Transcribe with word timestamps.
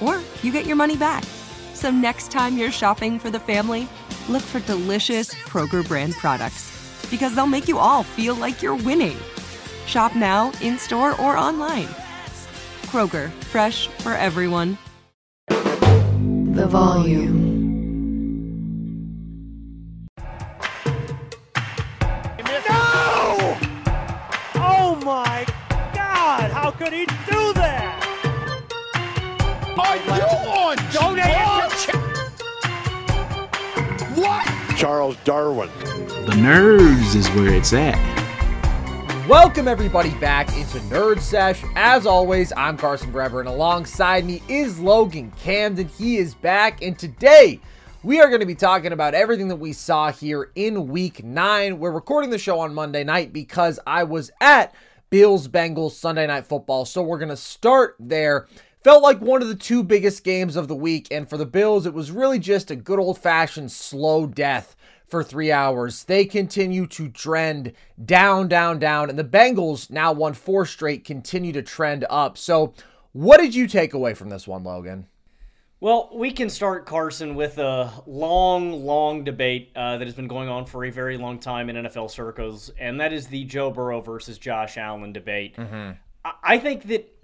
or 0.00 0.20
you 0.42 0.52
get 0.52 0.66
your 0.66 0.76
money 0.76 0.96
back. 0.96 1.24
So 1.74 1.90
next 1.90 2.30
time 2.30 2.58
you're 2.58 2.70
shopping 2.70 3.18
for 3.18 3.30
the 3.30 3.40
family, 3.40 3.88
look 4.28 4.42
for 4.42 4.60
delicious 4.60 5.34
Kroger 5.34 5.86
brand 5.86 6.14
products 6.14 6.70
because 7.10 7.34
they'll 7.34 7.46
make 7.46 7.68
you 7.68 7.78
all 7.78 8.02
feel 8.02 8.34
like 8.34 8.62
you're 8.62 8.76
winning. 8.76 9.16
Shop 9.86 10.14
now, 10.14 10.52
in 10.60 10.78
store, 10.78 11.20
or 11.20 11.36
online. 11.36 11.88
Kroger, 12.86 13.30
fresh 13.50 13.88
for 13.88 14.12
everyone. 14.12 14.78
The 15.48 16.66
volume. 16.68 17.50
No! 22.68 23.56
Oh 24.56 25.00
my 25.04 25.44
God! 25.94 26.50
How 26.50 26.70
could 26.70 26.92
he 26.92 27.06
do 27.06 27.52
that? 27.54 27.89
Are 29.80 29.96
you 29.96 30.12
on 30.12 30.76
Don't 30.92 31.18
answer. 31.18 31.96
What? 34.20 34.76
Charles 34.76 35.16
Darwin. 35.24 35.70
The 36.26 36.36
nerves 36.36 37.14
is 37.14 37.26
where 37.30 37.54
it's 37.54 37.72
at. 37.72 37.96
Welcome 39.26 39.66
everybody 39.66 40.10
back 40.16 40.54
into 40.54 40.80
Nerd 40.80 41.20
Sesh. 41.20 41.64
As 41.76 42.04
always, 42.04 42.52
I'm 42.58 42.76
Carson 42.76 43.10
Brever, 43.10 43.40
and 43.40 43.48
alongside 43.48 44.26
me 44.26 44.42
is 44.48 44.78
Logan 44.78 45.32
Camden. 45.40 45.88
He 45.88 46.18
is 46.18 46.34
back, 46.34 46.82
and 46.82 46.98
today 46.98 47.58
we 48.02 48.20
are 48.20 48.28
going 48.28 48.40
to 48.40 48.46
be 48.46 48.54
talking 48.54 48.92
about 48.92 49.14
everything 49.14 49.48
that 49.48 49.56
we 49.56 49.72
saw 49.72 50.12
here 50.12 50.50
in 50.56 50.88
Week 50.88 51.24
Nine. 51.24 51.78
We're 51.78 51.90
recording 51.90 52.28
the 52.28 52.38
show 52.38 52.60
on 52.60 52.74
Monday 52.74 53.02
night 53.02 53.32
because 53.32 53.80
I 53.86 54.04
was 54.04 54.30
at 54.42 54.74
Bills 55.08 55.48
Bengals 55.48 55.92
Sunday 55.92 56.26
Night 56.26 56.44
Football, 56.44 56.84
so 56.84 57.02
we're 57.02 57.18
going 57.18 57.30
to 57.30 57.36
start 57.36 57.96
there. 57.98 58.46
Felt 58.82 59.02
like 59.02 59.20
one 59.20 59.42
of 59.42 59.48
the 59.48 59.54
two 59.54 59.82
biggest 59.82 60.24
games 60.24 60.56
of 60.56 60.66
the 60.66 60.74
week, 60.74 61.06
and 61.10 61.28
for 61.28 61.36
the 61.36 61.44
Bills, 61.44 61.84
it 61.84 61.92
was 61.92 62.10
really 62.10 62.38
just 62.38 62.70
a 62.70 62.76
good 62.76 62.98
old 62.98 63.18
fashioned 63.18 63.70
slow 63.70 64.26
death 64.26 64.74
for 65.06 65.22
three 65.22 65.52
hours. 65.52 66.04
They 66.04 66.24
continue 66.24 66.86
to 66.86 67.10
trend 67.10 67.74
down, 68.02 68.48
down, 68.48 68.78
down, 68.78 69.10
and 69.10 69.18
the 69.18 69.24
Bengals 69.24 69.90
now 69.90 70.12
won 70.12 70.32
four 70.32 70.64
straight, 70.64 71.04
continue 71.04 71.52
to 71.52 71.62
trend 71.62 72.06
up. 72.08 72.38
So, 72.38 72.72
what 73.12 73.38
did 73.38 73.54
you 73.54 73.66
take 73.66 73.92
away 73.92 74.14
from 74.14 74.30
this 74.30 74.48
one, 74.48 74.64
Logan? 74.64 75.08
Well, 75.80 76.10
we 76.14 76.30
can 76.30 76.48
start, 76.48 76.86
Carson, 76.86 77.34
with 77.34 77.58
a 77.58 77.92
long, 78.06 78.84
long 78.86 79.24
debate 79.24 79.72
uh, 79.76 79.98
that 79.98 80.06
has 80.06 80.14
been 80.14 80.28
going 80.28 80.48
on 80.48 80.64
for 80.64 80.86
a 80.86 80.90
very 80.90 81.18
long 81.18 81.38
time 81.38 81.68
in 81.68 81.76
NFL 81.76 82.10
circles, 82.10 82.70
and 82.78 82.98
that 83.00 83.12
is 83.12 83.26
the 83.26 83.44
Joe 83.44 83.70
Burrow 83.70 84.00
versus 84.00 84.38
Josh 84.38 84.78
Allen 84.78 85.12
debate. 85.12 85.58
I-, 85.58 86.32
I 86.42 86.58
think 86.58 86.84
that 86.84 87.19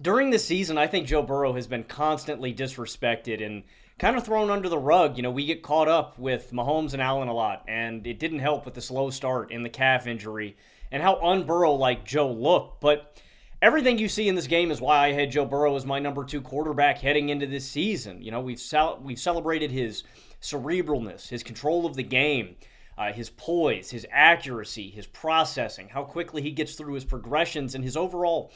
during 0.00 0.30
the 0.30 0.38
season, 0.38 0.78
I 0.78 0.86
think 0.86 1.06
Joe 1.06 1.22
Burrow 1.22 1.54
has 1.54 1.66
been 1.66 1.84
constantly 1.84 2.54
disrespected 2.54 3.44
and 3.44 3.64
kind 3.98 4.16
of 4.16 4.24
thrown 4.24 4.50
under 4.50 4.68
the 4.68 4.78
rug. 4.78 5.16
You 5.16 5.22
know, 5.22 5.30
we 5.30 5.46
get 5.46 5.62
caught 5.62 5.88
up 5.88 6.18
with 6.18 6.52
Mahomes 6.52 6.92
and 6.92 7.02
Allen 7.02 7.28
a 7.28 7.34
lot, 7.34 7.64
and 7.66 8.06
it 8.06 8.18
didn't 8.18 8.38
help 8.38 8.64
with 8.64 8.74
the 8.74 8.80
slow 8.80 9.10
start 9.10 9.50
and 9.50 9.64
the 9.64 9.70
calf 9.70 10.06
injury 10.06 10.56
and 10.90 11.02
how 11.02 11.16
unburrow 11.16 11.78
like 11.78 12.04
Joe 12.04 12.30
looked. 12.30 12.80
But 12.80 13.20
everything 13.60 13.98
you 13.98 14.08
see 14.08 14.28
in 14.28 14.34
this 14.34 14.46
game 14.46 14.70
is 14.70 14.80
why 14.80 15.08
I 15.08 15.12
had 15.12 15.32
Joe 15.32 15.44
Burrow 15.44 15.74
as 15.76 15.84
my 15.84 15.98
number 15.98 16.24
two 16.24 16.40
quarterback 16.40 16.98
heading 16.98 17.28
into 17.28 17.46
this 17.46 17.68
season. 17.68 18.22
You 18.22 18.30
know, 18.30 18.40
we've 18.40 18.60
cel- 18.60 19.00
we've 19.02 19.18
celebrated 19.18 19.70
his 19.70 20.04
cerebralness, 20.40 21.28
his 21.28 21.42
control 21.42 21.86
of 21.86 21.96
the 21.96 22.02
game. 22.02 22.56
Uh, 22.96 23.12
his 23.12 23.30
poise, 23.30 23.92
his 23.92 24.04
accuracy, 24.10 24.90
his 24.90 25.06
processing, 25.06 25.88
how 25.88 26.02
quickly 26.02 26.42
he 26.42 26.50
gets 26.50 26.74
through 26.74 26.94
his 26.94 27.04
progressions, 27.04 27.76
and 27.76 27.84
his 27.84 27.96
overall 27.96 28.50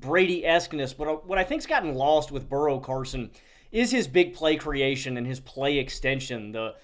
Brady 0.00 0.44
esqueness. 0.46 0.92
But 0.92 1.08
uh, 1.08 1.12
what 1.14 1.38
I 1.38 1.44
think's 1.44 1.66
gotten 1.66 1.94
lost 1.94 2.30
with 2.30 2.48
Burrow 2.48 2.78
Carson 2.78 3.30
is 3.70 3.90
his 3.90 4.08
big 4.08 4.34
play 4.34 4.56
creation 4.56 5.16
and 5.16 5.26
his 5.26 5.40
play 5.40 5.78
extension, 5.78 6.52
the 6.52 6.74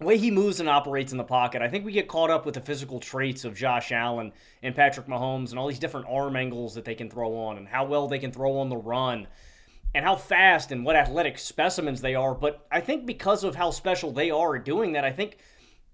way 0.00 0.16
he 0.16 0.30
moves 0.30 0.60
and 0.60 0.68
operates 0.68 1.12
in 1.12 1.18
the 1.18 1.24
pocket. 1.24 1.60
I 1.60 1.68
think 1.68 1.84
we 1.84 1.92
get 1.92 2.08
caught 2.08 2.30
up 2.30 2.46
with 2.46 2.54
the 2.54 2.60
physical 2.60 3.00
traits 3.00 3.44
of 3.44 3.54
Josh 3.54 3.92
Allen 3.92 4.32
and 4.62 4.74
Patrick 4.74 5.06
Mahomes 5.06 5.50
and 5.50 5.58
all 5.58 5.66
these 5.66 5.78
different 5.78 6.06
arm 6.08 6.36
angles 6.36 6.74
that 6.74 6.84
they 6.84 6.94
can 6.94 7.10
throw 7.10 7.36
on 7.36 7.58
and 7.58 7.68
how 7.68 7.84
well 7.84 8.06
they 8.06 8.18
can 8.18 8.32
throw 8.32 8.58
on 8.58 8.68
the 8.68 8.76
run 8.76 9.26
and 9.94 10.04
how 10.04 10.14
fast 10.14 10.70
and 10.70 10.84
what 10.84 10.96
athletic 10.96 11.38
specimens 11.38 12.00
they 12.00 12.14
are. 12.14 12.34
But 12.34 12.64
I 12.70 12.80
think 12.80 13.06
because 13.06 13.42
of 13.42 13.56
how 13.56 13.70
special 13.70 14.12
they 14.12 14.30
are 14.30 14.58
doing 14.58 14.92
that, 14.92 15.04
I 15.04 15.10
think 15.12 15.38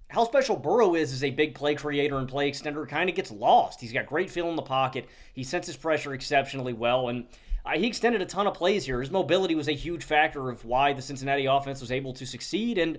how 0.08 0.24
special 0.24 0.56
Burrow 0.56 0.94
is 0.94 1.12
as 1.12 1.24
a 1.24 1.30
big 1.30 1.54
play 1.54 1.74
creator 1.74 2.18
and 2.18 2.28
play 2.28 2.50
extender 2.50 2.88
kind 2.88 3.08
of 3.08 3.16
gets 3.16 3.30
lost. 3.30 3.80
He's 3.80 3.92
got 3.92 4.06
great 4.06 4.30
feel 4.30 4.48
in 4.48 4.56
the 4.56 4.62
pocket. 4.62 5.08
He 5.32 5.42
senses 5.42 5.76
pressure 5.76 6.14
exceptionally 6.14 6.72
well, 6.72 7.08
and 7.08 7.26
uh, 7.64 7.78
he 7.78 7.86
extended 7.86 8.20
a 8.20 8.26
ton 8.26 8.46
of 8.46 8.54
plays 8.54 8.84
here. 8.84 9.00
His 9.00 9.10
mobility 9.10 9.54
was 9.54 9.68
a 9.68 9.72
huge 9.72 10.04
factor 10.04 10.50
of 10.50 10.64
why 10.64 10.92
the 10.92 11.02
Cincinnati 11.02 11.46
offense 11.46 11.80
was 11.80 11.90
able 11.90 12.12
to 12.14 12.26
succeed. 12.26 12.78
And 12.78 12.98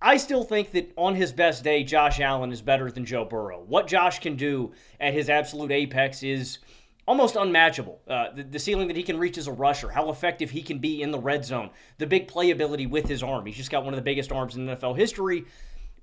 I 0.00 0.16
still 0.16 0.44
think 0.44 0.70
that 0.72 0.92
on 0.96 1.14
his 1.14 1.32
best 1.32 1.64
day, 1.64 1.82
Josh 1.82 2.20
Allen 2.20 2.52
is 2.52 2.62
better 2.62 2.90
than 2.90 3.04
Joe 3.04 3.24
Burrow. 3.24 3.62
What 3.66 3.88
Josh 3.88 4.20
can 4.20 4.36
do 4.36 4.72
at 5.00 5.12
his 5.12 5.28
absolute 5.28 5.72
apex 5.72 6.22
is 6.22 6.58
almost 7.06 7.36
unmatchable. 7.36 8.00
Uh, 8.06 8.30
the, 8.34 8.44
the, 8.44 8.58
ceiling 8.58 8.86
that 8.88 8.96
he 8.96 9.02
can 9.02 9.18
reach 9.18 9.36
as 9.36 9.48
a 9.48 9.52
rusher, 9.52 9.90
how 9.90 10.10
effective 10.10 10.50
he 10.50 10.62
can 10.62 10.78
be 10.78 11.02
in 11.02 11.10
the 11.10 11.18
red 11.18 11.44
zone, 11.44 11.70
the 11.98 12.06
big 12.06 12.28
playability 12.28 12.88
with 12.88 13.08
his 13.08 13.22
arm. 13.22 13.44
He's 13.46 13.56
just 13.56 13.70
got 13.70 13.84
one 13.84 13.92
of 13.92 13.96
the 13.96 14.02
biggest 14.02 14.30
arms 14.30 14.56
in 14.56 14.66
NFL 14.66 14.96
history. 14.96 15.44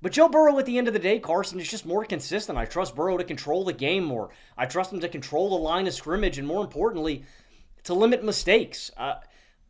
But 0.02 0.12
Joe 0.12 0.28
Burrow, 0.28 0.58
at 0.58 0.66
the 0.66 0.78
end 0.78 0.88
of 0.88 0.94
the 0.94 0.98
day, 0.98 1.18
Carson 1.18 1.60
is 1.60 1.70
just 1.70 1.84
more 1.84 2.04
consistent. 2.04 2.56
I 2.56 2.64
trust 2.64 2.96
Burrow 2.96 3.18
to 3.18 3.24
control 3.24 3.64
the 3.64 3.72
game 3.72 4.04
more. 4.04 4.30
I 4.56 4.64
trust 4.64 4.92
him 4.92 5.00
to 5.00 5.08
control 5.08 5.50
the 5.50 5.56
line 5.56 5.86
of 5.86 5.92
scrimmage, 5.92 6.38
and 6.38 6.48
more 6.48 6.62
importantly, 6.62 7.24
to 7.84 7.92
limit 7.92 8.24
mistakes. 8.24 8.90
Uh, 8.96 9.16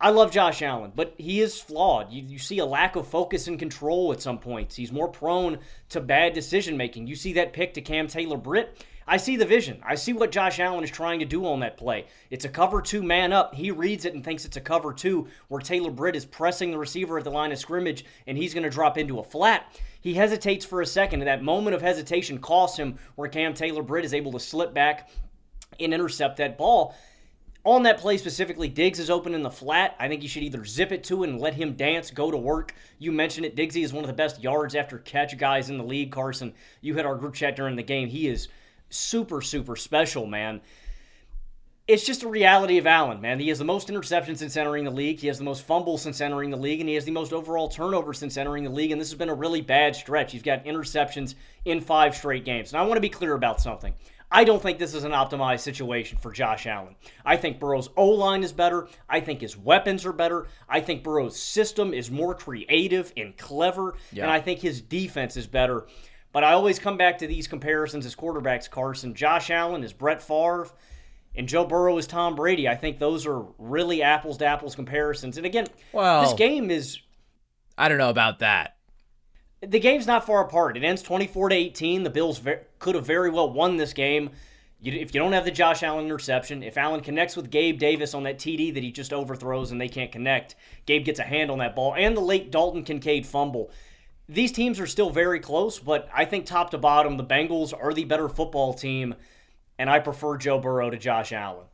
I 0.01 0.11
love 0.11 0.31
Josh 0.31 0.63
Allen, 0.63 0.93
but 0.95 1.15
he 1.19 1.41
is 1.41 1.61
flawed. 1.61 2.13
You, 2.13 2.23
you 2.23 2.39
see 2.39 2.59
a 2.59 2.65
lack 2.65 2.97
of 2.97 3.09
focus 3.09 3.49
and 3.49 3.59
control 3.59 4.13
at 4.13 4.23
some 4.23 4.39
points. 4.39 4.77
He's 4.77 4.93
more 4.93 5.09
prone 5.09 5.59
to 5.91 6.01
bad 6.01 6.33
decision 6.33 6.77
making. 6.77 7.07
You 7.07 7.17
see 7.17 7.33
that 7.35 7.53
pick 7.53 7.75
to 7.75 7.83
Cam 7.83 8.07
Taylor 8.07 8.39
Britt. 8.39 8.85
I 9.07 9.17
see 9.17 9.37
the 9.37 9.45
vision. 9.45 9.83
I 9.85 9.97
see 9.97 10.13
what 10.13 10.31
Josh 10.31 10.61
Allen 10.61 10.85
is 10.85 10.91
trying 10.91 11.19
to 11.19 11.25
do 11.25 11.45
on 11.45 11.61
that 11.61 11.77
play. 11.77 12.07
It's 12.31 12.45
a 12.45 12.49
cover 12.49 12.81
two 12.81 13.03
man 13.03 13.33
up. 13.33 13.55
He 13.55 13.73
reads 13.73 14.05
it 14.05 14.15
and 14.15 14.25
thinks 14.25 14.45
it's 14.45 14.57
a 14.57 14.61
cover 14.61 14.93
two 14.93 15.27
where 15.49 15.61
Taylor 15.61 15.91
Britt 15.91 16.15
is 16.15 16.25
pressing 16.25 16.71
the 16.71 16.79
receiver 16.79 17.19
at 17.19 17.25
the 17.25 17.31
line 17.31 17.51
of 17.51 17.59
scrimmage 17.59 18.05
and 18.29 18.39
he's 18.39 18.55
going 18.55 18.63
to 18.63 18.71
drop 18.71 18.97
into 18.97 19.19
a 19.19 19.25
flat. 19.25 19.77
He 20.01 20.15
hesitates 20.15 20.65
for 20.65 20.81
a 20.81 20.87
second, 20.87 21.21
and 21.21 21.29
that 21.29 21.43
moment 21.43 21.75
of 21.75 21.83
hesitation 21.83 22.39
costs 22.39 22.79
him 22.79 22.99
where 23.17 23.29
Cam 23.29 23.55
Taylor 23.55 23.83
Britt 23.83 24.05
is 24.05 24.15
able 24.15 24.33
to 24.33 24.41
slip 24.41 24.73
back 24.73 25.11
and 25.79 25.93
intercept 25.93 26.39
that 26.39 26.57
ball. 26.57 26.95
On 27.63 27.83
that 27.83 27.99
play 27.99 28.17
specifically, 28.17 28.69
Diggs 28.69 28.99
is 28.99 29.11
open 29.11 29.35
in 29.35 29.43
the 29.43 29.51
flat. 29.51 29.95
I 29.99 30.09
think 30.09 30.23
you 30.23 30.29
should 30.29 30.43
either 30.43 30.65
zip 30.65 30.93
it 30.93 31.05
to 31.05 31.23
him 31.23 31.31
and 31.31 31.41
let 31.41 31.53
him 31.53 31.75
dance, 31.75 32.11
go 32.11 32.31
to 32.31 32.37
work. 32.39 32.75
You 32.99 33.13
mentioned 33.13 33.45
it. 33.45 33.55
Diggsy 33.55 33.85
is 33.85 33.93
one 33.93 34.03
of 34.03 34.09
the 34.09 34.15
best 34.15 34.43
yards 34.43 34.75
after 34.75 34.97
catch 34.99 35.37
guys 35.37 35.69
in 35.69 35.77
the 35.77 35.85
league, 35.85 36.11
Carson. 36.11 36.55
You 36.81 36.95
had 36.95 37.05
our 37.05 37.17
group 37.17 37.35
chat 37.35 37.57
during 37.57 37.77
the 37.77 37.83
game. 37.83 38.09
He 38.09 38.29
is 38.29 38.49
super, 38.89 39.43
super 39.43 39.77
special, 39.77 40.25
man. 40.25 40.63
It's 41.91 42.07
just 42.07 42.23
a 42.23 42.29
reality 42.29 42.79
of 42.79 42.87
Allen, 42.87 43.21
man. 43.21 43.41
He 43.41 43.49
has 43.49 43.59
the 43.59 43.65
most 43.65 43.89
interceptions 43.89 44.37
since 44.37 44.57
entering 44.57 44.85
the 44.85 44.93
league. 44.93 45.19
He 45.19 45.27
has 45.27 45.39
the 45.39 45.45
most 45.45 45.67
fumbles 45.67 46.03
since 46.03 46.21
entering 46.21 46.51
the 46.51 46.57
league, 46.57 46.79
and 46.79 46.89
he 46.89 46.95
has 46.95 47.05
the 47.05 47.11
most 47.11 47.33
overall 47.33 47.69
turnovers 47.69 48.21
since 48.21 48.37
entering 48.37 48.63
the 48.63 48.71
league. 48.71 48.93
And 48.93 49.01
this 49.01 49.11
has 49.11 49.19
been 49.19 49.29
a 49.29 49.35
really 49.35 49.61
bad 49.61 49.97
stretch. 49.97 50.31
He's 50.31 50.41
got 50.41 50.65
interceptions 50.65 51.35
in 51.65 51.81
five 51.81 52.15
straight 52.15 52.45
games. 52.45 52.73
And 52.73 52.81
I 52.81 52.85
want 52.85 52.99
to 52.99 53.01
be 53.01 53.09
clear 53.09 53.35
about 53.35 53.61
something. 53.61 53.93
I 54.31 54.45
don't 54.45 54.63
think 54.63 54.79
this 54.79 54.95
is 54.95 55.03
an 55.03 55.11
optimized 55.11 55.63
situation 55.63 56.17
for 56.17 56.31
Josh 56.31 56.69
Allen. 56.69 56.95
I 57.25 57.37
think 57.37 57.59
Burrow's 57.59 57.89
O 57.97 58.07
line 58.11 58.45
is 58.45 58.53
better. 58.53 58.87
I 59.09 59.19
think 59.19 59.41
his 59.41 59.57
weapons 59.57 60.07
are 60.07 60.13
better. 60.13 60.47
I 60.69 60.81
think 60.81 61.03
Burrow's 61.03 61.37
system 61.37 61.93
is 61.93 62.09
more 62.09 62.37
creative 62.37 63.13
and 63.17 63.37
clever. 63.37 63.97
Yeah. 64.13 64.23
And 64.23 64.31
I 64.31 64.39
think 64.39 64.61
his 64.61 64.81
defense 64.81 65.37
is 65.37 65.49
better. 65.49 65.89
But 66.33 66.45
I 66.45 66.53
always 66.53 66.79
come 66.79 66.97
back 66.97 67.19
to 67.19 67.27
these 67.27 67.49
comparisons 67.49 68.07
as 68.07 68.15
quarterbacks, 68.15 68.71
Carson. 68.71 69.15
Josh 69.15 69.51
Allen 69.51 69.83
is 69.83 69.93
Brett 69.93 70.23
Favre, 70.23 70.69
and 71.35 71.49
Joe 71.49 71.65
Burrow 71.65 71.97
is 71.99 72.07
Tom 72.07 72.35
Brady. 72.35 72.69
I 72.69 72.75
think 72.77 72.99
those 72.99 73.27
are 73.27 73.45
really 73.59 74.03
apples 74.03 74.39
to 74.39 74.47
apples 74.47 74.75
comparisons. 74.75 75.37
And 75.37 75.47
again, 75.47 75.67
Well- 75.93 76.23
this 76.23 76.35
game 76.35 76.71
is 76.71 76.99
I 77.79 77.89
don't 77.89 77.99
know 77.99 78.11
about 78.11 78.41
that. 78.41 78.77
the 79.63 79.79
game's 79.81 80.07
not 80.07 80.27
far 80.27 80.43
apart. 80.43 80.77
It 80.77 80.85
ends 80.85 81.03
24 81.03 81.51
to 81.51 81.55
18. 81.55 82.03
The 82.03 82.11
Bills 82.11 82.39
ve- 82.39 82.57
could 82.79 82.95
have 82.95 83.07
very 83.07 83.31
well 83.31 83.51
won 83.51 83.77
this 83.77 83.93
game. 83.93 84.31
You, 84.83 84.93
if 84.93 85.15
you 85.15 85.21
don't 85.21 85.33
have 85.35 85.45
the 85.45 85.51
Josh 85.51 85.83
Allen 85.83 86.07
interception, 86.07 86.63
if 86.63 86.79
Allen 86.79 87.01
connects 87.03 87.37
with 87.37 87.51
Gabe 87.51 87.79
Davis 87.79 88.15
on 88.15 88.23
that 88.23 88.39
TD 88.39 88.73
that 88.73 88.83
he 88.83 88.91
just 88.91 89.13
overthrows 89.13 89.71
and 89.71 89.79
they 89.81 89.89
can't 89.89 90.11
connect, 90.11 90.57
Gabe 90.87 91.05
gets 91.05 91.19
a 91.21 91.25
hand 91.25 91.51
on 91.51 91.59
that 91.59 91.77
ball, 91.77 91.95
and 91.95 92.17
the 92.17 92.23
late 92.23 92.51
Dalton 92.51 92.83
Kincaid 92.85 93.27
fumble. 93.27 93.71
These 94.29 94.53
teams 94.53 94.81
are 94.81 94.87
still 94.87 95.11
very 95.11 95.41
close, 95.41 95.79
but 95.79 96.09
I 96.15 96.25
think 96.25 96.47
top 96.47 96.71
to 96.71 96.79
bottom, 96.79 97.17
the 97.19 97.25
Bengals 97.25 97.75
are 97.79 97.93
the 97.93 98.05
better 98.05 98.29
football 98.31 98.73
team, 98.73 99.15
and 99.81 99.89
I 99.89 99.99
prefer 99.99 100.37
Joe 100.37 100.59
Burrow 100.59 100.91
to 100.91 100.99
Josh 100.99 101.33
Allen. 101.33 101.65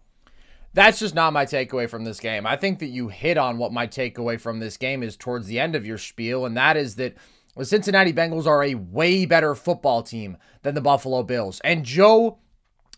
That's 0.72 1.00
just 1.00 1.16
not 1.16 1.32
my 1.32 1.44
takeaway 1.44 1.90
from 1.90 2.04
this 2.04 2.20
game. 2.20 2.46
I 2.46 2.54
think 2.54 2.78
that 2.78 2.86
you 2.86 3.08
hit 3.08 3.36
on 3.36 3.58
what 3.58 3.72
my 3.72 3.88
takeaway 3.88 4.40
from 4.40 4.60
this 4.60 4.76
game 4.76 5.02
is 5.02 5.16
towards 5.16 5.48
the 5.48 5.58
end 5.58 5.74
of 5.74 5.84
your 5.84 5.98
spiel, 5.98 6.46
and 6.46 6.56
that 6.56 6.76
is 6.76 6.94
that 6.96 7.16
the 7.56 7.64
Cincinnati 7.64 8.12
Bengals 8.12 8.46
are 8.46 8.62
a 8.62 8.76
way 8.76 9.26
better 9.26 9.56
football 9.56 10.04
team 10.04 10.36
than 10.62 10.76
the 10.76 10.80
Buffalo 10.80 11.24
Bills. 11.24 11.60
And 11.64 11.84
Joe 11.84 12.38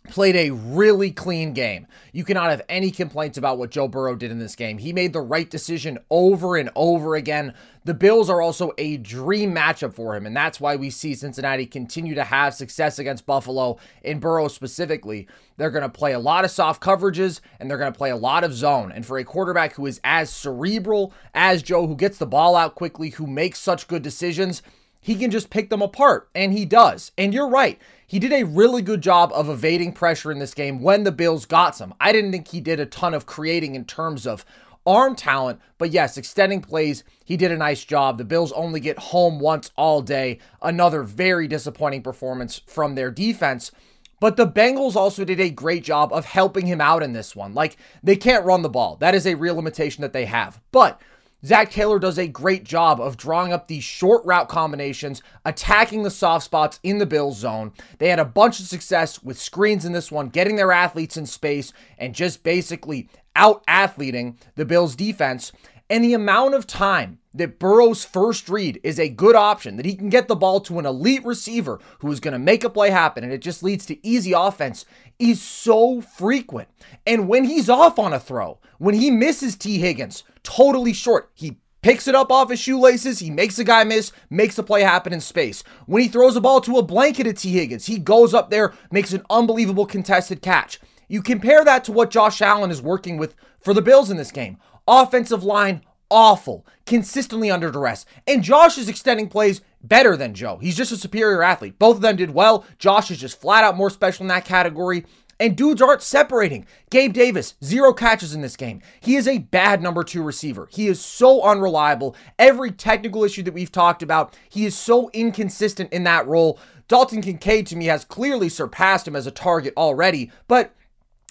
played 0.08 0.36
a 0.36 0.50
really 0.50 1.10
clean 1.10 1.52
game. 1.52 1.86
You 2.12 2.24
cannot 2.24 2.50
have 2.50 2.62
any 2.68 2.90
complaints 2.90 3.36
about 3.36 3.58
what 3.58 3.70
Joe 3.70 3.88
Burrow 3.88 4.16
did 4.16 4.30
in 4.30 4.38
this 4.38 4.56
game. 4.56 4.78
He 4.78 4.92
made 4.92 5.12
the 5.12 5.20
right 5.20 5.48
decision 5.48 5.98
over 6.10 6.56
and 6.56 6.70
over 6.74 7.14
again. 7.14 7.54
The 7.84 7.94
Bills 7.94 8.30
are 8.30 8.40
also 8.40 8.72
a 8.78 8.96
dream 8.96 9.54
matchup 9.54 9.94
for 9.94 10.16
him, 10.16 10.26
and 10.26 10.36
that's 10.36 10.60
why 10.60 10.76
we 10.76 10.90
see 10.90 11.14
Cincinnati 11.14 11.66
continue 11.66 12.14
to 12.14 12.24
have 12.24 12.54
success 12.54 12.98
against 12.98 13.26
Buffalo 13.26 13.78
in 14.02 14.18
Burrow 14.18 14.48
specifically. 14.48 15.28
They're 15.56 15.70
going 15.70 15.82
to 15.82 15.88
play 15.88 16.12
a 16.12 16.18
lot 16.18 16.44
of 16.44 16.50
soft 16.50 16.82
coverages 16.82 17.40
and 17.58 17.68
they're 17.68 17.78
going 17.78 17.92
to 17.92 17.98
play 17.98 18.10
a 18.10 18.16
lot 18.16 18.44
of 18.44 18.54
zone. 18.54 18.92
And 18.92 19.04
for 19.04 19.18
a 19.18 19.24
quarterback 19.24 19.74
who 19.74 19.86
is 19.86 20.00
as 20.04 20.30
cerebral 20.30 21.12
as 21.34 21.62
Joe, 21.62 21.86
who 21.86 21.96
gets 21.96 22.18
the 22.18 22.26
ball 22.26 22.54
out 22.56 22.74
quickly, 22.74 23.10
who 23.10 23.26
makes 23.26 23.58
such 23.58 23.88
good 23.88 24.02
decisions, 24.02 24.62
he 25.00 25.14
can 25.14 25.30
just 25.30 25.50
pick 25.50 25.70
them 25.70 25.80
apart, 25.80 26.28
and 26.34 26.52
he 26.52 26.64
does. 26.64 27.12
And 27.16 27.32
you're 27.32 27.48
right. 27.48 27.78
He 28.08 28.18
did 28.18 28.32
a 28.32 28.44
really 28.44 28.80
good 28.80 29.02
job 29.02 29.30
of 29.34 29.50
evading 29.50 29.92
pressure 29.92 30.32
in 30.32 30.38
this 30.38 30.54
game 30.54 30.80
when 30.80 31.04
the 31.04 31.12
Bills 31.12 31.44
got 31.44 31.76
some. 31.76 31.92
I 32.00 32.10
didn't 32.10 32.32
think 32.32 32.48
he 32.48 32.60
did 32.62 32.80
a 32.80 32.86
ton 32.86 33.12
of 33.12 33.26
creating 33.26 33.74
in 33.74 33.84
terms 33.84 34.26
of 34.26 34.46
arm 34.86 35.14
talent, 35.14 35.60
but 35.76 35.90
yes, 35.90 36.16
extending 36.16 36.62
plays, 36.62 37.04
he 37.22 37.36
did 37.36 37.52
a 37.52 37.56
nice 37.58 37.84
job. 37.84 38.16
The 38.16 38.24
Bills 38.24 38.50
only 38.52 38.80
get 38.80 38.98
home 38.98 39.38
once 39.38 39.70
all 39.76 40.00
day. 40.00 40.38
Another 40.62 41.02
very 41.02 41.46
disappointing 41.46 42.02
performance 42.02 42.62
from 42.66 42.94
their 42.94 43.10
defense. 43.10 43.72
But 44.20 44.38
the 44.38 44.48
Bengals 44.48 44.96
also 44.96 45.26
did 45.26 45.38
a 45.38 45.50
great 45.50 45.84
job 45.84 46.10
of 46.10 46.24
helping 46.24 46.64
him 46.64 46.80
out 46.80 47.02
in 47.02 47.12
this 47.12 47.36
one. 47.36 47.52
Like, 47.52 47.76
they 48.02 48.16
can't 48.16 48.46
run 48.46 48.62
the 48.62 48.70
ball. 48.70 48.96
That 48.96 49.14
is 49.14 49.26
a 49.26 49.34
real 49.34 49.56
limitation 49.56 50.00
that 50.00 50.14
they 50.14 50.24
have. 50.24 50.62
But 50.72 50.98
Zac 51.46 51.70
Taylor 51.70 52.00
does 52.00 52.18
a 52.18 52.26
great 52.26 52.64
job 52.64 53.00
of 53.00 53.16
drawing 53.16 53.52
up 53.52 53.68
these 53.68 53.84
short 53.84 54.24
route 54.24 54.48
combinations, 54.48 55.22
attacking 55.44 56.02
the 56.02 56.10
soft 56.10 56.44
spots 56.44 56.80
in 56.82 56.98
the 56.98 57.06
Bills 57.06 57.38
zone. 57.38 57.72
They 57.98 58.08
had 58.08 58.18
a 58.18 58.24
bunch 58.24 58.58
of 58.58 58.66
success 58.66 59.22
with 59.22 59.38
screens 59.38 59.84
in 59.84 59.92
this 59.92 60.10
one, 60.10 60.30
getting 60.30 60.56
their 60.56 60.72
athletes 60.72 61.16
in 61.16 61.26
space 61.26 61.72
and 61.96 62.12
just 62.12 62.42
basically 62.42 63.08
out 63.36 63.62
athleting 63.68 64.36
the 64.56 64.64
Bills 64.64 64.96
defense. 64.96 65.52
And 65.88 66.02
the 66.02 66.12
amount 66.12 66.54
of 66.54 66.66
time 66.66 67.20
that 67.32 67.60
Burrow's 67.60 68.04
first 68.04 68.48
read 68.48 68.80
is 68.82 68.98
a 68.98 69.08
good 69.08 69.36
option, 69.36 69.76
that 69.76 69.86
he 69.86 69.94
can 69.94 70.08
get 70.08 70.26
the 70.26 70.34
ball 70.34 70.60
to 70.62 70.80
an 70.80 70.86
elite 70.86 71.24
receiver 71.24 71.78
who 72.00 72.10
is 72.10 72.18
going 72.18 72.32
to 72.32 72.38
make 72.38 72.64
a 72.64 72.68
play 72.68 72.90
happen, 72.90 73.22
and 73.22 73.32
it 73.32 73.40
just 73.40 73.62
leads 73.62 73.86
to 73.86 74.06
easy 74.06 74.32
offense, 74.32 74.84
is 75.20 75.40
so 75.40 76.00
frequent. 76.00 76.68
And 77.06 77.28
when 77.28 77.44
he's 77.44 77.70
off 77.70 77.98
on 77.98 78.12
a 78.12 78.18
throw, 78.18 78.58
when 78.78 78.96
he 78.96 79.10
misses 79.10 79.56
Tee 79.56 79.78
Higgins 79.78 80.24
totally 80.48 80.94
short, 80.94 81.30
he 81.34 81.58
picks 81.82 82.08
it 82.08 82.14
up 82.14 82.32
off 82.32 82.48
his 82.48 82.58
shoelaces, 82.58 83.18
he 83.18 83.30
makes 83.30 83.58
a 83.58 83.64
guy 83.64 83.84
miss, 83.84 84.12
makes 84.30 84.56
a 84.58 84.62
play 84.62 84.82
happen 84.82 85.12
in 85.12 85.20
space. 85.20 85.62
When 85.84 86.02
he 86.02 86.08
throws 86.08 86.36
a 86.36 86.40
ball 86.40 86.62
to 86.62 86.78
a 86.78 86.82
blanket 86.82 87.26
at 87.26 87.36
Tee 87.36 87.52
Higgins, 87.52 87.86
he 87.86 87.98
goes 87.98 88.32
up 88.32 88.48
there, 88.48 88.72
makes 88.90 89.12
an 89.12 89.22
unbelievable 89.28 89.84
contested 89.84 90.40
catch. 90.40 90.80
You 91.06 91.20
compare 91.20 91.64
that 91.64 91.84
to 91.84 91.92
what 91.92 92.10
Josh 92.10 92.40
Allen 92.40 92.70
is 92.70 92.80
working 92.80 93.18
with 93.18 93.34
for 93.60 93.74
the 93.74 93.82
Bills 93.82 94.10
in 94.10 94.16
this 94.16 94.32
game. 94.32 94.56
Offensive 94.86 95.44
line, 95.44 95.82
awful, 96.10 96.66
consistently 96.86 97.50
under 97.50 97.70
duress. 97.70 98.06
And 98.26 98.42
Josh 98.42 98.78
is 98.78 98.88
extending 98.88 99.28
plays 99.28 99.60
better 99.82 100.16
than 100.16 100.32
Joe. 100.32 100.56
He's 100.56 100.76
just 100.76 100.92
a 100.92 100.96
superior 100.96 101.42
athlete. 101.42 101.78
Both 101.78 101.96
of 101.96 102.02
them 102.02 102.16
did 102.16 102.30
well. 102.30 102.64
Josh 102.78 103.10
is 103.10 103.20
just 103.20 103.40
flat 103.40 103.64
out 103.64 103.76
more 103.76 103.90
special 103.90 104.24
in 104.24 104.28
that 104.28 104.46
category. 104.46 105.04
And 105.40 105.56
dudes 105.56 105.80
aren't 105.80 106.02
separating. 106.02 106.66
Gabe 106.90 107.12
Davis, 107.12 107.54
zero 107.62 107.92
catches 107.92 108.34
in 108.34 108.40
this 108.40 108.56
game. 108.56 108.82
He 109.00 109.14
is 109.16 109.28
a 109.28 109.38
bad 109.38 109.80
number 109.80 110.02
two 110.02 110.22
receiver. 110.22 110.68
He 110.70 110.88
is 110.88 111.00
so 111.00 111.42
unreliable. 111.42 112.16
Every 112.38 112.72
technical 112.72 113.22
issue 113.22 113.44
that 113.44 113.54
we've 113.54 113.70
talked 113.70 114.02
about, 114.02 114.36
he 114.48 114.66
is 114.66 114.76
so 114.76 115.10
inconsistent 115.12 115.92
in 115.92 116.04
that 116.04 116.26
role. 116.26 116.58
Dalton 116.88 117.20
Kincaid 117.20 117.66
to 117.68 117.76
me 117.76 117.86
has 117.86 118.04
clearly 118.04 118.48
surpassed 118.48 119.06
him 119.06 119.14
as 119.14 119.26
a 119.26 119.30
target 119.30 119.74
already, 119.76 120.32
but 120.48 120.74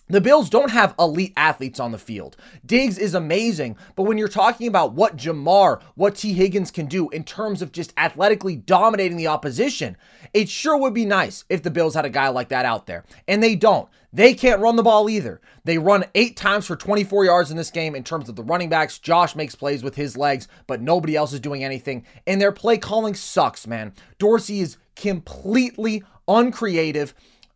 the 0.09 0.21
Bills 0.21 0.50
don't 0.50 0.71
have 0.71 0.95
elite 0.98 1.33
athletes 1.36 1.80
on 1.80 1.92
the 1.92 1.98
field. 1.98 2.38
Diggs 2.65 2.98
is 2.98 3.13
amazing, 3.13 3.75
but 3.95 4.04
when 4.04 4.18
you're 4.18 4.27
talking 4.27 4.68
about 4.68 4.94
what 4.94 5.18
Ja'Marr, 5.18 5.81
what 5.95 6.15
Tee 6.15 6.33
Higgins 6.33 6.71
can 6.71 6.86
do 6.86 7.09
in 7.09 7.24
terms 7.24 7.62
of 7.62 7.71
just 7.71 7.94
athletically 7.98 8.56
dominating 8.56 9.18
the 9.18 9.27
opposition, 9.27 9.98
it 10.33 10.48
sure 10.50 10.77
would 10.77 10.94
be 10.94 11.06
nice 11.06 11.44
if 11.50 11.62
the 11.62 11.71
Bills 11.71 11.94
had 11.94 12.06
a 12.06 12.09
guy 12.09 12.30
like 12.30 12.50
that 12.50 12.65
out 12.65 12.88
there. 12.88 13.04
And 13.27 13.44
they 13.44 13.56
don't. 13.56 13.89
They 14.13 14.33
can't 14.33 14.62
run 14.62 14.77
the 14.77 14.83
ball 14.83 15.09
either. 15.09 15.42
They 15.65 15.77
run 15.77 16.06
eight 16.15 16.38
times 16.38 16.65
for 16.65 16.77
24 16.77 17.25
yards 17.25 17.51
in 17.51 17.57
this 17.57 17.71
game 17.71 17.94
in 17.94 18.03
terms 18.03 18.30
of 18.30 18.38
the 18.38 18.44
running 18.44 18.69
backs. 18.69 18.98
Josh 18.98 19.36
makes 19.36 19.56
plays 19.56 19.83
with 19.83 19.95
his 19.95 20.15
legs, 20.15 20.48
but 20.65 20.81
nobody 20.81 21.15
else 21.15 21.33
is 21.33 21.42
doing 21.42 21.63
anything. 21.63 22.06
And 22.25 22.39
their 22.39 22.53
play 22.53 22.77
calling 22.77 23.13
sucks, 23.13 23.68
man. 23.68 23.94
Dorsey 24.18 24.62
is 24.62 24.77
completely 24.95 26.03
uncreative 26.27 27.13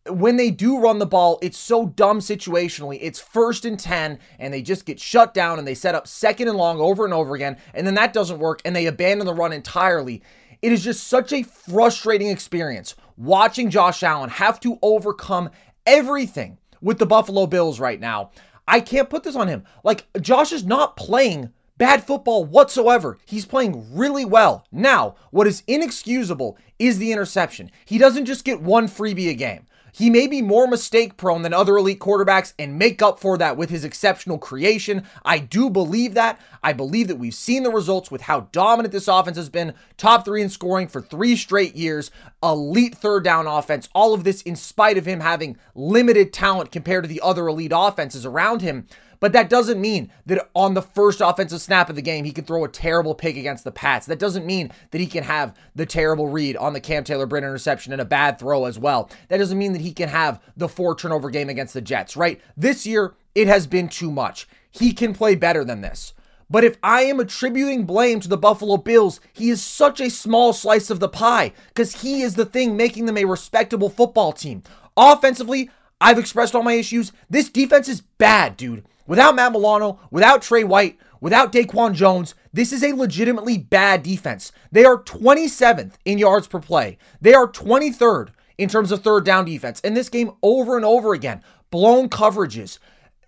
when 0.08 0.36
they 0.36 0.50
do 0.50 0.78
run 0.78 0.98
the 0.98 1.06
ball, 1.06 1.38
it's 1.42 1.58
so 1.58 1.86
dumb 1.86 2.18
situationally. 2.18 2.98
It's 3.00 3.20
first 3.20 3.64
and 3.64 3.78
10, 3.78 4.18
and 4.38 4.52
they 4.52 4.62
just 4.62 4.84
get 4.84 4.98
shut 4.98 5.32
down 5.32 5.58
and 5.58 5.66
they 5.66 5.74
set 5.74 5.94
up 5.94 6.06
second 6.06 6.48
and 6.48 6.56
long 6.56 6.80
over 6.80 7.04
and 7.04 7.14
over 7.14 7.34
again. 7.34 7.56
And 7.74 7.86
then 7.86 7.94
that 7.94 8.12
doesn't 8.12 8.38
work, 8.38 8.60
and 8.64 8.74
they 8.74 8.86
abandon 8.86 9.26
the 9.26 9.34
run 9.34 9.52
entirely. 9.52 10.22
It 10.60 10.72
is 10.72 10.84
just 10.84 11.06
such 11.06 11.32
a 11.32 11.42
frustrating 11.42 12.28
experience 12.28 12.94
watching 13.16 13.70
Josh 13.70 14.02
Allen 14.02 14.30
have 14.30 14.58
to 14.60 14.78
overcome 14.82 15.50
everything 15.86 16.58
with 16.80 16.98
the 16.98 17.06
Buffalo 17.06 17.46
Bills 17.46 17.78
right 17.80 18.00
now. 18.00 18.30
I 18.66 18.80
can't 18.80 19.10
put 19.10 19.22
this 19.24 19.36
on 19.36 19.48
him. 19.48 19.64
Like, 19.84 20.06
Josh 20.20 20.52
is 20.52 20.64
not 20.64 20.96
playing 20.96 21.52
bad 21.78 22.04
football 22.04 22.44
whatsoever. 22.44 23.18
He's 23.26 23.46
playing 23.46 23.96
really 23.96 24.24
well. 24.24 24.66
Now, 24.70 25.16
what 25.30 25.46
is 25.46 25.64
inexcusable 25.66 26.56
is 26.78 26.98
the 26.98 27.12
interception. 27.12 27.70
He 27.84 27.98
doesn't 27.98 28.26
just 28.26 28.44
get 28.44 28.62
one 28.62 28.86
freebie 28.86 29.30
a 29.30 29.34
game. 29.34 29.66
He 29.94 30.08
may 30.08 30.26
be 30.26 30.40
more 30.40 30.66
mistake 30.66 31.18
prone 31.18 31.42
than 31.42 31.52
other 31.52 31.76
elite 31.76 32.00
quarterbacks 32.00 32.54
and 32.58 32.78
make 32.78 33.02
up 33.02 33.20
for 33.20 33.36
that 33.36 33.58
with 33.58 33.68
his 33.68 33.84
exceptional 33.84 34.38
creation. 34.38 35.04
I 35.22 35.38
do 35.38 35.68
believe 35.68 36.14
that. 36.14 36.40
I 36.62 36.72
believe 36.72 37.08
that 37.08 37.18
we've 37.18 37.34
seen 37.34 37.62
the 37.62 37.70
results 37.70 38.10
with 38.10 38.22
how 38.22 38.48
dominant 38.52 38.92
this 38.92 39.06
offense 39.06 39.36
has 39.36 39.50
been. 39.50 39.74
Top 39.98 40.24
three 40.24 40.40
in 40.40 40.48
scoring 40.48 40.88
for 40.88 41.02
three 41.02 41.36
straight 41.36 41.76
years, 41.76 42.10
elite 42.42 42.94
third 42.94 43.22
down 43.22 43.46
offense. 43.46 43.90
All 43.94 44.14
of 44.14 44.24
this 44.24 44.40
in 44.40 44.56
spite 44.56 44.96
of 44.96 45.04
him 45.04 45.20
having 45.20 45.58
limited 45.74 46.32
talent 46.32 46.72
compared 46.72 47.04
to 47.04 47.08
the 47.08 47.20
other 47.20 47.46
elite 47.46 47.72
offenses 47.74 48.24
around 48.24 48.62
him. 48.62 48.86
But 49.22 49.32
that 49.34 49.48
doesn't 49.48 49.80
mean 49.80 50.10
that 50.26 50.50
on 50.52 50.74
the 50.74 50.82
first 50.82 51.20
offensive 51.20 51.60
snap 51.60 51.88
of 51.88 51.94
the 51.94 52.02
game, 52.02 52.24
he 52.24 52.32
can 52.32 52.44
throw 52.44 52.64
a 52.64 52.68
terrible 52.68 53.14
pick 53.14 53.36
against 53.36 53.62
the 53.62 53.70
Pats. 53.70 54.04
That 54.06 54.18
doesn't 54.18 54.44
mean 54.44 54.72
that 54.90 55.00
he 55.00 55.06
can 55.06 55.22
have 55.22 55.56
the 55.76 55.86
terrible 55.86 56.26
read 56.26 56.56
on 56.56 56.72
the 56.72 56.80
Cam 56.80 57.04
Taylor 57.04 57.24
Britt 57.24 57.44
interception 57.44 57.92
and 57.92 58.02
a 58.02 58.04
bad 58.04 58.40
throw 58.40 58.64
as 58.64 58.80
well. 58.80 59.08
That 59.28 59.36
doesn't 59.36 59.56
mean 59.56 59.74
that 59.74 59.80
he 59.80 59.92
can 59.92 60.08
have 60.08 60.42
the 60.56 60.68
four 60.68 60.96
turnover 60.96 61.30
game 61.30 61.48
against 61.48 61.72
the 61.72 61.80
Jets, 61.80 62.16
right? 62.16 62.40
This 62.56 62.84
year, 62.84 63.14
it 63.36 63.46
has 63.46 63.68
been 63.68 63.88
too 63.88 64.10
much. 64.10 64.48
He 64.72 64.92
can 64.92 65.14
play 65.14 65.36
better 65.36 65.64
than 65.64 65.82
this. 65.82 66.14
But 66.50 66.64
if 66.64 66.76
I 66.82 67.02
am 67.02 67.20
attributing 67.20 67.86
blame 67.86 68.18
to 68.18 68.28
the 68.28 68.36
Buffalo 68.36 68.76
Bills, 68.76 69.20
he 69.32 69.50
is 69.50 69.62
such 69.62 70.00
a 70.00 70.10
small 70.10 70.52
slice 70.52 70.90
of 70.90 70.98
the 70.98 71.08
pie 71.08 71.52
because 71.68 72.02
he 72.02 72.22
is 72.22 72.34
the 72.34 72.44
thing 72.44 72.76
making 72.76 73.06
them 73.06 73.18
a 73.18 73.24
respectable 73.24 73.88
football 73.88 74.32
team. 74.32 74.64
Offensively, 74.96 75.70
I've 76.00 76.18
expressed 76.18 76.56
all 76.56 76.64
my 76.64 76.72
issues. 76.72 77.12
This 77.30 77.48
defense 77.48 77.88
is 77.88 78.00
bad, 78.18 78.56
dude. 78.56 78.84
Without 79.12 79.34
Matt 79.34 79.52
Milano, 79.52 80.00
without 80.10 80.40
Trey 80.40 80.64
White, 80.64 80.98
without 81.20 81.52
Daquan 81.52 81.92
Jones, 81.92 82.34
this 82.50 82.72
is 82.72 82.82
a 82.82 82.94
legitimately 82.94 83.58
bad 83.58 84.02
defense. 84.02 84.52
They 84.70 84.86
are 84.86 85.02
27th 85.02 85.96
in 86.06 86.16
yards 86.16 86.46
per 86.46 86.60
play. 86.60 86.96
They 87.20 87.34
are 87.34 87.46
23rd 87.46 88.30
in 88.56 88.70
terms 88.70 88.90
of 88.90 89.02
third 89.02 89.26
down 89.26 89.44
defense. 89.44 89.80
In 89.80 89.92
this 89.92 90.08
game, 90.08 90.32
over 90.42 90.78
and 90.78 90.86
over 90.86 91.12
again, 91.12 91.42
blown 91.70 92.08
coverages. 92.08 92.78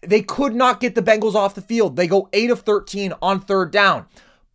They 0.00 0.22
could 0.22 0.54
not 0.54 0.80
get 0.80 0.94
the 0.94 1.02
Bengals 1.02 1.34
off 1.34 1.54
the 1.54 1.60
field. 1.60 1.96
They 1.96 2.06
go 2.06 2.30
8 2.32 2.48
of 2.48 2.60
13 2.60 3.12
on 3.20 3.40
third 3.40 3.70
down. 3.70 4.06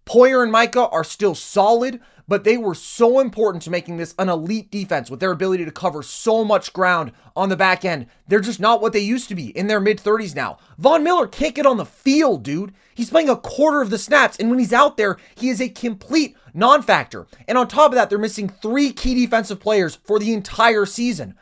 Poyer 0.07 0.41
and 0.41 0.51
Micah 0.51 0.89
are 0.89 1.03
still 1.03 1.35
solid, 1.35 1.99
but 2.29 2.43
they 2.43 2.57
were 2.57 2.75
so 2.75 3.19
important 3.19 3.63
to 3.63 3.71
making 3.71 3.97
this 3.97 4.13
an 4.19 4.29
elite 4.29 4.69
defense 4.69 5.09
with 5.09 5.19
their 5.19 5.31
ability 5.31 5.65
to 5.65 5.71
cover 5.71 6.03
so 6.03 6.45
much 6.45 6.71
ground 6.71 7.11
on 7.35 7.49
the 7.49 7.57
back 7.57 7.83
end. 7.83 8.05
They're 8.27 8.39
just 8.39 8.59
not 8.59 8.81
what 8.81 8.93
they 8.93 8.99
used 8.99 9.27
to 9.29 9.35
be 9.35 9.47
in 9.57 9.65
their 9.65 9.79
mid 9.79 9.97
30s 9.97 10.35
now. 10.35 10.59
Von 10.77 11.03
Miller 11.03 11.27
can't 11.27 11.55
get 11.55 11.65
on 11.65 11.77
the 11.77 11.85
field, 11.85 12.43
dude. 12.43 12.73
He's 12.93 13.09
playing 13.09 13.29
a 13.29 13.35
quarter 13.35 13.81
of 13.81 13.89
the 13.89 13.97
snaps, 13.97 14.37
and 14.37 14.49
when 14.49 14.59
he's 14.59 14.73
out 14.73 14.95
there, 14.95 15.17
he 15.35 15.49
is 15.49 15.59
a 15.59 15.69
complete 15.69 16.37
non 16.53 16.83
factor. 16.83 17.25
And 17.47 17.57
on 17.57 17.67
top 17.67 17.91
of 17.91 17.95
that, 17.95 18.09
they're 18.09 18.19
missing 18.19 18.47
three 18.47 18.91
key 18.91 19.15
defensive 19.15 19.59
players 19.59 19.95
for 19.95 20.19
the 20.19 20.31
entire 20.33 20.85
season. 20.85 21.35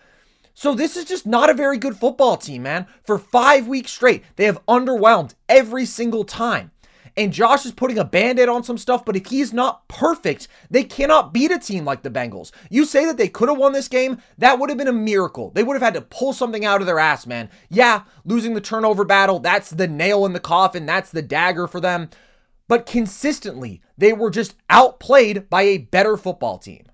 So 0.54 0.74
this 0.74 0.96
is 0.96 1.06
just 1.06 1.28
not 1.28 1.50
a 1.50 1.54
very 1.54 1.78
good 1.78 1.98
football 1.98 2.38
team, 2.38 2.64
man. 2.64 2.88
For 3.04 3.20
five 3.20 3.68
weeks 3.68 3.92
straight, 3.92 4.24
they 4.38 4.46
have 4.46 4.66
underwhelmed 4.68 5.36
every 5.50 5.86
single 5.86 6.24
time. 6.24 6.72
And 7.18 7.34
Josh 7.34 7.66
is 7.66 7.72
putting 7.72 7.98
a 7.98 8.06
band 8.06 8.38
aid 8.38 8.48
on 8.48 8.64
some 8.64 8.78
stuff, 8.78 9.04
but 9.04 9.16
if 9.16 9.26
he's 9.26 9.52
not 9.52 9.88
perfect, 9.88 10.48
they 10.70 10.84
cannot 10.84 11.34
beat 11.34 11.52
a 11.52 11.58
team 11.58 11.84
like 11.84 12.04
the 12.04 12.12
Bengals. 12.12 12.52
You 12.70 12.86
say 12.86 13.06
that 13.06 13.18
they 13.18 13.28
could 13.28 13.50
have 13.50 13.58
won 13.58 13.74
this 13.74 13.88
game, 13.88 14.22
that 14.38 14.60
would 14.60 14.70
have 14.70 14.78
been 14.78 14.88
a 14.88 14.94
miracle. 14.94 15.50
They 15.50 15.64
would 15.64 15.74
have 15.74 15.82
had 15.82 15.96
to 15.96 16.02
pull 16.02 16.32
something 16.32 16.64
out 16.64 16.80
of 16.80 16.86
their 16.86 17.00
ass, 17.00 17.26
man. 17.26 17.50
Yeah, 17.70 18.04
losing 18.24 18.54
the 18.54 18.62
turnover 18.62 19.04
battle, 19.04 19.40
that's 19.40 19.72
the 19.72 19.88
nail 19.88 20.28
in 20.28 20.34
the 20.34 20.40
coffin, 20.40 20.86
that's 20.86 21.10
the 21.10 21.24
dagger 21.24 21.66
for 21.66 21.80
them. 21.80 22.12
But 22.68 22.86
consistently, 22.86 23.82
they 23.98 24.14
were 24.14 24.30
just 24.30 24.54
outplayed 24.70 25.50
by 25.50 25.64
a 25.64 25.80
better 25.80 26.18
football 26.18 26.60
team. 26.60 26.86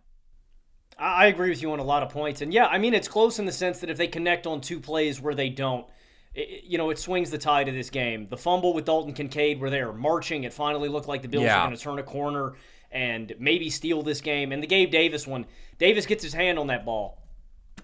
I 0.97 1.25
agree 1.25 1.49
with 1.49 1.61
you 1.61 1.73
on 1.73 1.79
a 1.79 1.83
lot 1.83 2.01
of 2.01 2.09
points. 2.09 2.41
And 2.41 2.53
yeah, 2.53 2.67
I 2.67 2.77
mean, 2.77 2.93
it's 2.93 3.09
close 3.09 3.39
in 3.39 3.45
the 3.45 3.51
sense 3.51 3.79
that 3.79 3.89
if 3.89 3.97
they 3.97 4.07
connect 4.07 4.47
on 4.47 4.61
two 4.61 4.79
plays 4.79 5.19
where 5.19 5.35
they 5.35 5.49
don't, 5.49 5.85
it, 6.35 6.63
you 6.63 6.77
know, 6.77 6.89
it 6.89 6.99
swings 6.99 7.29
the 7.31 7.37
tide 7.37 7.67
of 7.67 7.73
this 7.75 7.89
game. 7.89 8.27
The 8.29 8.37
fumble 8.37 8.73
with 8.73 8.85
Dalton 8.85 9.13
Kincaid, 9.13 9.59
where 9.61 9.69
they 9.69 9.81
are 9.81 9.93
marching, 9.93 10.43
it 10.43 10.53
finally 10.53 10.89
looked 10.89 11.07
like 11.07 11.21
the 11.21 11.27
Bills 11.27 11.43
Yeah. 11.45 11.61
were 11.61 11.67
going 11.67 11.77
to 11.77 11.83
turn 11.83 11.99
a 11.99 12.03
corner 12.03 12.53
and 12.91 13.33
maybe 13.39 13.69
steal 13.69 14.01
this 14.01 14.21
game. 14.21 14.51
And 14.51 14.61
the 14.61 14.67
Gabe 14.67 14.91
Davis 14.91 15.25
one, 15.27 15.45
Davis 15.79 16.05
gets 16.05 16.23
his 16.23 16.33
hand 16.33 16.57
on 16.59 16.67
that 16.67 16.85
ball. 16.85 17.19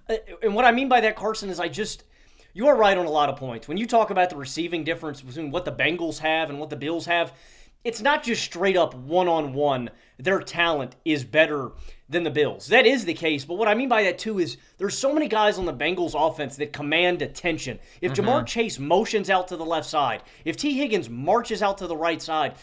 Uh, 0.08 0.16
And 0.44 0.56
what 0.56 0.66
I 0.66 0.72
mean 0.72 0.90
by 0.90 1.02
that, 1.02 1.16
Carson, 1.16 1.50
is 1.50 1.60
I 1.60 1.68
just. 1.68 2.04
You 2.52 2.68
are 2.68 2.76
right 2.76 2.98
on 2.98 3.06
a 3.06 3.12
lot 3.12 3.30
of 3.30 3.36
points. 3.38 3.68
When 3.68 3.78
you 3.78 3.86
talk 3.86 4.10
about 4.10 4.32
the 4.32 4.36
receiving 4.36 4.84
difference 4.84 5.22
between 5.22 5.52
what 5.52 5.66
the 5.66 5.72
Bengals 5.72 6.18
have 6.18 6.50
and 6.50 6.60
what 6.60 6.72
the 6.72 6.76
Bills 6.76 7.06
have, 7.06 7.32
it's 7.84 8.02
not 8.02 8.24
just 8.24 8.44
straight 8.44 8.76
up 8.78 8.94
one 8.94 9.28
on 9.28 9.54
one. 9.54 9.90
Their 10.18 10.40
talent 10.42 10.96
is 11.06 11.24
better 11.24 11.72
than 12.10 12.24
the 12.24 12.30
Bills. 12.32 12.68
That 12.68 12.86
is 12.86 13.06
the 13.06 13.14
case. 13.14 13.46
But 13.46 13.58
what 13.58 13.68
I 13.70 13.76
mean 13.76 13.88
by 13.88 14.04
that 14.04 14.18
too 14.18 14.40
is 14.40 14.58
there's 14.78 14.98
so 14.98 15.14
many 15.14 15.28
guys 15.28 15.58
on 15.58 15.66
the 15.66 15.74
Bengals 15.74 16.14
offense 16.16 16.58
that 16.58 16.74
command 16.74 17.22
attention. 17.22 17.80
If 18.02 18.14
Ja'Marr 18.14 18.46
Chase 18.46 18.80
motions 18.80 19.30
out 19.30 19.48
to 19.50 19.58
the 19.58 19.66
left 19.66 19.88
side, 19.88 20.24
if 20.44 20.58
Tee 20.58 20.78
Higgins 20.78 21.10
marches 21.10 21.62
out 21.62 21.78
to 21.78 21.88
the 21.88 21.96
right 21.96 22.22
side, 22.22 22.56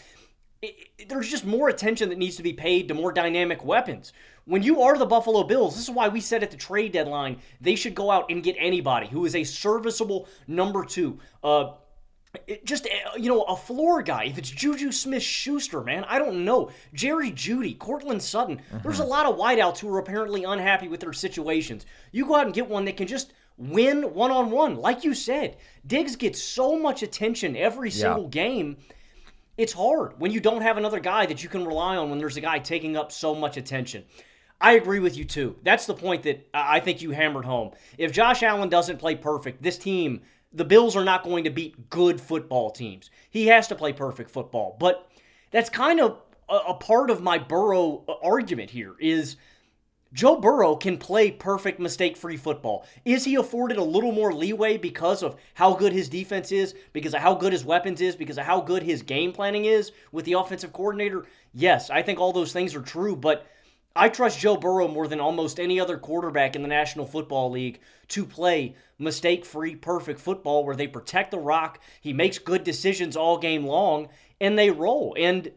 it, 0.61 0.75
it- 0.99 1.09
there's 1.09 1.29
just 1.29 1.45
more 1.45 1.69
attention 1.69 2.09
that 2.09 2.17
needs 2.17 2.35
to 2.35 2.43
be 2.43 2.53
paid 2.53 2.87
to 2.87 2.93
more 2.93 3.11
dynamic 3.11 3.63
weapons. 3.65 4.13
When 4.45 4.61
you 4.63 4.81
are 4.81 4.97
the 4.97 5.05
Buffalo 5.05 5.43
Bills, 5.43 5.75
this 5.75 5.83
is 5.83 5.93
why 5.93 6.07
we 6.09 6.21
said 6.21 6.43
at 6.43 6.51
the 6.51 6.57
trade 6.57 6.91
deadline 6.91 7.39
they 7.59 7.75
should 7.75 7.95
go 7.95 8.11
out 8.11 8.29
and 8.29 8.43
get 8.43 8.55
anybody 8.59 9.07
who 9.07 9.25
is 9.25 9.35
a 9.35 9.43
serviceable 9.43 10.27
number 10.47 10.83
two. 10.85 11.19
Uh, 11.43 11.71
it- 12.45 12.65
just 12.65 12.85
uh, 12.85 13.17
you 13.17 13.29
know 13.29 13.43
a 13.43 13.55
floor 13.55 14.01
guy. 14.01 14.25
If 14.25 14.37
it's 14.37 14.49
Juju 14.49 14.91
Smith 14.91 15.23
Schuster, 15.23 15.81
man, 15.81 16.03
I 16.07 16.19
don't 16.19 16.45
know. 16.45 16.69
Jerry 16.93 17.31
Jeudy, 17.31 17.77
Courtland 17.77 18.21
Sutton. 18.21 18.61
There's 18.83 18.99
a 18.99 19.05
lot 19.05 19.25
of 19.25 19.37
wideouts 19.37 19.79
who 19.79 19.93
are 19.93 19.99
apparently 19.99 20.43
unhappy 20.43 20.87
with 20.87 20.99
their 20.99 21.13
situations. 21.13 21.85
You 22.11 22.25
go 22.25 22.35
out 22.35 22.45
and 22.45 22.53
get 22.53 22.69
one 22.69 22.85
that 22.85 22.97
can 22.97 23.07
just 23.07 23.33
win 23.57 24.13
one 24.13 24.31
on 24.31 24.51
one, 24.51 24.75
like 24.75 25.03
you 25.03 25.13
said. 25.15 25.57
Diggs 25.85 26.15
gets 26.15 26.41
so 26.41 26.77
much 26.77 27.01
attention 27.03 27.55
every 27.55 27.89
single 27.91 28.27
game 28.27 28.77
it's 29.57 29.73
hard 29.73 30.13
when 30.19 30.31
you 30.31 30.39
don't 30.39 30.61
have 30.61 30.77
another 30.77 30.99
guy 30.99 31.25
that 31.25 31.41
you 31.41 31.49
can 31.49 31.65
rely 31.65 31.95
on 31.97 32.11
when 32.11 32.19
there's 32.19 32.37
a 32.37 32.41
guy 32.41 32.59
taking 32.59 32.95
up 32.95 33.11
so 33.11 33.33
much 33.33 33.57
attention. 33.57 34.03
I 34.61 34.73
agree 34.73 34.99
with 34.99 35.17
you 35.17 35.25
too. 35.25 35.55
That's 35.63 35.87
the 35.87 35.95
point 35.95 36.21
that 36.23 36.47
I 36.53 36.79
think 36.79 37.01
you 37.01 37.09
hammered 37.09 37.45
home. 37.45 37.71
If 37.97 38.11
Josh 38.11 38.43
Allen 38.43 38.69
doesn't 38.69 38.97
play 38.97 39.15
perfect, 39.15 39.63
this 39.63 39.79
team, 39.79 40.21
the 40.53 40.65
Bills 40.65 40.95
are 40.95 41.03
not 41.03 41.23
going 41.23 41.43
to 41.43 41.49
beat 41.49 41.89
good 41.89 42.21
football 42.21 42.71
teams. 42.71 43.09
He 43.29 43.47
has 43.47 43.67
to 43.67 43.75
play 43.75 43.93
perfect 43.93 44.31
football. 44.31 44.75
But 44.79 45.09
that's 45.51 45.69
kind 45.69 45.99
of 45.99 46.19
a, 46.49 46.73
part 46.73 47.09
of 47.09 47.21
my 47.21 47.37
Burrow 47.37 48.03
uh, 48.07 48.13
argument 48.23 48.69
here 48.69 48.95
is 48.99 49.35
Joe 50.13 50.39
Burrow 50.39 50.75
can 50.75 50.97
play 50.97 51.31
perfect 51.31 51.79
mistake 51.79 52.15
free 52.15 52.37
football. 52.37 52.85
Is 53.03 53.25
he 53.25 53.35
afforded 53.35 53.77
a 53.77 53.83
little 53.83 54.13
more 54.13 54.33
leeway 54.33 54.77
because 54.77 55.21
of 55.21 55.35
how 55.53 55.73
good 55.73 55.91
his 55.91 56.07
defense 56.07 56.51
is, 56.51 56.73
because 56.93 57.13
of 57.13 57.21
how 57.21 57.35
good 57.35 57.51
his 57.51 57.65
weapons 57.65 57.99
is, 57.99 58.15
because 58.15 58.37
of 58.37 58.45
how 58.45 58.61
good 58.61 58.83
his 58.83 59.01
game 59.01 59.33
planning 59.33 59.65
is 59.65 59.91
with 60.11 60.23
the 60.25 60.33
offensive 60.33 60.71
coordinator? 60.71 61.25
Yes, 61.53 61.89
I 61.89 62.01
think 62.01 62.19
all 62.19 62.31
those 62.31 62.53
things 62.53 62.73
are 62.73 62.81
true, 62.81 63.15
but 63.15 63.45
I 63.97 64.09
trust 64.09 64.39
Joe 64.39 64.55
Burrow 64.55 64.87
more 64.87 65.07
than 65.07 65.19
almost 65.19 65.59
any 65.59 65.79
other 65.79 65.97
quarterback 65.97 66.55
in 66.55 66.61
the 66.61 66.67
National 66.67 67.05
Football 67.05 67.49
League 67.49 67.79
to 68.09 68.25
play 68.25 68.75
mistake 68.99 69.43
free, 69.43 69.75
perfect 69.75 70.19
football 70.19 70.63
where 70.63 70.75
they 70.75 70.87
protect 70.87 71.31
the 71.31 71.39
rock. 71.39 71.79
He 71.99 72.13
makes 72.13 72.37
good 72.37 72.63
decisions 72.63 73.17
all 73.17 73.37
game 73.37 73.65
long, 73.65 74.09
and 74.39 74.57
they 74.57 74.69
roll. 74.69 75.15
And 75.17 75.51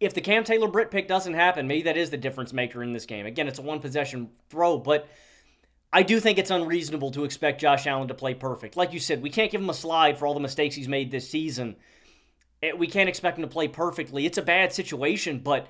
if 0.00 0.14
the 0.14 0.22
Cam 0.22 0.42
Taylor 0.44 0.68
Britt 0.68 0.90
pick 0.90 1.06
doesn't 1.06 1.34
happen, 1.34 1.66
maybe 1.66 1.82
that 1.82 1.98
is 1.98 2.08
the 2.08 2.16
difference 2.16 2.54
maker 2.54 2.82
in 2.82 2.94
this 2.94 3.04
game. 3.04 3.26
Again, 3.26 3.46
it's 3.46 3.58
a 3.58 3.62
one 3.62 3.80
possession 3.80 4.30
throw, 4.48 4.78
but 4.78 5.06
I 5.92 6.02
do 6.02 6.18
think 6.18 6.38
it's 6.38 6.50
unreasonable 6.50 7.10
to 7.12 7.24
expect 7.24 7.60
Josh 7.60 7.86
Allen 7.86 8.08
to 8.08 8.14
play 8.14 8.32
perfect. 8.32 8.76
Like 8.76 8.94
you 8.94 9.00
said, 9.00 9.20
we 9.20 9.30
can't 9.30 9.50
give 9.50 9.60
him 9.60 9.70
a 9.70 9.74
slide 9.74 10.18
for 10.18 10.26
all 10.26 10.34
the 10.34 10.40
mistakes 10.40 10.74
he's 10.74 10.88
made 10.88 11.10
this 11.10 11.28
season. 11.28 11.76
Eh, 12.62 12.72
We 12.72 12.86
can't 12.86 13.08
expect 13.08 13.36
him 13.36 13.42
to 13.42 13.48
play 13.48 13.68
perfectly. 13.68 14.24
It's 14.24 14.38
a 14.38 14.42
bad 14.42 14.72
situation, 14.72 15.40
but 15.40 15.66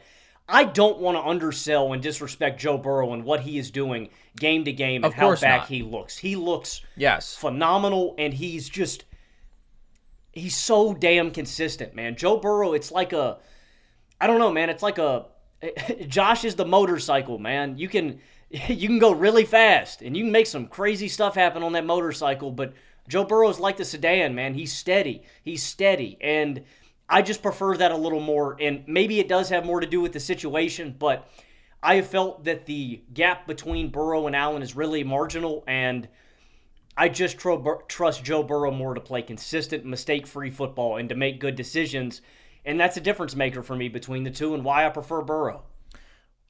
I 0.49 0.65
don't 0.65 0.99
want 0.99 1.17
to 1.17 1.23
undersell 1.23 1.93
and 1.93 2.03
disrespect 2.03 2.61
Joe 2.61 2.77
Burrow 2.77 3.13
and 3.13 3.25
what 3.25 3.41
he 3.41 3.57
is 3.59 3.71
doing 3.71 4.09
game 4.37 4.65
to 4.65 4.73
game 4.73 5.05
and 5.05 5.15
how 5.15 5.37
back 5.37 5.61
not. 5.61 5.69
he 5.69 5.83
looks. 5.83 6.17
He 6.19 6.35
looks 6.37 6.81
Yes. 6.97 7.37
phenomenal, 7.37 8.15
and 8.19 8.35
he's 8.35 8.69
just 8.69 9.05
he's 10.33 10.57
so 10.57 10.95
damn 10.95 11.31
consistent, 11.31 11.95
man. 11.95 12.17
Joe 12.17 12.37
Burrow, 12.39 12.73
it's 12.73 12.91
like 12.91 13.13
a 13.13 13.39
I 14.21 14.27
don't 14.27 14.39
know, 14.39 14.53
man. 14.53 14.71
It's 14.71 14.83
like 14.83 14.99
a 14.99 15.27
Josh 16.09 16.45
is 16.45 16.55
the 16.57 16.65
motorcycle, 16.65 17.39
man. 17.39 17.79
You 17.79 17.89
can 17.89 18.21
you 18.51 18.89
can 18.89 18.99
go 18.99 19.13
really 19.13 19.45
fast 19.45 20.03
and 20.03 20.17
you 20.17 20.25
can 20.25 20.33
make 20.33 20.47
some 20.47 20.67
crazy 20.67 21.09
stuff 21.09 21.35
happen 21.35 21.63
on 21.63 21.73
that 21.73 21.87
motorcycle, 21.87 22.51
but 22.51 22.73
Joe 23.09 23.25
Burrow's 23.25 23.61
like 23.61 23.77
the 23.77 23.85
sedan, 23.85 24.35
man. 24.35 24.55
He's 24.55 24.73
steady. 24.73 25.23
He's 25.43 25.63
steady. 25.63 26.17
And 26.21 26.65
I 27.11 27.23
just 27.23 27.43
prefer 27.43 27.77
that 27.77 27.91
a 27.91 27.97
little 27.97 28.21
more. 28.21 28.57
And 28.61 28.85
maybe 28.87 29.19
it 29.19 29.29
does 29.29 29.49
have 29.49 29.67
more 29.67 29.81
to 29.81 29.87
do 29.87 30.01
with 30.01 30.13
the 30.13 30.21
situation, 30.21 30.95
but 30.97 31.29
I 31.83 31.97
have 31.97 32.07
felt 32.07 32.45
that 32.45 32.67
the 32.67 33.03
gap 33.13 33.47
between 33.47 33.91
Burrow 33.91 34.27
and 34.27 34.37
Allen 34.37 34.63
is 34.63 34.77
really 34.77 35.03
marginal 35.03 35.65
and 35.67 36.09
I 36.97 37.09
just 37.09 37.39
trust 37.39 38.25
Joe 38.25 38.43
Burrow 38.43 38.71
more 38.71 38.95
to 38.95 39.01
play 39.01 39.23
consistent, 39.23 39.87
mistake 39.87 40.27
free 40.27 40.51
football 40.51 40.99
and 40.99 41.09
to 41.09 41.15
make 41.15 41.41
good 41.41 41.57
decisions. 41.57 42.21
And 42.65 42.79
that's 42.79 42.99
a 42.99 43.01
difference 43.01 43.35
maker 43.35 43.63
for 43.63 43.75
me 43.75 43.89
between 43.89 44.25
the 44.25 44.31
two 44.31 44.55
and 44.55 44.65
why 44.65 44.87
I 44.87 44.91
prefer 44.91 45.23
Burrow. 45.23 45.63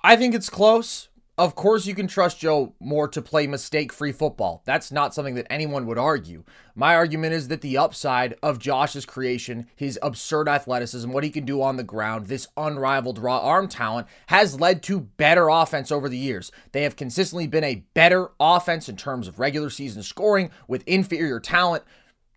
I 0.02 0.16
think 0.16 0.34
it's 0.34 0.50
close. 0.50 1.08
Of 1.40 1.54
course, 1.54 1.86
you 1.86 1.94
can 1.94 2.06
trust 2.06 2.38
Joe 2.38 2.74
more 2.80 3.08
to 3.08 3.22
play 3.22 3.46
mistake 3.46 3.94
free 3.94 4.12
football. 4.12 4.60
That's 4.66 4.92
not 4.92 5.14
something 5.14 5.36
that 5.36 5.46
anyone 5.48 5.86
would 5.86 5.96
argue. 5.96 6.44
My 6.74 6.94
argument 6.94 7.32
is 7.32 7.48
that 7.48 7.62
the 7.62 7.78
upside 7.78 8.34
of 8.42 8.58
Josh's 8.58 9.06
creation, 9.06 9.66
his 9.74 9.98
absurd 10.02 10.50
athleticism, 10.50 11.10
what 11.10 11.24
he 11.24 11.30
can 11.30 11.46
do 11.46 11.62
on 11.62 11.78
the 11.78 11.82
ground, 11.82 12.26
this 12.26 12.46
unrivaled 12.58 13.18
raw 13.18 13.38
arm 13.38 13.68
talent, 13.68 14.06
has 14.26 14.60
led 14.60 14.82
to 14.82 15.00
better 15.00 15.48
offense 15.48 15.90
over 15.90 16.10
the 16.10 16.18
years. 16.18 16.52
They 16.72 16.82
have 16.82 16.96
consistently 16.96 17.46
been 17.46 17.64
a 17.64 17.84
better 17.94 18.32
offense 18.38 18.90
in 18.90 18.96
terms 18.96 19.26
of 19.26 19.38
regular 19.38 19.70
season 19.70 20.02
scoring 20.02 20.50
with 20.68 20.86
inferior 20.86 21.40
talent. 21.40 21.84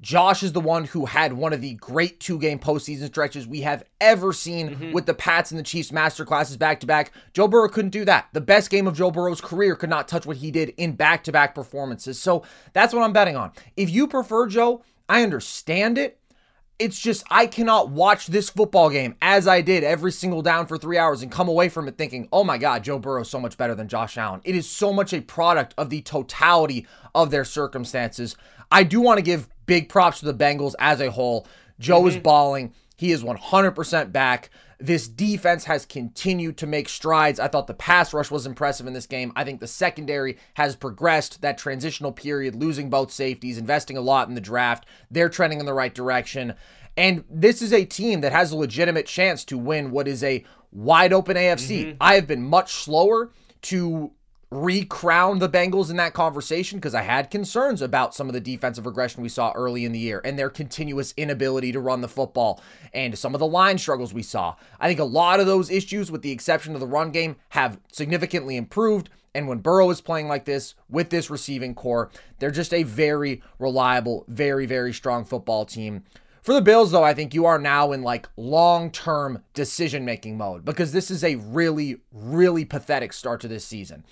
Josh 0.04 0.44
is 0.44 0.52
the 0.52 0.60
one 0.60 0.84
who 0.84 1.06
had 1.06 1.32
one 1.32 1.54
of 1.54 1.62
the 1.62 1.76
great 1.76 2.20
two 2.20 2.38
game 2.38 2.60
postseason 2.60 3.08
stretches 3.08 3.48
we 3.48 3.62
have 3.62 3.86
ever 4.02 4.34
seen 4.34 4.70
mm-hmm. 4.70 4.92
with 4.92 5.06
the 5.06 5.14
Pats 5.14 5.50
and 5.50 5.58
the 5.58 5.64
Chiefs 5.64 5.92
masterclasses 5.92 6.60
back 6.60 6.82
to 6.82 6.86
back. 6.86 7.14
Joe 7.32 7.48
Burrow 7.48 7.70
couldn't 7.70 7.92
do 7.92 8.04
that. 8.04 8.28
The 8.34 8.42
best 8.42 8.70
game 8.70 8.86
of 8.86 8.98
Joe 8.98 9.12
Burrow's 9.12 9.40
career 9.40 9.78
could 9.78 9.90
not 9.90 10.10
touch 10.10 10.26
what 10.26 10.38
he 10.38 10.52
did 10.52 10.74
in 10.76 10.92
back 10.92 11.24
to 11.24 11.32
back 11.32 11.56
performances. 11.56 12.20
So 12.20 12.44
that's 12.74 12.94
what 12.94 13.02
I'm 13.02 13.14
betting 13.14 13.38
on. 13.38 13.54
If 13.78 13.90
you 13.90 14.08
prefer 14.08 14.46
Joe, 14.46 14.84
I 15.08 15.24
understand 15.24 15.98
it. 15.98 16.20
It's 16.80 17.00
just 17.00 17.24
I 17.32 17.48
cannot 17.48 17.90
watch 17.90 18.28
this 18.28 18.50
football 18.50 18.90
game 18.90 19.16
as 19.22 19.48
I 19.48 19.62
did 19.62 19.86
every 19.86 20.12
single 20.12 20.42
down 20.42 20.68
for 20.68 20.78
three 20.78 20.98
hours 20.98 21.22
and 21.22 21.32
come 21.32 21.48
away 21.48 21.70
from 21.70 21.88
it 21.88 21.98
thinking, 21.98 22.28
oh 22.34 22.44
my 22.44 22.58
God, 22.58 22.84
Joe 22.84 23.00
Burrow 23.00 23.22
is 23.22 23.30
so 23.30 23.40
much 23.40 23.58
better 23.58 23.74
than 23.74 23.88
Josh 23.88 24.18
Allen. 24.18 24.42
It 24.44 24.56
is 24.56 24.70
so 24.70 24.92
much 24.92 25.14
a 25.14 25.22
product 25.22 25.74
of 25.78 25.90
the 25.90 26.02
totality 26.02 26.86
of 27.16 27.32
their 27.32 27.46
circumstances. 27.46 28.36
I 28.70 28.84
do 28.84 29.00
want 29.00 29.20
to 29.20 29.22
give 29.22 29.48
big 29.66 29.90
props 29.90 30.20
to 30.20 30.26
the 30.26 30.34
Bengals 30.34 30.76
as 30.80 31.02
a 31.02 31.12
whole. 31.12 31.48
Joe 31.80 32.08
is 32.08 32.18
balling. 32.18 32.74
He 32.96 33.08
He 33.08 33.12
is 33.12 33.24
100% 33.24 34.12
back. 34.12 34.50
This 34.80 35.08
defense 35.08 35.66
has 35.66 35.86
continued 35.86 36.58
to 36.58 36.68
make 36.68 36.90
strides. 36.90 37.40
I 37.40 37.48
thought 37.48 37.68
the 37.68 37.74
pass 37.74 38.14
rush 38.14 38.30
was 38.30 38.46
impressive 38.46 38.86
in 38.88 38.94
this 38.94 39.08
game. 39.08 39.32
I 39.36 39.44
think 39.44 39.60
the 39.60 39.68
secondary 39.68 40.38
has 40.56 40.76
progressed 40.76 41.42
that 41.42 41.58
transitional 41.58 42.12
period, 42.12 42.56
losing 42.56 42.90
both 42.90 43.12
safeties, 43.12 43.58
investing 43.58 43.98
a 43.98 44.02
lot 44.02 44.28
in 44.28 44.36
the 44.36 44.42
draft. 44.42 44.86
They're 45.10 45.30
trending 45.30 45.60
in 45.60 45.66
the 45.66 45.74
right 45.74 45.94
direction. 45.94 46.56
And 46.96 47.24
this 47.30 47.62
is 47.62 47.74
a 47.74 47.86
team 47.86 48.22
that 48.22 48.32
has 48.32 48.52
a 48.52 48.58
legitimate 48.58 49.06
chance 49.06 49.44
to 49.46 49.58
win 49.58 49.92
what 49.92 50.08
is 50.08 50.24
a 50.24 50.44
wide 50.72 51.14
open 51.14 51.38
AFC. 51.38 51.86
Mm-hmm. 51.86 51.98
I 52.00 52.16
have 52.16 52.28
been 52.28 52.44
much 52.44 52.74
slower 52.74 53.32
to 53.64 54.12
recrown 54.54 55.40
the 55.40 55.50
Bengals 55.50 55.90
in 55.90 55.96
that 55.96 56.14
conversation 56.14 56.78
because 56.78 56.94
I 56.94 57.02
had 57.02 57.32
concerns 57.32 57.82
about 57.82 58.14
some 58.14 58.28
of 58.28 58.34
the 58.34 58.40
defensive 58.40 58.86
regression 58.86 59.24
we 59.24 59.30
saw 59.30 59.52
early 59.54 59.84
in 59.84 59.92
the 59.92 60.00
year 60.00 60.22
and 60.24 60.38
their 60.38 60.50
continuous 60.50 61.14
inability 61.18 61.72
to 61.72 61.80
run 61.80 62.02
the 62.02 62.08
football 62.08 62.62
and 62.94 63.18
some 63.18 63.34
of 63.34 63.40
the 63.40 63.48
line 63.48 63.80
struggles 63.80 64.14
we 64.14 64.22
saw. 64.22 64.56
I 64.80 64.88
think 64.88 65.00
a 65.00 65.06
lot 65.06 65.40
of 65.40 65.48
those 65.48 65.72
issues, 65.72 66.12
with 66.12 66.22
the 66.22 66.32
exception 66.32 66.76
of 66.76 66.80
the 66.80 66.88
run 66.88 67.12
game, 67.12 67.38
have 67.50 67.80
significantly 67.92 68.56
improved. 68.56 69.10
And 69.34 69.48
when 69.48 69.58
Burrow 69.58 69.90
is 69.90 70.02
playing 70.02 70.28
like 70.28 70.46
this 70.46 70.76
with 70.88 71.10
this 71.10 71.32
receiving 71.32 71.74
core, 71.74 72.12
they're 72.38 72.52
just 72.52 72.76
a 72.76 72.84
very 72.84 73.42
reliable, 73.58 74.24
very, 74.28 74.68
very 74.68 74.94
strong 74.94 75.26
football 75.26 75.66
team. 75.66 76.04
For 76.44 76.54
the 76.54 76.62
Bills, 76.62 76.92
though, 76.92 77.04
I 77.04 77.16
think 77.16 77.34
you 77.34 77.48
are 77.48 77.58
now 77.58 77.92
in 77.92 78.04
like 78.04 78.28
long 78.38 78.92
term 78.92 79.42
decision 79.56 80.06
making 80.06 80.38
mode 80.38 80.64
because 80.64 80.92
this 80.92 81.10
is 81.10 81.24
a 81.24 81.38
really, 81.38 82.02
really 82.12 82.66
pathetic 82.66 83.14
start 83.14 83.42
to 83.42 83.48
this 83.48 83.66
season 83.66 84.04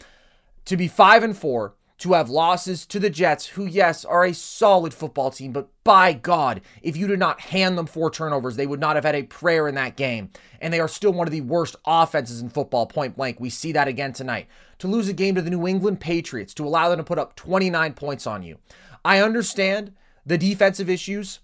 to 0.66 0.78
be 0.78 0.88
5 0.88 1.24
and 1.24 1.38
4, 1.38 1.76
to 2.02 2.14
have 2.14 2.32
losses 2.32 2.88
to 2.88 3.00
the 3.00 3.12
Jets, 3.12 3.46
who, 3.46 3.64
yes, 3.64 4.04
are 4.04 4.26
a 4.26 4.34
solid 4.34 4.92
football 4.92 5.30
team, 5.30 5.52
but 5.52 5.70
by 5.84 6.14
God, 6.14 6.62
if 6.82 6.98
you 6.98 7.06
did 7.06 7.20
not 7.20 7.40
hand 7.40 7.78
them 7.78 7.86
four 7.86 8.10
turnovers, 8.10 8.56
they 8.56 8.66
would 8.66 8.80
not 8.80 8.96
have 8.96 9.06
had 9.06 9.14
a 9.14 9.22
prayer 9.22 9.68
in 9.68 9.76
that 9.76 9.98
game. 9.98 10.32
And 10.60 10.74
they 10.74 10.80
are 10.80 10.88
still 10.88 11.14
one 11.14 11.28
of 11.28 11.32
the 11.32 11.42
worst 11.42 11.76
offenses 11.86 12.42
in 12.42 12.50
football, 12.50 12.88
point 12.88 13.16
blank. 13.16 13.40
We 13.40 13.52
see 13.52 13.72
that 13.74 13.88
again 13.88 14.14
tonight. 14.14 14.48
To 14.80 14.88
lose 14.88 15.10
a 15.10 15.14
game 15.14 15.36
to 15.36 15.44
the 15.44 15.52
New 15.52 15.68
England 15.68 16.00
Patriots, 16.00 16.56
to 16.56 16.66
allow 16.66 16.90
them 16.90 16.98
to 16.98 17.04
put 17.04 17.20
up 17.20 17.36
29 17.36 17.94
points 17.94 18.26
on 18.26 18.42
you. 18.42 18.58
I 19.06 19.22
understand 19.22 19.94
the 20.26 20.40
defensive 20.40 20.90
issues. 20.90 21.38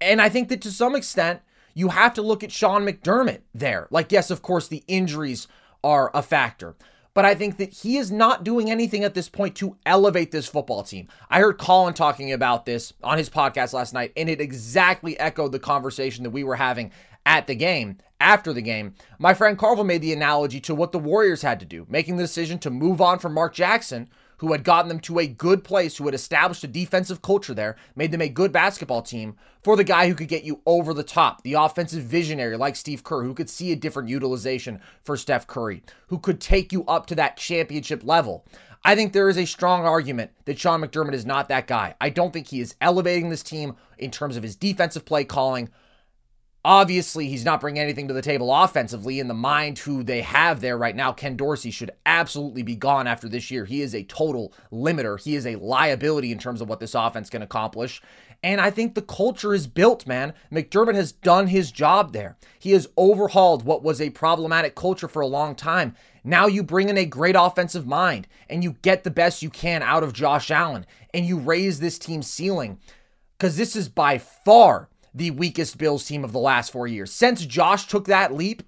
And 0.00 0.20
I 0.20 0.30
think 0.30 0.48
that 0.48 0.62
to 0.62 0.72
some 0.72 0.96
extent, 0.96 1.42
you 1.74 1.90
have 1.90 2.14
to 2.14 2.22
look 2.22 2.42
at 2.42 2.50
Sean 2.50 2.84
McDermott 2.84 3.42
there. 3.54 3.86
Like, 3.92 4.10
yes, 4.10 4.32
of 4.32 4.42
course, 4.42 4.66
the 4.66 4.82
injuries 4.88 5.46
are 5.84 6.10
a 6.12 6.22
factor 6.22 6.74
but 7.14 7.24
I 7.24 7.34
think 7.34 7.56
that 7.58 7.72
he 7.72 7.96
is 7.96 8.10
not 8.10 8.44
doing 8.44 8.70
anything 8.70 9.04
at 9.04 9.14
this 9.14 9.28
point 9.28 9.54
to 9.56 9.76
elevate 9.86 10.32
this 10.32 10.46
football 10.46 10.82
team. 10.82 11.08
I 11.30 11.40
heard 11.40 11.58
Colin 11.58 11.94
talking 11.94 12.32
about 12.32 12.66
this 12.66 12.92
on 13.02 13.18
his 13.18 13.30
podcast 13.30 13.72
last 13.72 13.94
night, 13.94 14.12
and 14.16 14.28
it 14.28 14.40
exactly 14.40 15.18
echoed 15.18 15.52
the 15.52 15.60
conversation 15.60 16.24
that 16.24 16.30
we 16.30 16.44
were 16.44 16.56
having 16.56 16.90
at 17.24 17.46
the 17.46 17.54
game, 17.54 17.98
after 18.20 18.52
the 18.52 18.62
game. 18.62 18.94
My 19.18 19.32
friend 19.32 19.56
Carvel 19.56 19.84
made 19.84 20.02
the 20.02 20.12
analogy 20.12 20.60
to 20.60 20.74
what 20.74 20.92
the 20.92 20.98
Warriors 20.98 21.42
had 21.42 21.60
to 21.60 21.66
do, 21.66 21.86
making 21.88 22.16
the 22.16 22.24
decision 22.24 22.58
to 22.60 22.70
move 22.70 23.00
on 23.00 23.18
from 23.18 23.34
Mark 23.34 23.54
Jackson 23.54 24.08
who 24.38 24.52
had 24.52 24.64
gotten 24.64 24.88
them 24.88 25.00
to 25.00 25.18
a 25.18 25.26
good 25.26 25.64
place, 25.64 25.96
who 25.96 26.04
had 26.06 26.14
established 26.14 26.64
a 26.64 26.68
defensive 26.68 27.22
culture 27.22 27.54
there, 27.54 27.76
made 27.94 28.12
them 28.12 28.20
a 28.20 28.28
good 28.28 28.52
basketball 28.52 29.02
team, 29.02 29.36
for 29.62 29.76
the 29.76 29.84
guy 29.84 30.08
who 30.08 30.14
could 30.14 30.28
get 30.28 30.44
you 30.44 30.60
over 30.66 30.92
the 30.92 31.02
top, 31.02 31.42
the 31.42 31.54
offensive 31.54 32.04
visionary 32.04 32.56
like 32.56 32.76
Steve 32.76 33.02
Kerr, 33.02 33.22
who 33.22 33.34
could 33.34 33.48
see 33.48 33.72
a 33.72 33.76
different 33.76 34.08
utilization 34.08 34.80
for 35.02 35.16
Steph 35.16 35.46
Curry, 35.46 35.82
who 36.08 36.18
could 36.18 36.40
take 36.40 36.72
you 36.72 36.84
up 36.84 37.06
to 37.06 37.14
that 37.14 37.36
championship 37.36 38.04
level. 38.04 38.44
I 38.86 38.94
think 38.94 39.12
there 39.12 39.30
is 39.30 39.38
a 39.38 39.46
strong 39.46 39.86
argument 39.86 40.32
that 40.44 40.58
Sean 40.58 40.82
McDermott 40.82 41.14
is 41.14 41.24
not 41.24 41.48
that 41.48 41.66
guy. 41.66 41.94
I 42.02 42.10
don't 42.10 42.34
think 42.34 42.48
he 42.48 42.60
is 42.60 42.74
elevating 42.82 43.30
this 43.30 43.42
team 43.42 43.76
in 43.96 44.10
terms 44.10 44.36
of 44.36 44.42
his 44.42 44.56
defensive 44.56 45.06
play 45.06 45.24
calling 45.24 45.70
Obviously, 46.66 47.28
he's 47.28 47.44
not 47.44 47.60
bringing 47.60 47.82
anything 47.82 48.08
to 48.08 48.14
the 48.14 48.22
table 48.22 48.54
offensively. 48.54 49.20
In 49.20 49.28
the 49.28 49.34
mind 49.34 49.78
who 49.78 50.02
they 50.02 50.22
have 50.22 50.62
there 50.62 50.78
right 50.78 50.96
now, 50.96 51.12
Ken 51.12 51.36
Dorsey 51.36 51.70
should 51.70 51.90
absolutely 52.06 52.62
be 52.62 52.74
gone 52.74 53.06
after 53.06 53.28
this 53.28 53.50
year. 53.50 53.66
He 53.66 53.82
is 53.82 53.94
a 53.94 54.04
total 54.04 54.54
limiter. 54.72 55.20
He 55.20 55.36
is 55.36 55.46
a 55.46 55.56
liability 55.56 56.32
in 56.32 56.38
terms 56.38 56.62
of 56.62 56.68
what 56.70 56.80
this 56.80 56.94
offense 56.94 57.28
can 57.28 57.42
accomplish. 57.42 58.00
And 58.42 58.62
I 58.62 58.70
think 58.70 58.94
the 58.94 59.02
culture 59.02 59.52
is 59.52 59.66
built, 59.66 60.06
man. 60.06 60.32
McDermott 60.50 60.94
has 60.94 61.12
done 61.12 61.48
his 61.48 61.70
job 61.70 62.14
there. 62.14 62.36
He 62.58 62.72
has 62.72 62.88
overhauled 62.96 63.64
what 63.64 63.82
was 63.82 64.00
a 64.00 64.10
problematic 64.10 64.74
culture 64.74 65.08
for 65.08 65.20
a 65.20 65.26
long 65.26 65.54
time. 65.54 65.94
Now 66.24 66.46
you 66.46 66.62
bring 66.62 66.88
in 66.88 66.96
a 66.96 67.04
great 67.04 67.36
offensive 67.38 67.86
mind 67.86 68.26
and 68.48 68.64
you 68.64 68.76
get 68.80 69.04
the 69.04 69.10
best 69.10 69.42
you 69.42 69.50
can 69.50 69.82
out 69.82 70.02
of 70.02 70.14
Josh 70.14 70.50
Allen 70.50 70.86
and 71.12 71.26
you 71.26 71.38
raise 71.38 71.80
this 71.80 71.98
team's 71.98 72.26
ceiling 72.26 72.78
because 73.36 73.58
this 73.58 73.76
is 73.76 73.90
by 73.90 74.16
far 74.16 74.88
the 75.14 75.30
weakest 75.30 75.78
Bills 75.78 76.04
team 76.04 76.24
of 76.24 76.32
the 76.32 76.38
last 76.38 76.72
four 76.72 76.86
years. 76.86 77.12
Since 77.12 77.46
Josh 77.46 77.86
took 77.86 78.06
that 78.06 78.34
leap, 78.34 78.62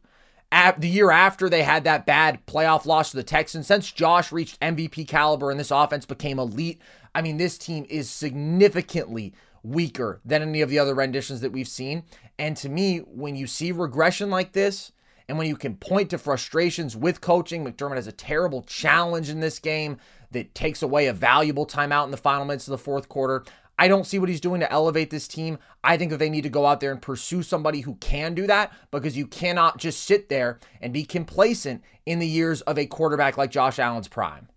the 0.78 0.88
year 0.88 1.10
after 1.10 1.48
they 1.48 1.64
had 1.64 1.84
that 1.84 2.06
bad 2.06 2.46
playoff 2.46 2.86
loss 2.86 3.10
to 3.10 3.16
the 3.16 3.22
Texans, 3.22 3.66
since 3.66 3.90
Josh 3.90 4.30
reached 4.30 4.60
MVP 4.60 5.08
caliber 5.08 5.50
and 5.50 5.58
this 5.58 5.70
offense 5.70 6.06
became 6.06 6.38
elite, 6.38 6.80
I 7.14 7.22
mean, 7.22 7.36
this 7.36 7.58
team 7.58 7.84
is 7.88 8.08
significantly 8.08 9.34
weaker 9.62 10.20
than 10.24 10.42
any 10.42 10.60
of 10.60 10.70
the 10.70 10.78
other 10.78 10.94
renditions 10.94 11.40
that 11.40 11.50
we've 11.50 11.66
seen. 11.66 12.04
And 12.38 12.56
to 12.58 12.68
me, 12.68 12.98
when 12.98 13.34
you 13.34 13.46
see 13.46 13.72
regression 13.72 14.30
like 14.30 14.52
this, 14.52 14.92
and 15.28 15.36
when 15.38 15.48
you 15.48 15.56
can 15.56 15.74
point 15.74 16.10
to 16.10 16.18
frustrations 16.18 16.96
with 16.96 17.20
coaching, 17.20 17.64
McDermott 17.64 17.96
has 17.96 18.06
a 18.06 18.12
terrible 18.12 18.62
challenge 18.62 19.28
in 19.28 19.40
this 19.40 19.58
game 19.58 19.98
that 20.30 20.54
takes 20.54 20.82
away 20.82 21.08
a 21.08 21.12
valuable 21.12 21.66
timeout 21.66 22.04
in 22.04 22.12
the 22.12 22.16
final 22.16 22.44
minutes 22.44 22.68
of 22.68 22.72
the 22.72 22.78
fourth 22.78 23.08
quarter. 23.08 23.44
I 23.78 23.88
don't 23.88 24.06
see 24.06 24.18
what 24.18 24.28
he's 24.28 24.40
doing 24.40 24.60
to 24.60 24.72
elevate 24.72 25.10
this 25.10 25.28
team. 25.28 25.58
I 25.84 25.96
think 25.96 26.10
that 26.10 26.16
they 26.16 26.30
need 26.30 26.44
to 26.44 26.48
go 26.48 26.64
out 26.64 26.80
there 26.80 26.92
and 26.92 27.02
pursue 27.02 27.42
somebody 27.42 27.80
who 27.82 27.96
can 27.96 28.34
do 28.34 28.46
that 28.46 28.72
because 28.90 29.16
you 29.16 29.26
cannot 29.26 29.78
just 29.78 30.04
sit 30.04 30.28
there 30.28 30.58
and 30.80 30.92
be 30.92 31.04
complacent 31.04 31.82
in 32.06 32.18
the 32.18 32.26
years 32.26 32.62
of 32.62 32.78
a 32.78 32.86
quarterback 32.86 33.36
like 33.36 33.50
Josh 33.50 33.78
Allen's 33.78 34.08
prime. 34.08 34.48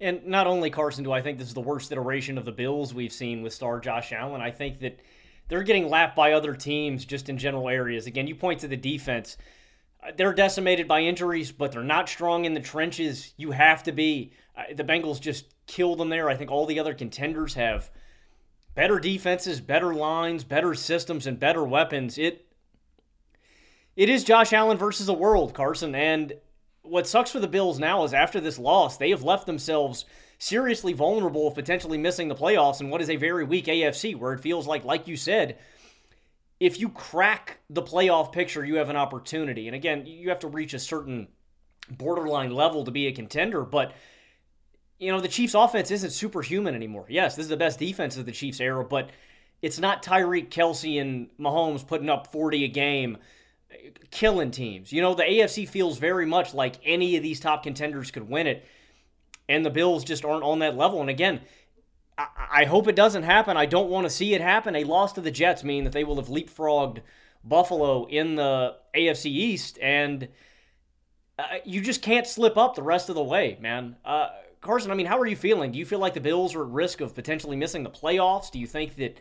And 0.00 0.26
not 0.26 0.46
only 0.46 0.70
Carson, 0.70 1.04
do 1.04 1.12
I 1.12 1.20
think 1.20 1.38
this 1.38 1.48
is 1.48 1.54
the 1.54 1.60
worst 1.60 1.90
iteration 1.92 2.38
of 2.38 2.44
the 2.44 2.52
Bills 2.52 2.94
we've 2.94 3.12
seen 3.12 3.42
with 3.42 3.52
star 3.52 3.80
Josh 3.80 4.12
Allen. 4.12 4.40
I 4.40 4.50
think 4.50 4.80
that 4.80 5.00
they're 5.48 5.64
getting 5.64 5.90
lapped 5.90 6.14
by 6.14 6.32
other 6.32 6.54
teams 6.54 7.04
just 7.04 7.28
in 7.28 7.36
general 7.36 7.68
areas. 7.68 8.06
Again, 8.06 8.28
you 8.28 8.36
point 8.36 8.60
to 8.60 8.68
the 8.68 8.76
defense. 8.76 9.36
They're 10.16 10.32
decimated 10.32 10.86
by 10.88 11.00
injuries, 11.00 11.52
but 11.52 11.72
they're 11.72 11.82
not 11.82 12.08
strong 12.08 12.44
in 12.44 12.54
the 12.54 12.60
trenches. 12.60 13.34
You 13.36 13.50
have 13.50 13.82
to 13.82 13.92
be. 13.92 14.32
The 14.74 14.84
Bengals 14.84 15.20
just 15.20 15.46
killed 15.66 15.98
them 15.98 16.08
there. 16.08 16.30
I 16.30 16.36
think 16.36 16.50
all 16.50 16.64
the 16.64 16.78
other 16.78 16.94
contenders 16.94 17.54
have 17.54 17.90
better 18.74 18.98
defenses, 18.98 19.60
better 19.60 19.94
lines, 19.94 20.44
better 20.44 20.74
systems, 20.74 21.26
and 21.26 21.38
better 21.38 21.64
weapons. 21.64 22.18
It 22.18 22.46
it 23.96 24.08
is 24.08 24.24
Josh 24.24 24.52
Allen 24.52 24.78
versus 24.78 25.06
the 25.06 25.14
world, 25.14 25.52
Carson. 25.52 25.94
And 25.94 26.34
what 26.82 27.06
sucks 27.06 27.30
for 27.30 27.40
the 27.40 27.48
Bills 27.48 27.78
now 27.78 28.04
is 28.04 28.14
after 28.14 28.40
this 28.40 28.58
loss, 28.58 28.96
they 28.96 29.10
have 29.10 29.22
left 29.22 29.46
themselves 29.46 30.04
seriously 30.38 30.94
vulnerable 30.94 31.48
of 31.48 31.54
potentially 31.54 31.98
missing 31.98 32.28
the 32.28 32.34
playoffs 32.34 32.80
in 32.80 32.88
what 32.88 33.02
is 33.02 33.10
a 33.10 33.16
very 33.16 33.44
weak 33.44 33.66
AFC, 33.66 34.16
where 34.16 34.32
it 34.32 34.40
feels 34.40 34.66
like, 34.66 34.84
like 34.84 35.06
you 35.06 35.16
said, 35.16 35.58
if 36.58 36.80
you 36.80 36.88
crack 36.88 37.58
the 37.68 37.82
playoff 37.82 38.32
picture, 38.32 38.64
you 38.64 38.76
have 38.76 38.88
an 38.88 38.96
opportunity. 38.96 39.66
And 39.66 39.74
again, 39.74 40.06
you 40.06 40.30
have 40.30 40.40
to 40.40 40.48
reach 40.48 40.72
a 40.72 40.78
certain 40.78 41.28
borderline 41.90 42.52
level 42.52 42.84
to 42.84 42.90
be 42.90 43.06
a 43.06 43.12
contender, 43.12 43.62
but 43.64 43.92
you 45.00 45.10
know, 45.10 45.18
the 45.18 45.28
Chiefs' 45.28 45.54
offense 45.54 45.90
isn't 45.90 46.10
superhuman 46.10 46.74
anymore. 46.74 47.06
Yes, 47.08 47.34
this 47.34 47.44
is 47.44 47.48
the 47.48 47.56
best 47.56 47.78
defense 47.78 48.18
of 48.18 48.26
the 48.26 48.32
Chiefs' 48.32 48.60
era, 48.60 48.84
but 48.84 49.10
it's 49.62 49.78
not 49.78 50.04
Tyreek, 50.04 50.50
Kelce 50.50 51.00
and 51.00 51.30
Mahomes 51.40 51.86
putting 51.86 52.10
up 52.10 52.26
40 52.30 52.64
a 52.64 52.68
game, 52.68 53.16
killing 54.10 54.50
teams. 54.50 54.92
You 54.92 55.00
know, 55.00 55.14
the 55.14 55.22
AFC 55.22 55.66
feels 55.66 55.98
very 55.98 56.26
much 56.26 56.52
like 56.52 56.76
any 56.84 57.16
of 57.16 57.22
these 57.22 57.40
top 57.40 57.62
contenders 57.62 58.10
could 58.10 58.28
win 58.28 58.46
it, 58.46 58.66
and 59.48 59.64
the 59.64 59.70
Bills 59.70 60.04
just 60.04 60.24
aren't 60.24 60.44
on 60.44 60.58
that 60.58 60.76
level. 60.76 61.00
And 61.00 61.08
again, 61.08 61.40
I, 62.18 62.26
I 62.52 62.64
hope 62.66 62.86
it 62.86 62.94
doesn't 62.94 63.22
happen. 63.22 63.56
I 63.56 63.64
don't 63.64 63.88
want 63.88 64.04
to 64.04 64.10
see 64.10 64.34
it 64.34 64.42
happen. 64.42 64.76
A 64.76 64.84
loss 64.84 65.14
to 65.14 65.22
the 65.22 65.30
Jets 65.30 65.64
mean 65.64 65.84
that 65.84 65.94
they 65.94 66.04
will 66.04 66.16
have 66.16 66.28
leapfrogged 66.28 66.98
Buffalo 67.42 68.04
in 68.04 68.34
the 68.34 68.76
AFC 68.94 69.26
East, 69.26 69.78
and 69.80 70.28
uh, 71.38 71.44
you 71.64 71.80
just 71.80 72.02
can't 72.02 72.26
slip 72.26 72.58
up 72.58 72.74
the 72.74 72.82
rest 72.82 73.08
of 73.08 73.14
the 73.14 73.24
way, 73.24 73.56
man. 73.62 73.96
Uh, 74.04 74.28
Carson, 74.60 74.90
I 74.90 74.94
mean, 74.94 75.06
how 75.06 75.18
are 75.18 75.26
you 75.26 75.36
feeling? 75.36 75.72
Do 75.72 75.78
you 75.78 75.86
feel 75.86 75.98
like 75.98 76.14
the 76.14 76.20
Bills 76.20 76.54
are 76.54 76.62
at 76.62 76.70
risk 76.70 77.00
of 77.00 77.14
potentially 77.14 77.56
missing 77.56 77.82
the 77.82 77.90
playoffs? 77.90 78.50
Do 78.50 78.58
you 78.58 78.66
think 78.66 78.96
that 78.96 79.18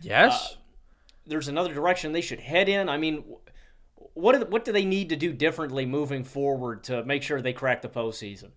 yes, 0.00 0.52
uh, 0.52 0.56
there's 1.26 1.48
another 1.48 1.74
direction 1.74 2.12
they 2.12 2.20
should 2.20 2.40
head 2.40 2.68
in? 2.68 2.88
I 2.88 2.96
mean, 2.96 3.24
what 4.14 4.38
do, 4.38 4.46
what 4.46 4.64
do 4.64 4.72
they 4.72 4.84
need 4.84 5.08
to 5.08 5.16
do 5.16 5.32
differently 5.32 5.86
moving 5.86 6.22
forward 6.22 6.84
to 6.84 7.04
make 7.04 7.22
sure 7.22 7.42
they 7.42 7.52
crack 7.52 7.82
the 7.82 7.88
postseason? 7.88 8.50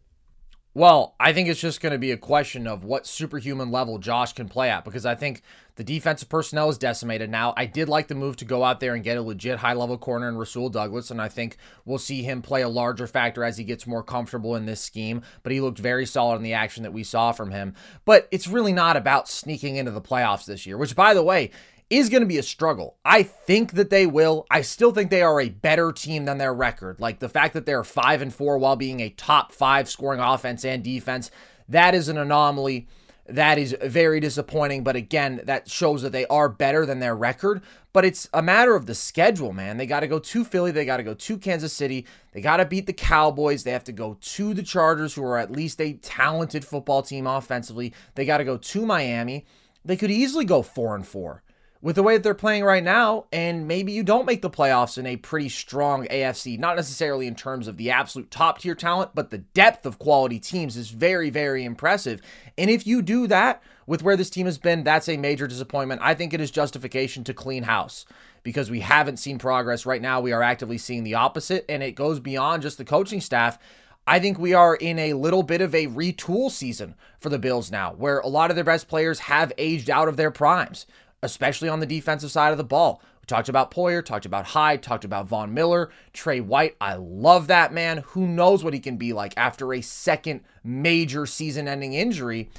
Well, 0.80 1.14
I 1.20 1.34
think 1.34 1.50
it's 1.50 1.60
just 1.60 1.82
going 1.82 1.92
to 1.92 2.00
be 2.00 2.12
a 2.12 2.18
question 2.18 2.66
of 2.66 2.86
what 2.86 3.06
superhuman 3.06 3.70
level 3.70 3.98
Josh 3.98 4.32
can 4.32 4.48
play 4.48 4.70
at 4.70 4.86
because 4.86 5.06
I 5.06 5.14
think 5.14 5.42
the 5.76 5.84
defensive 5.84 6.30
personnel 6.30 6.70
is 6.70 6.78
decimated 6.78 7.30
now. 7.30 7.54
I 7.58 7.66
did 7.66 7.90
like 7.90 8.08
the 8.08 8.16
move 8.16 8.38
to 8.38 8.46
go 8.46 8.64
out 8.64 8.80
there 8.80 8.96
and 8.96 9.04
get 9.04 9.18
a 9.18 9.22
legit 9.22 9.60
high 9.60 9.74
level 9.74 9.98
corner 9.98 10.30
in 10.30 10.38
Rasul 10.38 10.70
Douglas, 10.70 11.12
and 11.12 11.22
I 11.22 11.28
think 11.28 11.58
we'll 11.84 11.98
see 11.98 12.24
him 12.24 12.42
play 12.42 12.62
a 12.62 12.70
larger 12.70 13.08
factor 13.08 13.44
as 13.44 13.58
he 13.58 13.66
gets 13.66 13.86
more 13.86 14.04
comfortable 14.04 14.56
in 14.56 14.68
this 14.68 14.80
scheme. 14.80 15.22
But 15.44 15.52
he 15.52 15.60
looked 15.60 15.80
very 15.80 16.06
solid 16.06 16.38
in 16.38 16.44
the 16.44 16.54
action 16.54 16.84
that 16.84 16.94
we 16.94 17.04
saw 17.04 17.34
from 17.34 17.52
him. 17.52 17.76
But 18.06 18.30
it's 18.32 18.48
really 18.48 18.72
not 18.72 18.96
about 18.96 19.28
sneaking 19.28 19.76
into 19.76 19.92
the 19.92 20.00
playoffs 20.00 20.46
this 20.46 20.66
year, 20.66 20.78
which, 20.78 20.96
by 20.96 21.14
the 21.14 21.24
way, 21.24 21.52
is 21.90 22.10
going 22.10 22.22
to 22.22 22.28
be 22.28 22.38
a 22.38 22.44
struggle. 22.44 22.98
I 23.04 23.24
think 23.24 23.74
that 23.74 23.90
they 23.90 24.06
will. 24.06 24.46
I 24.52 24.62
still 24.62 24.92
think 24.92 25.10
they 25.10 25.24
are 25.24 25.42
a 25.42 25.50
better 25.50 25.92
team 25.92 26.26
than 26.26 26.38
their 26.38 26.54
record. 26.54 27.00
Like 27.00 27.20
the 27.20 27.30
fact 27.30 27.54
that 27.56 27.66
they're 27.66 27.84
5 27.84 28.22
and 28.22 28.34
4 28.34 28.58
while 28.58 28.76
being 28.76 29.00
a 29.00 29.10
top 29.10 29.52
5 29.52 29.90
scoring 29.90 30.20
offense 30.20 30.64
and 30.64 30.84
defense, 30.84 31.32
that 31.68 31.96
is 31.96 32.08
an 32.08 32.18
anomaly. 32.18 32.88
That 33.26 33.60
is 33.60 33.76
very 33.84 34.20
disappointing, 34.20 34.84
but 34.84 34.96
again, 34.96 35.42
that 35.44 35.70
shows 35.70 36.02
that 36.02 36.12
they 36.12 36.26
are 36.28 36.50
better 36.50 36.84
than 36.88 36.98
their 36.98 37.16
record. 37.16 37.62
But 37.94 38.04
it's 38.04 38.28
a 38.34 38.42
matter 38.42 38.76
of 38.76 38.88
the 38.88 38.96
schedule, 38.96 39.54
man. 39.54 39.78
They 39.78 39.86
got 39.86 40.00
to 40.00 40.08
go 40.08 40.18
to 40.18 40.44
Philly, 40.44 40.72
they 40.72 40.84
got 40.84 40.98
to 40.98 41.04
go 41.04 41.14
to 41.14 41.38
Kansas 41.38 41.72
City, 41.72 42.08
they 42.32 42.42
got 42.42 42.58
to 42.58 42.66
beat 42.66 42.88
the 42.88 42.94
Cowboys, 42.94 43.64
they 43.64 43.72
have 43.72 43.84
to 43.84 43.92
go 43.92 44.18
to 44.20 44.54
the 44.56 44.64
Chargers, 44.64 45.14
who 45.14 45.24
are 45.24 45.38
at 45.38 45.52
least 45.52 45.80
a 45.80 45.94
talented 45.94 46.66
football 46.66 47.04
team 47.04 47.28
offensively. 47.28 47.94
They 48.16 48.26
got 48.26 48.40
to 48.40 48.44
go 48.44 48.58
to 48.58 48.86
Miami. 48.86 49.46
They 49.86 49.96
could 49.96 50.12
easily 50.12 50.46
go 50.46 50.64
4 50.64 50.96
and 50.96 51.08
4 51.08 51.44
with 51.82 51.96
the 51.96 52.04
way 52.04 52.16
that 52.16 52.24
they're 52.24 52.34
playing 52.34 52.66
right 52.66 52.84
now, 52.84 53.26
and 53.32 53.66
maybe 53.66 53.94
you 53.94 54.04
don't 54.04 54.26
make 54.26 54.42
the 54.42 54.50
playoffs 54.50 54.98
in 54.98 55.06
a 55.06 55.16
pretty 55.16 55.48
strong 55.48 56.06
AFC, 56.08 56.60
not 56.60 56.76
necessarily 56.76 57.26
in 57.26 57.36
terms 57.36 57.70
of 57.70 57.78
the 57.78 57.90
absolute 57.90 58.30
top 58.30 58.60
tier 58.60 58.76
talent, 58.76 59.12
but 59.16 59.30
the 59.30 59.38
depth 59.38 59.86
of 59.86 59.98
quality 59.98 60.40
teams 60.40 60.76
is 60.76 60.90
very, 60.90 61.30
very 61.30 61.64
impressive. 61.64 62.22
And 62.58 62.70
if 62.70 62.86
you 62.86 63.02
do 63.02 63.28
that 63.28 63.64
with 63.88 64.04
where 64.04 64.18
this 64.18 64.30
team 64.30 64.46
has 64.46 64.58
been, 64.58 64.84
that's 64.84 65.08
a 65.08 65.16
major 65.16 65.48
disappointment. 65.48 66.02
I 66.04 66.16
think 66.16 66.34
it 66.34 66.42
is 66.42 66.52
justification 66.52 67.24
to 67.24 67.34
clean 67.34 67.64
house 67.64 68.06
because 68.44 68.70
we 68.70 68.82
haven't 68.82 69.18
seen 69.18 69.40
progress. 69.40 69.86
Right 69.86 70.02
now, 70.02 70.20
we 70.20 70.34
are 70.34 70.44
actively 70.44 70.78
seeing 70.78 71.06
the 71.06 71.16
opposite, 71.16 71.64
and 71.70 71.82
it 71.82 71.94
goes 71.94 72.20
beyond 72.20 72.62
just 72.62 72.78
the 72.78 72.86
coaching 72.86 73.22
staff. 73.22 73.58
I 74.06 74.20
think 74.20 74.38
we 74.38 74.54
are 74.54 74.76
in 74.76 75.00
a 75.00 75.14
little 75.14 75.44
bit 75.44 75.62
of 75.62 75.74
a 75.74 75.88
retool 75.88 76.52
season 76.52 76.96
for 77.20 77.30
the 77.30 77.40
Bills 77.40 77.72
now, 77.72 77.94
where 77.94 78.20
a 78.20 78.28
lot 78.28 78.50
of 78.50 78.56
their 78.56 78.66
best 78.66 78.88
players 78.90 79.20
have 79.20 79.54
aged 79.58 79.90
out 79.90 80.08
of 80.08 80.18
their 80.18 80.32
primes 80.32 80.86
especially 81.22 81.70
on 81.70 81.80
the 81.80 81.86
defensive 81.86 82.32
side 82.32 82.52
of 82.52 82.58
the 82.58 82.64
ball. 82.64 83.02
We 83.22 83.26
talked 83.26 83.50
about 83.50 83.72
Poyer, 83.72 84.04
talked 84.04 84.26
about 84.26 84.48
Hyde, 84.48 84.82
talked 84.82 85.06
about 85.06 85.28
Von 85.28 85.54
Miller, 85.54 85.90
Trey 86.14 86.40
White. 86.40 86.76
I 86.80 86.96
love 86.96 87.48
that 87.48 87.74
man. 87.74 88.00
Who 88.10 88.28
knows 88.28 88.64
what 88.64 88.74
he 88.74 88.80
can 88.80 88.98
be 88.98 89.14
like 89.14 89.34
after 89.38 89.74
a 89.74 89.82
second 89.82 90.42
major 90.64 91.26
season 91.26 91.68
ending 91.68 91.94
injury. 91.94 92.50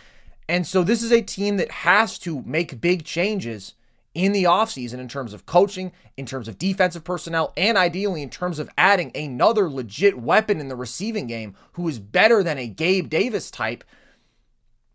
And 0.49 0.67
so 0.67 0.83
this 0.83 1.03
is 1.03 1.13
a 1.13 1.23
team 1.23 1.59
that 1.59 1.71
has 1.71 2.19
to 2.21 2.43
make 2.43 2.81
big 2.81 3.05
changes 3.05 3.75
in 4.15 4.33
the 4.33 4.45
offseason 4.45 4.99
in 4.99 5.09
terms 5.09 5.33
of 5.33 5.47
coaching, 5.47 5.93
in 6.17 6.27
terms 6.27 6.49
of 6.49 6.59
defensive 6.59 7.05
personnel, 7.05 7.53
and 7.57 7.79
ideally 7.79 8.23
in 8.23 8.31
terms 8.31 8.59
of 8.59 8.69
adding 8.77 9.13
another 9.15 9.71
legit 9.71 10.19
weapon 10.19 10.59
in 10.59 10.69
the 10.69 10.75
receiving 10.75 11.27
game 11.27 11.55
who 11.73 11.87
is 11.89 11.99
better 11.99 12.43
than 12.43 12.59
a 12.59 12.67
Gabe 12.67 13.09
Davis 13.09 13.51
type. 13.51 13.85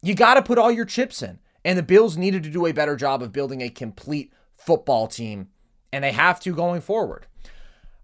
You 0.01 0.13
got 0.13 0.33
to 0.33 0.41
put 0.41 0.57
all 0.57 0.71
your 0.71 0.85
chips 0.85 1.21
in. 1.21 1.39
And 1.65 1.77
the 1.77 1.83
Bills 1.83 2.15
needed 2.15 2.43
to 2.43 2.51
do 2.51 2.67
a 2.67 2.71
better 2.71 2.95
job 2.95 3.23
of 3.23 3.33
building 3.33 3.61
a 3.61 3.69
complete 3.69 4.31
football 4.55 5.07
team, 5.07 5.49
and 5.91 6.03
they 6.03 6.11
have 6.11 6.39
to 6.41 6.53
going 6.53 6.79
forward. 6.79 7.25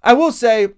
I 0.04 0.14
will 0.14 0.32
say, 0.32 0.70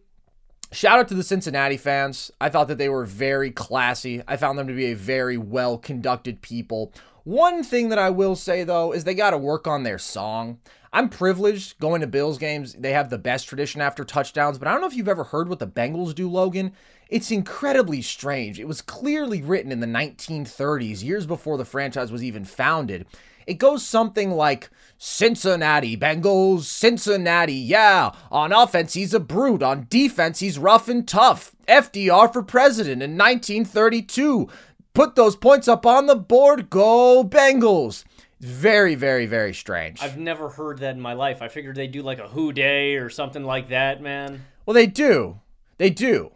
shout 0.74 1.00
out 1.00 1.08
to 1.08 1.14
the 1.14 1.24
Cincinnati 1.24 1.78
fans. 1.78 2.30
I 2.42 2.50
thought 2.50 2.68
that 2.68 2.78
they 2.78 2.90
were 2.90 3.06
very 3.06 3.52
classy. 3.52 4.22
I 4.28 4.36
found 4.36 4.60
them 4.60 4.68
to 4.68 4.74
be 4.74 4.92
a 4.92 4.96
very 4.96 5.38
well 5.38 5.78
conducted 5.78 6.42
people. 6.42 6.94
One 7.24 7.64
thing 7.64 7.88
that 7.88 8.00
I 8.00 8.10
will 8.10 8.36
say 8.36 8.66
though 8.66 8.92
is 8.92 9.06
they 9.06 9.14
got 9.14 9.32
to 9.32 9.38
work 9.38 9.66
on 9.66 9.84
their 9.84 9.98
song. 9.98 10.60
I'm 10.92 11.08
privileged 11.10 11.80
going 11.80 12.02
to 12.02 12.08
Bills 12.08 12.38
games. 12.38 12.74
They 12.74 12.92
have 12.92 13.10
the 13.10 13.18
best 13.18 13.48
tradition 13.48 13.82
after 13.82 14.04
touchdowns, 14.04 14.60
but 14.60 14.68
I 14.68 14.72
don't 14.72 14.82
know 14.82 14.88
if 14.88 14.96
you've 14.96 15.08
ever 15.08 15.24
heard 15.24 15.48
what 15.48 15.60
the 15.60 15.68
Bengals 15.68 16.14
do, 16.14 16.30
Logan. 16.30 16.74
It's 17.14 17.30
incredibly 17.30 18.02
strange. 18.02 18.60
It 18.60 18.68
was 18.68 18.82
clearly 18.82 19.44
written 19.44 19.72
in 19.72 19.82
the 19.82 19.86
1930s, 19.86 21.04
years 21.04 21.28
before 21.28 21.60
the 21.60 21.64
franchise 21.64 22.12
was 22.12 22.24
even 22.24 22.44
founded. 22.44 23.06
It 23.46 23.60
goes 23.60 23.86
something 23.86 24.32
like 24.32 24.72
Cincinnati 24.98 25.96
Bengals, 25.96 26.64
Cincinnati, 26.64 27.54
yeah. 27.54 28.14
On 28.32 28.52
offense, 28.52 28.96
he's 28.96 29.14
a 29.14 29.20
brute. 29.20 29.62
On 29.62 29.86
defense, 29.92 30.40
he's 30.40 30.58
rough 30.58 30.90
and 30.90 31.08
tough. 31.08 31.56
FDR 31.68 32.34
for 32.34 32.42
president 32.42 33.04
in 33.04 33.12
1932. 33.12 34.50
Put 34.96 35.14
those 35.14 35.36
points 35.36 35.68
up 35.68 35.86
on 35.86 36.08
the 36.08 36.16
board. 36.16 36.72
Go 36.72 37.24
Bengals. 37.24 38.06
Very, 38.40 38.96
very, 38.96 39.28
very 39.28 39.54
strange. 39.54 40.02
I've 40.02 40.18
never 40.18 40.50
heard 40.50 40.80
that 40.80 40.96
in 40.96 41.00
my 41.00 41.14
life. 41.14 41.44
I 41.44 41.48
figured 41.48 41.76
they'd 41.76 41.92
do 41.92 42.02
like 42.02 42.18
a 42.18 42.30
Who 42.30 42.52
Dey 42.52 42.96
or 42.96 43.12
something 43.12 43.44
like 43.44 43.70
that, 43.70 44.02
man. 44.02 44.46
Well, 44.66 44.74
they 44.74 44.88
do. 44.88 45.42
They 45.78 45.92
do. 45.92 46.32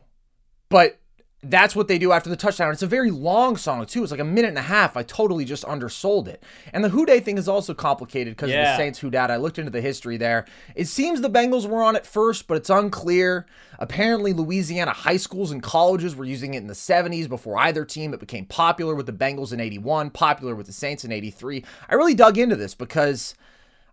But 0.69 0.99
that's 1.43 1.75
what 1.75 1.87
they 1.87 1.99
do 1.99 2.11
after 2.11 2.29
the 2.29 2.35
touchdown. 2.35 2.71
It's 2.73 2.81
a 2.81 2.87
very 2.87 3.11
long 3.11 3.57
song 3.57 3.85
too. 3.85 4.01
It's 4.01 4.11
like 4.11 4.19
a 4.19 4.25
minute 4.25 4.49
and 4.49 4.57
a 4.57 4.63
half. 4.63 4.97
I 4.97 5.03
totally 5.03 5.45
just 5.45 5.63
undersold 5.65 6.27
it. 6.27 6.43
And 6.73 6.83
the 6.83 6.89
Who 6.89 7.05
Dey 7.05 7.19
thing 7.19 7.37
is 7.37 7.47
also 7.47 7.73
complicated 7.73 8.35
because 8.35 8.49
yeah. 8.49 8.71
of 8.71 8.77
the 8.77 8.83
Saints 8.83 8.99
Who 8.99 9.11
Dat. 9.11 9.29
I 9.29 9.37
looked 9.37 9.59
into 9.59 9.69
the 9.69 9.81
history 9.81 10.17
there. 10.17 10.45
It 10.75 10.85
seems 10.85 11.21
the 11.21 11.29
Bengals 11.29 11.67
were 11.67 11.83
on 11.83 11.95
it 11.95 12.05
first, 12.07 12.47
but 12.47 12.57
it's 12.57 12.71
unclear. 12.71 13.45
Apparently, 13.77 14.33
Louisiana 14.33 14.91
high 14.91 15.17
schools 15.17 15.51
and 15.51 15.61
colleges 15.61 16.15
were 16.15 16.25
using 16.25 16.55
it 16.55 16.57
in 16.57 16.67
the 16.67 16.73
70s 16.73 17.29
before 17.29 17.59
either 17.59 17.85
team. 17.85 18.13
It 18.13 18.19
became 18.19 18.45
popular 18.45 18.95
with 18.95 19.05
the 19.05 19.13
Bengals 19.13 19.53
in 19.53 19.59
81, 19.59 20.09
popular 20.09 20.55
with 20.55 20.65
the 20.65 20.73
Saints 20.73 21.05
in 21.05 21.11
83. 21.11 21.63
I 21.87 21.95
really 21.95 22.15
dug 22.15 22.39
into 22.39 22.55
this 22.55 22.73
because 22.73 23.35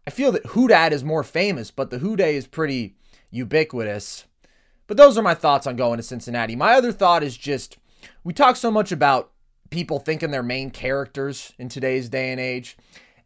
I 0.06 0.10
feel 0.10 0.32
that 0.32 0.46
Who 0.46 0.68
Dat 0.68 0.94
is 0.94 1.04
more 1.04 1.22
famous, 1.22 1.70
but 1.70 1.90
the 1.90 1.98
Who 1.98 2.16
Dey 2.16 2.36
is 2.36 2.46
pretty 2.46 2.96
ubiquitous. 3.30 4.24
But 4.86 4.96
those 4.96 5.16
are 5.16 5.22
my 5.22 5.34
thoughts 5.34 5.66
on 5.66 5.76
going 5.76 5.96
to 5.96 6.02
Cincinnati. 6.02 6.56
My 6.56 6.74
other 6.74 6.92
thought 6.92 7.22
is 7.22 7.36
just 7.36 7.78
we 8.22 8.32
talk 8.32 8.56
so 8.56 8.70
much 8.70 8.92
about 8.92 9.30
people 9.70 9.98
thinking 9.98 10.30
they're 10.30 10.42
main 10.42 10.70
characters 10.70 11.52
in 11.58 11.68
today's 11.68 12.08
day 12.08 12.30
and 12.30 12.40
age. 12.40 12.76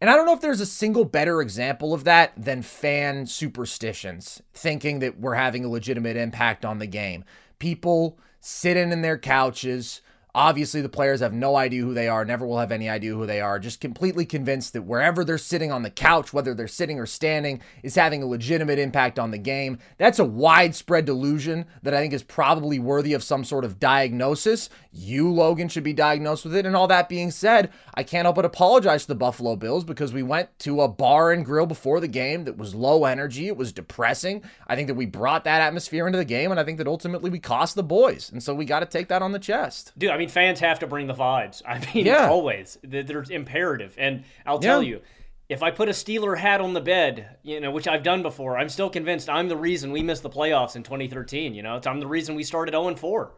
And 0.01 0.09
I 0.09 0.15
don't 0.15 0.27
know 0.27 0.33
if 0.33 0.41
there's 0.41 0.61
a 0.61 0.67
single 0.67 1.05
better 1.05 1.43
example 1.43 1.93
of 1.93 2.05
that 2.05 2.33
than 2.37 2.63
fan 2.63 3.27
superstitions, 3.27 4.41
thinking 4.55 5.01
that 5.01 5.19
we're 5.19 5.35
having 5.35 5.65
a 5.65 5.69
legitimate 5.69 6.17
impact 6.17 6.65
on 6.65 6.79
the 6.79 6.87
game. 6.87 7.25
People 7.59 8.19
sitting 8.41 8.93
in 8.93 9.03
their 9.03 9.19
couches, 9.19 10.01
Obviously, 10.39 10.81
the 10.81 10.89
players 10.89 11.19
have 11.19 11.33
no 11.33 11.57
idea 11.57 11.83
who 11.83 11.93
they 11.93 12.07
are, 12.07 12.25
never 12.25 12.47
will 12.47 12.61
have 12.61 12.71
any 12.71 12.89
idea 12.89 13.13
who 13.13 13.27
they 13.27 13.41
are, 13.41 13.59
just 13.59 13.81
completely 13.81 14.25
convinced 14.25 14.73
that 14.73 14.83
wherever 14.83 15.25
they're 15.25 15.37
sitting 15.37 15.73
on 15.73 15.83
the 15.83 15.91
couch, 15.91 16.33
whether 16.33 16.55
they're 16.55 16.69
sitting 16.69 17.01
or 17.01 17.07
standing, 17.07 17.61
is 17.83 17.97
having 17.97 18.23
a 18.23 18.27
legitimate 18.27 18.79
impact 18.79 19.19
on 19.19 19.33
the 19.33 19.39
game. 19.39 19.81
That's 19.97 20.21
a 20.21 20.25
widespread 20.25 21.07
delusion 21.07 21.67
that 21.83 21.93
I 21.93 21.99
think 21.99 22.13
is 22.13 22.23
probably 22.23 22.79
worthy 22.79 23.15
of 23.15 23.25
some 23.25 23.43
sort 23.43 23.65
of 23.65 23.81
diagnosis. 23.81 24.71
You, 24.93 25.29
Logan, 25.29 25.69
should 25.69 25.83
be 25.83 25.93
diagnosed 25.93 26.45
with 26.45 26.55
it. 26.55 26.67
And 26.67 26.77
all 26.77 26.87
that 26.87 27.09
being 27.09 27.33
said, 27.33 27.73
I 27.95 28.05
can't 28.05 28.25
help 28.25 28.37
but 28.37 28.45
apologize 28.45 29.03
to 29.03 29.09
the 29.09 29.17
Buffalo 29.17 29.57
Bills 29.57 29.83
because 29.83 30.13
we 30.13 30.23
went 30.23 30.57
to 30.61 30.83
a 30.83 30.89
bar 30.89 31.33
and 31.33 31.45
grill 31.45 31.67
before 31.67 31.99
the 31.99 32.07
game 32.07 32.45
that 32.45 32.57
was 32.57 32.77
low 32.77 33.07
energy. 33.07 33.49
It 33.49 33.57
was 33.57 33.73
depressing. 33.73 34.45
I 34.69 34.77
think 34.77 34.87
that 34.87 34.95
we 34.95 35.07
brought 35.07 35.43
that 35.43 35.63
atmosphere 35.63 36.07
into 36.07 36.19
the 36.19 36.25
game, 36.25 36.53
and 36.53 36.61
I 36.61 36.65
think 36.65 36.79
that 36.79 36.87
ultimately 36.87 37.29
we 37.29 37.41
cost 37.41 37.75
the 37.75 37.83
boys. 37.83 38.31
And 38.31 38.41
so 38.41 38.55
we 38.55 38.65
got 38.65 38.81
to 38.81 38.87
take 38.87 39.09
that 39.09 39.21
on 39.21 39.33
the 39.33 39.41
chest. 39.41 39.91
Dude, 39.99 40.11
I 40.11 40.17
mean, 40.17 40.28
fans 40.29 40.61
have 40.61 40.79
to 40.81 40.87
bring 40.87 41.07
the 41.07 41.15
vibes. 41.15 41.63
I 41.67 41.79
mean, 41.95 42.07
yeah. 42.07 42.29
always. 42.29 42.79
They're 42.83 43.25
imperative. 43.31 43.95
And 43.99 44.25
I'll 44.47 44.59
tell 44.59 44.83
yeah. 44.83 44.91
you, 44.91 45.01
if 45.49 45.63
I 45.63 45.71
put 45.71 45.89
a 45.89 45.93
Steeler 45.93 46.37
hat 46.37 46.61
on 46.61 46.75
the 46.75 46.81
bed, 46.81 47.37
you 47.43 47.61
know, 47.61 47.71
which 47.71 47.89
I've 47.89 48.03
done 48.03 48.23
before, 48.23 48.59
I'm 48.59 48.69
still 48.69 48.91
convinced 48.91 49.29
I'm 49.29 49.49
the 49.49 49.57
reason 49.57 49.93
we 49.93 50.03
missed 50.03 50.23
the 50.23 50.31
playoffs 50.31 50.77
in 50.77 50.83
2013. 50.83 51.55
You 51.55 51.63
know, 51.63 51.81
I'm 51.87 52.01
the 52.01 52.07
reason 52.07 52.35
we 52.35 52.45
started 52.45 52.73
0 52.73 52.95
4. 52.95 53.33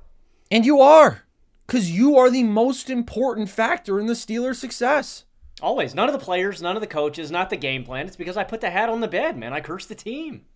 And 0.50 0.66
you 0.66 0.80
are, 0.80 1.22
because 1.66 1.90
you 1.90 2.16
are 2.18 2.30
the 2.30 2.42
most 2.42 2.90
important 2.90 3.48
factor 3.48 4.00
in 4.00 4.06
the 4.06 4.14
Steelers' 4.14 4.56
success. 4.56 5.24
Always. 5.62 5.94
None 5.94 6.08
of 6.08 6.12
the 6.12 6.24
players, 6.24 6.60
none 6.60 6.76
of 6.76 6.80
the 6.80 6.88
coaches, 6.88 7.30
not 7.30 7.50
the 7.50 7.56
game 7.56 7.84
plan. 7.84 8.06
It's 8.06 8.16
because 8.16 8.36
I 8.36 8.44
put 8.44 8.60
the 8.60 8.70
hat 8.70 8.88
on 8.88 9.00
the 9.00 9.08
bed, 9.08 9.36
man. 9.36 9.52
I 9.52 9.60
cursed 9.60 9.88
the 9.88 9.94
team. 9.94 10.46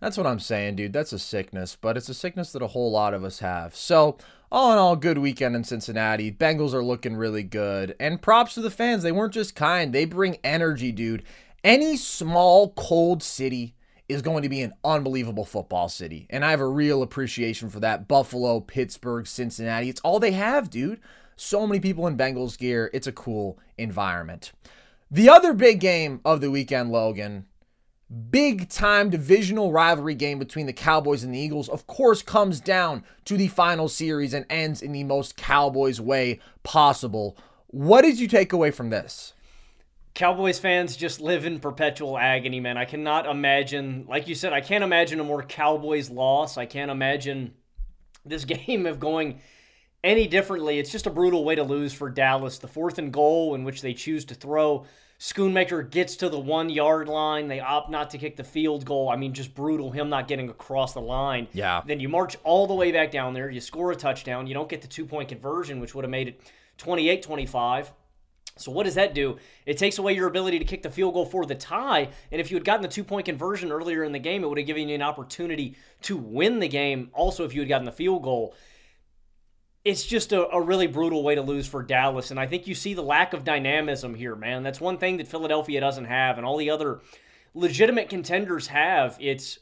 That's 0.00 0.16
what 0.16 0.26
I'm 0.26 0.40
saying, 0.40 0.76
dude. 0.76 0.92
That's 0.92 1.12
a 1.12 1.18
sickness, 1.18 1.76
but 1.80 1.96
it's 1.96 2.08
a 2.08 2.14
sickness 2.14 2.52
that 2.52 2.62
a 2.62 2.68
whole 2.68 2.90
lot 2.90 3.14
of 3.14 3.22
us 3.22 3.40
have. 3.40 3.74
So, 3.74 4.16
all 4.50 4.72
in 4.72 4.78
all, 4.78 4.96
good 4.96 5.18
weekend 5.18 5.54
in 5.54 5.62
Cincinnati. 5.62 6.32
Bengals 6.32 6.72
are 6.72 6.82
looking 6.82 7.14
really 7.16 7.42
good. 7.42 7.94
And 8.00 8.20
props 8.20 8.54
to 8.54 8.62
the 8.62 8.70
fans. 8.70 9.02
They 9.02 9.12
weren't 9.12 9.34
just 9.34 9.54
kind, 9.54 9.92
they 9.92 10.06
bring 10.06 10.38
energy, 10.42 10.90
dude. 10.90 11.22
Any 11.62 11.96
small, 11.96 12.70
cold 12.70 13.22
city 13.22 13.74
is 14.08 14.22
going 14.22 14.42
to 14.42 14.48
be 14.48 14.62
an 14.62 14.72
unbelievable 14.82 15.44
football 15.44 15.88
city. 15.88 16.26
And 16.30 16.44
I 16.44 16.50
have 16.50 16.60
a 16.60 16.66
real 16.66 17.02
appreciation 17.02 17.68
for 17.70 17.78
that. 17.80 18.08
Buffalo, 18.08 18.58
Pittsburgh, 18.60 19.26
Cincinnati. 19.26 19.88
It's 19.88 20.00
all 20.00 20.18
they 20.18 20.32
have, 20.32 20.68
dude. 20.70 21.00
So 21.36 21.66
many 21.66 21.78
people 21.78 22.06
in 22.06 22.16
Bengals 22.16 22.58
gear. 22.58 22.90
It's 22.92 23.06
a 23.06 23.12
cool 23.12 23.58
environment. 23.78 24.52
The 25.10 25.28
other 25.28 25.52
big 25.52 25.80
game 25.80 26.20
of 26.24 26.40
the 26.40 26.50
weekend, 26.50 26.90
Logan, 26.90 27.46
big 28.10 28.68
time 28.68 29.10
divisional 29.10 29.72
rivalry 29.72 30.14
game 30.14 30.38
between 30.38 30.66
the 30.66 30.72
Cowboys 30.72 31.22
and 31.22 31.34
the 31.34 31.38
Eagles, 31.38 31.68
of 31.68 31.86
course, 31.86 32.22
comes 32.22 32.60
down 32.60 33.04
to 33.24 33.36
the 33.36 33.48
final 33.48 33.88
series 33.88 34.34
and 34.34 34.44
ends 34.50 34.82
in 34.82 34.92
the 34.92 35.04
most 35.04 35.36
Cowboys 35.36 36.00
way 36.00 36.40
possible. 36.62 37.36
What 37.68 38.02
did 38.02 38.18
you 38.18 38.26
take 38.26 38.52
away 38.52 38.70
from 38.70 38.90
this? 38.90 39.34
Cowboys 40.14 40.58
fans 40.58 40.96
just 40.96 41.20
live 41.20 41.46
in 41.46 41.60
perpetual 41.60 42.18
agony, 42.18 42.58
man. 42.58 42.76
I 42.76 42.84
cannot 42.84 43.26
imagine, 43.26 44.06
like 44.08 44.26
you 44.26 44.34
said, 44.34 44.52
I 44.52 44.60
can't 44.60 44.82
imagine 44.82 45.20
a 45.20 45.24
more 45.24 45.42
Cowboys 45.42 46.10
loss. 46.10 46.58
I 46.58 46.66
can't 46.66 46.90
imagine 46.90 47.54
this 48.24 48.44
game 48.46 48.86
of 48.86 48.98
going 48.98 49.40
any 50.02 50.26
differently. 50.26 50.78
It's 50.78 50.90
just 50.90 51.06
a 51.06 51.10
brutal 51.10 51.44
way 51.44 51.54
to 51.54 51.62
lose 51.62 51.92
for 51.92 52.10
Dallas. 52.10 52.58
The 52.58 52.66
fourth 52.66 52.98
and 52.98 53.12
goal 53.12 53.54
in 53.54 53.62
which 53.62 53.82
they 53.82 53.94
choose 53.94 54.24
to 54.26 54.34
throw 54.34 54.84
Schoonmaker 55.20 55.88
gets 55.88 56.16
to 56.16 56.30
the 56.30 56.38
one 56.38 56.70
yard 56.70 57.06
line. 57.06 57.46
They 57.46 57.60
opt 57.60 57.90
not 57.90 58.08
to 58.10 58.18
kick 58.18 58.36
the 58.36 58.44
field 58.44 58.86
goal. 58.86 59.10
I 59.10 59.16
mean, 59.16 59.34
just 59.34 59.54
brutal, 59.54 59.90
him 59.90 60.08
not 60.08 60.26
getting 60.26 60.48
across 60.48 60.94
the 60.94 61.00
line. 61.00 61.46
Yeah. 61.52 61.82
Then 61.84 62.00
you 62.00 62.08
march 62.08 62.38
all 62.42 62.66
the 62.66 62.74
way 62.74 62.90
back 62.90 63.10
down 63.10 63.34
there. 63.34 63.50
You 63.50 63.60
score 63.60 63.92
a 63.92 63.96
touchdown. 63.96 64.46
You 64.46 64.54
don't 64.54 64.68
get 64.68 64.80
the 64.80 64.88
two 64.88 65.04
point 65.04 65.28
conversion, 65.28 65.78
which 65.78 65.94
would 65.94 66.04
have 66.04 66.10
made 66.10 66.28
it 66.28 66.40
28 66.78 67.22
25. 67.22 67.92
So 68.56 68.72
what 68.72 68.84
does 68.84 68.94
that 68.94 69.14
do? 69.14 69.36
It 69.66 69.76
takes 69.76 69.98
away 69.98 70.14
your 70.14 70.26
ability 70.26 70.58
to 70.58 70.64
kick 70.64 70.82
the 70.82 70.90
field 70.90 71.14
goal 71.14 71.26
for 71.26 71.44
the 71.44 71.54
tie. 71.54 72.08
And 72.32 72.40
if 72.40 72.50
you 72.50 72.56
had 72.56 72.64
gotten 72.64 72.82
the 72.82 72.88
two 72.88 73.04
point 73.04 73.26
conversion 73.26 73.70
earlier 73.70 74.04
in 74.04 74.12
the 74.12 74.18
game, 74.18 74.42
it 74.42 74.48
would 74.48 74.58
have 74.58 74.66
given 74.66 74.88
you 74.88 74.94
an 74.94 75.02
opportunity 75.02 75.76
to 76.02 76.16
win 76.16 76.60
the 76.60 76.68
game. 76.68 77.10
Also, 77.12 77.44
if 77.44 77.54
you 77.54 77.60
had 77.60 77.68
gotten 77.68 77.84
the 77.84 77.92
field 77.92 78.22
goal 78.22 78.54
it's 79.84 80.04
just 80.04 80.32
a, 80.32 80.48
a, 80.48 80.60
really 80.60 80.86
brutal 80.86 81.22
way 81.22 81.34
to 81.34 81.42
lose 81.42 81.66
for 81.66 81.82
Dallas. 81.82 82.30
And 82.30 82.38
I 82.38 82.46
think 82.46 82.66
you 82.66 82.74
see 82.74 82.94
the 82.94 83.02
lack 83.02 83.32
of 83.32 83.44
dynamism 83.44 84.14
here, 84.14 84.36
man. 84.36 84.62
That's 84.62 84.80
one 84.80 84.98
thing 84.98 85.16
that 85.16 85.28
Philadelphia 85.28 85.80
doesn't 85.80 86.04
have, 86.04 86.36
and 86.36 86.46
all 86.46 86.58
the 86.58 86.70
other 86.70 87.00
legitimate 87.54 88.08
contenders 88.08 88.68
have. 88.68 89.16
It's 89.20 89.58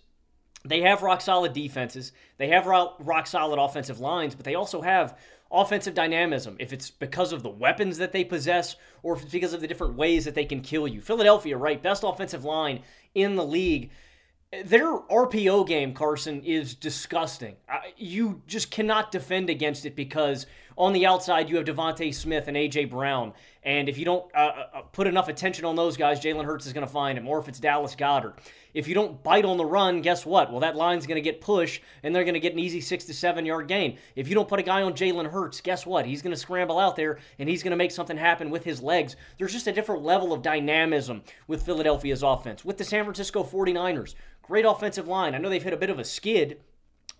they 0.65 0.81
have 0.81 1.03
rock 1.03 1.21
solid 1.21 1.53
defenses, 1.53 2.13
they 2.37 2.49
have 2.49 2.67
rock 2.67 3.27
solid 3.27 3.61
offensive 3.61 4.01
lines, 4.01 4.35
but 4.35 4.45
they 4.45 4.57
also 4.57 4.83
have 4.83 5.17
offensive 5.51 5.95
dynamism. 5.95 6.57
If 6.59 6.73
it's 6.73 6.91
because 6.91 7.33
of 7.33 7.43
the 7.43 7.49
weapons 7.49 7.99
that 7.99 8.13
they 8.13 8.25
possess, 8.25 8.75
or 9.03 9.15
if 9.15 9.23
it's 9.23 9.33
because 9.33 9.53
of 9.53 9.61
the 9.61 9.69
different 9.69 9.95
ways 9.95 10.25
that 10.25 10.35
they 10.35 10.45
can 10.45 10.61
kill 10.61 10.89
you. 10.89 11.01
Philadelphia, 11.01 11.57
right? 11.57 11.83
Best 11.83 12.03
offensive 12.05 12.45
line 12.45 12.83
in 13.15 13.37
the 13.37 13.45
league 13.45 13.91
their 14.65 14.99
RPO 14.99 15.67
game, 15.67 15.93
Carson, 15.93 16.43
is 16.43 16.75
disgusting. 16.75 17.57
You 17.97 18.43
just 18.47 18.71
cannot 18.71 19.13
defend 19.13 19.51
against 19.51 19.85
it 19.85 19.95
because 19.95 20.47
on 20.79 20.95
the 20.95 21.05
outside 21.05 21.51
you 21.51 21.57
have 21.57 21.67
DeVonta 21.67 22.15
Smith 22.15 22.49
and 22.49 22.57
AJ 22.57 22.89
Brown, 22.91 23.35
and 23.63 23.89
if 23.89 23.99
you 23.99 24.07
don't 24.07 24.25
uh, 24.35 24.39
uh, 24.39 24.67
uh, 24.75 24.81
put 24.93 25.07
enough 25.07 25.29
attention 25.29 25.67
on 25.67 25.77
those 25.77 25.97
guys, 25.97 26.21
Jalen 26.21 26.47
Hurts 26.47 26.67
is 26.67 26.73
going 26.73 26.87
to 26.87 26.93
find 26.93 27.19
him. 27.19 27.29
Or 27.29 27.39
if 27.39 27.49
it's 27.49 27.61
Dallas 27.61 27.95
Goedert. 27.95 28.39
if 28.73 28.89
you 28.89 28.95
don't 28.95 29.23
bite 29.23 29.45
on 29.45 29.59
the 29.59 29.65
run, 29.67 30.01
guess 30.01 30.25
what? 30.25 30.51
Well, 30.51 30.61
that 30.61 30.77
line's 30.77 31.07
going 31.07 31.17
to 31.17 31.31
get 31.31 31.43
pushed, 31.43 31.83
and 32.03 32.15
they're 32.15 32.25
going 32.25 32.35
to 32.35 32.41
get 32.41 32.55
an 32.55 32.59
easy 32.59 32.81
six 32.81 33.05
to 33.05 33.13
seven 33.13 33.45
yard 33.45 33.69
gain. 33.69 33.99
If 34.17 34.29
you 34.29 34.35
don't 34.35 34.49
put 34.49 34.61
a 34.61 34.63
guy 34.63 34.83
on 34.83 34.95
Jalen 34.95 35.31
Hurts, 35.31 35.61
guess 35.61 35.85
what? 35.85 36.07
He's 36.07 36.23
going 36.23 36.35
to 36.35 36.41
scramble 36.41 36.79
out 36.79 36.97
there, 36.97 37.19
and 37.39 37.49
he's 37.49 37.63
going 37.63 37.73
to 37.73 37.77
make 37.77 37.91
something 37.91 38.17
happen 38.17 38.49
with 38.49 38.65
his 38.65 38.81
legs. 38.81 39.17
There's 39.37 39.53
just 39.53 39.67
a 39.67 39.73
different 39.73 40.03
level 40.03 40.33
of 40.33 40.41
dynamism 40.41 41.23
with 41.47 41.63
Philadelphia's 41.63 42.23
offense. 42.23 42.65
With 42.65 42.79
the 42.79 42.85
San 42.85 43.05
Francisco 43.05 43.43
49ers, 43.43 44.15
Great 44.49 44.65
offensive 44.65 45.07
line. 45.07 45.35
I 45.35 45.39
know 45.39 45.51
they've 45.51 45.63
hit 45.63 45.75
a 45.75 45.77
bit 45.77 45.91
of 45.91 45.99
a 45.99 46.05
skid. 46.05 46.63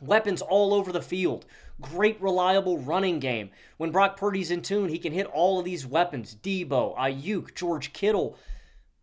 Weapons 0.01 0.41
all 0.41 0.73
over 0.73 0.91
the 0.91 1.03
field. 1.03 1.45
Great, 1.81 2.21
reliable 2.21 2.79
running 2.79 3.21
game. 3.21 3.51
When 3.77 3.93
Brock 3.93 4.17
Purdy's 4.17 4.51
in 4.51 4.63
tune, 4.63 4.89
he 4.89 4.99
can 4.99 5.13
hit 5.13 5.27
all 5.27 5.59
of 5.59 5.65
these 5.65 5.87
weapons. 5.87 6.35
Deebo, 6.35 6.97
Aiyuk, 6.97 7.55
George 7.55 7.93
Kittle. 7.93 8.37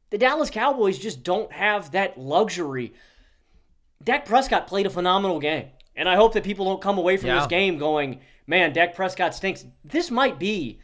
The 0.09 0.17
Dallas 0.17 0.49
Cowboys 0.49 0.99
just 0.99 1.23
don't 1.23 1.51
have 1.51 1.91
that 1.91 2.17
luxury. 2.17 2.93
Dak 4.03 4.25
Prescott 4.25 4.67
played 4.67 4.85
a 4.85 4.89
phenomenal 4.89 5.39
game. 5.39 5.67
And 5.95 6.09
I 6.09 6.15
hope 6.15 6.33
that 6.33 6.43
people 6.43 6.65
don't 6.65 6.81
come 6.81 6.97
away 6.97 7.17
from 7.17 7.27
yeah. 7.27 7.39
this 7.39 7.47
game 7.47 7.77
going, 7.77 8.19
man, 8.47 8.73
Dak 8.73 8.95
Prescott 8.95 9.33
stinks. 9.33 9.65
This 9.83 10.11
might 10.11 10.37
be 10.37 10.79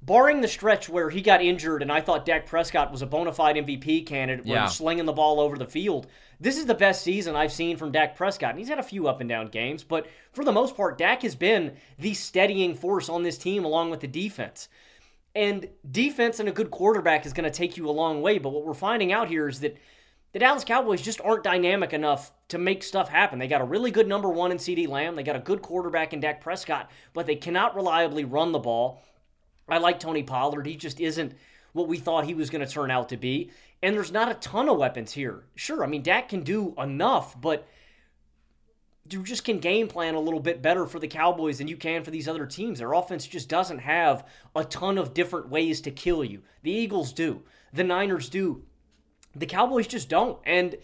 barring 0.00 0.40
the 0.40 0.48
stretch 0.48 0.88
where 0.88 1.10
he 1.10 1.20
got 1.20 1.42
injured 1.42 1.82
and 1.82 1.90
I 1.90 2.00
thought 2.00 2.26
Dak 2.26 2.46
Prescott 2.46 2.92
was 2.92 3.02
a 3.02 3.06
bona 3.06 3.32
fide 3.32 3.56
MVP 3.56 4.06
candidate 4.06 4.46
yeah. 4.46 4.66
slinging 4.66 5.06
the 5.06 5.12
ball 5.12 5.40
over 5.40 5.56
the 5.56 5.66
field, 5.66 6.06
this 6.44 6.58
is 6.58 6.66
the 6.66 6.74
best 6.74 7.02
season 7.02 7.34
I've 7.34 7.54
seen 7.54 7.78
from 7.78 7.90
Dak 7.90 8.16
Prescott. 8.16 8.50
And 8.50 8.58
he's 8.58 8.68
had 8.68 8.78
a 8.78 8.82
few 8.82 9.08
up 9.08 9.22
and 9.22 9.28
down 9.30 9.46
games, 9.48 9.82
but 9.82 10.06
for 10.34 10.44
the 10.44 10.52
most 10.52 10.76
part, 10.76 10.98
Dak 10.98 11.22
has 11.22 11.34
been 11.34 11.72
the 11.98 12.12
steadying 12.12 12.74
force 12.74 13.08
on 13.08 13.22
this 13.22 13.38
team 13.38 13.64
along 13.64 13.88
with 13.88 14.00
the 14.00 14.06
defense. 14.06 14.68
And 15.34 15.70
defense 15.90 16.40
and 16.40 16.48
a 16.48 16.52
good 16.52 16.70
quarterback 16.70 17.24
is 17.24 17.32
going 17.32 17.50
to 17.50 17.58
take 17.58 17.78
you 17.78 17.88
a 17.88 17.90
long 17.90 18.20
way. 18.20 18.36
But 18.36 18.50
what 18.50 18.66
we're 18.66 18.74
finding 18.74 19.10
out 19.10 19.28
here 19.28 19.48
is 19.48 19.60
that 19.60 19.78
the 20.32 20.38
Dallas 20.38 20.64
Cowboys 20.64 21.00
just 21.00 21.22
aren't 21.22 21.44
dynamic 21.44 21.94
enough 21.94 22.30
to 22.48 22.58
make 22.58 22.82
stuff 22.82 23.08
happen. 23.08 23.38
They 23.38 23.48
got 23.48 23.62
a 23.62 23.64
really 23.64 23.90
good 23.90 24.06
number 24.06 24.28
one 24.28 24.52
in 24.52 24.58
CeeDee 24.58 24.86
Lamb. 24.86 25.16
They 25.16 25.22
got 25.22 25.36
a 25.36 25.40
good 25.40 25.62
quarterback 25.62 26.12
in 26.12 26.20
Dak 26.20 26.42
Prescott, 26.42 26.90
but 27.14 27.24
they 27.24 27.36
cannot 27.36 27.74
reliably 27.74 28.26
run 28.26 28.52
the 28.52 28.58
ball. 28.58 29.02
I 29.66 29.78
like 29.78 29.98
Tony 29.98 30.22
Pollard. 30.22 30.66
He 30.66 30.76
just 30.76 31.00
isn't 31.00 31.32
what 31.74 31.88
we 31.88 31.98
thought 31.98 32.24
he 32.24 32.34
was 32.34 32.48
going 32.48 32.66
to 32.66 32.72
turn 32.72 32.90
out 32.90 33.10
to 33.10 33.18
be. 33.18 33.50
And 33.82 33.94
there's 33.94 34.12
not 34.12 34.30
a 34.30 34.34
ton 34.34 34.70
of 34.70 34.78
weapons 34.78 35.12
here. 35.12 35.44
Sure, 35.54 35.84
I 35.84 35.86
mean, 35.86 36.02
Dak 36.02 36.30
can 36.30 36.42
do 36.42 36.74
enough, 36.78 37.38
but 37.38 37.68
you 39.10 39.22
just 39.22 39.44
can 39.44 39.58
game 39.58 39.88
plan 39.88 40.14
a 40.14 40.20
little 40.20 40.40
bit 40.40 40.62
better 40.62 40.86
for 40.86 40.98
the 40.98 41.08
Cowboys 41.08 41.58
than 41.58 41.68
you 41.68 41.76
can 41.76 42.02
for 42.02 42.10
these 42.10 42.26
other 42.26 42.46
teams. 42.46 42.78
Their 42.78 42.94
offense 42.94 43.26
just 43.26 43.50
doesn't 43.50 43.80
have 43.80 44.26
a 44.56 44.64
ton 44.64 44.96
of 44.96 45.12
different 45.12 45.50
ways 45.50 45.82
to 45.82 45.90
kill 45.90 46.24
you. 46.24 46.40
The 46.62 46.70
Eagles 46.70 47.12
do, 47.12 47.42
the 47.72 47.84
Niners 47.84 48.30
do. 48.30 48.64
The 49.34 49.46
Cowboys 49.46 49.88
just 49.88 50.08
don't. 50.08 50.38
And 50.46 50.76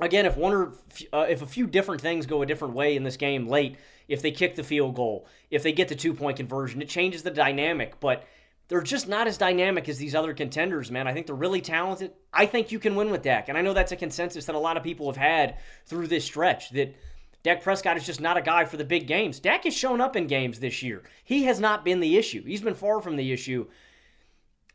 again, 0.00 0.26
if 0.26 0.36
one 0.36 0.52
or 0.52 0.72
uh, 1.12 1.26
if 1.28 1.40
a 1.40 1.46
few 1.46 1.66
different 1.66 2.00
things 2.02 2.26
go 2.26 2.42
a 2.42 2.46
different 2.46 2.74
way 2.74 2.96
in 2.96 3.04
this 3.04 3.16
game 3.16 3.46
late, 3.46 3.76
if 4.08 4.20
they 4.20 4.32
kick 4.32 4.56
the 4.56 4.64
field 4.64 4.94
goal, 4.94 5.26
if 5.50 5.62
they 5.62 5.72
get 5.72 5.88
the 5.88 5.94
two 5.94 6.12
point 6.12 6.36
conversion, 6.36 6.82
it 6.82 6.88
changes 6.88 7.22
the 7.22 7.30
dynamic. 7.30 8.00
But 8.00 8.24
they're 8.68 8.82
just 8.82 9.08
not 9.08 9.26
as 9.26 9.36
dynamic 9.36 9.88
as 9.88 9.98
these 9.98 10.14
other 10.14 10.32
contenders, 10.32 10.90
man. 10.90 11.06
I 11.06 11.12
think 11.12 11.26
they're 11.26 11.34
really 11.34 11.60
talented. 11.60 12.12
I 12.32 12.46
think 12.46 12.72
you 12.72 12.78
can 12.78 12.96
win 12.96 13.10
with 13.10 13.22
Dak. 13.22 13.48
And 13.48 13.58
I 13.58 13.60
know 13.60 13.74
that's 13.74 13.92
a 13.92 13.96
consensus 13.96 14.46
that 14.46 14.54
a 14.54 14.58
lot 14.58 14.76
of 14.76 14.82
people 14.82 15.06
have 15.06 15.16
had 15.16 15.58
through 15.86 16.06
this 16.06 16.24
stretch 16.24 16.70
that 16.70 16.96
Dak 17.42 17.62
Prescott 17.62 17.98
is 17.98 18.06
just 18.06 18.22
not 18.22 18.38
a 18.38 18.42
guy 18.42 18.64
for 18.64 18.78
the 18.78 18.84
big 18.84 19.06
games. 19.06 19.38
Dak 19.38 19.64
has 19.64 19.76
shown 19.76 20.00
up 20.00 20.16
in 20.16 20.26
games 20.26 20.60
this 20.60 20.82
year. 20.82 21.02
He 21.24 21.44
has 21.44 21.60
not 21.60 21.84
been 21.84 22.00
the 22.00 22.16
issue. 22.16 22.42
He's 22.42 22.62
been 22.62 22.74
far 22.74 23.02
from 23.02 23.16
the 23.16 23.32
issue. 23.32 23.66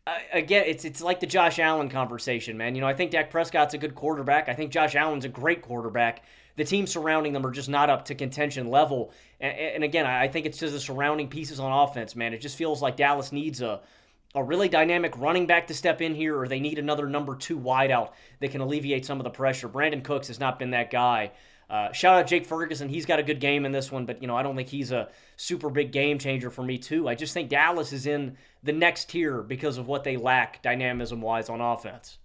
Uh, 0.06 0.13
again, 0.34 0.65
it's 0.67 0.86
it's 0.86 1.02
like 1.02 1.19
the 1.19 1.28
Josh 1.28 1.58
Allen 1.58 1.89
conversation, 1.89 2.58
man. 2.58 2.75
You 2.75 2.82
know, 2.82 2.88
I 2.88 2.93
think 2.93 3.10
Dak 3.10 3.32
Prescott's 3.32 3.73
a 3.73 3.80
good 3.80 3.95
quarterback. 3.95 4.49
I 4.49 4.54
think 4.54 4.71
Josh 4.71 4.95
Allen's 4.95 5.25
a 5.25 5.30
great 5.30 5.63
quarterback 5.63 6.23
the 6.60 6.65
teams 6.65 6.91
surrounding 6.91 7.32
them 7.32 7.45
are 7.45 7.52
just 7.52 7.69
not 7.69 7.89
up 7.89 8.04
to 8.06 8.15
contention 8.15 8.69
level. 8.69 9.13
And, 9.39 9.58
and 9.58 9.84
again, 9.84 10.06
I 10.06 10.28
think 10.28 10.45
it's 10.45 10.58
just 10.58 10.74
the 10.74 10.80
surrounding 10.80 11.30
pieces 11.30 11.58
on 11.58 11.72
offense, 11.72 12.17
man. 12.17 12.34
It 12.34 12.41
just 12.41 12.58
feels 12.58 12.82
like 12.82 12.98
Dallas 12.98 13.32
needs 13.32 13.62
a 13.62 13.82
a 14.36 14.43
really 14.43 14.69
dynamic 14.69 15.17
running 15.17 15.48
back 15.48 15.65
to 15.67 15.74
step 15.74 16.02
in 16.02 16.13
here, 16.13 16.38
or 16.38 16.48
they 16.48 16.60
need 16.60 16.78
another 16.78 17.08
number 17.08 17.36
two 17.36 17.58
wideout 17.58 18.12
that 18.41 18.52
can 18.52 18.62
alleviate 18.62 19.04
some 19.04 19.19
of 19.19 19.24
the 19.24 19.30
pressure. 19.32 19.67
Brandin 19.67 20.04
Cooks 20.04 20.28
has 20.28 20.39
not 20.39 20.60
been 20.60 20.69
that 20.69 20.91
guy. 20.91 21.32
Uh, 21.67 21.91
shout 21.93 22.19
out 22.19 22.28
Jake 22.28 22.45
Ferguson. 22.45 22.89
He's 22.89 23.08
got 23.08 23.17
a 23.19 23.24
good 23.24 23.39
game 23.39 23.65
in 23.65 23.72
this 23.72 23.91
one, 23.91 24.06
but 24.06 24.22
you 24.22 24.28
know 24.28 24.36
I 24.36 24.43
don't 24.43 24.56
think 24.56 24.67
he's 24.67 24.91
a 24.91 25.08
super 25.38 25.69
big 25.69 25.91
game 25.91 26.19
changer 26.19 26.52
for 26.52 26.62
me 26.62 26.78
too. 26.78 27.08
I 27.08 27.15
just 27.15 27.34
think 27.34 27.50
Dallas 27.50 27.93
is 27.93 28.06
in 28.06 28.36
the 28.62 28.74
next 28.74 29.10
tier 29.10 29.41
because 29.41 29.78
of 29.78 29.88
what 29.88 30.04
they 30.04 30.17
lack 30.17 30.62
dynamism 30.62 31.22
wise 31.22 31.50
on 31.50 31.62
offense. 31.62 32.17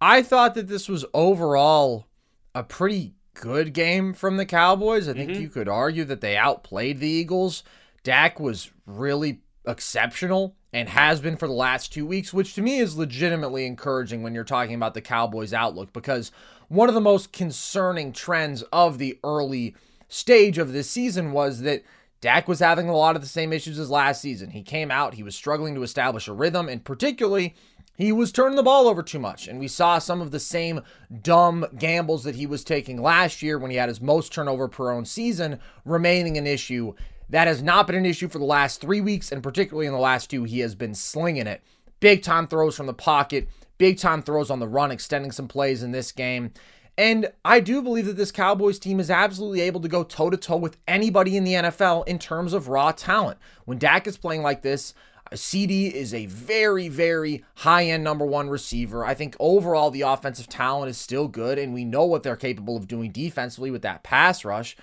I 0.00 0.22
thought 0.22 0.54
that 0.54 0.68
this 0.68 0.88
was 0.88 1.04
overall 1.12 2.06
a 2.54 2.62
pretty 2.62 3.14
good 3.34 3.72
game 3.72 4.12
from 4.12 4.36
the 4.36 4.46
Cowboys. 4.46 5.08
I 5.08 5.14
think 5.14 5.30
mm-hmm. 5.30 5.42
you 5.42 5.48
could 5.48 5.68
argue 5.68 6.04
that 6.04 6.20
they 6.20 6.36
outplayed 6.36 7.00
the 7.00 7.08
Eagles. 7.08 7.62
Dak 8.02 8.40
was 8.40 8.70
really 8.86 9.40
exceptional 9.66 10.56
and 10.72 10.88
has 10.88 11.20
been 11.20 11.36
for 11.36 11.46
the 11.46 11.52
last 11.52 11.92
two 11.92 12.06
weeks, 12.06 12.32
which 12.32 12.54
to 12.54 12.62
me 12.62 12.78
is 12.78 12.96
legitimately 12.96 13.66
encouraging 13.66 14.22
when 14.22 14.34
you're 14.34 14.44
talking 14.44 14.74
about 14.74 14.94
the 14.94 15.00
Cowboys' 15.00 15.52
outlook 15.52 15.92
because 15.92 16.30
one 16.68 16.88
of 16.88 16.94
the 16.94 17.00
most 17.00 17.32
concerning 17.32 18.12
trends 18.12 18.62
of 18.72 18.98
the 18.98 19.18
early 19.24 19.74
stage 20.08 20.58
of 20.58 20.72
this 20.72 20.88
season 20.88 21.32
was 21.32 21.62
that 21.62 21.82
Dak 22.20 22.46
was 22.46 22.60
having 22.60 22.88
a 22.88 22.96
lot 22.96 23.16
of 23.16 23.22
the 23.22 23.28
same 23.28 23.52
issues 23.52 23.78
as 23.78 23.90
last 23.90 24.20
season. 24.20 24.50
He 24.50 24.62
came 24.62 24.90
out, 24.90 25.14
he 25.14 25.22
was 25.22 25.34
struggling 25.34 25.74
to 25.74 25.82
establish 25.82 26.28
a 26.28 26.32
rhythm, 26.32 26.68
and 26.68 26.84
particularly 26.84 27.54
he 28.02 28.12
was 28.12 28.32
turning 28.32 28.56
the 28.56 28.62
ball 28.62 28.88
over 28.88 29.02
too 29.02 29.18
much. 29.18 29.48
And 29.48 29.58
we 29.58 29.68
saw 29.68 29.98
some 29.98 30.20
of 30.20 30.30
the 30.30 30.40
same 30.40 30.80
dumb 31.22 31.66
gambles 31.78 32.24
that 32.24 32.36
he 32.36 32.46
was 32.46 32.64
taking 32.64 33.02
last 33.02 33.42
year 33.42 33.58
when 33.58 33.70
he 33.70 33.76
had 33.76 33.88
his 33.88 34.00
most 34.00 34.32
turnover 34.32 34.68
per 34.68 34.90
own 34.90 35.04
season 35.04 35.58
remaining 35.84 36.36
an 36.36 36.46
issue. 36.46 36.94
That 37.28 37.46
has 37.46 37.62
not 37.62 37.86
been 37.86 37.96
an 37.96 38.06
issue 38.06 38.28
for 38.28 38.38
the 38.38 38.44
last 38.44 38.80
three 38.80 39.00
weeks, 39.00 39.30
and 39.30 39.42
particularly 39.42 39.86
in 39.86 39.92
the 39.92 39.98
last 39.98 40.30
two, 40.30 40.44
he 40.44 40.60
has 40.60 40.74
been 40.74 40.94
slinging 40.94 41.46
it. 41.46 41.62
Big 42.00 42.22
time 42.22 42.48
throws 42.48 42.76
from 42.76 42.86
the 42.86 42.94
pocket, 42.94 43.48
big 43.78 43.98
time 43.98 44.22
throws 44.22 44.50
on 44.50 44.58
the 44.58 44.66
run, 44.66 44.90
extending 44.90 45.30
some 45.30 45.46
plays 45.46 45.82
in 45.82 45.92
this 45.92 46.10
game. 46.10 46.52
And 46.98 47.30
I 47.44 47.60
do 47.60 47.82
believe 47.82 48.06
that 48.06 48.16
this 48.16 48.32
Cowboys 48.32 48.78
team 48.78 49.00
is 49.00 49.10
absolutely 49.10 49.62
able 49.62 49.80
to 49.80 49.88
go 49.88 50.02
toe 50.02 50.28
to 50.28 50.36
toe 50.36 50.56
with 50.56 50.76
anybody 50.86 51.36
in 51.36 51.44
the 51.44 51.54
NFL 51.54 52.06
in 52.06 52.18
terms 52.18 52.52
of 52.52 52.68
raw 52.68 52.92
talent. 52.92 53.38
When 53.64 53.78
Dak 53.78 54.06
is 54.06 54.18
playing 54.18 54.42
like 54.42 54.62
this, 54.62 54.92
CeeDee 55.32 55.92
is 55.92 56.12
a 56.12 56.26
very, 56.26 56.88
very 56.88 57.44
high 57.56 57.84
end 57.84 58.02
number 58.02 58.24
one 58.24 58.48
receiver. 58.48 59.04
I 59.04 59.14
think 59.14 59.36
overall 59.38 59.90
the 59.90 60.02
offensive 60.02 60.48
talent 60.48 60.90
is 60.90 60.98
still 60.98 61.28
good, 61.28 61.58
and 61.58 61.72
we 61.72 61.84
know 61.84 62.04
what 62.04 62.22
they're 62.22 62.36
capable 62.36 62.76
of 62.76 62.88
doing 62.88 63.12
defensively 63.12 63.70
with 63.70 63.82
that 63.82 64.02
pass 64.02 64.44
rush. 64.44 64.76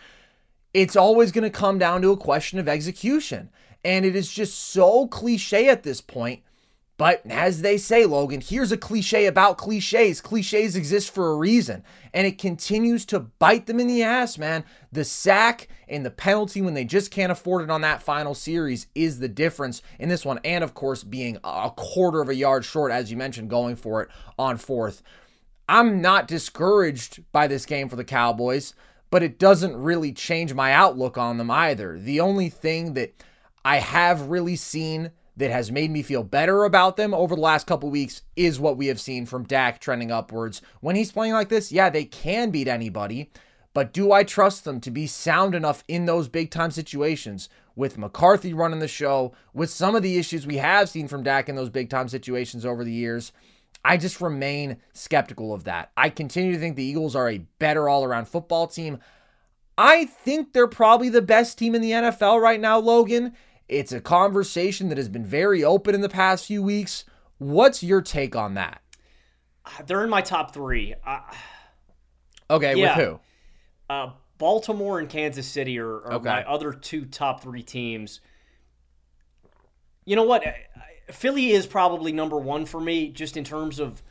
It's 0.73 0.95
always 0.95 1.31
going 1.31 1.43
to 1.43 1.49
come 1.49 1.77
down 1.77 2.01
to 2.01 2.11
a 2.11 2.17
question 2.17 2.59
of 2.59 2.67
execution. 2.67 3.49
And 3.83 4.05
it 4.05 4.15
is 4.15 4.31
just 4.31 4.57
so 4.57 5.07
cliche 5.07 5.69
at 5.69 5.83
this 5.83 6.01
point 6.01 6.41
But 6.97 7.21
as 7.29 7.61
they 7.61 7.77
say, 7.77 8.05
Logan, 8.05 8.41
here's 8.41 8.71
a 8.71 8.77
cliche 8.77 9.27
about 9.27 9.59
cliches. 9.59 10.19
Cliches 10.19 10.75
exist 10.75 11.13
for 11.13 11.31
a 11.31 11.35
reason. 11.35 11.83
And 12.11 12.25
it 12.25 12.39
continues 12.39 13.05
to 13.07 13.19
bite 13.19 13.67
them 13.67 13.79
in 13.79 13.85
the 13.85 14.01
ass, 14.01 14.39
man. 14.39 14.63
The 14.91 15.03
sack 15.03 15.67
and 15.87 16.03
the 16.03 16.09
penalty 16.09 16.59
when 16.59 16.73
they 16.73 16.85
just 16.85 17.11
can't 17.11 17.31
afford 17.31 17.61
it 17.61 17.69
on 17.69 17.81
that 17.81 18.01
final 18.01 18.33
series 18.33 18.87
is 18.95 19.19
the 19.19 19.27
difference 19.27 19.83
in 19.99 20.09
this 20.09 20.25
one. 20.25 20.39
And 20.43 20.63
of 20.63 20.73
course, 20.73 21.03
being 21.03 21.37
a 21.43 21.71
quarter 21.75 22.19
of 22.19 22.29
a 22.29 22.35
yard 22.35 22.65
short, 22.65 22.91
as 22.91 23.11
you 23.11 23.17
mentioned, 23.17 23.51
going 23.51 23.75
for 23.75 24.01
it 24.01 24.09
on 24.39 24.57
fourth. 24.57 25.03
I'm 25.69 26.01
not 26.01 26.27
discouraged 26.27 27.31
by 27.31 27.45
this 27.45 27.67
game 27.67 27.89
for 27.89 27.95
the 27.95 28.05
Cowboys, 28.05 28.73
but 29.11 29.21
it 29.21 29.37
doesn't 29.37 29.75
really 29.75 30.13
change 30.13 30.53
my 30.53 30.71
outlook 30.71 31.15
on 31.15 31.37
them 31.37 31.51
either. 31.51 31.99
The 31.99 32.21
only 32.21 32.49
thing 32.49 32.95
that 32.95 33.13
I 33.63 33.77
have 33.77 34.29
really 34.29 34.55
seen 34.55 35.11
that 35.37 35.51
has 35.51 35.71
made 35.71 35.91
me 35.91 36.01
feel 36.01 36.23
better 36.23 36.63
about 36.65 36.97
them 36.97 37.13
over 37.13 37.35
the 37.35 37.41
last 37.41 37.67
couple 37.67 37.89
weeks 37.89 38.23
is 38.35 38.59
what 38.59 38.75
we 38.75 38.87
have 38.87 38.99
seen 38.99 39.25
from 39.25 39.43
Dak 39.43 39.79
trending 39.79 40.11
upwards. 40.11 40.61
When 40.81 40.95
he's 40.95 41.11
playing 41.11 41.33
like 41.33 41.49
this, 41.49 41.71
yeah, 41.71 41.89
they 41.89 42.05
can 42.05 42.49
beat 42.49 42.67
anybody, 42.67 43.29
but 43.73 43.93
do 43.93 44.11
I 44.11 44.23
trust 44.23 44.65
them 44.65 44.81
to 44.81 44.91
be 44.91 45.05
sound 45.05 45.53
enough 45.53 45.83
in 45.87 46.05
those 46.05 46.27
big 46.27 46.49
time 46.49 46.71
situations 46.71 47.49
with 47.75 47.99
McCarthy 47.99 48.51
running 48.51 48.79
the 48.79 48.87
show, 48.87 49.33
with 49.53 49.69
some 49.69 49.95
of 49.95 50.01
the 50.01 50.17
issues 50.17 50.47
we 50.47 50.57
have 50.57 50.89
seen 50.89 51.07
from 51.07 51.21
Dak 51.21 51.47
in 51.47 51.55
those 51.55 51.69
big 51.69 51.89
time 51.89 52.09
situations 52.09 52.65
over 52.65 52.83
the 52.83 52.91
years? 52.91 53.31
I 53.85 53.97
just 53.97 54.19
remain 54.19 54.77
skeptical 54.93 55.53
of 55.53 55.65
that. 55.65 55.91
I 55.95 56.09
continue 56.09 56.53
to 56.53 56.59
think 56.59 56.75
the 56.75 56.83
Eagles 56.83 57.15
are 57.15 57.29
a 57.29 57.45
better 57.59 57.87
all 57.87 58.03
around 58.03 58.27
football 58.27 58.65
team. 58.65 58.97
I 59.77 60.05
think 60.05 60.53
they're 60.53 60.67
probably 60.67 61.09
the 61.09 61.21
best 61.21 61.59
team 61.59 61.75
in 61.75 61.81
the 61.81 61.91
NFL 61.91 62.41
right 62.41 62.59
now, 62.59 62.79
Logan. 62.79 63.33
It's 63.67 63.91
a 63.91 63.99
conversation 63.99 64.89
that 64.89 64.97
has 64.97 65.09
been 65.09 65.25
very 65.25 65.63
open 65.63 65.93
in 65.93 66.01
the 66.01 66.09
past 66.09 66.45
few 66.45 66.63
weeks. 66.63 67.03
What's 67.37 67.83
your 67.83 68.01
take 68.01 68.35
on 68.35 68.53
that? 68.53 68.81
They're 69.85 70.03
in 70.03 70.09
my 70.09 70.21
top 70.21 70.53
three. 70.53 70.95
Uh, 71.05 71.19
okay, 72.49 72.75
yeah. 72.75 72.97
with 72.97 73.05
who? 73.05 73.19
Uh, 73.89 74.11
Baltimore 74.37 74.99
and 74.99 75.09
Kansas 75.09 75.47
City 75.47 75.77
are, 75.79 75.95
are 75.97 76.13
Okay. 76.13 76.29
my 76.29 76.43
other 76.45 76.71
two 76.71 77.05
top 77.05 77.41
three 77.41 77.63
teams. 77.63 78.21
You 80.05 80.15
know 80.15 80.23
what? 80.23 80.43
Philly 81.11 81.51
is 81.51 81.65
probably 81.65 82.11
number 82.13 82.37
one 82.37 82.65
for 82.65 82.79
me, 82.79 83.09
just 83.09 83.35
in 83.35 83.43
terms 83.43 83.79
of 83.79 84.01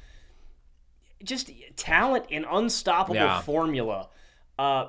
just 1.24 1.50
talent 1.76 2.26
and 2.30 2.44
unstoppable 2.50 3.16
Yeah. 3.16 3.40
formula. 3.40 4.08
Uh, 4.58 4.88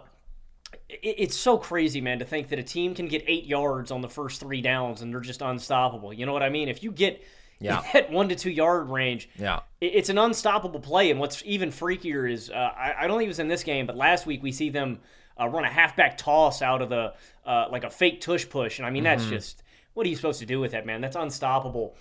it's 0.89 1.35
so 1.35 1.57
crazy, 1.57 1.99
man, 2.01 2.19
to 2.19 2.25
think 2.25 2.47
that 2.49 2.59
a 2.59 2.63
team 2.63 2.95
can 2.95 3.07
get 3.07 3.23
eight 3.27 3.45
yards 3.45 3.91
on 3.91 4.01
the 4.01 4.07
first 4.09 4.39
three 4.39 4.61
downs 4.61 5.01
and 5.01 5.13
they're 5.13 5.19
just 5.19 5.41
unstoppable. 5.41 6.13
You 6.13 6.25
know 6.25 6.33
what 6.33 6.43
I 6.43 6.49
mean? 6.49 6.69
If 6.69 6.81
you 6.83 6.91
get 6.91 7.23
Yeah. 7.59 7.81
at 7.93 8.11
one 8.11 8.29
to 8.29 8.35
two 8.35 8.51
yard 8.51 8.89
range, 8.89 9.29
Yeah. 9.37 9.59
it's 9.81 10.09
an 10.09 10.17
unstoppable 10.17 10.79
play. 10.79 11.11
And 11.11 11.19
what's 11.19 11.43
even 11.45 11.69
freakier 11.71 12.31
is 12.31 12.49
uh, 12.49 12.53
I, 12.55 12.95
I 13.01 13.07
don't 13.07 13.17
think 13.17 13.27
it 13.27 13.29
was 13.29 13.39
in 13.39 13.47
this 13.49 13.63
game, 13.63 13.85
but 13.85 13.97
last 13.97 14.25
week 14.25 14.41
we 14.41 14.51
see 14.51 14.69
them 14.69 14.99
uh, 15.39 15.47
run 15.49 15.65
a 15.65 15.69
halfback 15.69 16.17
toss 16.17 16.61
out 16.61 16.81
of 16.81 16.89
the 16.89 17.13
uh, 17.45 17.67
like 17.71 17.83
a 17.83 17.89
fake 17.89 18.21
tush 18.21 18.47
push, 18.49 18.79
and 18.79 18.85
I 18.85 18.89
mean 18.89 19.03
that's 19.03 19.25
just 19.25 19.61
what 19.93 20.05
are 20.05 20.09
you 20.09 20.15
supposed 20.15 20.39
to 20.39 20.45
do 20.45 20.59
with 20.59 20.71
that, 20.71 20.85
man? 20.85 21.01
That's 21.01 21.15
unstoppable. 21.15 21.95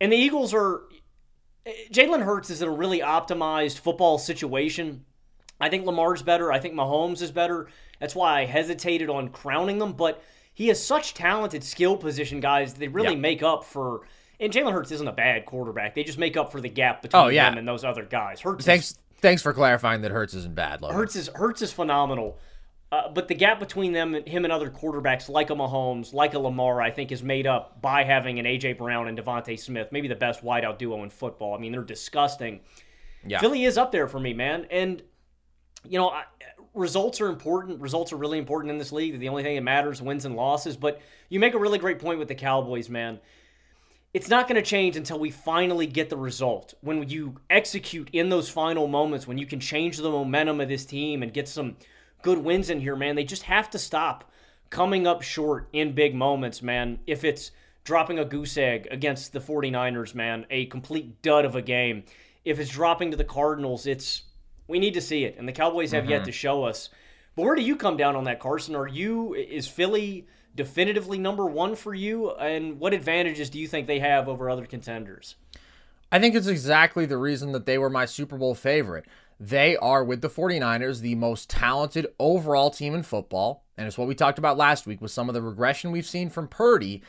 And 0.00 0.10
the 0.12 0.16
Eagles 0.16 0.52
are 0.52 0.82
Jalen 1.90 2.22
Hurts 2.24 2.50
is 2.50 2.60
in 2.60 2.68
a 2.68 2.72
really 2.72 3.00
optimized 3.00 3.78
football 3.78 4.18
situation. 4.18 5.04
I 5.60 5.68
think 5.70 5.86
Lamar's 5.86 6.22
better. 6.22 6.52
I 6.52 6.58
think 6.58 6.74
Mahomes 6.74 7.22
is 7.22 7.30
better. 7.30 7.68
That's 8.04 8.14
why 8.14 8.42
I 8.42 8.44
hesitated 8.44 9.08
on 9.08 9.30
crowning 9.30 9.78
them. 9.78 9.94
But 9.94 10.22
he 10.52 10.68
has 10.68 10.84
such 10.84 11.14
talented 11.14 11.64
skill 11.64 11.96
position 11.96 12.38
guys. 12.38 12.74
They 12.74 12.86
really 12.86 13.14
Yeah. 13.14 13.18
make 13.20 13.42
up 13.42 13.64
for. 13.64 14.02
And 14.38 14.52
Jalen 14.52 14.72
Hurts 14.74 14.90
isn't 14.90 15.08
a 15.08 15.12
bad 15.12 15.46
quarterback. 15.46 15.94
They 15.94 16.04
just 16.04 16.18
make 16.18 16.36
up 16.36 16.52
for 16.52 16.60
the 16.60 16.68
gap 16.68 17.00
between 17.00 17.22
Oh, 17.22 17.28
yeah. 17.28 17.48
them 17.48 17.56
and 17.56 17.66
those 17.66 17.82
other 17.82 18.02
guys. 18.02 18.42
Hurts 18.42 18.60
is 18.60 18.66
Thanks 18.66 18.98
thanks 19.22 19.40
for 19.40 19.54
clarifying 19.54 20.02
that 20.02 20.10
Hurts 20.10 20.34
isn't 20.34 20.54
bad, 20.54 20.82
Logan. 20.82 20.98
Hurts 20.98 21.16
is 21.16 21.30
Hurts 21.34 21.62
is 21.62 21.72
phenomenal. 21.72 22.36
Uh, 22.92 23.08
but 23.08 23.26
the 23.28 23.34
gap 23.34 23.58
between 23.58 23.94
them, 23.94 24.14
and 24.14 24.28
him 24.28 24.44
and 24.44 24.52
other 24.52 24.68
quarterbacks 24.68 25.30
like 25.30 25.48
a 25.48 25.54
Mahomes, 25.54 26.12
like 26.12 26.34
a 26.34 26.38
Lamar, 26.38 26.82
I 26.82 26.90
think 26.90 27.10
is 27.10 27.22
made 27.22 27.46
up 27.46 27.80
by 27.80 28.04
having 28.04 28.38
an 28.38 28.44
AJ 28.44 28.74
Brown 28.76 29.08
and 29.08 29.18
DeVonta 29.18 29.58
Smith, 29.58 29.88
maybe 29.92 30.08
the 30.08 30.14
best 30.14 30.44
wideout 30.44 30.76
duo 30.76 31.02
in 31.04 31.08
football. 31.08 31.54
I 31.54 31.58
mean, 31.58 31.72
they're 31.72 31.80
disgusting. 31.82 32.60
Yeah. 33.26 33.40
Philly 33.40 33.64
is 33.64 33.78
up 33.78 33.92
there 33.92 34.06
for 34.08 34.20
me, 34.20 34.34
man. 34.34 34.66
And 34.70 35.02
you 35.86 35.98
know, 35.98 36.08
I, 36.10 36.24
results 36.74 37.20
are 37.20 37.28
important. 37.28 37.80
Results 37.80 38.12
are 38.12 38.16
really 38.16 38.38
important 38.38 38.70
in 38.70 38.78
this 38.78 38.92
league. 38.92 39.18
The 39.18 39.28
only 39.28 39.42
thing 39.42 39.54
that 39.54 39.62
matters 39.62 40.02
wins 40.02 40.24
and 40.24 40.36
losses. 40.36 40.76
But 40.76 41.00
you 41.28 41.40
make 41.40 41.54
a 41.54 41.58
really 41.58 41.78
great 41.78 41.98
point 41.98 42.18
with 42.18 42.28
the 42.28 42.34
Cowboys, 42.34 42.88
man. 42.88 43.20
It's 44.12 44.28
not 44.28 44.46
going 44.46 44.62
to 44.62 44.68
change 44.68 44.96
until 44.96 45.18
we 45.18 45.30
finally 45.30 45.86
get 45.86 46.08
the 46.08 46.16
result. 46.16 46.74
When 46.82 47.08
you 47.08 47.36
execute 47.50 48.10
in 48.12 48.28
those 48.28 48.48
final 48.48 48.86
moments, 48.86 49.26
when 49.26 49.38
you 49.38 49.46
can 49.46 49.58
change 49.58 49.96
the 49.96 50.10
momentum 50.10 50.60
of 50.60 50.68
this 50.68 50.84
team 50.84 51.22
and 51.22 51.32
get 51.32 51.48
some 51.48 51.76
good 52.22 52.38
wins 52.38 52.70
in 52.70 52.80
here, 52.80 52.94
man, 52.94 53.16
they 53.16 53.24
just 53.24 53.42
have 53.44 53.70
to 53.70 53.78
stop 53.78 54.30
coming 54.70 55.06
up 55.06 55.22
short 55.22 55.68
in 55.72 55.94
big 55.94 56.14
moments, 56.14 56.62
man. 56.62 57.00
If 57.06 57.24
it's 57.24 57.50
dropping 57.82 58.18
a 58.18 58.24
goose 58.24 58.56
egg 58.56 58.86
against 58.90 59.32
the 59.32 59.40
49ers, 59.40 60.14
man, 60.14 60.46
a 60.48 60.66
complete 60.66 61.20
dud 61.22 61.44
of 61.44 61.56
a 61.56 61.62
game. 61.62 62.04
If 62.44 62.60
it's 62.60 62.70
dropping 62.70 63.10
to 63.10 63.16
the 63.16 63.24
Cardinals, 63.24 63.86
it's 63.86 64.22
we 64.68 64.78
need 64.78 64.94
to 64.94 65.00
see 65.00 65.24
it. 65.24 65.36
And 65.38 65.48
the 65.48 65.52
Cowboys 65.52 65.92
have 65.92 66.08
yet 66.08 66.18
mm-hmm. 66.18 66.26
to 66.26 66.32
show 66.32 66.64
us. 66.64 66.90
But 67.36 67.42
where 67.42 67.54
do 67.54 67.62
you 67.62 67.76
come 67.76 67.96
down 67.96 68.16
on 68.16 68.24
that, 68.24 68.40
Carson? 68.40 68.76
Are 68.76 68.88
you 68.88 69.34
is 69.34 69.66
Philly 69.66 70.26
definitively 70.54 71.18
number 71.18 71.46
one 71.46 71.74
for 71.74 71.94
you? 71.94 72.32
And 72.32 72.78
what 72.78 72.94
advantages 72.94 73.50
do 73.50 73.58
you 73.58 73.66
think 73.66 73.86
they 73.86 73.98
have 73.98 74.28
over 74.28 74.48
other 74.48 74.66
contenders? 74.66 75.36
I 76.12 76.20
think 76.20 76.34
it's 76.34 76.46
exactly 76.46 77.06
the 77.06 77.18
reason 77.18 77.52
that 77.52 77.66
they 77.66 77.76
were 77.76 77.90
my 77.90 78.04
Super 78.04 78.36
Bowl 78.36 78.54
favorite. 78.54 79.04
They 79.40 79.76
are, 79.76 80.04
with 80.04 80.20
the 80.20 80.30
49ers, 80.30 81.00
the 81.00 81.16
most 81.16 81.50
talented 81.50 82.06
overall 82.20 82.70
team 82.70 82.94
in 82.94 83.02
football. 83.02 83.64
And 83.76 83.88
it's 83.88 83.98
what 83.98 84.06
we 84.06 84.14
talked 84.14 84.38
about 84.38 84.56
last 84.56 84.86
week 84.86 85.00
with 85.00 85.10
some 85.10 85.28
of 85.28 85.34
the 85.34 85.42
regression 85.42 85.90
we've 85.90 86.06
seen 86.06 86.30
from 86.30 86.46
Purdy. 86.46 87.02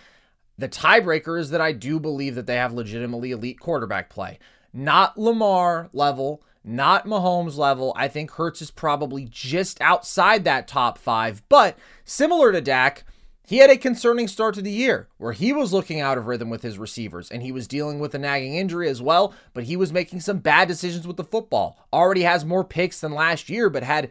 The 0.57 0.67
tiebreaker 0.67 1.39
is 1.39 1.51
that 1.51 1.61
I 1.61 1.71
do 1.71 1.99
believe 1.99 2.33
that 2.35 2.47
they 2.47 2.55
have 2.55 2.73
legitimately 2.73 3.31
elite 3.31 3.59
quarterback 3.59 4.09
play. 4.09 4.39
Not 4.73 5.19
Lamar 5.19 5.89
level, 5.93 6.43
not 6.65 7.05
Mahomes 7.05 7.57
level. 7.57 7.93
I 7.95 8.07
think 8.07 8.31
Hurts 8.31 8.61
is 8.61 8.71
probably 8.71 9.27
just 9.29 9.79
outside 9.81 10.43
that 10.43 10.67
top 10.67 10.97
five. 10.97 11.43
But 11.47 11.77
similar 12.03 12.51
to 12.51 12.61
Dak, 12.61 13.03
he 13.47 13.57
had 13.57 13.69
a 13.69 13.77
concerning 13.77 14.27
start 14.27 14.55
to 14.55 14.61
the 14.61 14.71
year 14.71 15.07
where 15.17 15.33
he 15.33 15.53
was 15.53 15.71
looking 15.71 16.01
out 16.01 16.17
of 16.17 16.25
rhythm 16.25 16.49
with 16.49 16.63
his 16.63 16.79
receivers 16.79 17.29
and 17.29 17.43
he 17.43 17.51
was 17.51 17.67
dealing 17.67 17.99
with 17.99 18.15
a 18.15 18.19
nagging 18.19 18.55
injury 18.55 18.89
as 18.89 19.01
well, 19.01 19.33
but 19.53 19.65
he 19.65 19.77
was 19.77 19.93
making 19.93 20.19
some 20.19 20.39
bad 20.39 20.67
decisions 20.67 21.05
with 21.05 21.17
the 21.17 21.23
football. 21.23 21.77
Already 21.93 22.23
has 22.23 22.43
more 22.43 22.63
picks 22.63 22.99
than 22.99 23.11
last 23.11 23.47
year, 23.49 23.69
but 23.69 23.83
had 23.83 24.09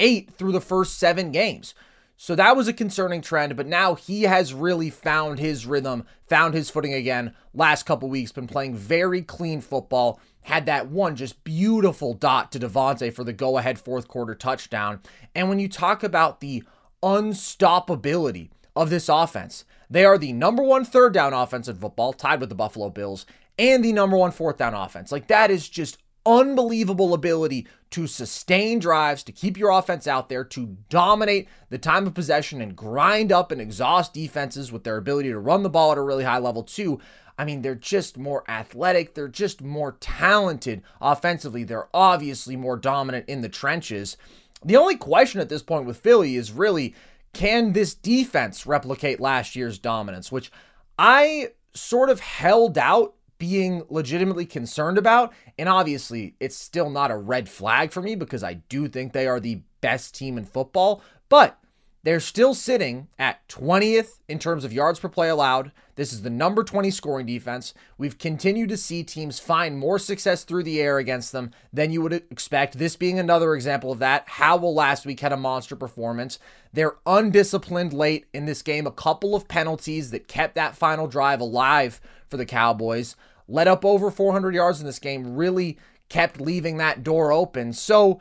eight 0.00 0.32
through 0.32 0.52
the 0.52 0.60
first 0.60 0.98
seven 0.98 1.30
games. 1.30 1.74
So 2.16 2.34
that 2.34 2.56
was 2.56 2.68
a 2.68 2.72
concerning 2.72 3.20
trend, 3.20 3.56
but 3.56 3.66
now 3.66 3.94
he 3.94 4.22
has 4.22 4.54
really 4.54 4.90
found 4.90 5.38
his 5.38 5.66
rhythm, 5.66 6.04
found 6.28 6.54
his 6.54 6.70
footing 6.70 6.94
again. 6.94 7.34
Last 7.54 7.84
couple 7.84 8.08
weeks, 8.08 8.32
been 8.32 8.46
playing 8.46 8.76
very 8.76 9.22
clean 9.22 9.60
football. 9.60 10.20
Had 10.42 10.66
that 10.66 10.88
one 10.88 11.16
just 11.16 11.44
beautiful 11.44 12.14
dot 12.14 12.52
to 12.52 12.58
DeVonta 12.58 13.12
for 13.12 13.24
the 13.24 13.32
go 13.32 13.58
ahead 13.58 13.78
fourth 13.78 14.08
quarter 14.08 14.34
touchdown. 14.34 15.00
And 15.34 15.48
when 15.48 15.58
you 15.58 15.68
talk 15.68 16.02
about 16.02 16.40
the 16.40 16.64
unstoppability 17.02 18.50
of 18.74 18.90
this 18.90 19.08
offense, 19.08 19.64
they 19.88 20.04
are 20.04 20.18
the 20.18 20.32
number 20.32 20.62
one 20.62 20.84
third 20.84 21.12
down 21.12 21.32
offense 21.32 21.68
in 21.68 21.76
football, 21.76 22.12
tied 22.12 22.40
with 22.40 22.48
the 22.48 22.54
Buffalo 22.54 22.90
Bills, 22.90 23.26
and 23.58 23.84
the 23.84 23.92
number 23.92 24.16
one 24.16 24.30
fourth 24.30 24.56
down 24.56 24.74
offense. 24.74 25.12
Like 25.12 25.28
that 25.28 25.50
is 25.50 25.68
just 25.68 25.98
unbelievable 26.24 27.14
ability 27.14 27.66
to 27.90 28.06
sustain 28.06 28.78
drives, 28.78 29.22
to 29.24 29.32
keep 29.32 29.58
your 29.58 29.70
offense 29.70 30.06
out 30.06 30.28
there, 30.28 30.44
to 30.44 30.78
dominate 30.88 31.48
the 31.68 31.78
time 31.78 32.06
of 32.06 32.14
possession 32.14 32.62
and 32.62 32.76
grind 32.76 33.30
up 33.30 33.52
and 33.52 33.60
exhaust 33.60 34.14
defenses 34.14 34.72
with 34.72 34.84
their 34.84 34.96
ability 34.96 35.28
to 35.28 35.38
run 35.38 35.62
the 35.62 35.68
ball 35.68 35.92
at 35.92 35.98
a 35.98 36.02
really 36.02 36.24
high 36.24 36.38
level, 36.38 36.62
too. 36.62 36.98
I 37.38 37.44
mean, 37.44 37.62
they're 37.62 37.74
just 37.74 38.18
more 38.18 38.44
athletic. 38.48 39.14
They're 39.14 39.28
just 39.28 39.62
more 39.62 39.96
talented 40.00 40.82
offensively. 41.00 41.64
They're 41.64 41.88
obviously 41.94 42.56
more 42.56 42.76
dominant 42.76 43.28
in 43.28 43.40
the 43.40 43.48
trenches. 43.48 44.16
The 44.64 44.76
only 44.76 44.96
question 44.96 45.40
at 45.40 45.48
this 45.48 45.62
point 45.62 45.86
with 45.86 45.98
Philly 45.98 46.36
is 46.36 46.52
really 46.52 46.94
can 47.32 47.72
this 47.72 47.94
defense 47.94 48.66
replicate 48.66 49.20
last 49.20 49.56
year's 49.56 49.78
dominance, 49.78 50.30
which 50.30 50.52
I 50.98 51.48
sort 51.74 52.10
of 52.10 52.20
held 52.20 52.76
out 52.76 53.14
being 53.38 53.82
legitimately 53.88 54.46
concerned 54.46 54.98
about. 54.98 55.32
And 55.58 55.68
obviously, 55.68 56.36
it's 56.38 56.56
still 56.56 56.90
not 56.90 57.10
a 57.10 57.16
red 57.16 57.48
flag 57.48 57.90
for 57.90 58.00
me 58.00 58.14
because 58.14 58.44
I 58.44 58.54
do 58.54 58.86
think 58.86 59.12
they 59.12 59.26
are 59.26 59.40
the 59.40 59.62
best 59.80 60.14
team 60.14 60.38
in 60.38 60.44
football, 60.44 61.02
but 61.28 61.58
they're 62.04 62.20
still 62.20 62.54
sitting 62.54 63.08
at 63.18 63.46
20th 63.48 64.20
in 64.28 64.38
terms 64.38 64.64
of 64.64 64.72
yards 64.72 65.00
per 65.00 65.08
play 65.08 65.28
allowed. 65.28 65.72
This 65.94 66.12
is 66.12 66.22
the 66.22 66.30
number 66.30 66.64
20 66.64 66.90
scoring 66.90 67.26
defense. 67.26 67.74
We've 67.98 68.16
continued 68.16 68.70
to 68.70 68.76
see 68.76 69.04
teams 69.04 69.38
find 69.38 69.78
more 69.78 69.98
success 69.98 70.42
through 70.42 70.62
the 70.62 70.80
air 70.80 70.98
against 70.98 71.32
them 71.32 71.50
than 71.72 71.92
you 71.92 72.00
would 72.00 72.14
expect. 72.14 72.78
This 72.78 72.96
being 72.96 73.18
another 73.18 73.54
example 73.54 73.92
of 73.92 73.98
that. 73.98 74.26
Howell 74.26 74.74
last 74.74 75.04
week 75.04 75.20
had 75.20 75.32
a 75.32 75.36
monster 75.36 75.76
performance. 75.76 76.38
They're 76.72 76.96
undisciplined 77.04 77.92
late 77.92 78.26
in 78.32 78.46
this 78.46 78.62
game. 78.62 78.86
A 78.86 78.92
couple 78.92 79.34
of 79.34 79.48
penalties 79.48 80.10
that 80.12 80.28
kept 80.28 80.54
that 80.54 80.76
final 80.76 81.06
drive 81.06 81.40
alive 81.40 82.00
for 82.28 82.38
the 82.38 82.46
Cowboys. 82.46 83.14
let 83.46 83.68
up 83.68 83.84
over 83.84 84.10
400 84.10 84.54
yards 84.54 84.80
in 84.80 84.86
this 84.86 84.98
game, 84.98 85.34
really 85.34 85.78
kept 86.08 86.40
leaving 86.40 86.78
that 86.78 87.02
door 87.02 87.32
open. 87.32 87.72
So 87.74 88.20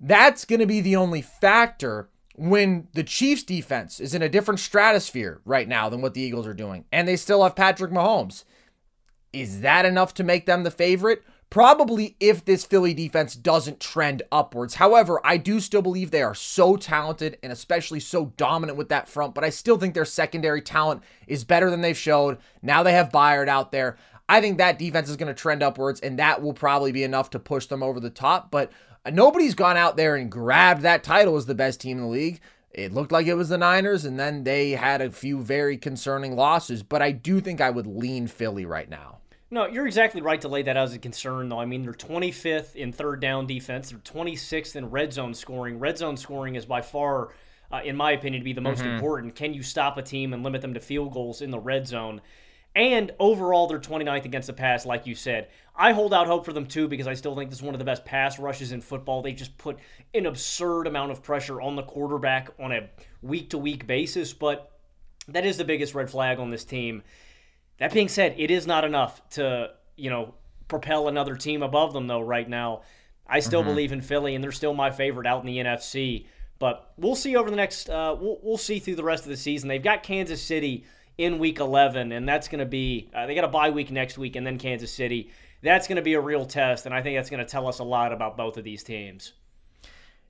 that's 0.00 0.44
going 0.44 0.60
to 0.60 0.66
be 0.66 0.80
the 0.80 0.96
only 0.96 1.22
factor 1.22 2.08
when 2.38 2.86
the 2.92 3.02
Chiefs 3.02 3.42
defense 3.42 3.98
is 3.98 4.14
in 4.14 4.22
a 4.22 4.28
different 4.28 4.60
stratosphere 4.60 5.40
right 5.44 5.66
now 5.66 5.88
than 5.88 6.00
what 6.00 6.14
the 6.14 6.20
Eagles 6.20 6.46
are 6.46 6.54
doing, 6.54 6.84
and 6.92 7.06
they 7.06 7.16
still 7.16 7.42
have 7.42 7.56
Patrick 7.56 7.90
Mahomes. 7.90 8.44
Is 9.32 9.60
that 9.60 9.84
enough 9.84 10.14
to 10.14 10.24
make 10.24 10.46
them 10.46 10.62
the 10.62 10.70
favorite? 10.70 11.22
Probably 11.50 12.16
if 12.20 12.44
this 12.44 12.64
Philly 12.64 12.94
defense 12.94 13.34
doesn't 13.34 13.80
trend 13.80 14.22
upwards. 14.30 14.74
However, 14.74 15.18
I 15.24 15.36
do 15.38 15.60
still 15.60 15.82
believe 15.82 16.10
they 16.10 16.22
are 16.22 16.34
so 16.34 16.76
talented 16.76 17.38
and 17.42 17.50
especially 17.50 18.00
so 18.00 18.32
dominant 18.36 18.78
with 18.78 18.90
that 18.90 19.08
front, 19.08 19.34
but 19.34 19.44
I 19.44 19.50
still 19.50 19.78
think 19.78 19.94
their 19.94 20.04
secondary 20.04 20.60
talent 20.60 21.02
is 21.26 21.44
better 21.44 21.70
than 21.70 21.80
they've 21.80 21.96
showed. 21.96 22.38
Now 22.62 22.82
they 22.82 22.92
have 22.92 23.10
Byard 23.10 23.48
out 23.48 23.72
there. 23.72 23.96
I 24.28 24.42
think 24.42 24.58
that 24.58 24.78
defense 24.78 25.08
is 25.08 25.16
going 25.16 25.34
to 25.34 25.40
trend 25.40 25.62
upwards, 25.62 26.00
and 26.00 26.18
that 26.18 26.42
will 26.42 26.52
probably 26.52 26.92
be 26.92 27.02
enough 27.02 27.30
to 27.30 27.38
push 27.38 27.66
them 27.66 27.82
over 27.82 27.98
the 27.98 28.10
top. 28.10 28.50
But 28.50 28.70
nobody's 29.10 29.54
gone 29.54 29.76
out 29.76 29.96
there 29.96 30.16
and 30.16 30.30
grabbed 30.30 30.82
that 30.82 31.04
title 31.04 31.36
as 31.36 31.46
the 31.46 31.54
best 31.54 31.80
team 31.80 31.98
in 31.98 32.04
the 32.04 32.10
league. 32.10 32.40
It 32.70 32.92
looked 32.92 33.12
like 33.12 33.26
it 33.26 33.34
was 33.34 33.48
the 33.48 33.58
Niners, 33.58 34.04
and 34.04 34.20
then 34.20 34.44
they 34.44 34.72
had 34.72 35.00
a 35.00 35.10
few 35.10 35.40
very 35.40 35.76
concerning 35.76 36.36
losses. 36.36 36.82
But 36.82 37.02
I 37.02 37.12
do 37.12 37.40
think 37.40 37.60
I 37.60 37.70
would 37.70 37.86
lean 37.86 38.26
Philly 38.26 38.64
right 38.64 38.88
now. 38.88 39.18
No, 39.50 39.66
you're 39.66 39.86
exactly 39.86 40.20
right 40.20 40.40
to 40.42 40.48
lay 40.48 40.62
that 40.62 40.76
out 40.76 40.84
as 40.84 40.94
a 40.94 40.98
concern, 40.98 41.48
though. 41.48 41.58
I 41.58 41.64
mean, 41.64 41.82
they're 41.82 41.94
25th 41.94 42.76
in 42.76 42.92
third 42.92 43.20
down 43.20 43.46
defense. 43.46 43.90
They're 43.90 43.98
26th 43.98 44.76
in 44.76 44.90
red 44.90 45.12
zone 45.12 45.32
scoring. 45.32 45.78
Red 45.78 45.96
zone 45.96 46.18
scoring 46.18 46.54
is 46.54 46.66
by 46.66 46.82
far, 46.82 47.30
uh, 47.72 47.80
in 47.82 47.96
my 47.96 48.12
opinion, 48.12 48.42
to 48.42 48.44
be 48.44 48.52
the 48.52 48.60
most 48.60 48.82
mm-hmm. 48.82 48.90
important. 48.90 49.34
Can 49.34 49.54
you 49.54 49.62
stop 49.62 49.96
a 49.96 50.02
team 50.02 50.34
and 50.34 50.42
limit 50.42 50.60
them 50.60 50.74
to 50.74 50.80
field 50.80 51.14
goals 51.14 51.40
in 51.40 51.50
the 51.50 51.58
red 51.58 51.86
zone? 51.86 52.20
And 52.78 53.10
overall, 53.18 53.66
they're 53.66 53.80
29th 53.80 54.24
against 54.24 54.46
the 54.46 54.52
pass, 54.52 54.86
like 54.86 55.04
you 55.04 55.16
said. 55.16 55.48
I 55.74 55.90
hold 55.90 56.14
out 56.14 56.28
hope 56.28 56.44
for 56.44 56.52
them 56.52 56.64
too 56.64 56.86
because 56.86 57.08
I 57.08 57.14
still 57.14 57.34
think 57.34 57.50
this 57.50 57.58
is 57.58 57.62
one 57.64 57.74
of 57.74 57.80
the 57.80 57.84
best 57.84 58.04
pass 58.04 58.38
rushes 58.38 58.70
in 58.70 58.80
football. 58.80 59.20
They 59.20 59.32
just 59.32 59.58
put 59.58 59.78
an 60.14 60.26
absurd 60.26 60.86
amount 60.86 61.10
of 61.10 61.20
pressure 61.20 61.60
on 61.60 61.74
the 61.74 61.82
quarterback 61.82 62.50
on 62.60 62.70
a 62.70 62.88
week 63.20 63.50
to 63.50 63.58
week 63.58 63.88
basis, 63.88 64.32
but 64.32 64.70
that 65.26 65.44
is 65.44 65.56
the 65.56 65.64
biggest 65.64 65.92
red 65.96 66.08
flag 66.08 66.38
on 66.38 66.52
this 66.52 66.64
team. 66.64 67.02
That 67.78 67.92
being 67.92 68.08
said, 68.08 68.36
it 68.38 68.48
is 68.48 68.64
not 68.64 68.84
enough 68.84 69.28
to, 69.30 69.72
you 69.96 70.10
know, 70.10 70.34
propel 70.68 71.08
another 71.08 71.34
team 71.34 71.64
above 71.64 71.92
them, 71.92 72.06
though, 72.06 72.20
right 72.20 72.48
now. 72.48 72.82
I 73.26 73.40
still 73.40 73.62
mm-hmm. 73.62 73.70
believe 73.70 73.90
in 73.90 74.02
Philly, 74.02 74.36
and 74.36 74.44
they're 74.44 74.52
still 74.52 74.72
my 74.72 74.92
favorite 74.92 75.26
out 75.26 75.40
in 75.40 75.46
the 75.46 75.58
NFC. 75.58 76.26
But 76.60 76.92
we'll 76.96 77.16
see 77.16 77.34
over 77.34 77.50
the 77.50 77.56
next, 77.56 77.90
uh, 77.90 78.16
we'll, 78.18 78.38
we'll 78.40 78.56
see 78.56 78.78
through 78.78 78.96
the 78.96 79.04
rest 79.04 79.24
of 79.24 79.30
the 79.30 79.36
season. 79.36 79.68
They've 79.68 79.82
got 79.82 80.04
Kansas 80.04 80.40
City 80.40 80.84
in 81.18 81.38
week 81.40 81.58
11, 81.58 82.12
and 82.12 82.28
that's 82.28 82.48
going 82.48 82.60
to 82.60 82.66
be, 82.66 83.10
uh, 83.12 83.26
they 83.26 83.34
got 83.34 83.44
a 83.44 83.48
bye 83.48 83.70
week 83.70 83.90
next 83.90 84.16
week, 84.16 84.36
and 84.36 84.46
then 84.46 84.58
Kansas 84.58 84.92
City. 84.92 85.30
That's 85.60 85.88
going 85.88 85.96
to 85.96 86.02
be 86.02 86.14
a 86.14 86.20
real 86.20 86.46
test, 86.46 86.86
and 86.86 86.94
I 86.94 87.02
think 87.02 87.18
that's 87.18 87.28
going 87.28 87.44
to 87.44 87.50
tell 87.50 87.66
us 87.66 87.80
a 87.80 87.84
lot 87.84 88.12
about 88.12 88.36
both 88.36 88.56
of 88.56 88.64
these 88.64 88.84
teams. 88.84 89.32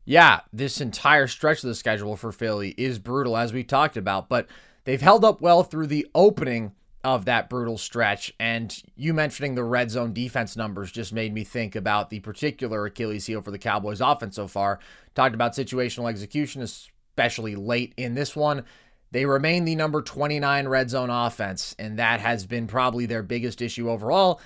Yeah, 0.07 0.41
this 0.55 0.81
entire 0.81 1.27
stretch 1.27 1.63
of 1.63 1.69
the 1.69 1.75
schedule 1.75 2.17
for 2.17 2.33
Philly 2.33 2.71
is 2.79 2.99
brutal, 2.99 3.37
as 3.37 3.53
we 3.53 3.63
talked 3.63 3.99
about, 3.99 4.31
but 4.31 4.47
they've 4.85 5.03
held 5.03 5.23
up 5.23 5.43
well 5.43 5.63
through 5.63 5.89
the 5.89 6.07
opening 6.15 6.73
of 7.05 7.27
that 7.27 7.51
brutal 7.51 7.77
stretch. 7.77 8.33
And 8.41 8.75
you 8.97 9.13
mentioning 9.13 9.55
the 9.55 9.65
red 9.65 9.91
zone 9.91 10.15
defense 10.15 10.57
numbers 10.57 10.91
just 10.91 11.13
made 11.13 11.35
me 11.35 11.45
think 11.45 11.77
about 11.77 12.09
the 12.09 12.21
particular 12.21 12.87
Achilles 12.87 13.27
heel 13.27 13.43
for 13.43 13.51
the 13.51 13.59
Cowboys 13.59 14.01
offense 14.01 14.37
so 14.37 14.49
far. 14.49 14.81
Talked 15.15 15.35
about 15.35 15.53
situational 15.53 16.09
execution, 16.09 16.63
especially 16.63 17.55
late 17.55 17.93
in 17.99 18.15
this 18.15 18.35
one. 18.35 18.65
They 19.11 19.25
remain 19.25 19.65
the 19.65 19.75
number 19.75 20.03
29 20.03 20.69
red 20.69 20.91
zone 20.91 21.11
offense, 21.11 21.75
and 21.79 21.99
that 21.99 22.21
has 22.21 22.47
been 22.47 22.67
probably 22.67 23.07
their 23.07 23.23
biggest 23.23 23.63
issue 23.63 23.91
overall 23.91 24.41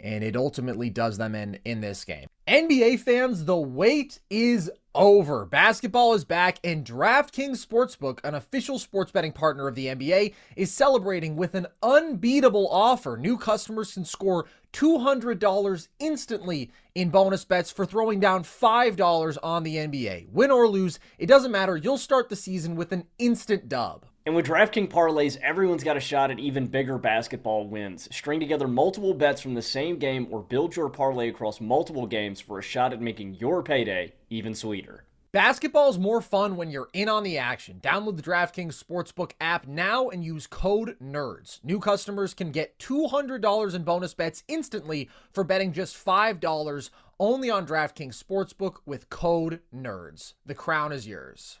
and 0.00 0.22
it 0.22 0.36
ultimately 0.36 0.90
does 0.90 1.18
them 1.18 1.34
in 1.34 1.58
in 1.64 1.80
this 1.80 2.04
game. 2.04 2.28
NBA 2.46 3.00
fans, 3.00 3.44
the 3.44 3.56
wait 3.56 4.20
is 4.30 4.70
over. 4.94 5.44
Basketball 5.44 6.14
is 6.14 6.24
back, 6.24 6.58
and 6.64 6.84
DraftKings 6.84 7.64
Sportsbook, 7.64 8.20
an 8.24 8.34
official 8.34 8.78
sports 8.78 9.12
betting 9.12 9.32
partner 9.32 9.68
of 9.68 9.74
the 9.74 9.86
NBA, 9.86 10.34
is 10.56 10.72
celebrating 10.72 11.36
with 11.36 11.54
an 11.54 11.66
unbeatable 11.82 12.68
offer. 12.70 13.16
New 13.16 13.36
customers 13.36 13.92
can 13.92 14.04
score 14.04 14.46
$200 14.72 15.88
instantly 15.98 16.70
in 16.94 17.10
bonus 17.10 17.44
bets 17.44 17.70
for 17.70 17.84
throwing 17.84 18.18
down 18.18 18.42
$5 18.42 19.38
on 19.42 19.62
the 19.62 19.76
NBA. 19.76 20.30
Win 20.30 20.50
or 20.50 20.68
lose, 20.68 20.98
it 21.18 21.26
doesn't 21.26 21.52
matter. 21.52 21.76
You'll 21.76 21.98
start 21.98 22.28
the 22.28 22.36
season 22.36 22.74
with 22.74 22.92
an 22.92 23.04
instant 23.18 23.68
dub. 23.68 24.06
And 24.28 24.36
with 24.36 24.48
DraftKings 24.48 24.90
parlays, 24.90 25.38
everyone's 25.38 25.82
got 25.82 25.96
a 25.96 26.00
shot 26.00 26.30
at 26.30 26.38
even 26.38 26.66
bigger 26.66 26.98
basketball 26.98 27.66
wins. 27.66 28.14
String 28.14 28.40
together 28.40 28.68
multiple 28.68 29.14
bets 29.14 29.40
from 29.40 29.54
the 29.54 29.62
same 29.62 29.96
game 29.96 30.26
or 30.30 30.42
build 30.42 30.76
your 30.76 30.90
parlay 30.90 31.30
across 31.30 31.62
multiple 31.62 32.06
games 32.06 32.38
for 32.38 32.58
a 32.58 32.62
shot 32.62 32.92
at 32.92 33.00
making 33.00 33.36
your 33.36 33.62
payday 33.62 34.12
even 34.28 34.54
sweeter. 34.54 35.04
Basketball 35.32 35.88
is 35.88 35.98
more 35.98 36.20
fun 36.20 36.56
when 36.58 36.70
you're 36.70 36.90
in 36.92 37.08
on 37.08 37.22
the 37.22 37.38
action. 37.38 37.80
Download 37.82 38.16
the 38.16 38.22
DraftKings 38.22 38.84
Sportsbook 38.84 39.32
app 39.40 39.66
now 39.66 40.10
and 40.10 40.22
use 40.22 40.46
code 40.46 40.98
NERDS. 41.02 41.60
New 41.64 41.80
customers 41.80 42.34
can 42.34 42.52
get 42.52 42.78
$200 42.78 43.74
in 43.74 43.82
bonus 43.82 44.12
bets 44.12 44.44
instantly 44.46 45.08
for 45.32 45.42
betting 45.42 45.72
just 45.72 45.96
$5 45.96 46.90
only 47.18 47.48
on 47.48 47.66
DraftKings 47.66 48.22
Sportsbook 48.22 48.80
with 48.84 49.08
code 49.08 49.60
NERDS. 49.74 50.34
The 50.44 50.54
crown 50.54 50.92
is 50.92 51.06
yours. 51.06 51.60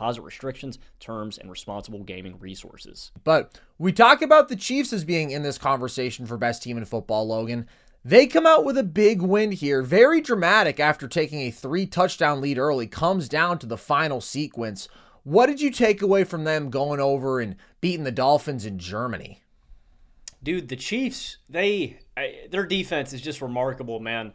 restrictions, 0.00 0.78
terms, 0.98 1.38
and 1.38 1.50
responsible 1.50 2.02
gaming 2.02 2.38
resources. 2.38 3.10
But 3.24 3.60
we 3.78 3.92
talk 3.92 4.22
about 4.22 4.48
the 4.48 4.56
Chiefs 4.56 4.92
as 4.92 5.04
being 5.04 5.30
in 5.30 5.42
this 5.42 5.58
conversation 5.58 6.26
for 6.26 6.36
best 6.36 6.62
team 6.62 6.76
in 6.76 6.84
football, 6.84 7.26
Logan. 7.26 7.66
They 8.04 8.26
come 8.26 8.46
out 8.46 8.64
with 8.64 8.78
a 8.78 8.82
big 8.82 9.20
win 9.20 9.52
here, 9.52 9.82
very 9.82 10.22
dramatic 10.22 10.80
after 10.80 11.06
taking 11.06 11.40
a 11.40 11.50
three 11.50 11.86
touchdown 11.86 12.40
lead 12.40 12.56
early, 12.56 12.86
comes 12.86 13.28
down 13.28 13.58
to 13.58 13.66
the 13.66 13.76
final 13.76 14.22
sequence. 14.22 14.88
What 15.22 15.46
did 15.46 15.60
you 15.60 15.70
take 15.70 16.00
away 16.00 16.24
from 16.24 16.44
them 16.44 16.70
going 16.70 16.98
over 16.98 17.40
and 17.40 17.56
beating 17.82 18.04
the 18.04 18.10
Dolphins 18.10 18.64
in 18.64 18.78
Germany? 18.78 19.42
Dude, 20.42 20.68
the 20.68 20.76
Chiefs, 20.76 21.36
they 21.48 21.98
their 22.50 22.64
defense 22.64 23.12
is 23.12 23.20
just 23.20 23.42
remarkable, 23.42 24.00
man. 24.00 24.32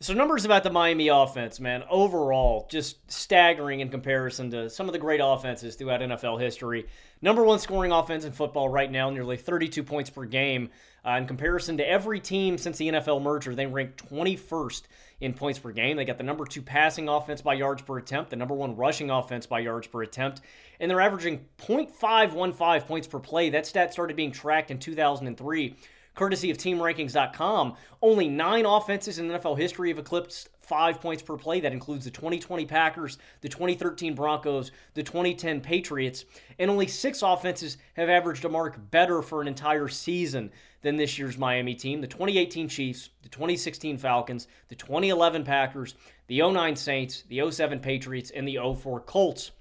So 0.00 0.14
numbers 0.14 0.44
about 0.44 0.62
the 0.62 0.70
Miami 0.70 1.08
offense, 1.08 1.58
man, 1.58 1.82
overall 1.90 2.68
just 2.70 3.10
staggering 3.10 3.80
in 3.80 3.88
comparison 3.88 4.48
to 4.52 4.70
some 4.70 4.86
of 4.86 4.92
the 4.92 4.98
great 5.00 5.20
offenses 5.20 5.74
throughout 5.74 6.00
NFL 6.00 6.40
history. 6.40 6.86
Number 7.20 7.42
one 7.42 7.58
scoring 7.58 7.90
offense 7.90 8.24
in 8.24 8.30
football 8.30 8.68
right 8.68 8.92
now, 8.92 9.10
nearly 9.10 9.36
32 9.36 9.82
points 9.82 10.08
per 10.08 10.24
game. 10.24 10.70
Uh, 11.04 11.16
in 11.16 11.26
comparison 11.26 11.76
to 11.78 11.88
every 11.88 12.20
team 12.20 12.58
since 12.58 12.78
the 12.78 12.90
NFL 12.90 13.20
merger, 13.20 13.56
they 13.56 13.66
rank 13.66 13.96
21st 13.96 14.82
in 15.20 15.34
points 15.34 15.58
per 15.58 15.72
game. 15.72 15.96
They 15.96 16.04
got 16.04 16.18
the 16.18 16.22
number 16.22 16.46
two 16.46 16.62
passing 16.62 17.08
offense 17.08 17.42
by 17.42 17.54
yards 17.54 17.82
per 17.82 17.98
attempt, 17.98 18.30
the 18.30 18.36
number 18.36 18.54
one 18.54 18.76
rushing 18.76 19.10
offense 19.10 19.46
by 19.46 19.58
yards 19.58 19.88
per 19.88 20.02
attempt, 20.02 20.42
and 20.78 20.88
they're 20.88 21.00
averaging 21.00 21.44
0.515 21.58 22.86
points 22.86 23.08
per 23.08 23.18
play. 23.18 23.50
That 23.50 23.66
stat 23.66 23.92
started 23.92 24.14
being 24.14 24.30
tracked 24.30 24.70
in 24.70 24.78
2003 24.78 25.74
courtesy 26.18 26.50
of 26.50 26.58
TeamRankings.com. 26.58 27.74
Only 28.02 28.28
nine 28.28 28.66
offenses 28.66 29.20
in 29.20 29.28
NFL 29.28 29.56
history 29.56 29.90
have 29.90 30.00
eclipsed 30.00 30.48
five 30.58 31.00
points 31.00 31.22
per 31.22 31.36
play. 31.36 31.60
That 31.60 31.72
includes 31.72 32.04
the 32.04 32.10
2020 32.10 32.66
Packers, 32.66 33.18
the 33.40 33.48
2013 33.48 34.16
Broncos, 34.16 34.72
the 34.94 35.04
2010 35.04 35.60
Patriots, 35.60 36.24
and 36.58 36.70
only 36.72 36.88
six 36.88 37.22
offenses 37.22 37.78
have 37.94 38.08
averaged 38.08 38.44
a 38.44 38.48
mark 38.48 38.90
better 38.90 39.22
for 39.22 39.40
an 39.40 39.46
entire 39.46 39.86
season 39.86 40.50
than 40.82 40.96
this 40.96 41.18
year's 41.18 41.38
Miami 41.38 41.76
team. 41.76 42.00
The 42.00 42.08
2018 42.08 42.68
Chiefs, 42.68 43.10
the 43.22 43.28
2016 43.28 43.96
Falcons, 43.96 44.48
the 44.66 44.74
2011 44.74 45.44
Packers, 45.44 45.94
the 46.26 46.40
09 46.40 46.74
Saints, 46.74 47.22
the 47.28 47.48
07 47.48 47.78
Patriots, 47.78 48.30
and 48.30 48.46
the 48.46 48.58
04 48.58 49.00
Colts. 49.00 49.52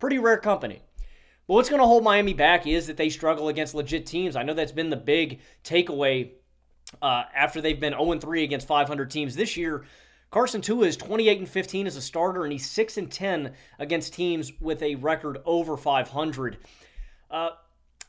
Pretty 0.00 0.18
rare 0.18 0.38
company. 0.38 0.82
But 1.52 1.56
what's 1.56 1.68
going 1.68 1.82
to 1.82 1.86
hold 1.86 2.02
Miami 2.02 2.32
back 2.32 2.66
is 2.66 2.86
that 2.86 2.96
they 2.96 3.10
struggle 3.10 3.48
against 3.48 3.74
legit 3.74 4.06
teams. 4.06 4.36
I 4.36 4.42
know 4.42 4.54
that's 4.54 4.72
been 4.72 4.88
the 4.88 4.96
big 4.96 5.40
takeaway 5.62 6.30
uh, 7.02 7.24
after 7.36 7.60
they've 7.60 7.78
been 7.78 7.92
0 7.92 8.18
3 8.18 8.42
against 8.42 8.66
500 8.66 9.10
teams 9.10 9.36
this 9.36 9.54
year. 9.54 9.84
Carson 10.30 10.62
Tua 10.62 10.86
is 10.86 10.96
28 10.96 11.40
and 11.40 11.46
15 11.46 11.86
as 11.86 11.96
a 11.96 12.00
starter, 12.00 12.44
and 12.44 12.52
he's 12.52 12.70
6 12.70 12.96
and 12.96 13.12
10 13.12 13.52
against 13.78 14.14
teams 14.14 14.50
with 14.62 14.80
a 14.80 14.94
record 14.94 15.42
over 15.44 15.76
500. 15.76 16.56
Uh, 17.30 17.50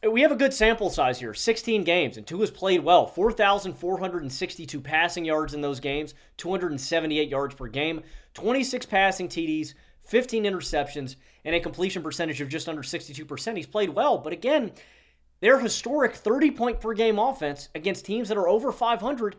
we 0.10 0.22
have 0.22 0.32
a 0.32 0.38
good 0.38 0.54
sample 0.54 0.90
size 0.90 1.20
here 1.20 1.34
16 1.34 1.84
games, 1.84 2.16
and 2.16 2.26
Tua's 2.26 2.50
played 2.50 2.82
well 2.82 3.08
4,462 3.08 4.80
passing 4.80 5.26
yards 5.26 5.54
in 5.54 5.60
those 5.60 5.82
games, 5.82 6.14
278 6.38 7.28
yards 7.28 7.56
per 7.56 7.68
game, 7.68 8.04
26 8.36 8.86
passing 8.86 9.28
TDs, 9.28 9.74
15 10.00 10.46
interceptions, 10.46 11.18
and 11.46 11.56
a 11.56 11.60
completion 11.60 12.04
percentage 12.04 12.42
of 12.42 12.50
just 12.50 12.70
under 12.70 12.82
62%. 12.82 13.58
He's 13.58 13.68
played 13.68 13.90
well, 13.90 14.18
but 14.18 14.34
again, 14.34 14.72
their 15.40 15.60
historic 15.60 16.16
30 16.16 16.52
point 16.52 16.80
per 16.80 16.94
game 16.94 17.20
offense 17.20 17.70
against 17.76 18.06
teams 18.06 18.30
that 18.30 18.38
are 18.38 18.48
over 18.48 18.72
500 18.72 19.36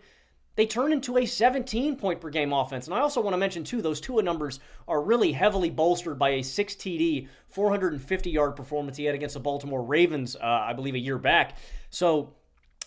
they 0.57 0.66
turn 0.66 0.92
into 0.92 1.18
a 1.18 1.26
17 1.26 1.96
point 1.96 2.20
per 2.20 2.30
game 2.30 2.52
offense. 2.52 2.86
And 2.86 2.94
I 2.94 3.00
also 3.00 3.20
want 3.20 3.34
to 3.34 3.38
mention, 3.38 3.64
too, 3.64 3.82
those 3.82 4.00
Tua 4.00 4.22
numbers 4.22 4.61
are 4.86 5.02
really 5.02 5.32
heavily 5.32 5.70
bolstered 5.70 6.18
by 6.18 6.30
a 6.30 6.42
6 6.42 6.74
TD, 6.74 7.28
450 7.48 8.30
yard 8.30 8.57
performance 8.57 8.96
he 8.96 9.05
had 9.05 9.14
against 9.14 9.34
the 9.34 9.40
Baltimore 9.40 9.82
Ravens, 9.82 10.36
uh, 10.36 10.44
I 10.44 10.72
believe, 10.72 10.94
a 10.94 10.98
year 10.98 11.18
back. 11.18 11.59
So 11.90 12.34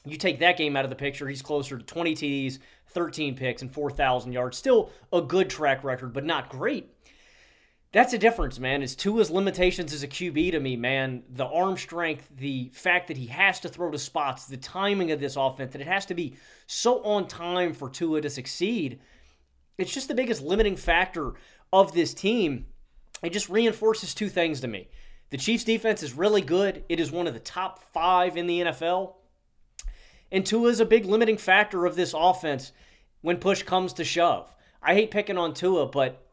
you 0.05 0.17
take 0.17 0.39
that 0.39 0.57
game 0.57 0.77
out 0.77 0.85
of 0.85 0.89
the 0.89 0.95
picture, 0.95 1.27
he's 1.27 1.41
closer 1.41 1.77
to 1.77 1.83
20 1.83 2.15
TDs, 2.15 2.59
13 2.89 3.35
picks, 3.35 3.61
and 3.61 3.71
4,000 3.71 4.31
yards. 4.31 4.57
Still 4.57 4.89
a 5.11 5.21
good 5.21 5.49
track 5.49 5.83
record, 5.83 6.13
but 6.13 6.23
not 6.23 6.49
great. 6.49 6.93
That's 7.93 8.13
a 8.13 8.17
difference, 8.17 8.59
man. 8.59 8.83
It's 8.83 8.95
Tua's 8.95 9.31
limitations 9.31 9.93
as 9.93 10.03
a 10.03 10.07
QB 10.07 10.51
to 10.51 10.59
me, 10.59 10.75
man. 10.75 11.23
The 11.29 11.45
arm 11.45 11.77
strength, 11.77 12.27
the 12.35 12.69
fact 12.73 13.07
that 13.07 13.17
he 13.17 13.27
has 13.27 13.61
to 13.61 13.69
throw 13.69 13.89
to 13.91 13.97
spots, 13.97 14.45
the 14.45 14.57
timing 14.57 15.11
of 15.11 15.21
this 15.21 15.37
offense, 15.37 15.71
that 15.71 15.81
it 15.81 15.87
has 15.87 16.05
to 16.07 16.13
be 16.13 16.35
so 16.65 17.01
on 17.03 17.27
time 17.27 17.73
for 17.73 17.89
Tua 17.89 18.21
to 18.21 18.29
succeed. 18.29 18.99
It's 19.77 19.93
just 19.93 20.09
the 20.09 20.15
biggest 20.15 20.41
limiting 20.41 20.75
factor 20.75 21.35
of 21.71 21.93
this 21.93 22.13
team. 22.13 22.65
It 23.23 23.31
just 23.31 23.49
reinforces 23.49 24.13
two 24.13 24.29
things 24.29 24.59
to 24.61 24.67
me. 24.67 24.89
The 25.29 25.37
Chiefs' 25.37 25.63
defense 25.63 26.03
is 26.03 26.13
really 26.13 26.41
good. 26.41 26.83
It 26.89 26.99
is 26.99 27.11
one 27.11 27.27
of 27.27 27.33
the 27.33 27.39
top 27.39 27.81
five 27.93 28.35
in 28.35 28.47
the 28.47 28.61
NFL. 28.61 29.13
And 30.31 30.45
Tua 30.45 30.69
is 30.69 30.79
a 30.81 30.85
big 30.85 31.05
limiting 31.05 31.37
factor 31.37 31.85
of 31.85 31.95
this 31.95 32.13
offense 32.15 32.73
when 33.21 33.37
push 33.37 33.63
comes 33.63 33.93
to 33.93 34.03
shove. 34.03 34.53
I 34.81 34.93
hate 34.93 35.11
picking 35.11 35.37
on 35.37 35.53
Tua, 35.53 35.87
but 35.87 36.26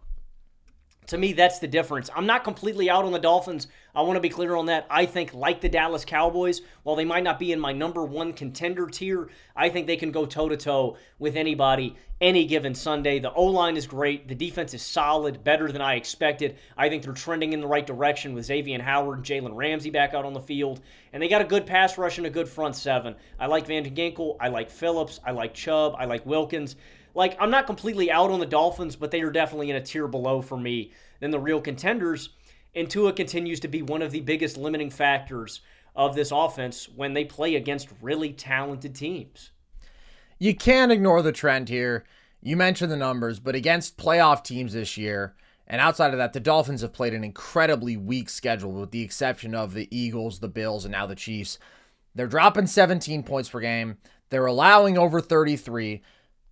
to 1.08 1.18
me, 1.18 1.32
that's 1.32 1.58
the 1.58 1.68
difference. 1.68 2.08
I'm 2.14 2.26
not 2.26 2.44
completely 2.44 2.88
out 2.88 3.04
on 3.04 3.12
the 3.12 3.18
Dolphins. 3.18 3.66
I 3.94 4.02
want 4.02 4.16
to 4.16 4.20
be 4.20 4.28
clear 4.28 4.56
on 4.56 4.66
that. 4.66 4.86
I 4.90 5.06
think, 5.06 5.34
like 5.34 5.60
the 5.60 5.68
Dallas 5.68 6.04
Cowboys, 6.04 6.62
while 6.82 6.96
they 6.96 7.04
might 7.04 7.22
not 7.22 7.38
be 7.38 7.52
in 7.52 7.60
my 7.60 7.72
number 7.72 8.04
one 8.04 8.32
contender 8.32 8.86
tier, 8.86 9.28
I 9.54 9.68
think 9.68 9.86
they 9.86 9.96
can 9.96 10.10
go 10.10 10.26
toe 10.26 10.48
to 10.48 10.56
toe 10.56 10.96
with 11.18 11.36
anybody 11.36 11.96
any 12.20 12.46
given 12.46 12.74
Sunday. 12.74 13.18
The 13.18 13.32
O 13.32 13.44
line 13.44 13.76
is 13.76 13.86
great. 13.86 14.28
The 14.28 14.34
defense 14.34 14.72
is 14.72 14.82
solid, 14.82 15.44
better 15.44 15.70
than 15.70 15.82
I 15.82 15.94
expected. 15.94 16.56
I 16.76 16.88
think 16.88 17.02
they're 17.02 17.12
trending 17.12 17.52
in 17.52 17.60
the 17.60 17.66
right 17.66 17.86
direction 17.86 18.34
with 18.34 18.46
Xavier 18.46 18.80
Howard 18.80 19.18
and 19.18 19.26
Jalen 19.26 19.54
Ramsey 19.54 19.90
back 19.90 20.14
out 20.14 20.24
on 20.24 20.32
the 20.32 20.40
field. 20.40 20.80
And 21.12 21.22
they 21.22 21.28
got 21.28 21.42
a 21.42 21.44
good 21.44 21.66
pass 21.66 21.98
rush 21.98 22.18
and 22.18 22.26
a 22.26 22.30
good 22.30 22.48
front 22.48 22.76
seven. 22.76 23.14
I 23.38 23.46
like 23.46 23.66
Van 23.66 23.84
Ginkel. 23.84 24.36
I 24.40 24.48
like 24.48 24.70
Phillips. 24.70 25.20
I 25.24 25.32
like 25.32 25.54
Chubb. 25.54 25.94
I 25.98 26.06
like 26.06 26.24
Wilkins 26.24 26.76
like 27.14 27.36
I'm 27.40 27.50
not 27.50 27.66
completely 27.66 28.10
out 28.10 28.30
on 28.30 28.40
the 28.40 28.46
Dolphins, 28.46 28.96
but 28.96 29.10
they 29.10 29.22
are 29.22 29.30
definitely 29.30 29.70
in 29.70 29.76
a 29.76 29.80
tier 29.80 30.08
below 30.08 30.42
for 30.42 30.58
me 30.58 30.92
than 31.20 31.30
the 31.30 31.38
real 31.38 31.60
contenders. 31.60 32.30
And 32.74 32.90
Tua 32.90 33.12
continues 33.12 33.60
to 33.60 33.68
be 33.68 33.82
one 33.82 34.02
of 34.02 34.10
the 34.10 34.20
biggest 34.20 34.56
limiting 34.56 34.90
factors 34.90 35.60
of 35.94 36.14
this 36.14 36.32
offense 36.32 36.88
when 36.88 37.14
they 37.14 37.24
play 37.24 37.54
against 37.54 37.88
really 38.02 38.32
talented 38.32 38.94
teams. 38.94 39.52
You 40.38 40.54
can't 40.54 40.90
ignore 40.90 41.22
the 41.22 41.32
trend 41.32 41.68
here. 41.68 42.04
You 42.42 42.56
mentioned 42.56 42.90
the 42.90 42.96
numbers, 42.96 43.38
but 43.38 43.54
against 43.54 43.96
playoff 43.96 44.42
teams 44.42 44.72
this 44.72 44.96
year, 44.96 45.34
and 45.66 45.80
outside 45.80 46.12
of 46.12 46.18
that, 46.18 46.32
the 46.32 46.40
Dolphins 46.40 46.82
have 46.82 46.92
played 46.92 47.14
an 47.14 47.24
incredibly 47.24 47.96
weak 47.96 48.28
schedule, 48.28 48.72
with 48.72 48.90
the 48.90 49.02
exception 49.02 49.54
of 49.54 49.72
the 49.72 49.88
Eagles, 49.96 50.40
the 50.40 50.48
Bills, 50.48 50.84
and 50.84 50.92
now 50.92 51.06
the 51.06 51.14
Chiefs. 51.14 51.58
They're 52.14 52.26
dropping 52.26 52.66
17 52.66 53.22
points 53.22 53.48
per 53.48 53.60
game. 53.60 53.96
They're 54.28 54.46
allowing 54.46 54.98
over 54.98 55.20
33. 55.20 56.02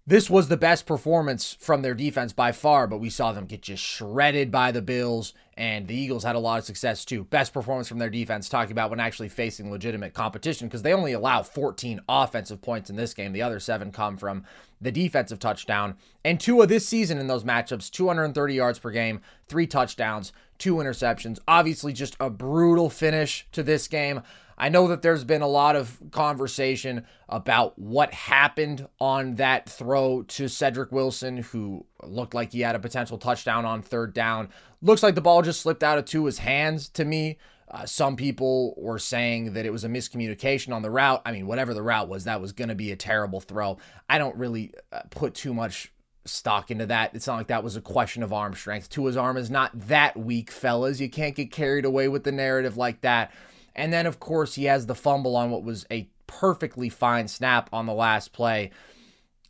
This 0.05 0.29
was 0.29 0.49
the 0.49 0.57
best 0.57 0.85
performance 0.85 1.57
from 1.61 1.83
their 1.83 1.95
defense 1.95 2.33
by 2.33 2.51
far, 2.51 2.89
but 2.89 2.99
we 2.99 3.09
saw 3.09 3.31
them 3.31 3.47
get 3.47 3.63
just 3.63 3.85
shredded 3.85 4.51
by 4.51 4.73
the 4.73 4.83
Bills, 4.83 5.33
and 5.57 5.87
the 5.87 5.95
Eagles 5.95 6.25
had 6.25 6.35
a 6.35 6.41
lot 6.41 6.59
of 6.59 6.65
success 6.65 7.05
too. 7.05 7.23
Best 7.23 7.53
performance 7.53 7.87
from 7.87 7.99
their 7.99 8.11
defense, 8.11 8.49
talking 8.49 8.73
about 8.73 8.91
when 8.91 8.99
actually 8.99 9.29
facing 9.29 9.71
legitimate 9.71 10.13
competition, 10.13 10.67
because 10.67 10.83
they 10.83 10.93
only 10.93 11.13
allow 11.13 11.45
14 11.45 12.01
offensive 12.09 12.61
points 12.61 12.91
in 12.91 12.97
this 12.97 13.15
game. 13.15 13.33
The 13.33 13.43
other 13.43 13.61
seven 13.61 13.93
come 13.93 14.17
from 14.17 14.45
the 14.81 14.91
defensive 14.91 15.39
touchdown. 15.39 15.95
And 16.25 16.41
two 16.41 16.61
of 16.61 16.69
this 16.69 16.85
season 16.85 17.19
in 17.19 17.29
those 17.29 17.45
matchups 17.45 17.89
230 17.89 18.55
yards 18.55 18.81
per 18.81 18.91
game, 18.91 19.21
three 19.47 19.69
touchdowns, 19.69 20.33
two 20.59 20.75
interceptions. 20.77 21.39
Obviously, 21.47 21.93
just 21.93 22.17
a 22.19 22.29
brutal 22.29 22.91
finish 22.91 23.47
to 23.53 23.63
this 23.63 23.87
game. 23.87 24.23
I 24.63 24.69
know 24.69 24.87
that 24.87 25.03
there's 25.03 25.25
been 25.25 25.43
a 25.43 25.49
lot 25.49 25.75
of 25.75 25.99
conversation 26.13 27.05
about 27.29 27.77
what 27.77 28.15
happened 28.15 28.87
on 29.01 29.35
that 29.35 29.69
throw 29.69 30.23
to 30.23 30.47
Cedric 30.47 30.93
Wilson, 30.93 31.39
who 31.39 31.85
looked 32.05 32.33
like 32.33 32.53
he 32.53 32.61
had 32.61 32.77
a 32.77 32.79
potential 32.79 33.19
touchdown 33.19 33.65
on 33.65 33.83
third 33.83 34.15
down. 34.15 34.51
Looks 34.81 35.03
like 35.03 35.17
the 35.17 35.21
ball 35.21 35.43
just 35.43 35.63
slipped 35.63 35.83
out 35.83 35.99
of 35.99 36.05
Tua's 36.05 36.39
hands 36.39 36.89
to 36.91 37.05
me. 37.05 37.39
Uh, 37.73 37.87
some 37.87 38.15
people 38.15 38.75
were 38.77 39.01
saying 39.01 39.55
that 39.55 39.67
it 39.67 39.73
was 39.73 39.83
a 39.83 39.89
miscommunication 39.89 40.73
on 40.73 40.83
the 40.83 40.93
route. 40.93 41.23
I 41.27 41.33
mean, 41.33 41.49
whatever 41.49 41.75
the 41.75 41.83
route 41.83 42.07
was, 42.07 42.23
that 42.23 42.41
was 42.41 42.53
going 42.53 42.69
to 42.69 42.77
be 42.77 42.93
a 42.93 42.97
terrible 42.97 43.41
throw. 43.41 43.79
I 44.09 44.19
don't 44.19 44.37
really 44.37 44.75
uh, 44.93 45.01
put 45.11 45.35
too 45.35 45.53
much 45.53 45.93
stock 46.25 46.71
into 46.71 46.87
that. 46.87 47.17
It's 47.17 47.27
not 47.27 47.35
like 47.35 47.49
that 47.49 47.65
was 47.65 47.75
a 47.75 47.81
question 47.81 48.23
of 48.23 48.33
arm 48.33 48.55
strength. 48.55 48.91
Tua's 48.91 49.17
arm 49.17 49.37
is 49.37 49.51
not 49.51 49.73
that 49.89 50.17
weak, 50.17 50.53
fellas. 50.53 51.01
You 51.01 51.11
can't 51.11 51.35
get 51.35 51.51
carried 51.51 51.85
away 51.85 52.07
with 52.07 52.23
the 52.23 52.31
narrative 52.31 52.77
like 52.77 53.01
that. 53.01 53.33
And 53.75 53.93
then, 53.93 54.07
of 54.07 54.21
course, 54.21 54.55
he 54.55 54.65
has 54.65 54.87
the 54.87 54.95
fumble 54.95 55.37
on 55.37 55.51
what 55.51 55.65
was 55.65 55.87
a 55.91 56.09
perfectly 56.27 56.89
fine 56.89 57.29
snap 57.29 57.69
on 57.73 57.87
the 57.87 57.95
last 57.95 58.33
play. 58.33 58.71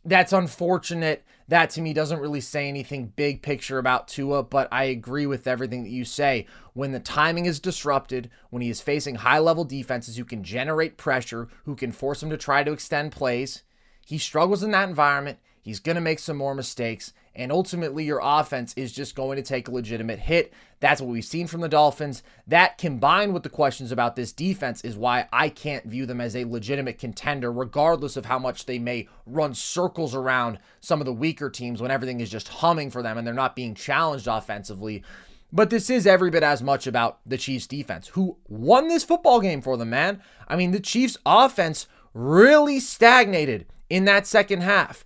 That's 0.05 0.33
unfortunate. 0.33 1.23
That 1.47 1.69
to 1.71 1.81
me 1.81 1.93
doesn't 1.93 2.19
really 2.19 2.41
say 2.41 2.67
anything 2.67 3.13
big 3.15 3.41
picture 3.41 3.77
about 3.77 4.07
Tua, 4.07 4.43
but 4.43 4.67
I 4.71 4.85
agree 4.85 5.25
with 5.25 5.47
everything 5.47 5.83
that 5.83 5.89
you 5.89 6.05
say. 6.05 6.45
When 6.73 6.91
the 6.91 6.99
timing 6.99 7.45
is 7.45 7.59
disrupted, 7.59 8.29
when 8.49 8.61
he 8.61 8.69
is 8.69 8.81
facing 8.81 9.15
high 9.15 9.39
level 9.39 9.65
defenses 9.65 10.17
who 10.17 10.25
can 10.25 10.43
generate 10.43 10.97
pressure, 10.97 11.47
who 11.65 11.75
can 11.75 11.91
force 11.91 12.23
him 12.23 12.29
to 12.29 12.37
try 12.37 12.63
to 12.63 12.71
extend 12.71 13.11
plays, 13.11 13.63
he 14.05 14.17
struggles 14.17 14.63
in 14.63 14.71
that 14.71 14.89
environment. 14.89 15.39
He's 15.61 15.79
going 15.79 15.95
to 15.95 16.01
make 16.01 16.19
some 16.19 16.37
more 16.37 16.55
mistakes. 16.55 17.13
And 17.35 17.51
ultimately, 17.51 18.03
your 18.03 18.19
offense 18.21 18.73
is 18.75 18.91
just 18.91 19.15
going 19.15 19.37
to 19.37 19.41
take 19.41 19.67
a 19.67 19.71
legitimate 19.71 20.19
hit. 20.19 20.53
That's 20.79 21.01
what 21.01 21.09
we've 21.09 21.25
seen 21.25 21.47
from 21.47 21.61
the 21.61 21.69
Dolphins. 21.69 22.21
That 22.45 22.77
combined 22.77 23.33
with 23.33 23.43
the 23.43 23.49
questions 23.49 23.91
about 23.91 24.15
this 24.15 24.31
defense 24.31 24.81
is 24.81 24.95
why 24.95 25.27
I 25.33 25.49
can't 25.49 25.85
view 25.85 26.05
them 26.05 26.21
as 26.21 26.35
a 26.35 26.45
legitimate 26.45 26.99
contender, 26.99 27.51
regardless 27.51 28.17
of 28.17 28.25
how 28.25 28.37
much 28.37 28.65
they 28.65 28.77
may 28.77 29.07
run 29.25 29.55
circles 29.55 30.13
around 30.13 30.59
some 30.79 30.99
of 30.99 31.05
the 31.05 31.13
weaker 31.13 31.49
teams 31.49 31.81
when 31.81 31.89
everything 31.89 32.19
is 32.19 32.29
just 32.29 32.49
humming 32.49 32.91
for 32.91 33.01
them 33.01 33.17
and 33.17 33.25
they're 33.25 33.33
not 33.33 33.55
being 33.55 33.73
challenged 33.73 34.27
offensively. 34.27 35.03
But 35.51 35.69
this 35.69 35.89
is 35.89 36.05
every 36.05 36.29
bit 36.29 36.43
as 36.43 36.61
much 36.61 36.85
about 36.85 37.19
the 37.25 37.37
Chiefs 37.37 37.67
defense, 37.67 38.09
who 38.09 38.37
won 38.47 38.87
this 38.87 39.03
football 39.03 39.39
game 39.39 39.61
for 39.61 39.77
them, 39.77 39.91
man. 39.91 40.21
I 40.47 40.55
mean, 40.55 40.71
the 40.71 40.79
Chiefs 40.79 41.17
offense 41.25 41.87
really 42.13 42.79
stagnated 42.79 43.65
in 43.89 44.05
that 44.05 44.27
second 44.27 44.61
half 44.61 45.05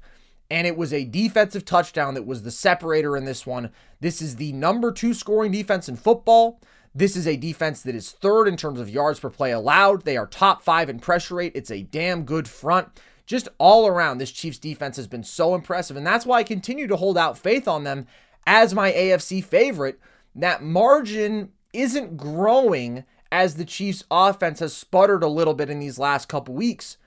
and 0.50 0.66
it 0.66 0.78
was 0.78 0.94
a 0.94 1.06
defensive 1.06 1.66
touchdown 1.66 2.14
that 2.14 2.26
was 2.26 2.44
the 2.44 2.52
separator 2.52 3.18
in 3.18 3.26
this 3.26 3.46
one. 3.46 3.72
This 4.00 4.22
is 4.22 4.38
the 4.38 4.54
number 4.54 4.92
two 4.92 5.14
scoring 5.14 5.52
defense 5.52 5.90
in 5.90 5.96
football. 5.96 6.62
This 6.96 7.16
is 7.16 7.28
a 7.28 7.36
defense 7.36 7.82
that 7.84 7.96
is 7.96 8.12
third 8.12 8.48
in 8.48 8.58
terms 8.58 8.80
of 8.80 8.90
yards 8.90 9.20
per 9.20 9.30
play 9.30 9.52
allowed. 9.52 10.04
They 10.04 10.18
are 10.18 10.26
top 10.26 10.64
five 10.64 10.90
in 10.90 11.00
pressure 11.00 11.36
rate. 11.36 11.52
It's 11.54 11.72
a 11.72 11.84
damn 11.84 12.24
good 12.24 12.48
front. 12.48 12.88
Just 13.26 13.50
all 13.58 13.88
around, 13.88 14.18
this 14.18 14.32
Chiefs 14.32 14.58
defense 14.58 14.96
has 14.96 15.08
been 15.08 15.24
so 15.24 15.54
impressive. 15.54 15.98
And 15.98 16.08
that's 16.08 16.26
why 16.26 16.40
I 16.40 16.44
continue 16.44 16.88
to 16.88 16.96
hold 16.96 17.18
out 17.18 17.38
faith 17.38 17.68
on 17.68 17.84
them 17.84 18.08
as 18.48 18.74
my 18.74 18.92
AFC 18.92 19.44
favorite. 19.44 20.00
That 20.34 20.64
margin 20.64 21.52
isn't 21.74 22.16
growing 22.16 23.04
as 23.32 23.56
the 23.56 23.66
Chiefs 23.66 24.06
offense 24.10 24.62
has 24.62 24.74
sputtered 24.74 25.24
a 25.24 25.28
little 25.28 25.54
bit 25.54 25.70
in 25.70 25.80
these 25.80 26.00
last 26.00 26.30
couple 26.30 26.56
weeks. 26.56 26.98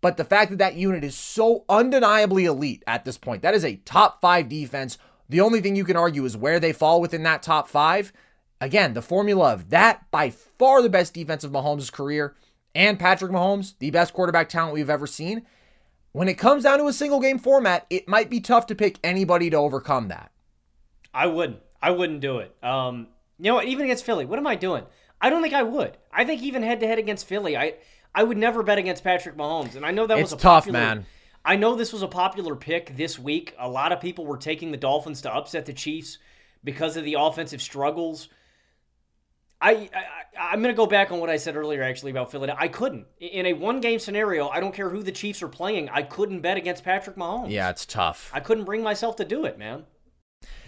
But 0.00 0.16
the 0.16 0.24
fact 0.24 0.50
that 0.50 0.58
that 0.58 0.74
unit 0.74 1.02
is 1.02 1.16
so 1.16 1.64
undeniably 1.68 2.44
elite 2.44 2.84
at 2.86 3.04
this 3.04 3.18
point, 3.18 3.42
that 3.42 3.54
is 3.54 3.64
a 3.64 3.76
top 3.76 4.20
five 4.20 4.48
defense. 4.48 4.96
The 5.28 5.40
only 5.40 5.60
thing 5.60 5.76
you 5.76 5.84
can 5.84 5.96
argue 5.96 6.24
is 6.24 6.36
where 6.36 6.60
they 6.60 6.72
fall 6.72 7.00
within 7.00 7.24
that 7.24 7.42
top 7.42 7.68
five. 7.68 8.12
Again, 8.60 8.94
the 8.94 9.02
formula 9.02 9.52
of 9.52 9.70
that 9.70 10.10
by 10.10 10.30
far 10.30 10.82
the 10.82 10.88
best 10.88 11.14
defense 11.14 11.44
of 11.44 11.52
Mahomes' 11.52 11.92
career 11.92 12.34
and 12.74 12.98
Patrick 12.98 13.32
Mahomes, 13.32 13.74
the 13.78 13.90
best 13.90 14.12
quarterback 14.12 14.48
talent 14.48 14.74
we've 14.74 14.90
ever 14.90 15.06
seen. 15.06 15.46
When 16.12 16.28
it 16.28 16.38
comes 16.38 16.64
down 16.64 16.78
to 16.78 16.86
a 16.86 16.92
single 16.92 17.20
game 17.20 17.38
format, 17.38 17.86
it 17.90 18.08
might 18.08 18.30
be 18.30 18.40
tough 18.40 18.66
to 18.68 18.74
pick 18.74 18.98
anybody 19.04 19.50
to 19.50 19.56
overcome 19.56 20.08
that. 20.08 20.32
I 21.12 21.26
wouldn't. 21.26 21.60
I 21.80 21.90
wouldn't 21.90 22.20
do 22.20 22.38
it. 22.38 22.56
Um, 22.62 23.08
you 23.38 23.52
know? 23.52 23.62
Even 23.62 23.84
against 23.84 24.04
Philly, 24.04 24.24
what 24.24 24.38
am 24.38 24.46
I 24.46 24.54
doing? 24.54 24.84
I 25.20 25.30
don't 25.30 25.42
think 25.42 25.54
I 25.54 25.62
would. 25.62 25.96
I 26.12 26.24
think 26.24 26.42
even 26.42 26.62
head 26.62 26.80
to 26.80 26.86
head 26.86 26.98
against 26.98 27.26
Philly, 27.26 27.56
I 27.56 27.74
I 28.14 28.22
would 28.22 28.36
never 28.36 28.62
bet 28.62 28.78
against 28.78 29.04
Patrick 29.04 29.36
Mahomes, 29.36 29.76
and 29.76 29.84
I 29.84 29.90
know 29.90 30.06
that 30.06 30.18
it's 30.18 30.32
was 30.32 30.40
a 30.40 30.42
tough, 30.42 30.64
popular, 30.64 30.80
man. 30.80 31.06
I 31.44 31.56
know 31.56 31.74
this 31.76 31.92
was 31.92 32.02
a 32.02 32.08
popular 32.08 32.56
pick 32.56 32.96
this 32.96 33.18
week. 33.18 33.54
A 33.58 33.68
lot 33.68 33.92
of 33.92 34.00
people 34.00 34.26
were 34.26 34.36
taking 34.36 34.70
the 34.70 34.76
Dolphins 34.76 35.22
to 35.22 35.32
upset 35.32 35.66
the 35.66 35.72
Chiefs 35.72 36.18
because 36.64 36.96
of 36.96 37.04
the 37.04 37.14
offensive 37.14 37.62
struggles. 37.62 38.28
I, 39.60 39.90
I 40.38 40.52
am 40.52 40.62
going 40.62 40.72
to 40.72 40.76
go 40.76 40.86
back 40.86 41.10
on 41.10 41.18
what 41.18 41.30
I 41.30 41.36
said 41.36 41.56
earlier 41.56 41.82
actually 41.82 42.12
about 42.12 42.30
Philadelphia. 42.30 42.62
I 42.62 42.68
couldn't 42.68 43.06
in 43.18 43.46
a 43.46 43.54
one 43.54 43.80
game 43.80 43.98
scenario. 43.98 44.48
I 44.48 44.60
don't 44.60 44.74
care 44.74 44.88
who 44.88 45.02
the 45.02 45.10
Chiefs 45.10 45.42
are 45.42 45.48
playing. 45.48 45.88
I 45.88 46.02
couldn't 46.02 46.42
bet 46.42 46.56
against 46.56 46.84
Patrick 46.84 47.16
Mahomes. 47.16 47.50
Yeah, 47.50 47.70
it's 47.70 47.84
tough. 47.84 48.30
I 48.32 48.40
couldn't 48.40 48.64
bring 48.64 48.82
myself 48.82 49.16
to 49.16 49.24
do 49.24 49.44
it, 49.46 49.58
man. 49.58 49.84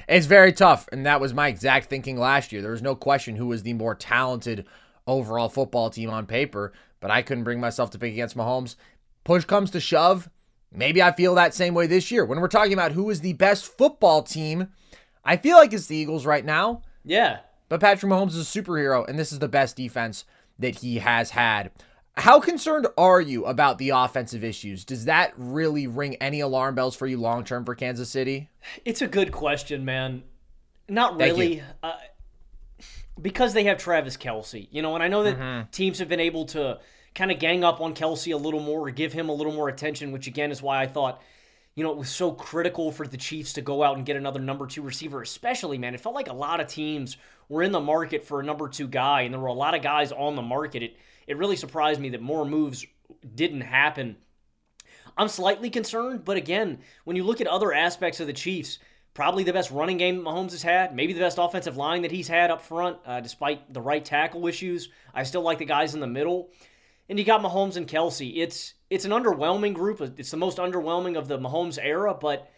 It's 0.08 0.26
very 0.26 0.52
tough, 0.52 0.88
and 0.90 1.06
that 1.06 1.20
was 1.20 1.32
my 1.32 1.46
exact 1.46 1.88
thinking 1.88 2.18
last 2.18 2.50
year. 2.50 2.62
There 2.62 2.72
was 2.72 2.82
no 2.82 2.96
question 2.96 3.36
who 3.36 3.46
was 3.46 3.62
the 3.62 3.74
more 3.74 3.94
talented 3.94 4.66
overall 5.06 5.48
football 5.48 5.90
team 5.90 6.10
on 6.10 6.26
paper, 6.26 6.72
but 7.00 7.10
I 7.10 7.22
couldn't 7.22 7.44
bring 7.44 7.60
myself 7.60 7.90
to 7.90 7.98
pick 7.98 8.12
against 8.12 8.36
Mahomes. 8.36 8.76
Push 9.24 9.44
comes 9.44 9.70
to 9.72 9.80
shove, 9.80 10.30
maybe 10.72 11.02
I 11.02 11.12
feel 11.12 11.34
that 11.34 11.54
same 11.54 11.74
way 11.74 11.86
this 11.86 12.10
year. 12.10 12.24
When 12.24 12.40
we're 12.40 12.48
talking 12.48 12.72
about 12.72 12.92
who 12.92 13.10
is 13.10 13.20
the 13.20 13.32
best 13.34 13.66
football 13.66 14.22
team, 14.22 14.68
I 15.24 15.36
feel 15.36 15.56
like 15.56 15.72
it's 15.72 15.86
the 15.86 15.96
Eagles 15.96 16.26
right 16.26 16.44
now. 16.44 16.82
Yeah. 17.04 17.40
But 17.68 17.80
Patrick 17.80 18.10
Mahomes 18.10 18.34
is 18.34 18.56
a 18.56 18.62
superhero, 18.62 19.08
and 19.08 19.18
this 19.18 19.32
is 19.32 19.38
the 19.38 19.48
best 19.48 19.76
defense 19.76 20.24
that 20.58 20.76
he 20.76 20.98
has 20.98 21.30
had. 21.30 21.70
How 22.16 22.40
concerned 22.40 22.86
are 22.98 23.20
you 23.20 23.46
about 23.46 23.78
the 23.78 23.90
offensive 23.90 24.44
issues? 24.44 24.84
Does 24.84 25.04
that 25.06 25.32
really 25.36 25.86
ring 25.86 26.16
any 26.16 26.40
alarm 26.40 26.74
bells 26.74 26.96
for 26.96 27.06
you 27.06 27.16
long 27.18 27.44
term 27.44 27.64
for 27.64 27.74
Kansas 27.74 28.10
City? 28.10 28.50
It's 28.84 29.00
a 29.00 29.06
good 29.06 29.32
question, 29.32 29.84
man. 29.84 30.24
Not 30.88 31.18
really. 31.18 31.62
Uh, 31.82 31.92
because 33.20 33.54
they 33.54 33.64
have 33.64 33.78
Travis 33.78 34.16
Kelce, 34.16 34.68
you 34.70 34.82
know, 34.82 34.94
and 34.94 35.02
I 35.02 35.08
know 35.08 35.22
that 35.22 35.38
mm-hmm. 35.38 35.70
teams 35.70 35.98
have 35.98 36.08
been 36.08 36.20
able 36.20 36.44
to 36.46 36.78
kind 37.14 37.30
of 37.30 37.38
gang 37.38 37.64
up 37.64 37.80
on 37.80 37.94
Kelce 37.94 38.32
a 38.32 38.36
little 38.36 38.60
more 38.60 38.80
or 38.86 38.90
give 38.90 39.12
him 39.12 39.28
a 39.28 39.34
little 39.34 39.52
more 39.52 39.68
attention, 39.68 40.12
which 40.12 40.26
again 40.26 40.50
is 40.50 40.62
why 40.62 40.80
I 40.80 40.86
thought, 40.86 41.22
you 41.74 41.84
know, 41.84 41.90
it 41.90 41.98
was 41.98 42.10
so 42.10 42.32
critical 42.32 42.92
for 42.92 43.06
the 43.06 43.16
Chiefs 43.16 43.52
to 43.54 43.62
go 43.62 43.82
out 43.82 43.96
and 43.96 44.06
get 44.06 44.16
another 44.16 44.40
number 44.40 44.66
two 44.66 44.82
receiver, 44.82 45.22
especially, 45.22 45.78
man. 45.78 45.94
It 45.94 46.00
felt 46.00 46.14
like 46.14 46.28
a 46.28 46.32
lot 46.34 46.60
of 46.60 46.66
teams 46.66 47.16
were 47.48 47.62
in 47.62 47.72
the 47.72 47.80
market 47.80 48.24
for 48.24 48.40
a 48.40 48.44
number 48.44 48.68
two 48.68 48.88
guy, 48.88 49.22
and 49.22 49.34
there 49.34 49.40
were 49.40 49.48
a 49.48 49.52
lot 49.52 49.74
of 49.74 49.82
guys 49.82 50.12
on 50.12 50.36
the 50.36 50.42
market. 50.42 50.82
It 50.82 50.96
it 51.26 51.36
really 51.36 51.56
surprised 51.56 52.00
me 52.00 52.10
that 52.10 52.22
more 52.22 52.44
moves 52.44 52.86
didn't 53.34 53.60
happen. 53.60 54.16
I'm 55.16 55.28
slightly 55.28 55.70
concerned, 55.70 56.24
but 56.24 56.36
again, 56.36 56.78
when 57.04 57.16
you 57.16 57.24
look 57.24 57.40
at 57.40 57.46
other 57.46 57.72
aspects 57.72 58.20
of 58.20 58.26
the 58.26 58.32
Chiefs, 58.32 58.78
probably 59.14 59.44
the 59.44 59.52
best 59.52 59.70
running 59.70 59.96
game 59.96 60.16
that 60.16 60.24
Mahomes 60.24 60.52
has 60.52 60.62
had, 60.62 60.94
maybe 60.94 61.12
the 61.12 61.20
best 61.20 61.38
offensive 61.38 61.76
line 61.76 62.02
that 62.02 62.12
he's 62.12 62.28
had 62.28 62.50
up 62.50 62.62
front, 62.62 62.98
uh, 63.04 63.20
despite 63.20 63.72
the 63.72 63.80
right 63.80 64.04
tackle 64.04 64.46
issues. 64.46 64.88
I 65.14 65.24
still 65.24 65.42
like 65.42 65.58
the 65.58 65.64
guys 65.64 65.94
in 65.94 66.00
the 66.00 66.06
middle. 66.06 66.50
And 67.08 67.18
you 67.18 67.24
got 67.24 67.42
Mahomes 67.42 67.76
and 67.76 67.88
Kelce. 67.88 68.36
It's 68.36 68.74
it's 68.88 69.04
an 69.04 69.10
underwhelming 69.10 69.74
group. 69.74 70.00
It's 70.16 70.30
the 70.30 70.36
most 70.36 70.58
underwhelming 70.58 71.18
of 71.18 71.26
the 71.26 71.38
Mahomes 71.38 71.78
era, 71.80 72.14
but 72.14 72.50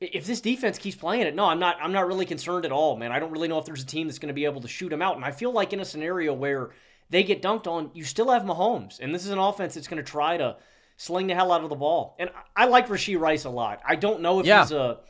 if 0.00 0.26
this 0.26 0.40
defense 0.40 0.78
keeps 0.78 0.96
playing 0.96 1.22
it, 1.22 1.34
no, 1.34 1.44
I'm 1.44 1.60
not. 1.60 1.76
I'm 1.80 1.92
not 1.92 2.08
really 2.08 2.26
concerned 2.26 2.64
at 2.64 2.72
all, 2.72 2.96
man. 2.96 3.12
I 3.12 3.20
don't 3.20 3.30
really 3.30 3.48
know 3.48 3.58
if 3.58 3.64
there's 3.64 3.82
a 3.82 3.86
team 3.86 4.08
that's 4.08 4.18
going 4.18 4.28
to 4.28 4.34
be 4.34 4.44
able 4.44 4.60
to 4.62 4.68
shoot 4.68 4.88
them 4.88 5.00
out. 5.00 5.14
And 5.16 5.24
I 5.24 5.30
feel 5.30 5.52
like 5.52 5.72
in 5.72 5.80
a 5.80 5.84
scenario 5.84 6.34
where 6.34 6.70
they 7.08 7.22
get 7.22 7.40
dunked 7.40 7.68
on, 7.68 7.90
you 7.94 8.02
still 8.02 8.30
have 8.30 8.42
Mahomes, 8.42 8.98
and 8.98 9.14
this 9.14 9.24
is 9.24 9.30
an 9.30 9.38
offense 9.38 9.74
that's 9.74 9.86
going 9.86 10.02
to 10.02 10.10
try 10.10 10.36
to 10.36 10.56
sling 10.96 11.26
the 11.26 11.34
hell 11.34 11.52
out 11.52 11.62
of 11.62 11.70
the 11.70 11.76
ball. 11.76 12.16
And 12.18 12.30
I 12.56 12.66
like 12.66 12.88
Rashee 12.88 13.18
Rice 13.18 13.44
a 13.44 13.50
lot. 13.50 13.80
I 13.86 13.96
don't 13.96 14.20
know 14.20 14.40
if 14.40 14.46
yeah. 14.46 14.62
he's 14.62 14.72
a. 14.72 15.00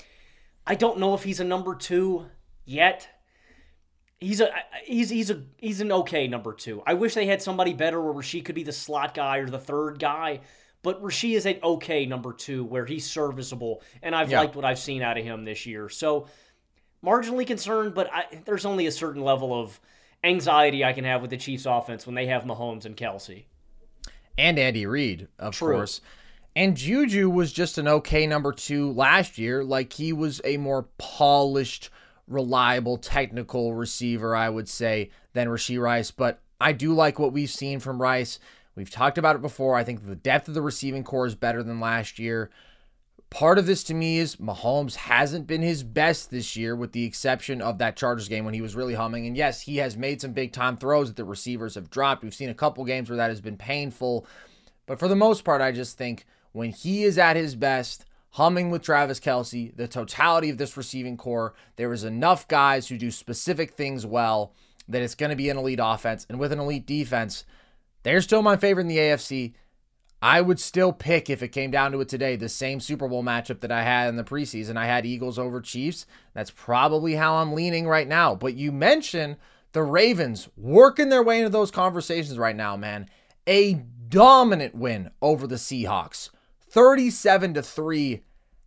I 0.67 0.75
don't 0.75 0.99
know 0.99 1.15
if 1.15 1.23
he's 1.23 1.41
a 1.41 1.45
number 1.45 1.75
two 1.75 2.27
yet. 2.65 3.09
He's 4.19 4.41
a 4.41 4.49
he's 4.85 5.11
he's 5.11 5.31
a 5.31 5.43
he's 5.59 5.81
an 5.81 5.93
okay 5.93 6.27
number 6.29 6.53
two. 6.53 6.83
I 6.87 6.95
wish 6.95 7.15
they 7.15 7.27
had 7.27 7.43
somebody 7.43 7.75
better 7.75 8.01
where 8.01 8.15
Rashee 8.15 8.45
could 8.45 8.55
be 8.55 8.63
the 8.63 8.73
slot 8.73 9.15
guy 9.15 9.39
or 9.39 9.47
the 9.47 9.59
third 9.59 9.99
guy. 9.99 10.41
But 10.83 11.03
Rashee 11.03 11.35
is 11.35 11.47
an 11.47 11.59
okay 11.63 12.05
number 12.05 12.33
two 12.33 12.63
where 12.65 12.85
he's 12.85 13.11
serviceable, 13.11 13.83
and 14.03 14.15
I've 14.15 14.31
yeah. 14.31 14.41
liked 14.41 14.55
what 14.55 14.67
I've 14.67 14.79
seen 14.79 15.03
out 15.03 15.17
of 15.17 15.25
him 15.25 15.45
this 15.45 15.65
year. 15.65 15.89
So 15.89 16.27
marginally 17.05 17.47
concerned, 17.47 17.95
but 17.95 18.13
I, 18.13 18.25
there's 18.45 18.67
only 18.67 18.87
a 18.87 18.93
certain 18.93 19.23
level 19.23 19.59
of 19.59 19.81
anxiety 20.23 20.85
I 20.85 20.93
can 20.93 21.05
have 21.05 21.23
with 21.23 21.31
the 21.31 21.37
Chiefs 21.37 21.67
offense 21.67 22.07
when 22.07 22.15
they 22.15 22.27
have 22.27 22.45
Mahomes 22.45 22.85
and 22.85 22.97
Kelce. 22.97 23.45
And 24.37 24.59
Andy 24.59 24.87
Reid, 24.87 25.29
of 25.39 25.55
True. 25.55 25.75
course. 25.75 26.01
And 26.57 26.77
Juju 26.77 27.31
was 27.31 27.53
just 27.53 27.79
an 27.79 27.89
okay 27.89 28.27
number 28.27 28.53
two 28.53 28.93
last 28.93 29.39
year. 29.39 29.65
Like 29.65 29.93
he 29.93 30.13
was 30.13 30.41
a 30.45 30.57
more 30.57 30.87
polished, 30.99 31.91
reliable, 32.29 32.97
technical 32.97 33.75
receiver, 33.75 34.37
I 34.37 34.49
would 34.49 34.69
say, 34.69 35.11
than 35.33 35.49
Rashee 35.49 35.81
Rice. 35.81 36.11
But 36.11 36.41
I 36.61 36.73
do 36.73 36.95
like 36.95 37.19
what 37.19 37.33
we've 37.33 37.51
seen 37.51 37.81
from 37.81 38.01
Rice. 38.01 38.39
We've 38.77 38.91
talked 38.91 39.19
about 39.19 39.37
it 39.37 39.43
before. 39.43 39.77
I 39.77 39.85
think 39.85 40.07
the 40.07 40.17
depth 40.17 40.49
of 40.49 40.55
the 40.55 40.63
receiving 40.63 41.05
core 41.05 41.27
is 41.27 41.35
better 41.35 41.63
than 41.63 41.81
last 41.81 42.19
year. 42.19 42.51
Part 43.35 43.59
of 43.59 43.67
this 43.67 43.83
to 43.85 43.95
me 43.95 44.19
is 44.19 44.37
Mahomes 44.37 44.95
hasn't 44.95 45.49
been 45.49 45.61
his 45.61 45.83
best 45.83 46.31
this 46.31 46.55
year, 46.55 46.77
with 46.77 46.93
the 46.93 47.05
exception 47.05 47.61
of 47.61 47.79
that 47.79 47.97
Chargers 47.97 48.29
game 48.29 48.45
when 48.45 48.55
he 48.55 48.61
was 48.61 48.77
really 48.77 48.95
humming. 48.95 49.27
And 49.27 49.37
yes, 49.37 49.63
he 49.63 49.79
has 49.79 49.97
made 49.97 50.21
some 50.21 50.33
big 50.33 50.53
time 50.53 50.77
throws 50.77 51.09
that 51.09 51.17
the 51.17 51.25
receivers 51.25 51.75
have 51.75 51.91
dropped. 51.91 52.23
We've 52.23 52.33
seen 52.33 52.49
a 52.49 52.55
couple 52.55 52.85
games 52.85 53.11
where 53.11 53.17
that 53.17 53.31
has 53.31 53.41
been 53.41 53.57
painful. 53.57 54.25
But 54.87 55.01
for 55.01 55.09
the 55.09 55.17
most 55.17 55.43
part, 55.43 55.61
I 55.61 55.73
just 55.73 55.99
think 55.99 56.27
when 56.53 56.71
he 56.71 57.03
is 57.03 57.19
at 57.19 57.35
his 57.35 57.57
best, 57.57 58.05
humming 58.31 58.71
with 58.71 58.83
Travis 58.83 59.19
Kelce, 59.19 59.77
the 59.77 59.89
totality 59.89 60.49
of 60.49 60.59
this 60.59 60.77
receiving 60.77 61.17
core, 61.17 61.55
there 61.75 61.93
is 61.93 62.05
enough 62.05 62.47
guys 62.47 62.87
who 62.87 62.97
do 62.97 63.11
specific 63.11 63.73
things 63.73 64.07
well 64.07 64.53
that 64.87 65.03
it's 65.03 65.17
going 65.17 65.31
to 65.31 65.37
be 65.37 65.51
an 65.51 65.59
elite 65.59 65.81
offense. 65.83 66.25
And 66.29 66.39
with 66.39 66.53
an 66.53 66.61
elite 66.61 66.87
defense, 66.87 67.45
they're 68.05 68.21
still 68.21 68.43
my 68.43 68.57
favorite 68.57 68.83
in 68.83 68.89
the 68.89 68.99
AFC. 68.99 69.55
I 70.25 70.41
would 70.41 70.59
still 70.59 70.95
pick, 70.95 71.29
if 71.29 71.43
it 71.43 71.49
came 71.49 71.71
down 71.71 71.93
to 71.93 72.01
it 72.01 72.09
today, 72.09 72.35
the 72.35 72.49
same 72.49 72.81
Super 72.81 73.07
Bowl 73.09 73.23
matchup 73.23 73.61
that 73.61 73.71
I 73.71 73.83
had 73.83 74.09
in 74.09 74.17
the 74.17 74.25
preseason. 74.25 74.79
I 74.79 74.87
had 74.87 75.05
Eagles 75.05 75.39
over 75.39 75.61
Chiefs. 75.61 76.07
That's 76.33 76.51
probably 76.51 77.15
how 77.15 77.35
I'm 77.35 77.53
leaning 77.53 77.87
right 77.87 78.09
now. 78.09 78.35
But 78.35 78.55
you 78.55 78.73
mentioned 78.73 79.37
the 79.73 79.83
Ravens 79.83 80.49
working 80.57 81.11
their 81.11 81.23
way 81.23 81.41
into 81.41 81.51
those 81.51 81.71
conversations 81.71 82.39
right 82.39 82.57
now, 82.57 82.75
man. 82.75 83.11
A 83.47 83.75
dominant 84.09 84.75
win 84.75 85.11
over 85.21 85.47
the 85.47 85.57
Seahawks. 85.57 86.31
37 86.71 87.53
to 87.53 87.63
3. 87.63 88.23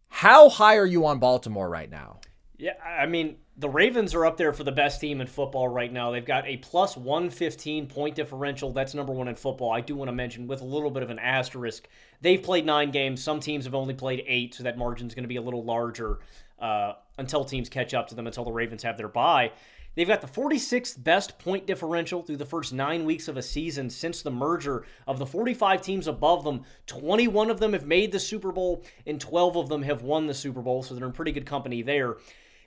How 0.09 0.49
high 0.49 0.75
are 0.77 0.85
you 0.85 1.07
on 1.07 1.17
Baltimore 1.17 1.69
right 1.69 1.89
now? 1.89 2.19
Yeah, 2.59 2.73
I 2.85 3.07
mean, 3.07 3.37
the 3.59 3.69
Ravens 3.69 4.13
are 4.13 4.25
up 4.25 4.37
there 4.37 4.53
for 4.53 4.63
the 4.63 4.71
best 4.71 5.01
team 5.01 5.19
in 5.19 5.25
football 5.25 5.67
right 5.67 5.91
now. 5.91 6.11
They've 6.11 6.23
got 6.23 6.45
a 6.45 6.57
plus 6.57 6.95
115 6.95 7.87
point 7.87 8.15
differential. 8.15 8.71
That's 8.71 8.93
number 8.93 9.13
one 9.13 9.27
in 9.27 9.35
football. 9.35 9.71
I 9.71 9.81
do 9.81 9.95
want 9.95 10.09
to 10.09 10.13
mention, 10.13 10.45
with 10.45 10.61
a 10.61 10.65
little 10.65 10.91
bit 10.91 11.01
of 11.01 11.09
an 11.09 11.17
asterisk, 11.17 11.87
they've 12.21 12.41
played 12.41 12.67
nine 12.67 12.91
games. 12.91 13.23
Some 13.23 13.39
teams 13.39 13.65
have 13.65 13.73
only 13.73 13.95
played 13.95 14.23
eight, 14.27 14.53
so 14.53 14.63
that 14.63 14.77
margin 14.77 15.07
is 15.07 15.15
going 15.15 15.23
to 15.23 15.29
be 15.29 15.37
a 15.37 15.41
little 15.41 15.63
larger 15.63 16.19
uh, 16.59 16.93
until 17.17 17.43
teams 17.43 17.67
catch 17.67 17.95
up 17.95 18.07
to 18.09 18.15
them, 18.15 18.27
until 18.27 18.45
the 18.45 18.51
Ravens 18.51 18.83
have 18.83 18.95
their 18.95 19.07
bye. 19.07 19.51
They've 19.95 20.07
got 20.07 20.21
the 20.21 20.27
46th 20.27 21.03
best 21.03 21.39
point 21.39 21.65
differential 21.65 22.21
through 22.21 22.37
the 22.37 22.45
first 22.45 22.71
nine 22.71 23.05
weeks 23.05 23.27
of 23.27 23.37
a 23.37 23.41
season 23.41 23.89
since 23.89 24.21
the 24.21 24.29
merger. 24.29 24.85
Of 25.07 25.17
the 25.17 25.25
45 25.25 25.81
teams 25.81 26.07
above 26.07 26.43
them, 26.43 26.61
21 26.85 27.49
of 27.49 27.59
them 27.59 27.73
have 27.73 27.87
made 27.87 28.11
the 28.11 28.19
Super 28.19 28.51
Bowl, 28.51 28.83
and 29.07 29.19
12 29.19 29.55
of 29.55 29.69
them 29.69 29.81
have 29.81 30.03
won 30.03 30.27
the 30.27 30.35
Super 30.35 30.61
Bowl, 30.61 30.83
so 30.83 30.93
they're 30.93 31.07
in 31.07 31.13
pretty 31.13 31.31
good 31.31 31.47
company 31.47 31.81
there. 31.81 32.17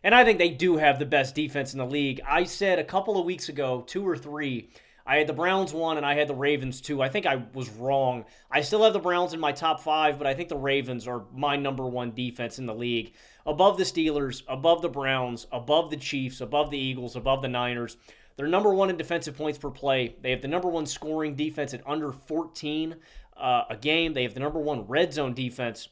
And 0.03 0.15
I 0.15 0.25
think 0.25 0.39
they 0.39 0.51
do 0.51 0.77
have 0.79 0.99
the 0.99 1.07
best 1.07 1.35
defense 1.35 1.73
in 1.73 1.79
the 1.79 1.87
league. 1.87 2.21
I 2.27 2.45
said 2.45 2.79
a 2.79 2.85
couple 2.85 3.19
of 3.19 3.27
weeks 3.27 3.49
ago, 3.49 3.85
two 3.87 4.07
or 4.07 4.17
three, 4.17 4.71
I 5.07 5.17
had 5.17 5.27
the 5.27 5.33
Browns 5.33 5.75
one 5.75 5.97
and 5.97 6.07
I 6.07 6.15
had 6.15 6.29
the 6.29 6.35
Ravens 6.35 6.81
two. 6.81 7.03
I 7.03 7.09
think 7.09 7.27
I 7.27 7.45
was 7.53 7.69
wrong. 7.71 8.25
I 8.51 8.61
still 8.61 8.85
have 8.85 8.93
the 8.93 8.99
Browns 8.99 9.35
in 9.35 9.41
my 9.41 9.53
top 9.53 9.81
five, 9.81 10.19
but 10.19 10.27
I 10.27 10.35
think 10.35 10.49
the 10.49 10.57
Ravens 10.57 11.07
are 11.07 11.25
my 11.35 11.57
number 11.57 11.87
one 11.87 12.13
defense 12.13 12.59
in 12.59 12.67
the 12.67 12.75
league. 12.75 13.15
Above 13.45 13.77
the 13.77 13.85
Steelers, 13.85 14.43
above 14.49 14.83
the 14.83 14.89
Browns, 14.89 15.47
above 15.53 15.91
the 15.91 15.97
Chiefs, 15.97 16.41
above 16.41 16.71
the 16.71 16.79
Eagles, 16.79 17.17
above 17.17 17.43
the 17.43 17.49
Niners. 17.49 17.97
They're 18.37 18.47
number 18.47 18.73
one 18.73 18.89
in 18.89 18.97
defensive 18.97 19.37
points 19.37 19.59
per 19.59 19.71
play. 19.71 20.17
They 20.23 20.31
have 20.31 20.43
the 20.43 20.49
number 20.49 20.69
one 20.69 20.87
scoring 20.87 21.35
defense 21.35 21.75
at 21.75 21.87
under 21.87 22.13
14 22.13 22.97
uh, 23.37 23.65
a 23.69 23.77
game. 23.77 24.15
They 24.15 24.23
have 24.23 24.35
the 24.35 24.41
number 24.41 24.61
one 24.61 24.87
red 24.87 25.13
zone 25.13 25.35
defense. 25.35 25.89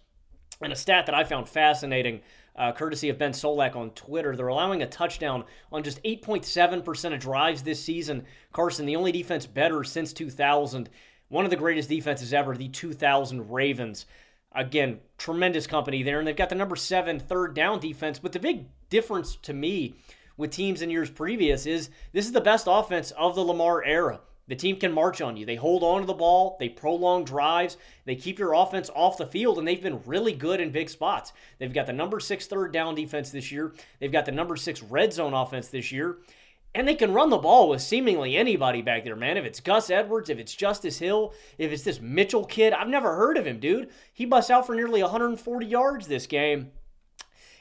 And 0.62 0.72
a 0.72 0.76
stat 0.76 1.06
that 1.06 1.14
I 1.14 1.24
found 1.24 1.48
fascinating 1.48 2.20
uh, 2.58 2.72
courtesy 2.72 3.08
of 3.08 3.18
Ben 3.18 3.32
Solak 3.32 3.76
on 3.76 3.90
Twitter. 3.90 4.34
They're 4.34 4.48
allowing 4.48 4.82
a 4.82 4.86
touchdown 4.86 5.44
on 5.72 5.84
just 5.84 6.02
8.7% 6.02 7.14
of 7.14 7.20
drives 7.20 7.62
this 7.62 7.82
season. 7.82 8.24
Carson, 8.52 8.84
the 8.84 8.96
only 8.96 9.12
defense 9.12 9.46
better 9.46 9.84
since 9.84 10.12
2000. 10.12 10.90
One 11.28 11.44
of 11.44 11.50
the 11.50 11.56
greatest 11.56 11.88
defenses 11.88 12.34
ever, 12.34 12.56
the 12.56 12.68
2000 12.68 13.50
Ravens. 13.50 14.06
Again, 14.52 14.98
tremendous 15.18 15.66
company 15.66 16.02
there. 16.02 16.18
And 16.18 16.26
they've 16.26 16.34
got 16.34 16.48
the 16.48 16.56
number 16.56 16.74
seven 16.74 17.20
third 17.20 17.54
down 17.54 17.78
defense. 17.78 18.18
But 18.18 18.32
the 18.32 18.40
big 18.40 18.66
difference 18.90 19.36
to 19.36 19.54
me 19.54 19.94
with 20.36 20.50
teams 20.50 20.82
in 20.82 20.90
years 20.90 21.10
previous 21.10 21.64
is 21.64 21.90
this 22.12 22.26
is 22.26 22.32
the 22.32 22.40
best 22.40 22.66
offense 22.68 23.12
of 23.12 23.34
the 23.34 23.44
Lamar 23.44 23.84
era. 23.84 24.20
The 24.48 24.56
team 24.56 24.76
can 24.76 24.92
march 24.92 25.20
on 25.20 25.36
you. 25.36 25.46
They 25.46 25.56
hold 25.56 25.82
on 25.82 26.00
to 26.00 26.06
the 26.06 26.14
ball, 26.14 26.56
they 26.58 26.68
prolong 26.68 27.24
drives, 27.24 27.76
they 28.06 28.16
keep 28.16 28.38
your 28.38 28.54
offense 28.54 28.90
off 28.94 29.18
the 29.18 29.26
field, 29.26 29.58
and 29.58 29.68
they've 29.68 29.80
been 29.80 30.02
really 30.06 30.32
good 30.32 30.60
in 30.60 30.70
big 30.70 30.88
spots. 30.88 31.32
They've 31.58 31.72
got 31.72 31.86
the 31.86 31.92
number 31.92 32.18
six 32.18 32.46
third 32.46 32.72
down 32.72 32.94
defense 32.94 33.30
this 33.30 33.52
year, 33.52 33.74
they've 34.00 34.10
got 34.10 34.24
the 34.24 34.32
number 34.32 34.56
six 34.56 34.82
red 34.82 35.12
zone 35.12 35.34
offense 35.34 35.68
this 35.68 35.92
year, 35.92 36.18
and 36.74 36.88
they 36.88 36.94
can 36.94 37.12
run 37.12 37.30
the 37.30 37.38
ball 37.38 37.68
with 37.68 37.82
seemingly 37.82 38.36
anybody 38.36 38.82
back 38.82 39.04
there, 39.04 39.16
man. 39.16 39.36
If 39.36 39.44
it's 39.44 39.60
Gus 39.60 39.90
Edwards, 39.90 40.30
if 40.30 40.38
it's 40.38 40.54
Justice 40.54 40.98
Hill, 40.98 41.34
if 41.58 41.72
it's 41.72 41.82
this 41.82 42.00
Mitchell 42.00 42.44
kid, 42.44 42.72
I've 42.72 42.88
never 42.88 43.16
heard 43.16 43.36
of 43.36 43.46
him, 43.46 43.58
dude. 43.58 43.90
He 44.12 44.24
busts 44.24 44.50
out 44.50 44.66
for 44.66 44.74
nearly 44.74 45.02
140 45.02 45.66
yards 45.66 46.06
this 46.06 46.26
game. 46.26 46.70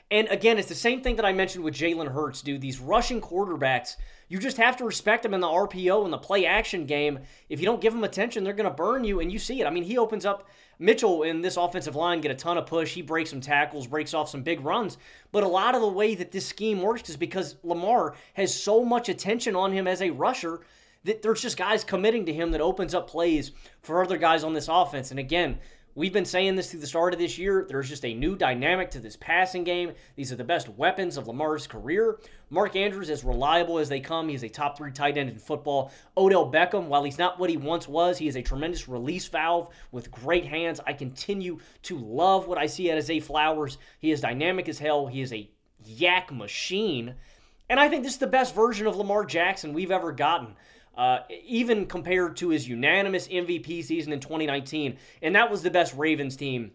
And 0.10 0.30
again, 0.30 0.58
it's 0.58 0.70
the 0.70 0.76
same 0.76 1.02
thing 1.02 1.18
that 1.18 1.26
I 1.26 1.34
mentioned 1.34 1.66
with 1.66 1.74
Jalen 1.74 2.14
Hurts, 2.14 2.42
dude. 2.42 2.62
These 2.62 2.80
rushing 2.80 3.20
quarterbacks, 3.20 3.98
you 4.30 4.40
just 4.40 4.56
have 4.56 4.78
to 4.78 4.86
respect 4.86 5.24
them 5.24 5.34
in 5.34 5.42
the 5.42 5.48
RPO 5.48 6.06
and 6.06 6.14
the 6.14 6.18
play 6.18 6.46
action 6.46 6.86
game. 6.86 7.20
If 7.50 7.60
you 7.60 7.66
don't 7.66 7.82
give 7.82 7.92
them 7.92 8.06
attention, 8.06 8.44
they're 8.44 8.54
going 8.54 8.70
to 8.70 8.76
burn 8.76 9.04
you, 9.04 9.20
and 9.20 9.30
you 9.30 9.38
see 9.38 9.60
it. 9.60 9.68
I 9.68 9.70
mean, 9.70 9.84
he 9.84 9.98
opens 9.98 10.26
up 10.26 10.48
Mitchell 10.80 11.24
in 11.24 11.42
this 11.42 11.58
offensive 11.58 11.96
line 11.96 12.22
get 12.22 12.32
a 12.32 12.36
ton 12.36 12.58
of 12.58 12.68
push. 12.68 12.94
He 12.94 13.02
breaks 13.02 13.32
some 13.32 13.42
tackles, 13.42 13.86
breaks 13.86 14.14
off 14.14 14.30
some 14.30 14.44
big 14.44 14.62
runs. 14.62 14.98
But 15.34 15.44
a 15.44 15.48
lot 15.48 15.76
of 15.76 15.82
the 15.82 15.88
way 15.88 16.16
that 16.16 16.32
this 16.32 16.46
scheme 16.46 16.82
works 16.82 17.10
is 17.10 17.18
because 17.18 17.58
Lamar 17.64 18.16
has 18.36 18.54
so 18.54 18.86
much 18.86 19.10
attention 19.10 19.58
on 19.58 19.74
him 19.74 19.88
as 19.88 20.02
a 20.02 20.12
rusher 20.12 20.62
that 21.04 21.22
there's 21.22 21.42
just 21.42 21.58
guys 21.58 21.84
committing 21.84 22.26
to 22.26 22.34
him 22.34 22.52
that 22.52 22.62
opens 22.62 22.94
up 22.94 23.10
plays 23.10 23.52
for 23.82 24.04
other 24.04 24.18
guys 24.18 24.44
on 24.44 24.54
this 24.54 24.68
offense. 24.70 25.12
And 25.12 25.20
again, 25.20 25.58
We've 25.98 26.14
been 26.14 26.26
saying 26.26 26.56
this 26.56 26.70
through 26.70 26.82
the 26.82 26.86
start 26.86 27.16
of 27.16 27.20
this 27.20 27.40
year. 27.40 27.66
There's 27.68 27.90
just 27.90 28.06
a 28.06 28.14
new 28.14 28.36
dynamic 28.36 28.92
to 28.92 29.00
this 29.00 29.16
passing 29.16 29.64
game. 29.64 29.94
These 30.16 30.32
are 30.32 30.36
the 30.36 30.44
best 30.44 30.70
weapons 30.70 31.18
of 31.18 31.28
Lamar's 31.28 31.66
career. 31.66 32.20
Mark 32.52 32.76
Andrews, 32.76 33.10
as 33.10 33.24
reliable 33.24 33.80
as 33.80 33.90
they 33.90 34.00
come, 34.00 34.30
he's 34.30 34.44
a 34.44 34.48
top 34.48 34.78
three 34.78 34.92
tight 34.92 35.18
end 35.18 35.28
in 35.28 35.40
football. 35.40 35.92
Odell 36.16 36.52
Beckham, 36.52 36.86
while 36.86 37.04
he's 37.04 37.18
not 37.18 37.40
what 37.40 37.50
he 37.50 37.58
once 37.58 37.88
was, 37.88 38.20
he 38.20 38.28
is 38.28 38.36
a 38.36 38.44
tremendous 38.44 38.88
release 38.88 39.28
valve 39.28 39.70
with 39.92 40.12
great 40.12 40.46
hands. 40.46 40.80
I 40.86 40.94
continue 40.94 41.58
to 41.82 41.98
love 41.98 42.48
what 42.48 42.60
I 42.60 42.68
see 42.68 42.92
out 42.92 43.00
of 43.00 43.04
Zay 43.04 43.20
Flowers. 43.20 43.80
He 43.98 44.12
is 44.12 44.22
dynamic 44.22 44.70
as 44.70 44.78
hell. 44.78 45.08
He 45.08 45.22
is 45.22 45.34
a 45.34 45.50
YAC 45.84 46.30
machine. 46.30 47.16
And 47.72 47.80
I 47.80 47.90
think 47.90 48.04
this 48.04 48.14
is 48.14 48.20
the 48.20 48.28
best 48.28 48.54
version 48.54 48.86
of 48.86 48.98
Lamar 48.98 49.26
Jackson 49.26 49.74
we've 49.74 49.90
ever 49.90 50.12
gotten 50.12 50.56
uh, 50.98 51.20
even 51.46 51.86
compared 51.86 52.36
to 52.38 52.50
his 52.50 52.68
unanimous 52.68 53.28
MVP 53.28 53.84
season 53.84 54.12
in 54.12 54.20
2019. 54.20 54.98
And 55.22 55.36
that 55.36 55.52
was 55.52 55.62
the 55.62 55.72
best 55.72 55.96
Ravens 55.96 56.36
team 56.36 56.72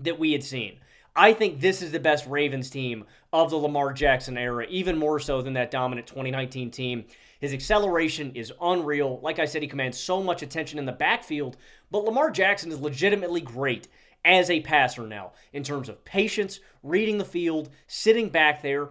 that 0.00 0.18
we 0.18 0.32
had 0.32 0.44
seen. 0.44 0.78
I 1.16 1.32
think 1.32 1.60
this 1.60 1.80
is 1.80 1.92
the 1.92 1.98
best 1.98 2.26
Ravens 2.26 2.68
team 2.70 3.06
of 3.32 3.50
the 3.50 3.56
Lamar 3.56 3.92
Jackson 3.92 4.36
era, 4.36 4.66
even 4.68 4.98
more 4.98 5.18
so 5.18 5.40
than 5.40 5.54
that 5.54 5.70
dominant 5.70 6.06
2019 6.06 6.70
team. 6.70 7.04
His 7.40 7.54
acceleration 7.54 8.32
is 8.34 8.52
unreal. 8.60 9.18
Like 9.22 9.38
I 9.38 9.46
said, 9.46 9.62
he 9.62 9.68
commands 9.68 9.98
so 9.98 10.22
much 10.22 10.42
attention 10.42 10.78
in 10.78 10.84
the 10.84 10.92
backfield, 10.92 11.56
but 11.90 12.04
Lamar 12.04 12.30
Jackson 12.30 12.70
is 12.70 12.80
legitimately 12.80 13.40
great 13.40 13.88
as 14.26 14.50
a 14.50 14.60
passer 14.60 15.06
now 15.06 15.32
in 15.52 15.62
terms 15.62 15.88
of 15.88 16.04
patience, 16.04 16.60
reading 16.82 17.16
the 17.16 17.24
field, 17.24 17.70
sitting 17.86 18.28
back 18.28 18.60
there. 18.60 18.90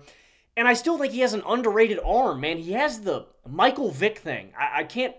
And 0.58 0.68
I 0.68 0.74
still 0.74 0.98
think 0.98 1.14
he 1.14 1.20
has 1.20 1.34
an 1.34 1.44
underrated 1.46 2.00
arm, 2.06 2.42
man. 2.42 2.58
He 2.58 2.74
has 2.74 3.02
the 3.02 3.28
Michael 3.48 3.92
Vick 3.92 4.20
thing. 4.20 4.54
I, 4.58 4.82
I 4.82 4.84
can't 4.84 5.16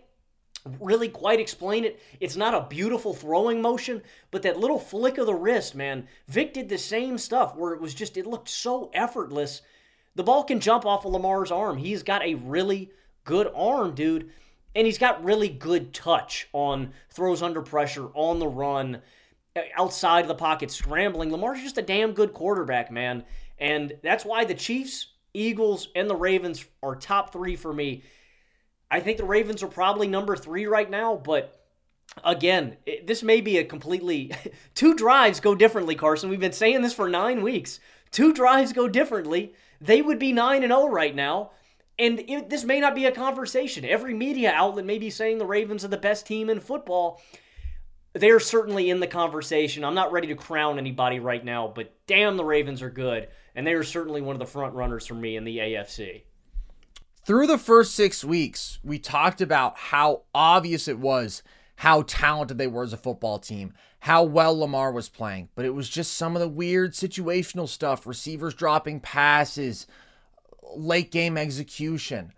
really 0.81 1.09
quite 1.09 1.41
explain 1.41 1.85
it. 1.85 2.01
It's 2.21 2.37
not 2.37 2.55
a 2.55 2.67
beautiful 2.69 3.15
throwing 3.15 3.61
motion, 3.61 4.03
but 4.31 4.43
that 4.43 4.59
little 4.59 4.79
flick 4.79 5.19
of 5.19 5.27
the 5.27 5.35
wrist, 5.35 5.75
man. 5.75 6.09
Vick 6.27 6.55
did 6.55 6.69
the 6.69 6.79
same 6.79 7.19
stuff 7.19 7.55
where 7.55 7.73
it 7.73 7.81
was 7.81 7.95
just, 7.95 8.17
it 8.17 8.27
looked 8.27 8.49
so 8.49 8.91
effortless. 8.95 9.63
The 10.15 10.25
ball 10.25 10.45
can 10.45 10.61
jump 10.61 10.87
off 10.87 11.05
of 11.05 11.13
Lamar's 11.13 11.53
arm. 11.53 11.77
He's 11.77 12.03
got 12.03 12.23
a 12.23 12.35
really 12.35 12.91
good 13.25 13.51
arm, 13.55 13.95
dude. 13.95 14.31
And 14.75 14.87
he's 14.87 14.99
got 14.99 15.25
really 15.25 15.49
good 15.49 15.95
touch 15.95 16.49
on 16.53 16.93
throws 17.11 17.43
under 17.43 17.63
pressure, 17.63 18.09
on 18.15 18.39
the 18.39 18.49
run, 18.49 19.03
outside 19.77 20.23
of 20.23 20.29
the 20.29 20.35
pocket, 20.35 20.71
scrambling. 20.71 21.31
Lamar's 21.31 21.63
just 21.63 21.79
a 21.79 21.83
damn 21.83 22.13
good 22.13 22.35
quarterback, 22.35 22.91
man. 22.91 23.25
And 23.59 23.95
that's 24.03 24.25
why 24.25 24.45
the 24.45 24.55
Chiefs 24.55 25.15
Eagles, 25.37 25.89
and 25.95 26.09
the 26.09 26.17
Ravens 26.17 26.65
are 26.83 26.97
top 26.97 27.33
three 27.33 27.57
for 27.57 27.73
me. 27.73 28.03
I 28.91 29.01
think 29.01 29.19
the 29.19 29.25
Ravens 29.25 29.63
are 29.63 29.69
probably 29.69 30.09
number 30.09 30.37
three 30.37 30.67
right 30.67 30.89
now, 30.89 31.17
but 31.17 31.61
again, 32.25 32.77
it, 32.87 33.07
this 33.07 33.23
may 33.23 33.41
be 33.41 33.59
a 33.59 33.65
completely. 33.65 34.33
two 34.75 34.95
drives 34.95 35.41
go 35.41 35.55
differently, 35.55 35.95
Carson. 35.95 36.31
We've 36.31 36.41
been 36.41 36.53
saying 36.53 36.83
this 36.83 36.95
for 36.95 37.09
nine 37.09 37.43
weeks. 37.43 37.81
Two 38.11 38.33
drives 38.33 38.73
go 38.73 38.89
differently. 38.89 39.55
They 39.81 40.01
would 40.01 40.19
be 40.19 40.33
9 40.33 40.63
and 40.63 40.73
0 40.73 40.89
right 40.89 41.15
now. 41.15 41.51
And 41.99 42.21
it, 42.21 42.51
this 42.51 42.65
may 42.65 42.81
not 42.81 42.95
be 42.95 43.07
a 43.07 43.13
conversation. 43.13 43.85
Every 43.85 44.15
media 44.15 44.53
outlet 44.53 44.85
may 44.85 44.99
be 44.99 45.11
saying 45.11 45.39
the 45.39 45.47
Ravens 45.47 45.85
are 45.85 45.89
the 45.89 45.97
best 45.97 46.27
team 46.27 46.51
in 46.51 46.61
football. 46.61 47.21
They're 48.13 48.41
certainly 48.41 48.89
in 48.89 49.01
the 49.01 49.07
conversation. 49.07 49.85
I'm 49.85 49.95
not 49.95 50.13
ready 50.13 50.29
to 50.29 50.35
crown 50.35 50.79
anybody 50.79 51.21
right 51.21 51.45
now, 51.45 51.69
but 51.75 51.95
damn, 52.07 52.37
the 52.37 52.45
Ravens 52.45 52.81
are 52.81 52.91
good 52.91 53.29
and 53.57 53.67
they 53.67 53.73
are 53.73 53.83
certainly 53.83 54.21
one 54.21 54.37
of 54.37 54.41
the 54.41 54.47
front 54.47 54.75
runners 54.75 55.07
for 55.07 55.15
me 55.15 55.37
in 55.37 55.45
the 55.45 55.59
AFC. 55.59 56.23
Through 57.25 57.49
the 57.49 57.59
first 57.59 57.97
six 57.97 58.23
weeks, 58.23 58.79
we 58.85 59.01
talked 59.01 59.41
about 59.41 59.77
how 59.77 60.23
obvious 60.33 60.87
it 60.87 60.99
was 60.99 61.43
how 61.77 62.03
talented 62.03 62.59
they 62.59 62.67
were 62.67 62.85
as 62.85 62.93
a 62.93 62.99
football 62.99 63.39
team, 63.39 63.75
how 64.01 64.23
well 64.23 64.59
Lamar 64.59 64.93
was 64.93 65.09
playing, 65.09 65.49
but 65.55 65.65
it 65.65 65.75
was 65.75 65.89
just 65.89 66.15
some 66.15 66.35
of 66.35 66.41
the 66.41 66.49
weird 66.49 66.93
situational 66.93 67.69
stuff 67.69 68.07
receivers 68.07 68.55
dropping 68.55 69.01
passes, 69.01 69.87
late 70.75 71.11
game 71.11 71.37
execution. 71.37 72.33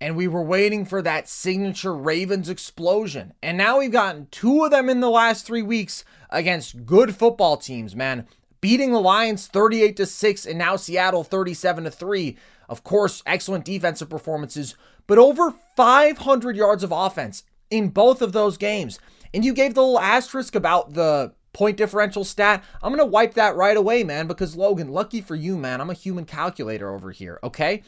And 0.00 0.16
we 0.16 0.28
were 0.28 0.44
waiting 0.44 0.84
for 0.84 1.02
that 1.02 1.28
signature 1.28 1.92
Ravens 1.92 2.48
explosion. 2.48 3.34
And 3.42 3.58
now 3.58 3.80
we've 3.80 3.90
gotten 3.90 4.28
two 4.30 4.64
of 4.64 4.70
them 4.70 4.88
in 4.88 5.00
the 5.00 5.10
last 5.10 5.44
three 5.44 5.62
weeks 5.62 6.04
against 6.30 6.86
good 6.86 7.16
football 7.16 7.56
teams, 7.56 7.96
man 7.96 8.28
beating 8.60 8.92
the 8.92 9.00
Lions 9.00 9.46
38 9.46 9.96
to 9.96 10.06
6 10.06 10.46
and 10.46 10.58
now 10.58 10.76
Seattle 10.76 11.24
37 11.24 11.84
to 11.84 11.90
3. 11.90 12.36
Of 12.68 12.84
course, 12.84 13.22
excellent 13.24 13.64
defensive 13.64 14.10
performances, 14.10 14.74
but 15.06 15.18
over 15.18 15.54
500 15.76 16.56
yards 16.56 16.82
of 16.82 16.92
offense 16.92 17.44
in 17.70 17.88
both 17.88 18.20
of 18.20 18.32
those 18.32 18.58
games. 18.58 18.98
And 19.32 19.44
you 19.44 19.52
gave 19.52 19.74
the 19.74 19.82
little 19.82 20.00
asterisk 20.00 20.54
about 20.54 20.94
the 20.94 21.32
point 21.52 21.76
differential 21.76 22.24
stat. 22.24 22.62
I'm 22.82 22.92
going 22.92 22.98
to 22.98 23.10
wipe 23.10 23.34
that 23.34 23.56
right 23.56 23.76
away, 23.76 24.04
man, 24.04 24.26
because 24.26 24.56
Logan, 24.56 24.88
lucky 24.88 25.20
for 25.20 25.34
you, 25.34 25.56
man, 25.56 25.80
I'm 25.80 25.90
a 25.90 25.94
human 25.94 26.24
calculator 26.24 26.92
over 26.94 27.10
here, 27.10 27.38
okay? 27.42 27.82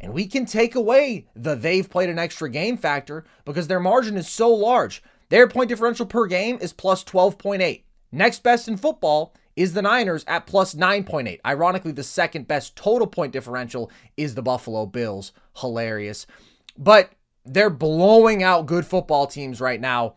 And 0.00 0.12
we 0.12 0.26
can 0.26 0.44
take 0.46 0.74
away 0.74 1.26
the 1.34 1.54
they've 1.54 1.88
played 1.88 2.10
an 2.10 2.18
extra 2.18 2.50
game 2.50 2.76
factor 2.76 3.24
because 3.44 3.68
their 3.68 3.80
margin 3.80 4.16
is 4.16 4.28
so 4.28 4.50
large. 4.50 5.02
Their 5.30 5.48
point 5.48 5.68
differential 5.68 6.06
per 6.06 6.26
game 6.26 6.58
is 6.60 6.72
plus 6.72 7.02
12.8. 7.04 7.82
Next 8.12 8.42
best 8.42 8.68
in 8.68 8.76
football 8.76 9.32
is 9.56 9.72
the 9.72 9.82
Niners 9.82 10.24
at 10.26 10.46
plus 10.46 10.74
9.8. 10.74 11.40
Ironically, 11.44 11.92
the 11.92 12.02
second 12.02 12.48
best 12.48 12.76
total 12.76 13.06
point 13.06 13.32
differential 13.32 13.90
is 14.16 14.34
the 14.34 14.42
Buffalo 14.42 14.86
Bills. 14.86 15.32
Hilarious. 15.58 16.26
But 16.76 17.12
they're 17.44 17.70
blowing 17.70 18.42
out 18.42 18.66
good 18.66 18.86
football 18.86 19.26
teams 19.26 19.60
right 19.60 19.80
now. 19.80 20.14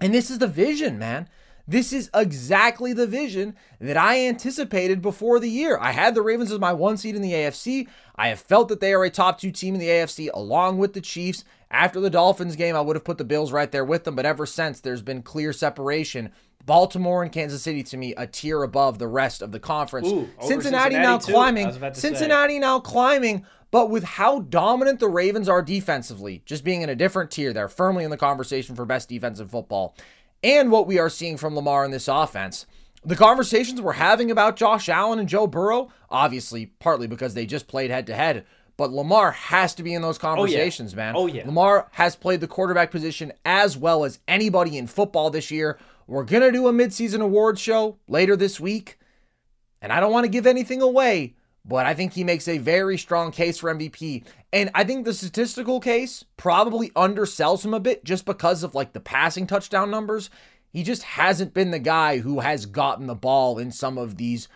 And 0.00 0.14
this 0.14 0.30
is 0.30 0.38
the 0.38 0.46
vision, 0.46 0.98
man. 0.98 1.28
This 1.70 1.92
is 1.92 2.10
exactly 2.14 2.92
the 2.92 3.06
vision 3.06 3.54
that 3.80 3.96
I 3.96 4.26
anticipated 4.26 5.00
before 5.00 5.38
the 5.38 5.48
year. 5.48 5.78
I 5.78 5.92
had 5.92 6.16
the 6.16 6.22
Ravens 6.22 6.50
as 6.50 6.58
my 6.58 6.72
one 6.72 6.96
seed 6.96 7.14
in 7.14 7.22
the 7.22 7.32
AFC. 7.32 7.86
I 8.16 8.28
have 8.28 8.40
felt 8.40 8.68
that 8.68 8.80
they 8.80 8.92
are 8.92 9.04
a 9.04 9.10
top 9.10 9.38
two 9.38 9.52
team 9.52 9.74
in 9.74 9.80
the 9.80 9.86
AFC 9.86 10.30
along 10.34 10.78
with 10.78 10.94
the 10.94 11.00
Chiefs. 11.00 11.44
After 11.70 12.00
the 12.00 12.10
Dolphins 12.10 12.56
game, 12.56 12.74
I 12.74 12.80
would 12.80 12.96
have 12.96 13.04
put 13.04 13.18
the 13.18 13.24
Bills 13.24 13.52
right 13.52 13.70
there 13.70 13.84
with 13.84 14.02
them, 14.02 14.16
but 14.16 14.26
ever 14.26 14.46
since, 14.46 14.80
there's 14.80 15.02
been 15.02 15.22
clear 15.22 15.52
separation 15.52 16.32
Baltimore 16.66 17.22
and 17.22 17.32
Kansas 17.32 17.62
City 17.62 17.82
to 17.84 17.96
me 17.96 18.14
a 18.16 18.26
tier 18.26 18.62
above 18.62 18.98
the 18.98 19.08
rest 19.08 19.42
of 19.42 19.52
the 19.52 19.60
conference. 19.60 20.08
Ooh, 20.08 20.28
Cincinnati, 20.40 20.94
Cincinnati, 20.94 20.94
now 20.96 21.18
too. 21.18 21.32
climbing. 21.32 21.94
Cincinnati 21.94 22.54
say. 22.54 22.58
now 22.58 22.80
climbing, 22.80 23.44
but 23.70 23.90
with 23.90 24.04
how 24.04 24.40
dominant 24.40 25.00
the 25.00 25.08
Ravens 25.08 25.48
are 25.48 25.62
defensively, 25.62 26.42
just 26.44 26.64
being 26.64 26.82
in 26.82 26.88
a 26.88 26.94
different 26.94 27.30
tier, 27.30 27.52
they're 27.52 27.68
firmly 27.68 28.04
in 28.04 28.10
the 28.10 28.16
conversation 28.16 28.74
for 28.74 28.84
best 28.84 29.08
defense 29.08 29.40
in 29.40 29.48
football. 29.48 29.96
And 30.42 30.70
what 30.70 30.86
we 30.86 30.98
are 30.98 31.10
seeing 31.10 31.36
from 31.36 31.54
Lamar 31.54 31.84
in 31.84 31.90
this 31.90 32.08
offense. 32.08 32.66
The 33.02 33.16
conversations 33.16 33.80
we're 33.80 33.92
having 33.92 34.30
about 34.30 34.56
Josh 34.56 34.88
Allen 34.88 35.18
and 35.18 35.28
Joe 35.28 35.46
Burrow, 35.46 35.88
obviously 36.10 36.66
partly 36.66 37.06
because 37.06 37.32
they 37.32 37.46
just 37.46 37.66
played 37.66 37.90
head 37.90 38.06
to 38.08 38.14
head, 38.14 38.44
but 38.76 38.92
Lamar 38.92 39.32
has 39.32 39.74
to 39.74 39.82
be 39.82 39.94
in 39.94 40.02
those 40.02 40.16
conversations, 40.16 40.94
oh, 40.94 40.96
yeah. 40.96 41.04
man. 41.04 41.14
Oh 41.16 41.26
yeah. 41.26 41.46
Lamar 41.46 41.88
has 41.92 42.16
played 42.16 42.40
the 42.40 42.48
quarterback 42.48 42.90
position 42.90 43.30
as 43.44 43.76
well 43.76 44.04
as 44.04 44.18
anybody 44.26 44.78
in 44.78 44.86
football 44.86 45.30
this 45.30 45.50
year. 45.50 45.78
We're 46.10 46.24
going 46.24 46.42
to 46.42 46.50
do 46.50 46.66
a 46.66 46.72
midseason 46.72 47.20
awards 47.20 47.60
show 47.60 47.98
later 48.08 48.34
this 48.34 48.58
week. 48.58 48.98
And 49.80 49.92
I 49.92 50.00
don't 50.00 50.10
want 50.10 50.24
to 50.24 50.28
give 50.30 50.44
anything 50.44 50.82
away, 50.82 51.36
but 51.64 51.86
I 51.86 51.94
think 51.94 52.14
he 52.14 52.24
makes 52.24 52.48
a 52.48 52.58
very 52.58 52.98
strong 52.98 53.30
case 53.30 53.58
for 53.60 53.72
MVP. 53.72 54.24
And 54.52 54.72
I 54.74 54.82
think 54.82 55.04
the 55.04 55.14
statistical 55.14 55.78
case 55.78 56.24
probably 56.36 56.90
undersells 56.90 57.64
him 57.64 57.74
a 57.74 57.78
bit 57.78 58.02
just 58.02 58.24
because 58.24 58.64
of 58.64 58.74
like 58.74 58.92
the 58.92 58.98
passing 58.98 59.46
touchdown 59.46 59.88
numbers. 59.88 60.30
He 60.72 60.82
just 60.82 61.04
hasn't 61.04 61.54
been 61.54 61.70
the 61.70 61.78
guy 61.78 62.18
who 62.18 62.40
has 62.40 62.66
gotten 62.66 63.06
the 63.06 63.14
ball 63.14 63.60
in 63.60 63.70
some 63.70 63.96
of 63.96 64.16
these 64.16 64.48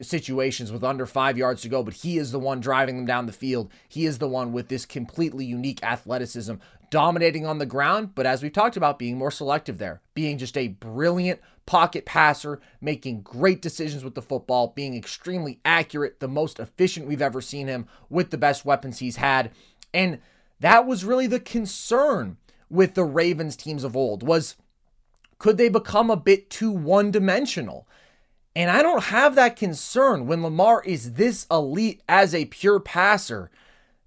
situations 0.00 0.72
with 0.72 0.82
under 0.82 1.04
five 1.04 1.36
yards 1.36 1.60
to 1.60 1.68
go, 1.68 1.82
but 1.82 1.92
he 1.92 2.16
is 2.16 2.32
the 2.32 2.38
one 2.38 2.60
driving 2.60 2.96
them 2.96 3.04
down 3.04 3.26
the 3.26 3.32
field. 3.32 3.70
He 3.86 4.06
is 4.06 4.16
the 4.16 4.28
one 4.28 4.50
with 4.54 4.68
this 4.68 4.86
completely 4.86 5.44
unique 5.44 5.82
athleticism, 5.82 6.54
dominating 6.92 7.46
on 7.46 7.56
the 7.56 7.64
ground, 7.64 8.14
but 8.14 8.26
as 8.26 8.42
we've 8.42 8.52
talked 8.52 8.76
about, 8.76 8.98
being 8.98 9.16
more 9.16 9.30
selective 9.30 9.78
there, 9.78 10.02
being 10.12 10.36
just 10.36 10.58
a 10.58 10.68
brilliant 10.68 11.40
pocket 11.64 12.04
passer, 12.04 12.60
making 12.82 13.22
great 13.22 13.62
decisions 13.62 14.04
with 14.04 14.14
the 14.14 14.20
football, 14.20 14.74
being 14.76 14.94
extremely 14.94 15.58
accurate, 15.64 16.20
the 16.20 16.28
most 16.28 16.60
efficient 16.60 17.06
we've 17.06 17.22
ever 17.22 17.40
seen 17.40 17.66
him 17.66 17.86
with 18.10 18.30
the 18.30 18.36
best 18.36 18.66
weapons 18.66 18.98
he's 18.98 19.16
had. 19.16 19.50
And 19.94 20.18
that 20.60 20.86
was 20.86 21.02
really 21.02 21.26
the 21.26 21.40
concern 21.40 22.36
with 22.68 22.92
the 22.92 23.04
Ravens 23.04 23.56
teams 23.56 23.84
of 23.84 23.96
old 23.96 24.22
was 24.22 24.56
could 25.38 25.56
they 25.56 25.70
become 25.70 26.10
a 26.10 26.16
bit 26.16 26.50
too 26.50 26.70
one-dimensional? 26.70 27.88
And 28.54 28.70
I 28.70 28.82
don't 28.82 29.04
have 29.04 29.34
that 29.34 29.56
concern 29.56 30.26
when 30.26 30.42
Lamar 30.42 30.82
is 30.84 31.14
this 31.14 31.46
elite 31.50 32.02
as 32.06 32.34
a 32.34 32.44
pure 32.44 32.80
passer. 32.80 33.50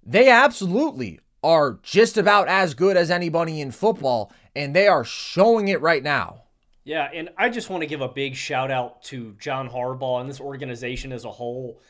They 0.04 0.28
absolutely 0.28 1.18
are 1.42 1.78
just 1.82 2.16
about 2.16 2.48
as 2.48 2.74
good 2.74 2.96
as 2.96 3.10
anybody 3.10 3.60
in 3.60 3.70
football, 3.70 4.32
and 4.54 4.74
they 4.74 4.88
are 4.88 5.04
showing 5.04 5.68
it 5.68 5.80
right 5.80 6.02
now. 6.02 6.42
Yeah, 6.84 7.10
and 7.12 7.30
I 7.36 7.48
just 7.48 7.68
want 7.68 7.82
to 7.82 7.86
give 7.86 8.00
a 8.00 8.08
big 8.08 8.36
shout 8.36 8.70
out 8.70 9.02
to 9.04 9.34
John 9.40 9.68
Harbaugh 9.68 10.20
and 10.20 10.30
this 10.30 10.40
organization 10.40 11.12
as 11.12 11.24
a 11.24 11.30
whole. 11.30 11.80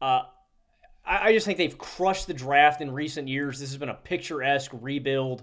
Uh, 0.00 0.22
I, 1.04 1.28
I 1.28 1.32
just 1.32 1.44
think 1.44 1.58
they've 1.58 1.76
crushed 1.76 2.28
the 2.28 2.34
draft 2.34 2.80
in 2.80 2.92
recent 2.92 3.26
years. 3.26 3.58
This 3.58 3.70
has 3.70 3.78
been 3.78 3.88
a 3.88 3.94
picturesque 3.94 4.70
rebuild. 4.80 5.42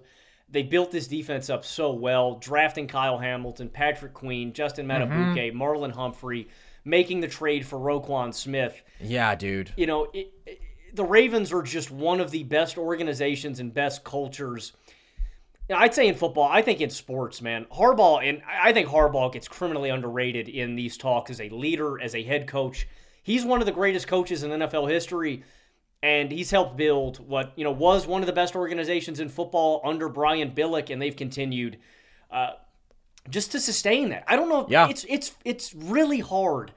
They 0.49 0.63
built 0.63 0.91
this 0.91 1.07
defense 1.07 1.49
up 1.49 1.65
so 1.65 1.91
well, 1.91 2.35
drafting 2.35 2.87
Kyle 2.87 3.17
Hamilton, 3.17 3.69
Patrick 3.69 4.13
Queen, 4.13 4.53
Justin 4.53 4.85
Madubuike, 4.85 5.51
mm-hmm. 5.51 5.61
Marlon 5.61 5.91
Humphrey, 5.91 6.47
making 6.83 7.21
the 7.21 7.27
trade 7.27 7.65
for 7.65 7.79
Roquan 7.79 8.33
Smith. 8.33 8.81
Yeah, 8.99 9.35
dude. 9.35 9.71
You 9.77 9.87
know, 9.87 10.07
it, 10.13 10.33
it, 10.45 10.61
the 10.93 11.05
Ravens 11.05 11.51
are 11.53 11.61
just 11.61 11.91
one 11.91 12.19
of 12.19 12.31
the 12.31 12.43
best 12.43 12.77
organizations 12.77 13.59
and 13.59 13.73
best 13.73 14.03
cultures. 14.03 14.73
I'd 15.73 15.93
say 15.93 16.07
in 16.07 16.15
football, 16.15 16.49
I 16.51 16.61
think 16.61 16.81
in 16.81 16.89
sports, 16.89 17.41
man. 17.41 17.65
Harbaugh, 17.71 18.27
and 18.27 18.41
I 18.47 18.73
think 18.73 18.89
Harbaugh 18.89 19.31
gets 19.31 19.47
criminally 19.47 19.89
underrated 19.89 20.49
in 20.49 20.75
these 20.75 20.97
talks 20.97 21.31
as 21.31 21.39
a 21.39 21.49
leader, 21.49 22.01
as 22.01 22.13
a 22.13 22.23
head 22.23 22.47
coach. 22.47 22.87
He's 23.23 23.45
one 23.45 23.61
of 23.61 23.65
the 23.65 23.71
greatest 23.71 24.07
coaches 24.07 24.43
in 24.43 24.51
NFL 24.51 24.89
history 24.89 25.43
and 26.03 26.31
he's 26.31 26.51
helped 26.51 26.77
build 26.77 27.17
what 27.27 27.53
you 27.55 27.63
know 27.63 27.71
was 27.71 28.07
one 28.07 28.21
of 28.21 28.27
the 28.27 28.33
best 28.33 28.55
organizations 28.55 29.19
in 29.19 29.29
football 29.29 29.81
under 29.83 30.09
Brian 30.09 30.51
Billick, 30.51 30.89
and 30.89 31.01
they've 31.01 31.15
continued 31.15 31.77
uh, 32.31 32.51
just 33.29 33.51
to 33.51 33.59
sustain 33.59 34.09
that. 34.09 34.23
I 34.27 34.35
don't 34.35 34.49
know. 34.49 34.65
yeah. 34.69 34.89
it's 34.89 35.05
it's 35.07 35.35
it's 35.45 35.73
really 35.73 36.19
hard 36.19 36.71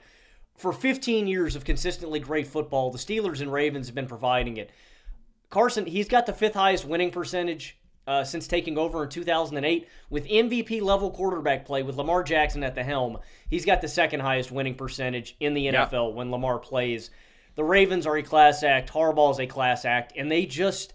for 0.56 0.72
15 0.72 1.26
years 1.26 1.56
of 1.56 1.64
consistently 1.64 2.20
great 2.20 2.46
football. 2.46 2.90
The 2.90 2.98
Steelers 2.98 3.40
and 3.40 3.52
Ravens 3.52 3.86
have 3.86 3.94
been 3.94 4.06
providing 4.06 4.56
it. 4.56 4.70
Carson, 5.50 5.86
he's 5.86 6.08
got 6.08 6.26
the 6.26 6.32
fifth 6.32 6.54
highest 6.54 6.84
winning 6.84 7.10
percentage 7.10 7.78
uh, 8.06 8.24
since 8.24 8.46
taking 8.46 8.76
over 8.76 9.04
in 9.04 9.08
2008 9.08 9.88
with 10.10 10.26
MVP 10.26 10.82
level 10.82 11.10
quarterback 11.10 11.64
play 11.64 11.82
with 11.82 11.96
Lamar 11.96 12.22
Jackson 12.22 12.62
at 12.62 12.74
the 12.74 12.84
helm. 12.84 13.18
He's 13.48 13.64
got 13.64 13.80
the 13.80 13.88
second 13.88 14.20
highest 14.20 14.50
winning 14.50 14.74
percentage 14.74 15.36
in 15.40 15.54
the 15.54 15.66
NFL 15.66 16.10
yeah. 16.10 16.14
when 16.14 16.30
Lamar 16.30 16.58
plays. 16.58 17.10
The 17.54 17.64
Ravens 17.64 18.06
are 18.06 18.16
a 18.16 18.22
class 18.22 18.62
act. 18.62 18.92
Harbaugh 18.92 19.30
is 19.32 19.40
a 19.40 19.46
class 19.46 19.84
act, 19.84 20.12
and 20.16 20.30
they 20.30 20.44
just 20.44 20.92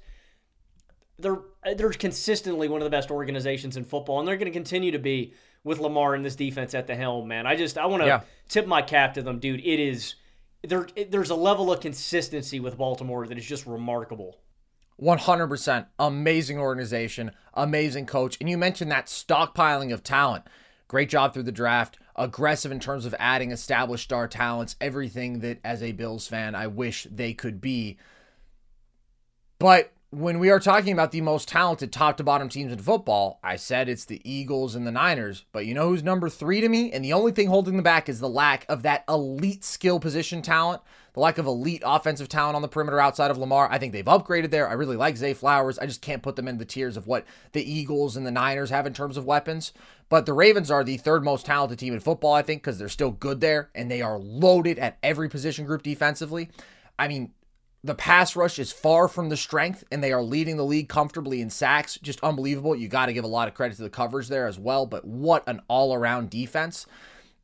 they're 1.17 1.39
they're 1.75 1.91
consistently 1.91 2.67
one 2.67 2.81
of 2.81 2.85
the 2.85 2.89
best 2.89 3.11
organizations 3.11 3.77
in 3.77 3.85
football, 3.85 4.19
and 4.19 4.27
they're 4.27 4.37
going 4.37 4.51
to 4.51 4.57
continue 4.57 4.91
to 4.91 4.99
be 4.99 5.33
with 5.63 5.79
Lamar 5.79 6.15
and 6.15 6.25
this 6.25 6.35
defense 6.35 6.73
at 6.73 6.87
the 6.87 6.95
helm. 6.95 7.27
Man, 7.27 7.45
I 7.45 7.55
just 7.55 7.77
I 7.77 7.85
want 7.85 8.03
to 8.03 8.07
yeah. 8.07 8.21
tip 8.47 8.67
my 8.67 8.81
cap 8.81 9.13
to 9.15 9.21
them, 9.21 9.39
dude. 9.39 9.59
It 9.61 9.79
is 9.79 10.15
there. 10.63 10.87
There's 11.09 11.29
a 11.29 11.35
level 11.35 11.71
of 11.71 11.79
consistency 11.79 12.59
with 12.59 12.77
Baltimore 12.77 13.27
that 13.27 13.37
is 13.37 13.45
just 13.45 13.65
remarkable. 13.65 14.37
100% 15.01 15.85
amazing 15.97 16.59
organization, 16.59 17.31
amazing 17.53 18.05
coach. 18.05 18.37
And 18.41 18.49
you 18.49 18.57
mentioned 18.57 18.91
that 18.91 19.05
stockpiling 19.05 19.93
of 19.93 20.03
talent. 20.03 20.43
Great 20.89 21.09
job 21.09 21.33
through 21.33 21.43
the 21.43 21.53
draft 21.53 21.97
aggressive 22.19 22.71
in 22.71 22.79
terms 22.79 23.05
of 23.05 23.15
adding 23.17 23.51
established 23.51 24.03
star 24.03 24.27
talents, 24.27 24.75
everything 24.81 25.39
that 25.39 25.59
as 25.63 25.81
a 25.81 25.93
Bills 25.93 26.27
fan 26.27 26.53
I 26.53 26.67
wish 26.67 27.07
they 27.09 27.33
could 27.33 27.61
be. 27.61 27.97
But 29.57 29.91
when 30.11 30.39
we 30.39 30.49
are 30.49 30.59
talking 30.59 30.91
about 30.91 31.11
the 31.11 31.21
most 31.21 31.47
talented 31.47 31.91
top 31.91 32.17
to 32.17 32.23
bottom 32.23 32.49
teams 32.49 32.71
in 32.71 32.79
football, 32.79 33.39
I 33.43 33.57
said 33.57 33.87
it's 33.87 34.05
the 34.05 34.21
Eagles 34.23 34.73
and 34.73 34.85
the 34.87 34.91
Niners. 34.91 35.45
But 35.51 35.67
you 35.67 35.75
know 35.75 35.89
who's 35.89 36.01
number 36.01 36.29
three 36.29 36.61
to 36.61 36.69
me? 36.69 36.91
And 36.91 37.05
the 37.05 37.13
only 37.13 37.31
thing 37.31 37.47
holding 37.47 37.75
them 37.75 37.83
back 37.83 38.09
is 38.09 38.19
the 38.19 38.27
lack 38.27 38.65
of 38.67 38.81
that 38.81 39.03
elite 39.07 39.63
skill 39.63 39.99
position 39.99 40.41
talent, 40.41 40.81
the 41.13 41.19
lack 41.19 41.37
of 41.37 41.45
elite 41.45 41.83
offensive 41.85 42.27
talent 42.27 42.55
on 42.55 42.63
the 42.63 42.67
perimeter 42.67 42.99
outside 42.99 43.29
of 43.29 43.37
Lamar. 43.37 43.69
I 43.69 43.77
think 43.77 43.93
they've 43.93 44.03
upgraded 44.03 44.49
there. 44.49 44.67
I 44.67 44.73
really 44.73 44.97
like 44.97 45.15
Zay 45.15 45.35
Flowers. 45.35 45.77
I 45.77 45.85
just 45.85 46.01
can't 46.01 46.23
put 46.23 46.35
them 46.35 46.47
in 46.47 46.57
the 46.57 46.65
tiers 46.65 46.97
of 46.97 47.05
what 47.05 47.23
the 47.51 47.71
Eagles 47.71 48.17
and 48.17 48.25
the 48.25 48.31
Niners 48.31 48.71
have 48.71 48.87
in 48.87 48.93
terms 48.93 49.15
of 49.15 49.25
weapons. 49.25 49.73
But 50.09 50.25
the 50.25 50.33
Ravens 50.33 50.71
are 50.71 50.83
the 50.83 50.97
third 50.97 51.23
most 51.23 51.45
talented 51.45 51.77
team 51.77 51.93
in 51.93 51.99
football, 51.99 52.33
I 52.33 52.41
think, 52.41 52.63
because 52.63 52.79
they're 52.79 52.89
still 52.89 53.11
good 53.11 53.41
there 53.41 53.69
and 53.75 53.91
they 53.91 54.01
are 54.01 54.17
loaded 54.17 54.79
at 54.79 54.97
every 55.03 55.29
position 55.29 55.67
group 55.67 55.83
defensively. 55.83 56.49
I 56.97 57.07
mean, 57.07 57.31
the 57.83 57.95
pass 57.95 58.35
rush 58.35 58.59
is 58.59 58.71
far 58.71 59.07
from 59.07 59.29
the 59.29 59.37
strength, 59.37 59.83
and 59.91 60.03
they 60.03 60.11
are 60.11 60.21
leading 60.21 60.57
the 60.57 60.65
league 60.65 60.89
comfortably 60.89 61.41
in 61.41 61.49
sacks. 61.49 61.97
Just 62.01 62.19
unbelievable. 62.21 62.75
You 62.75 62.89
got 62.89 63.05
to 63.05 63.13
give 63.13 63.23
a 63.23 63.27
lot 63.27 63.47
of 63.47 63.53
credit 63.53 63.77
to 63.77 63.83
the 63.83 63.89
coverage 63.89 64.27
there 64.27 64.47
as 64.47 64.59
well. 64.59 64.85
But 64.85 65.05
what 65.05 65.47
an 65.47 65.61
all 65.67 65.93
around 65.93 66.29
defense. 66.29 66.85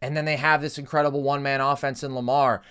And 0.01 0.15
then 0.15 0.25
they 0.25 0.35
have 0.35 0.61
this 0.61 0.77
incredible 0.77 1.23
one 1.23 1.41
man 1.41 1.61
offense 1.61 2.03
in 2.03 2.13
Lamar. 2.13 2.61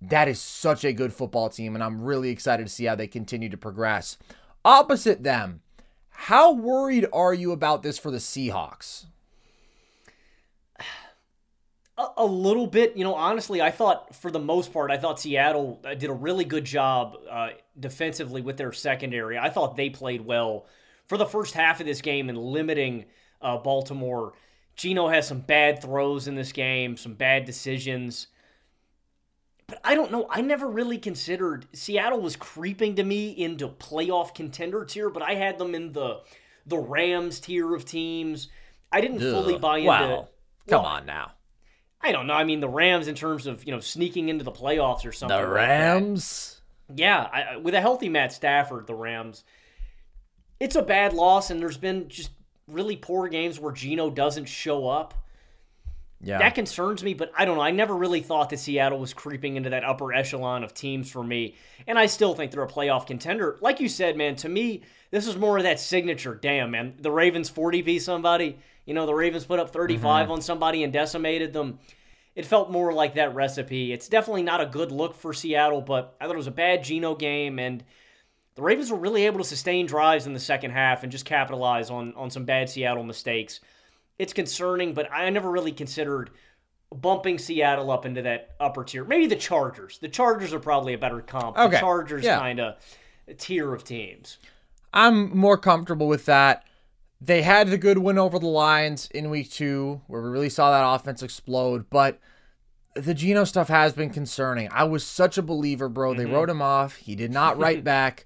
That 0.00 0.26
is 0.26 0.40
such 0.40 0.84
a 0.84 0.92
good 0.92 1.12
football 1.12 1.48
team, 1.48 1.76
and 1.76 1.84
I'm 1.84 2.02
really 2.02 2.30
excited 2.30 2.66
to 2.66 2.72
see 2.72 2.86
how 2.86 2.96
they 2.96 3.06
continue 3.06 3.48
to 3.48 3.56
progress. 3.56 4.18
Opposite 4.64 5.22
them, 5.22 5.60
how 6.10 6.52
worried 6.52 7.06
are 7.12 7.32
you 7.32 7.52
about 7.52 7.84
this 7.84 7.98
for 7.98 8.10
the 8.10 8.18
Seahawks? 8.18 9.06
A, 11.98 12.06
a, 12.18 12.24
little 12.24 12.66
bit, 12.66 12.96
you 12.96 13.04
know. 13.04 13.14
Honestly, 13.14 13.60
I 13.60 13.70
thought 13.70 14.14
for 14.14 14.30
the 14.30 14.38
most 14.38 14.72
part, 14.72 14.90
I 14.90 14.96
thought 14.96 15.20
Seattle 15.20 15.80
uh, 15.84 15.94
did 15.94 16.08
a 16.08 16.14
really 16.14 16.44
good 16.44 16.64
job 16.64 17.16
uh, 17.30 17.50
defensively 17.78 18.40
with 18.40 18.56
their 18.56 18.72
secondary. 18.72 19.38
I 19.38 19.50
thought 19.50 19.76
they 19.76 19.90
played 19.90 20.22
well 20.22 20.66
for 21.06 21.18
the 21.18 21.26
first 21.26 21.52
half 21.54 21.80
of 21.80 21.86
this 21.86 22.00
game 22.00 22.30
in 22.30 22.36
limiting 22.36 23.04
uh, 23.42 23.58
Baltimore. 23.58 24.32
Geno 24.74 25.08
has 25.08 25.28
some 25.28 25.40
bad 25.40 25.82
throws 25.82 26.28
in 26.28 26.34
this 26.34 26.52
game, 26.52 26.96
some 26.96 27.14
bad 27.14 27.44
decisions. 27.44 28.28
But 29.66 29.80
I 29.84 29.94
don't 29.94 30.10
know. 30.10 30.26
I 30.30 30.40
never 30.40 30.68
really 30.68 30.98
considered 30.98 31.66
Seattle 31.72 32.20
was 32.20 32.36
creeping 32.36 32.96
to 32.96 33.04
me 33.04 33.30
into 33.30 33.68
playoff 33.68 34.34
contender 34.34 34.84
tier, 34.84 35.10
but 35.10 35.22
I 35.22 35.34
had 35.34 35.58
them 35.58 35.74
in 35.74 35.92
the 35.92 36.20
the 36.64 36.78
Rams 36.78 37.40
tier 37.40 37.74
of 37.74 37.84
teams. 37.84 38.48
I 38.90 39.00
didn't 39.00 39.22
Ugh. 39.22 39.32
fully 39.32 39.58
buy 39.58 39.78
into. 39.78 39.88
Wow. 39.88 40.28
Come 40.68 40.82
well, 40.82 40.92
on 40.92 41.06
now. 41.06 41.32
I 42.02 42.12
don't 42.12 42.26
know. 42.26 42.34
I 42.34 42.44
mean, 42.44 42.60
the 42.60 42.68
Rams 42.68 43.06
in 43.06 43.14
terms 43.14 43.46
of 43.46 43.64
you 43.64 43.72
know 43.72 43.80
sneaking 43.80 44.28
into 44.28 44.44
the 44.44 44.52
playoffs 44.52 45.06
or 45.06 45.12
something. 45.12 45.36
The 45.36 45.46
Rams. 45.46 46.60
Like 46.88 46.98
yeah, 46.98 47.28
I, 47.32 47.56
with 47.56 47.74
a 47.74 47.80
healthy 47.80 48.08
Matt 48.08 48.32
Stafford, 48.32 48.86
the 48.86 48.94
Rams. 48.94 49.44
It's 50.60 50.76
a 50.76 50.82
bad 50.82 51.12
loss, 51.12 51.50
and 51.50 51.60
there's 51.60 51.76
been 51.76 52.08
just 52.08 52.30
really 52.68 52.96
poor 52.96 53.28
games 53.28 53.58
where 53.58 53.72
Geno 53.72 54.10
doesn't 54.10 54.46
show 54.46 54.88
up. 54.88 55.14
Yeah. 56.24 56.38
That 56.38 56.54
concerns 56.54 57.02
me, 57.02 57.14
but 57.14 57.32
I 57.36 57.44
don't 57.44 57.56
know. 57.56 57.62
I 57.62 57.72
never 57.72 57.96
really 57.96 58.20
thought 58.20 58.50
that 58.50 58.60
Seattle 58.60 59.00
was 59.00 59.12
creeping 59.12 59.56
into 59.56 59.70
that 59.70 59.82
upper 59.82 60.12
echelon 60.12 60.62
of 60.62 60.72
teams 60.72 61.10
for 61.10 61.22
me. 61.24 61.56
And 61.88 61.98
I 61.98 62.06
still 62.06 62.34
think 62.34 62.52
they're 62.52 62.62
a 62.62 62.68
playoff 62.68 63.08
contender. 63.08 63.58
Like 63.60 63.80
you 63.80 63.88
said, 63.88 64.16
man, 64.16 64.36
to 64.36 64.48
me, 64.48 64.82
this 65.10 65.26
is 65.26 65.36
more 65.36 65.56
of 65.56 65.64
that 65.64 65.80
signature. 65.80 66.36
Damn, 66.36 66.70
man. 66.70 66.94
The 67.00 67.10
Ravens 67.10 67.48
40 67.48 67.82
beat 67.82 67.98
somebody. 68.02 68.58
You 68.86 68.94
know, 68.94 69.06
the 69.06 69.14
Ravens 69.14 69.44
put 69.44 69.58
up 69.58 69.70
35 69.70 70.24
mm-hmm. 70.24 70.32
on 70.32 70.40
somebody 70.40 70.82
and 70.82 70.92
decimated 70.92 71.52
them. 71.52 71.78
It 72.34 72.46
felt 72.46 72.70
more 72.70 72.92
like 72.92 73.14
that 73.14 73.34
recipe. 73.34 73.92
It's 73.92 74.08
definitely 74.08 74.42
not 74.42 74.60
a 74.60 74.66
good 74.66 74.90
look 74.90 75.14
for 75.14 75.32
Seattle, 75.32 75.82
but 75.82 76.16
I 76.20 76.24
thought 76.24 76.34
it 76.34 76.38
was 76.38 76.46
a 76.46 76.50
bad 76.50 76.82
Geno 76.82 77.14
game, 77.14 77.58
and 77.58 77.84
the 78.54 78.62
Ravens 78.62 78.90
were 78.90 78.98
really 78.98 79.26
able 79.26 79.38
to 79.38 79.44
sustain 79.44 79.86
drives 79.86 80.26
in 80.26 80.32
the 80.32 80.40
second 80.40 80.70
half 80.70 81.02
and 81.02 81.12
just 81.12 81.24
capitalize 81.24 81.90
on, 81.90 82.14
on 82.14 82.30
some 82.30 82.44
bad 82.44 82.68
Seattle 82.68 83.04
mistakes. 83.04 83.60
It's 84.18 84.32
concerning, 84.32 84.94
but 84.94 85.10
I 85.12 85.28
never 85.30 85.50
really 85.50 85.72
considered 85.72 86.30
bumping 86.94 87.38
Seattle 87.38 87.90
up 87.90 88.04
into 88.04 88.22
that 88.22 88.50
upper 88.60 88.84
tier. 88.84 89.04
Maybe 89.04 89.26
the 89.26 89.36
Chargers. 89.36 89.98
The 89.98 90.08
Chargers 90.08 90.52
are 90.52 90.60
probably 90.60 90.94
a 90.94 90.98
better 90.98 91.20
comp. 91.20 91.56
Okay. 91.56 91.70
The 91.70 91.80
Chargers 91.80 92.24
yeah. 92.24 92.38
kind 92.38 92.60
of 92.60 92.76
tier 93.38 93.72
of 93.72 93.84
teams. 93.84 94.38
I'm 94.92 95.36
more 95.36 95.56
comfortable 95.56 96.08
with 96.08 96.26
that. 96.26 96.64
They 97.24 97.42
had 97.42 97.68
the 97.68 97.78
good 97.78 97.98
win 97.98 98.18
over 98.18 98.40
the 98.40 98.48
Lions 98.48 99.08
in 99.12 99.30
week 99.30 99.48
two, 99.48 100.00
where 100.08 100.20
we 100.20 100.28
really 100.28 100.48
saw 100.48 100.72
that 100.72 100.94
offense 100.94 101.22
explode, 101.22 101.88
but 101.88 102.18
the 102.94 103.14
Geno 103.14 103.44
stuff 103.44 103.68
has 103.68 103.92
been 103.92 104.10
concerning. 104.10 104.68
I 104.72 104.84
was 104.84 105.04
such 105.06 105.38
a 105.38 105.42
believer, 105.42 105.88
bro. 105.88 106.14
They 106.14 106.24
mm-hmm. 106.24 106.32
wrote 106.32 106.50
him 106.50 106.60
off. 106.60 106.96
He 106.96 107.14
did 107.14 107.30
not 107.30 107.58
write 107.58 107.84
back, 107.84 108.24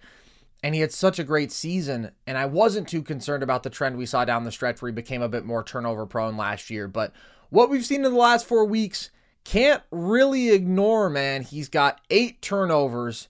and 0.63 0.75
he 0.75 0.81
had 0.81 0.93
such 0.93 1.19
a 1.19 1.25
great 1.25 1.53
season. 1.53 2.11
And 2.27 2.39
I 2.39 2.47
wasn't 2.47 2.89
too 2.89 3.03
concerned 3.03 3.43
about 3.43 3.65
the 3.65 3.71
trend 3.71 3.99
we 3.99 4.07
saw 4.07 4.25
down 4.25 4.45
the 4.45 4.51
stretch 4.51 4.81
where 4.81 4.91
he 4.91 4.95
became 4.95 5.21
a 5.21 5.29
bit 5.29 5.45
more 5.45 5.63
turnover 5.63 6.07
prone 6.07 6.39
last 6.39 6.71
year. 6.71 6.89
But 6.89 7.13
what 7.51 7.69
we've 7.69 7.85
seen 7.85 8.03
in 8.03 8.13
the 8.13 8.19
last 8.19 8.47
four 8.47 8.65
weeks 8.65 9.11
can't 9.45 9.83
really 9.91 10.53
ignore, 10.53 11.11
man. 11.11 11.43
He's 11.43 11.69
got 11.69 12.01
eight 12.09 12.41
turnovers, 12.41 13.29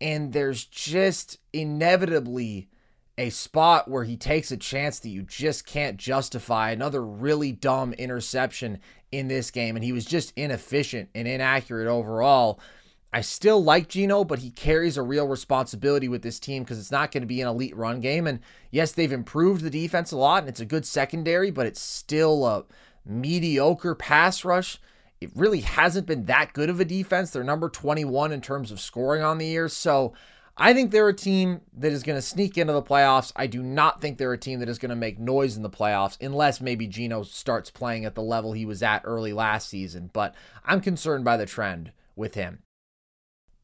and 0.00 0.32
there's 0.32 0.64
just 0.64 1.38
inevitably 1.52 2.68
a 3.18 3.30
spot 3.30 3.88
where 3.88 4.04
he 4.04 4.16
takes 4.16 4.50
a 4.50 4.56
chance 4.56 4.98
that 4.98 5.08
you 5.08 5.22
just 5.22 5.66
can't 5.66 5.96
justify. 5.96 6.70
Another 6.70 7.02
really 7.02 7.52
dumb 7.52 7.92
interception 7.94 8.78
in 9.10 9.28
this 9.28 9.50
game, 9.50 9.76
and 9.76 9.84
he 9.84 9.92
was 9.92 10.04
just 10.04 10.32
inefficient 10.36 11.08
and 11.14 11.26
inaccurate 11.26 11.88
overall. 11.88 12.60
I 13.12 13.22
still 13.22 13.62
like 13.62 13.88
Geno, 13.88 14.24
but 14.24 14.40
he 14.40 14.50
carries 14.50 14.98
a 14.98 15.02
real 15.02 15.26
responsibility 15.26 16.08
with 16.08 16.20
this 16.20 16.38
team 16.38 16.64
because 16.64 16.78
it's 16.78 16.90
not 16.90 17.12
going 17.12 17.22
to 17.22 17.26
be 17.26 17.40
an 17.40 17.48
elite 17.48 17.74
run 17.74 18.00
game. 18.00 18.26
And 18.26 18.40
yes, 18.70 18.92
they've 18.92 19.12
improved 19.12 19.62
the 19.62 19.70
defense 19.70 20.12
a 20.12 20.18
lot, 20.18 20.42
and 20.42 20.48
it's 20.48 20.60
a 20.60 20.66
good 20.66 20.84
secondary, 20.84 21.50
but 21.50 21.66
it's 21.66 21.80
still 21.80 22.44
a 22.44 22.64
mediocre 23.06 23.94
pass 23.94 24.44
rush. 24.44 24.78
it 25.20 25.30
really 25.34 25.60
hasn't 25.60 26.06
been 26.06 26.26
that 26.26 26.52
good 26.52 26.68
of 26.68 26.78
a 26.78 26.84
defense. 26.84 27.30
They're 27.30 27.42
number 27.42 27.70
21 27.70 28.32
in 28.32 28.42
terms 28.42 28.70
of 28.70 28.80
scoring 28.80 29.22
on 29.22 29.38
the 29.38 29.46
year. 29.46 29.68
So 29.68 30.12
I 30.58 30.72
think 30.72 30.90
they're 30.90 31.08
a 31.08 31.14
team 31.14 31.60
that 31.76 31.92
is 31.92 32.02
going 32.02 32.16
to 32.16 32.22
sneak 32.22 32.56
into 32.56 32.72
the 32.72 32.82
playoffs. 32.82 33.30
I 33.36 33.46
do 33.46 33.62
not 33.62 34.00
think 34.00 34.16
they're 34.16 34.32
a 34.32 34.38
team 34.38 34.60
that 34.60 34.70
is 34.70 34.78
going 34.78 34.90
to 34.90 34.96
make 34.96 35.18
noise 35.18 35.56
in 35.56 35.62
the 35.62 35.68
playoffs 35.68 36.16
unless 36.20 36.62
maybe 36.62 36.86
Geno 36.86 37.24
starts 37.24 37.70
playing 37.70 38.06
at 38.06 38.14
the 38.14 38.22
level 38.22 38.52
he 38.52 38.64
was 38.64 38.82
at 38.82 39.02
early 39.04 39.34
last 39.34 39.68
season. 39.68 40.08
But 40.14 40.34
I'm 40.64 40.80
concerned 40.80 41.26
by 41.26 41.36
the 41.36 41.44
trend 41.44 41.92
with 42.14 42.34
him. 42.34 42.60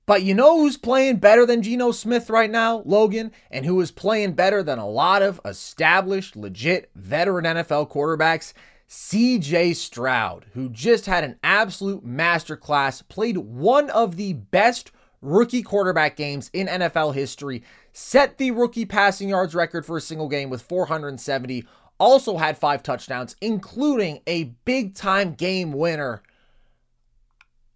But 0.05 0.22
you 0.22 0.34
know 0.34 0.59
who's 0.59 0.76
playing 0.76 1.16
better 1.16 1.47
than 1.47 1.62
Geno 1.62 1.93
Smith 1.93 2.28
right 2.28 2.51
now, 2.51 2.82
Logan, 2.84 3.32
and 3.51 3.64
who 3.64 3.80
is 3.80 3.90
playing 3.90 4.32
better 4.32 4.62
than 4.62 4.78
a 4.78 4.88
lot 4.88 5.22
of 5.22 5.40
established, 5.45 6.36
legit 6.36 6.90
veteran 6.95 7.45
NFL 7.45 7.90
quarterbacks? 7.90 8.53
CJ 8.88 9.74
Stroud, 9.76 10.45
who 10.53 10.68
just 10.68 11.07
had 11.07 11.24
an 11.24 11.38
absolute 11.43 12.05
masterclass, 12.05 13.09
played 13.09 13.38
one 13.38 13.88
of 13.88 14.16
the 14.16 14.34
best 14.34 14.90
rookie 15.23 15.62
quarterback 15.62 16.16
games 16.16 16.51
in 16.53 16.66
NFL 16.66 17.14
history, 17.14 17.62
set 17.93 18.37
the 18.37 18.51
rookie 18.51 18.85
passing 18.85 19.31
yards 19.31 19.55
record 19.55 19.87
for 19.87 19.97
a 19.97 20.01
single 20.01 20.29
game 20.29 20.51
with 20.51 20.61
470, 20.61 21.64
also 21.99 22.37
had 22.37 22.59
five 22.59 22.83
touchdowns, 22.83 23.37
including 23.41 24.20
a 24.27 24.45
big 24.64 24.95
time 24.95 25.33
game 25.33 25.73
winner. 25.73 26.23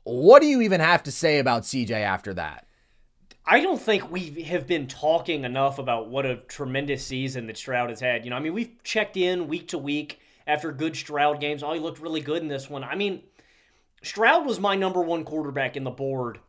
What 0.03 0.43
do 0.43 0.49
you 0.49 0.61
even 0.61 0.81
have 0.81 1.03
to 1.05 1.13
say 1.13 1.39
about 1.39 1.63
CJ 1.63 1.93
after 1.93 2.35
that? 2.35 2.67
I 3.49 3.61
don't 3.61 3.81
think 3.81 4.11
we 4.11 4.43
have 4.43 4.67
been 4.67 4.89
talking 4.89 5.45
enough 5.45 5.79
about 5.79 6.09
what 6.09 6.27
a 6.27 6.37
tremendous 6.37 7.07
season 7.07 7.47
that 7.47 7.57
Stroud 7.57 7.91
has 7.91 8.01
had. 8.01 8.25
You 8.25 8.31
know, 8.31 8.37
I 8.37 8.41
mean, 8.41 8.55
we've 8.55 8.83
checked 8.83 9.17
in 9.17 9.47
week 9.47 9.69
to 9.69 9.79
week 9.79 10.21
after 10.49 10.73
good 10.73 10.97
Stroud 10.97 11.41
games. 11.41 11.63
Oh, 11.63 11.73
he 11.73 11.79
looked 11.79 12.01
really 12.01 12.21
good 12.21 12.43
in 12.43 12.49
this 12.49 12.69
one. 12.69 12.83
I 12.83 12.97
mean, 12.97 13.23
Stroud 14.03 14.47
was 14.47 14.59
my 14.59 14.75
number 14.75 15.01
one 15.01 15.25
quarterback 15.25 15.77
in 15.77 15.85
the 15.85 15.91
board 15.91 16.41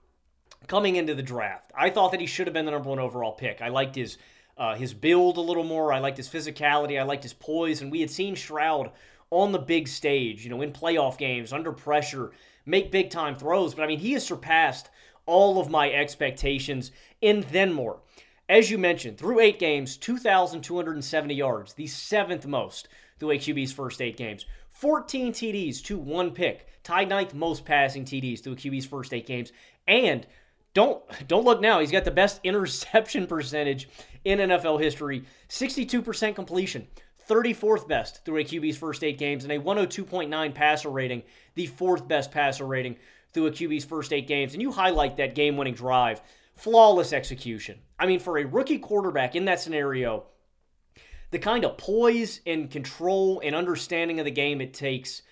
coming 0.67 0.95
into 0.95 1.15
the 1.15 1.23
draft. 1.23 1.71
I 1.75 1.89
thought 1.89 2.11
that 2.11 2.21
he 2.21 2.27
should 2.27 2.47
have 2.47 2.53
been 2.53 2.65
the 2.65 2.71
number 2.71 2.89
one 2.89 2.99
overall 2.99 3.31
pick. 3.31 3.61
I 3.61 3.69
liked 3.69 3.95
his 3.95 4.17
uh, 4.57 4.75
his 4.75 4.93
build 4.93 5.37
a 5.37 5.41
little 5.41 5.63
more. 5.63 5.93
I 5.93 5.99
liked 5.99 6.17
his 6.17 6.27
physicality. 6.29 6.99
I 6.99 7.03
liked 7.03 7.23
his 7.23 7.33
poise. 7.33 7.81
And 7.81 7.91
we 7.91 8.01
had 8.01 8.09
seen 8.09 8.35
Stroud 8.35 8.91
on 9.29 9.51
the 9.51 9.59
big 9.59 9.87
stage, 9.87 10.43
you 10.43 10.49
know, 10.49 10.61
in 10.61 10.71
playoff 10.71 11.17
games, 11.17 11.53
under 11.53 11.71
pressure, 11.71 12.31
make 12.65 12.91
big 12.91 13.09
time 13.09 13.35
throws. 13.35 13.75
But 13.75 13.83
I 13.83 13.87
mean, 13.87 13.99
he 13.99 14.13
has 14.13 14.25
surpassed 14.25 14.89
all 15.25 15.59
of 15.59 15.69
my 15.69 15.91
expectations 15.91 16.91
and 17.21 17.43
then 17.43 17.73
more. 17.73 17.99
As 18.49 18.71
you 18.71 18.77
mentioned, 18.77 19.17
through 19.17 19.41
eight 19.41 19.59
games, 19.59 19.97
2,270 19.97 21.35
yards, 21.35 21.73
the 21.73 21.87
seventh 21.87 22.47
most 22.47 22.87
through 23.19 23.37
QB's 23.37 23.73
first 23.73 24.01
eight 24.01 24.15
games. 24.15 24.45
14 24.69 25.33
TDs 25.33 25.83
to 25.83 25.97
one 25.97 26.31
pick, 26.31 26.67
tied 26.83 27.09
ninth 27.09 27.33
most 27.33 27.65
passing 27.65 28.05
TDs 28.05 28.41
through 28.41 28.53
a 28.53 28.55
QB's 28.55 28.85
first 28.85 29.13
eight 29.13 29.25
games, 29.25 29.51
and 29.87 30.25
don't 30.77 31.27
don't 31.27 31.43
look 31.43 31.59
now. 31.59 31.79
He's 31.79 31.91
got 31.91 32.05
the 32.05 32.11
best 32.11 32.39
interception 32.43 33.25
percentage 33.35 33.89
in 34.23 34.37
NFL 34.37 34.79
history. 34.79 35.23
62% 35.49 36.35
completion, 36.35 36.87
34th 37.27 37.87
best 37.87 38.23
through 38.23 38.41
a 38.41 38.43
QB's 38.43 38.77
first 38.77 39.03
eight 39.03 39.17
games, 39.17 39.43
and 39.43 39.51
a 39.51 39.59
102.9 39.59 40.53
passer 40.53 40.89
rating, 40.89 41.23
the 41.55 41.65
fourth 41.65 42.07
best 42.07 42.31
passer 42.31 42.67
rating 42.67 42.95
through 43.33 43.47
a 43.47 43.51
QB's 43.51 43.85
first 43.85 44.13
eight 44.13 44.27
games. 44.27 44.53
And 44.53 44.61
you 44.61 44.71
highlight 44.71 45.17
that 45.17 45.33
game-winning 45.33 45.73
drive, 45.73 46.21
flawless 46.55 47.11
execution. 47.11 47.79
I 47.97 48.05
mean, 48.05 48.19
for 48.19 48.37
a 48.37 48.45
rookie 48.45 48.77
quarterback 48.77 49.35
in 49.35 49.45
that 49.45 49.59
scenario, 49.59 50.25
the 51.31 51.39
kind 51.39 51.65
of 51.65 51.79
poise 51.79 52.41
and 52.45 52.69
control 52.69 53.41
and 53.43 53.55
understanding 53.55 54.19
of 54.19 54.25
the 54.25 54.31
game 54.31 54.61
it 54.61 54.75
takes 54.75 55.23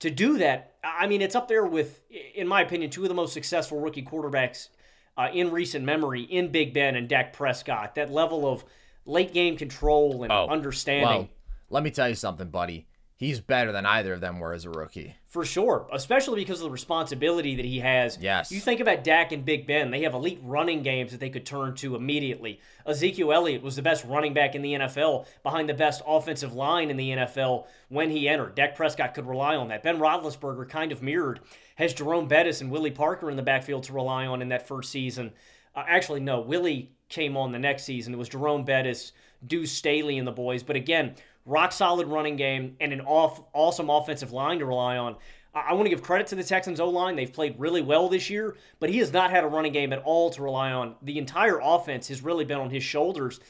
to 0.00 0.10
do 0.10 0.38
that, 0.38 0.74
I 0.82 1.06
mean, 1.06 1.22
it's 1.22 1.36
up 1.36 1.46
there 1.46 1.64
with, 1.64 2.00
in 2.34 2.48
my 2.48 2.62
opinion, 2.62 2.90
two 2.90 3.04
of 3.04 3.08
the 3.08 3.14
most 3.14 3.32
successful 3.32 3.78
rookie 3.78 4.02
quarterbacks 4.02 4.68
uh, 5.16 5.28
in 5.32 5.50
recent 5.50 5.84
memory 5.84 6.22
in 6.22 6.50
Big 6.50 6.74
Ben 6.74 6.96
and 6.96 7.08
Dak 7.08 7.32
Prescott. 7.32 7.94
That 7.94 8.10
level 8.10 8.50
of 8.50 8.64
late 9.04 9.32
game 9.32 9.56
control 9.56 10.22
and 10.22 10.32
oh, 10.32 10.46
understanding. 10.48 11.06
Well, 11.06 11.28
let 11.68 11.82
me 11.82 11.90
tell 11.90 12.08
you 12.08 12.14
something, 12.14 12.48
buddy. 12.48 12.86
He's 13.20 13.38
better 13.38 13.70
than 13.70 13.84
either 13.84 14.14
of 14.14 14.22
them 14.22 14.40
were 14.40 14.54
as 14.54 14.64
a 14.64 14.70
rookie. 14.70 15.14
For 15.28 15.44
sure, 15.44 15.86
especially 15.92 16.40
because 16.40 16.60
of 16.60 16.64
the 16.64 16.70
responsibility 16.70 17.54
that 17.56 17.66
he 17.66 17.80
has. 17.80 18.16
Yes. 18.18 18.50
You 18.50 18.60
think 18.60 18.80
about 18.80 19.04
Dak 19.04 19.30
and 19.32 19.44
Big 19.44 19.66
Ben, 19.66 19.90
they 19.90 20.04
have 20.04 20.14
elite 20.14 20.40
running 20.42 20.82
games 20.82 21.10
that 21.10 21.20
they 21.20 21.28
could 21.28 21.44
turn 21.44 21.74
to 21.76 21.96
immediately. 21.96 22.60
Ezekiel 22.86 23.30
Elliott 23.30 23.60
was 23.60 23.76
the 23.76 23.82
best 23.82 24.06
running 24.06 24.32
back 24.32 24.54
in 24.54 24.62
the 24.62 24.72
NFL 24.72 25.26
behind 25.42 25.68
the 25.68 25.74
best 25.74 26.00
offensive 26.06 26.54
line 26.54 26.88
in 26.88 26.96
the 26.96 27.10
NFL 27.10 27.66
when 27.90 28.08
he 28.08 28.26
entered. 28.26 28.54
Dak 28.54 28.74
Prescott 28.74 29.12
could 29.12 29.26
rely 29.26 29.54
on 29.54 29.68
that. 29.68 29.82
Ben 29.82 29.98
Roethlisberger 29.98 30.66
kind 30.70 30.90
of 30.90 31.02
mirrored 31.02 31.40
has 31.80 31.94
Jerome 31.94 32.28
Bettis 32.28 32.60
and 32.60 32.70
Willie 32.70 32.90
Parker 32.90 33.30
in 33.30 33.36
the 33.36 33.42
backfield 33.42 33.84
to 33.84 33.94
rely 33.94 34.26
on 34.26 34.42
in 34.42 34.50
that 34.50 34.68
first 34.68 34.90
season. 34.90 35.32
Uh, 35.74 35.82
actually, 35.88 36.20
no, 36.20 36.42
Willie 36.42 36.92
came 37.08 37.38
on 37.38 37.52
the 37.52 37.58
next 37.58 37.84
season. 37.84 38.12
It 38.12 38.18
was 38.18 38.28
Jerome 38.28 38.66
Bettis, 38.66 39.12
Duce 39.46 39.72
Staley, 39.72 40.18
and 40.18 40.28
the 40.28 40.32
boys. 40.32 40.62
But 40.62 40.76
again, 40.76 41.14
rock 41.46 41.72
solid 41.72 42.06
running 42.06 42.36
game 42.36 42.76
and 42.80 42.92
an 42.92 43.00
off, 43.00 43.40
awesome 43.54 43.88
offensive 43.88 44.30
line 44.30 44.58
to 44.58 44.66
rely 44.66 44.98
on. 44.98 45.16
I, 45.54 45.68
I 45.70 45.72
want 45.72 45.86
to 45.86 45.90
give 45.90 46.02
credit 46.02 46.26
to 46.28 46.34
the 46.34 46.44
Texans 46.44 46.80
O 46.80 46.88
line. 46.90 47.16
They've 47.16 47.32
played 47.32 47.58
really 47.58 47.80
well 47.80 48.10
this 48.10 48.28
year, 48.28 48.58
but 48.78 48.90
he 48.90 48.98
has 48.98 49.10
not 49.10 49.30
had 49.30 49.42
a 49.42 49.48
running 49.48 49.72
game 49.72 49.94
at 49.94 50.02
all 50.02 50.28
to 50.30 50.42
rely 50.42 50.72
on. 50.72 50.96
The 51.00 51.16
entire 51.16 51.60
offense 51.62 52.08
has 52.08 52.22
really 52.22 52.44
been 52.44 52.60
on 52.60 52.68
his 52.68 52.84
shoulders, 52.84 53.40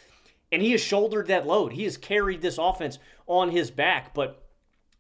and 0.53 0.63
he 0.63 0.71
has 0.71 0.81
shouldered 0.81 1.27
that 1.27 1.49
load. 1.49 1.73
He 1.73 1.83
has 1.83 1.97
carried 1.97 2.43
this 2.43 2.59
offense 2.59 3.01
on 3.27 3.51
his 3.51 3.73
back, 3.73 4.15
but 4.15 4.45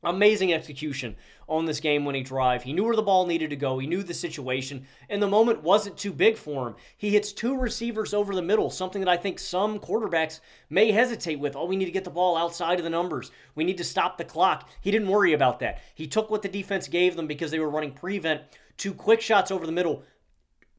Amazing 0.02 0.54
execution 0.54 1.14
on 1.46 1.66
this 1.66 1.78
game 1.78 2.06
winning 2.06 2.24
drive. 2.24 2.62
He 2.62 2.72
knew 2.72 2.84
where 2.84 2.96
the 2.96 3.02
ball 3.02 3.26
needed 3.26 3.50
to 3.50 3.56
go. 3.56 3.78
He 3.78 3.86
knew 3.86 4.02
the 4.02 4.14
situation, 4.14 4.86
and 5.10 5.22
the 5.22 5.28
moment 5.28 5.62
wasn't 5.62 5.98
too 5.98 6.12
big 6.12 6.38
for 6.38 6.68
him. 6.68 6.76
He 6.96 7.10
hits 7.10 7.32
two 7.32 7.54
receivers 7.54 8.14
over 8.14 8.34
the 8.34 8.40
middle, 8.40 8.70
something 8.70 9.02
that 9.02 9.10
I 9.10 9.18
think 9.18 9.38
some 9.38 9.78
quarterbacks 9.78 10.40
may 10.70 10.90
hesitate 10.90 11.38
with. 11.38 11.54
Oh, 11.54 11.66
we 11.66 11.76
need 11.76 11.84
to 11.84 11.90
get 11.90 12.04
the 12.04 12.10
ball 12.10 12.34
outside 12.34 12.78
of 12.78 12.84
the 12.84 12.88
numbers. 12.90 13.30
We 13.54 13.64
need 13.64 13.76
to 13.76 13.84
stop 13.84 14.16
the 14.16 14.24
clock. 14.24 14.70
He 14.80 14.90
didn't 14.90 15.08
worry 15.08 15.34
about 15.34 15.58
that. 15.60 15.82
He 15.94 16.06
took 16.06 16.30
what 16.30 16.40
the 16.40 16.48
defense 16.48 16.88
gave 16.88 17.14
them 17.14 17.26
because 17.26 17.50
they 17.50 17.60
were 17.60 17.68
running 17.68 17.92
prevent, 17.92 18.40
two 18.78 18.94
quick 18.94 19.20
shots 19.20 19.50
over 19.50 19.66
the 19.66 19.72
middle. 19.72 20.02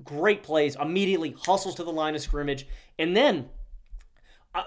Great 0.03 0.41
plays, 0.41 0.75
immediately 0.81 1.35
hustles 1.45 1.75
to 1.75 1.83
the 1.83 1.91
line 1.91 2.15
of 2.15 2.21
scrimmage, 2.21 2.67
and 2.97 3.15
then 3.15 3.49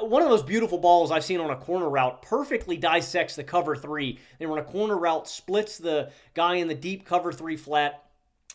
one 0.01 0.23
of 0.23 0.31
those 0.31 0.43
beautiful 0.43 0.79
balls 0.79 1.11
I've 1.11 1.25
seen 1.25 1.41
on 1.41 1.51
a 1.51 1.57
corner 1.57 1.89
route 1.89 2.23
perfectly 2.23 2.77
dissects 2.77 3.37
the 3.37 3.45
cover 3.45 3.77
three. 3.77 4.19
They 4.39 4.47
run 4.47 4.59
a 4.59 4.65
corner 4.65 4.97
route, 4.97 5.29
splits 5.29 5.79
the 5.79 6.11
guy 6.33 6.57
in 6.57 6.69
the 6.69 6.75
deep 6.75 7.05
cover 7.05 7.33
three 7.33 7.57
flat, 7.57 8.03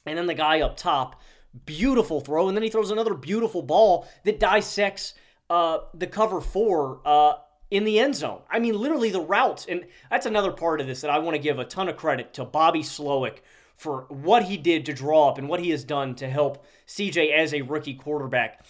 and 0.05 0.17
then 0.17 0.25
the 0.25 0.33
guy 0.33 0.61
up 0.61 0.75
top. 0.75 1.21
Beautiful 1.65 2.19
throw, 2.19 2.47
and 2.47 2.57
then 2.57 2.63
he 2.63 2.69
throws 2.69 2.91
another 2.91 3.13
beautiful 3.13 3.61
ball 3.61 4.07
that 4.23 4.39
dissects 4.39 5.13
uh, 5.49 5.79
the 5.93 6.07
cover 6.07 6.41
four 6.41 7.01
uh, 7.05 7.33
in 7.71 7.83
the 7.83 7.99
end 7.99 8.15
zone. 8.15 8.41
I 8.49 8.59
mean, 8.59 8.79
literally 8.79 9.09
the 9.09 9.21
routes, 9.21 9.65
and 9.67 9.85
that's 10.09 10.25
another 10.25 10.51
part 10.51 10.81
of 10.81 10.87
this 10.87 11.01
that 11.01 11.11
I 11.11 11.19
want 11.19 11.35
to 11.35 11.41
give 11.41 11.59
a 11.59 11.65
ton 11.65 11.89
of 11.89 11.97
credit 11.97 12.33
to 12.35 12.45
Bobby 12.45 12.81
Slowik 12.81 13.39
for 13.75 14.05
what 14.09 14.43
he 14.43 14.57
did 14.57 14.85
to 14.85 14.93
draw 14.93 15.29
up 15.29 15.37
and 15.37 15.47
what 15.47 15.59
he 15.59 15.69
has 15.69 15.83
done 15.83 16.13
to 16.15 16.29
help 16.29 16.65
CJ 16.87 17.33
as 17.35 17.53
a 17.53 17.61
rookie 17.61 17.95
quarterback. 17.95 18.65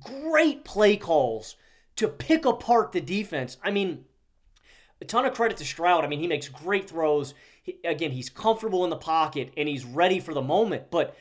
Great 0.00 0.64
play 0.64 0.96
calls 0.96 1.56
to 1.96 2.08
pick 2.08 2.44
apart 2.44 2.92
the 2.92 3.00
defense. 3.00 3.56
I 3.62 3.70
mean, 3.70 4.04
a 5.00 5.04
ton 5.04 5.24
of 5.24 5.34
credit 5.34 5.56
to 5.58 5.64
Stroud. 5.64 6.04
I 6.04 6.08
mean, 6.08 6.20
he 6.20 6.26
makes 6.26 6.48
great 6.48 6.88
throws. 6.88 7.34
He, 7.62 7.78
again, 7.84 8.12
he's 8.12 8.30
comfortable 8.30 8.84
in 8.84 8.90
the 8.90 8.96
pocket 8.96 9.52
and 9.56 9.68
he's 9.68 9.84
ready 9.84 10.20
for 10.20 10.32
the 10.34 10.42
moment, 10.42 10.90
but 10.90 11.16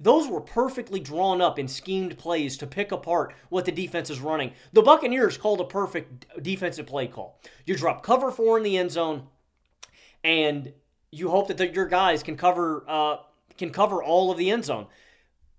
those 0.00 0.28
were 0.28 0.40
perfectly 0.40 0.98
drawn 0.98 1.40
up 1.40 1.58
and 1.58 1.70
schemed 1.70 2.16
plays 2.16 2.56
to 2.56 2.66
pick 2.66 2.90
apart 2.90 3.34
what 3.50 3.66
the 3.66 3.72
defense 3.72 4.08
is 4.08 4.18
running. 4.18 4.52
The 4.72 4.82
Buccaneers 4.82 5.36
called 5.36 5.60
a 5.60 5.64
perfect 5.64 6.26
defensive 6.42 6.86
play 6.86 7.06
call. 7.06 7.38
You 7.66 7.76
drop 7.76 8.02
cover 8.02 8.30
four 8.30 8.56
in 8.56 8.64
the 8.64 8.78
end 8.78 8.90
zone, 8.90 9.24
and 10.24 10.72
you 11.10 11.28
hope 11.28 11.48
that 11.48 11.58
the, 11.58 11.68
your 11.68 11.86
guys 11.86 12.22
can 12.22 12.36
cover 12.36 12.84
uh, 12.88 13.16
can 13.58 13.70
cover 13.70 14.02
all 14.02 14.30
of 14.30 14.38
the 14.38 14.50
end 14.50 14.64
zone 14.64 14.86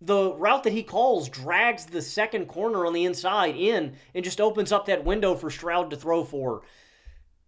the 0.02 0.34
route 0.34 0.64
that 0.64 0.74
he 0.74 0.82
calls 0.82 1.30
drags 1.30 1.86
the 1.86 2.02
second 2.02 2.48
corner 2.48 2.86
on 2.88 2.94
the 2.94 3.06
inside 3.06 3.56
in 3.56 3.94
and 4.16 4.26
just 4.26 4.42
opens 4.42 4.72
up 4.72 4.88
that 4.88 5.06
window 5.06 5.36
for 5.36 5.52
Stroud 5.52 5.92
to 5.92 5.96
throw 5.96 6.24
for. 6.24 6.64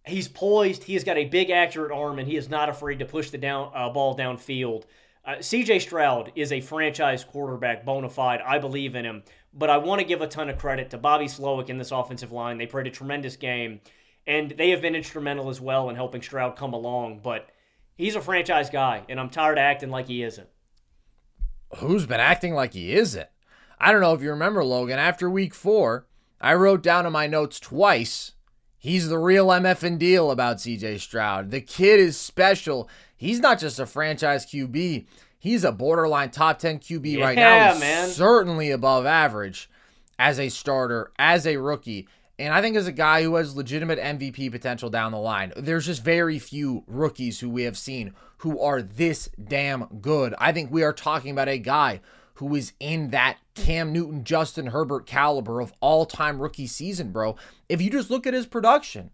He's 0.06 0.28
poised. 0.28 0.84
He 0.84 0.94
has 0.94 1.02
got 1.02 1.16
a 1.16 1.24
big, 1.24 1.50
accurate 1.50 1.90
arm, 1.90 2.18
and 2.18 2.28
he 2.28 2.36
is 2.36 2.48
not 2.48 2.68
afraid 2.68 3.00
to 3.00 3.06
push 3.06 3.30
the 3.30 3.38
down 3.38 3.72
uh, 3.74 3.90
ball 3.90 4.16
downfield. 4.16 4.84
Uh, 5.24 5.36
CJ 5.36 5.80
Stroud 5.80 6.30
is 6.36 6.52
a 6.52 6.60
franchise 6.60 7.24
quarterback, 7.24 7.84
bona 7.84 8.08
fide. 8.08 8.40
I 8.42 8.58
believe 8.58 8.94
in 8.94 9.04
him. 9.04 9.24
But 9.52 9.70
I 9.70 9.78
want 9.78 10.00
to 10.00 10.06
give 10.06 10.20
a 10.20 10.26
ton 10.28 10.50
of 10.50 10.58
credit 10.58 10.90
to 10.90 10.98
Bobby 10.98 11.24
Slowik 11.24 11.70
in 11.70 11.78
this 11.78 11.90
offensive 11.90 12.32
line. 12.32 12.58
They 12.58 12.66
played 12.66 12.86
a 12.86 12.90
tremendous 12.90 13.36
game, 13.36 13.80
and 14.26 14.50
they 14.50 14.70
have 14.70 14.82
been 14.82 14.94
instrumental 14.94 15.48
as 15.48 15.60
well 15.60 15.88
in 15.88 15.96
helping 15.96 16.22
Stroud 16.22 16.56
come 16.56 16.74
along. 16.74 17.20
But 17.22 17.48
he's 17.96 18.14
a 18.14 18.20
franchise 18.20 18.68
guy, 18.68 19.02
and 19.08 19.18
I'm 19.18 19.30
tired 19.30 19.58
of 19.58 19.62
acting 19.62 19.90
like 19.90 20.06
he 20.06 20.22
isn't 20.22 20.48
who's 21.76 22.06
been 22.06 22.20
acting 22.20 22.54
like 22.54 22.72
he 22.72 22.94
isn't? 22.94 23.28
I 23.78 23.92
don't 23.92 24.00
know 24.00 24.14
if 24.14 24.22
you 24.22 24.30
remember, 24.30 24.64
Logan. 24.64 24.98
After 24.98 25.28
week 25.28 25.54
four, 25.54 26.06
I 26.40 26.54
wrote 26.54 26.82
down 26.82 27.06
in 27.06 27.12
my 27.12 27.26
notes 27.26 27.58
twice 27.60 28.32
He's 28.84 29.08
the 29.08 29.18
real 29.18 29.46
MF 29.46 29.82
and 29.82 29.98
deal 29.98 30.30
about 30.30 30.58
CJ 30.58 31.00
Stroud. 31.00 31.50
The 31.50 31.62
kid 31.62 31.98
is 31.98 32.18
special. 32.18 32.86
He's 33.16 33.40
not 33.40 33.58
just 33.58 33.80
a 33.80 33.86
franchise 33.86 34.44
QB. 34.44 35.06
He's 35.38 35.64
a 35.64 35.72
borderline 35.72 36.30
top 36.30 36.58
10 36.58 36.80
QB 36.80 37.16
yeah, 37.16 37.24
right 37.24 37.34
now. 37.34 37.72
He's 37.72 37.80
man. 37.80 38.08
certainly 38.10 38.70
above 38.70 39.06
average 39.06 39.70
as 40.18 40.38
a 40.38 40.50
starter, 40.50 41.12
as 41.18 41.46
a 41.46 41.56
rookie. 41.56 42.06
And 42.38 42.52
I 42.52 42.60
think 42.60 42.76
as 42.76 42.88
a 42.88 42.92
guy 42.92 43.22
who 43.22 43.36
has 43.36 43.56
legitimate 43.56 43.98
MVP 43.98 44.50
potential 44.50 44.90
down 44.90 45.12
the 45.12 45.18
line, 45.18 45.52
there's 45.56 45.86
just 45.86 46.02
very 46.02 46.38
few 46.38 46.82
rookies 46.86 47.38
who 47.40 47.48
we 47.48 47.62
have 47.62 47.78
seen 47.78 48.12
who 48.38 48.60
are 48.60 48.82
this 48.82 49.30
damn 49.42 49.86
good. 50.00 50.34
I 50.38 50.52
think 50.52 50.70
we 50.70 50.82
are 50.82 50.92
talking 50.92 51.30
about 51.30 51.48
a 51.48 51.58
guy 51.58 52.00
who 52.34 52.54
is 52.54 52.72
in 52.80 53.10
that 53.10 53.38
Cam 53.54 53.92
Newton, 53.92 54.24
Justin 54.24 54.66
Herbert 54.66 55.06
caliber 55.06 55.60
of 55.60 55.72
all 55.80 56.04
time 56.04 56.40
rookie 56.40 56.66
season, 56.66 57.12
bro. 57.12 57.36
If 57.68 57.80
you 57.80 57.88
just 57.88 58.10
look 58.10 58.26
at 58.26 58.34
his 58.34 58.46
production, 58.46 59.10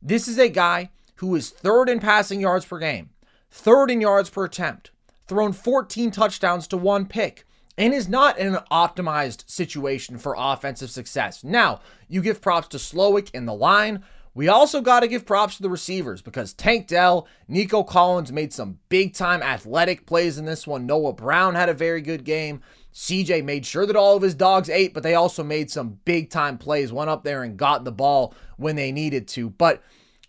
this 0.00 0.26
is 0.26 0.38
a 0.38 0.48
guy 0.48 0.90
who 1.16 1.34
is 1.34 1.50
third 1.50 1.88
in 1.88 2.00
passing 2.00 2.40
yards 2.40 2.64
per 2.64 2.78
game, 2.78 3.10
third 3.50 3.90
in 3.90 4.00
yards 4.00 4.30
per 4.30 4.44
attempt, 4.44 4.90
thrown 5.26 5.52
14 5.52 6.10
touchdowns 6.10 6.66
to 6.68 6.76
one 6.76 7.06
pick 7.06 7.45
and 7.78 7.92
is 7.92 8.08
not 8.08 8.38
in 8.38 8.54
an 8.54 8.62
optimized 8.70 9.48
situation 9.48 10.18
for 10.18 10.34
offensive 10.38 10.90
success. 10.90 11.44
Now, 11.44 11.80
you 12.08 12.22
give 12.22 12.40
props 12.40 12.68
to 12.68 12.78
Slowik 12.78 13.30
in 13.34 13.46
the 13.46 13.54
line. 13.54 14.02
We 14.34 14.48
also 14.48 14.80
got 14.80 15.00
to 15.00 15.08
give 15.08 15.24
props 15.24 15.56
to 15.56 15.62
the 15.62 15.70
receivers 15.70 16.20
because 16.20 16.52
Tank 16.52 16.88
Dell, 16.88 17.26
Nico 17.48 17.82
Collins 17.82 18.32
made 18.32 18.52
some 18.52 18.78
big 18.88 19.14
time 19.14 19.42
athletic 19.42 20.06
plays 20.06 20.38
in 20.38 20.44
this 20.44 20.66
one. 20.66 20.86
Noah 20.86 21.14
Brown 21.14 21.54
had 21.54 21.68
a 21.68 21.74
very 21.74 22.02
good 22.02 22.24
game. 22.24 22.60
CJ 22.92 23.44
made 23.44 23.66
sure 23.66 23.86
that 23.86 23.96
all 23.96 24.16
of 24.16 24.22
his 24.22 24.34
dogs 24.34 24.70
ate, 24.70 24.94
but 24.94 25.02
they 25.02 25.14
also 25.14 25.42
made 25.42 25.70
some 25.70 26.00
big 26.04 26.30
time 26.30 26.58
plays, 26.58 26.92
went 26.92 27.10
up 27.10 27.24
there 27.24 27.42
and 27.42 27.56
got 27.56 27.84
the 27.84 27.92
ball 27.92 28.34
when 28.56 28.76
they 28.76 28.92
needed 28.92 29.28
to. 29.28 29.50
But 29.50 29.82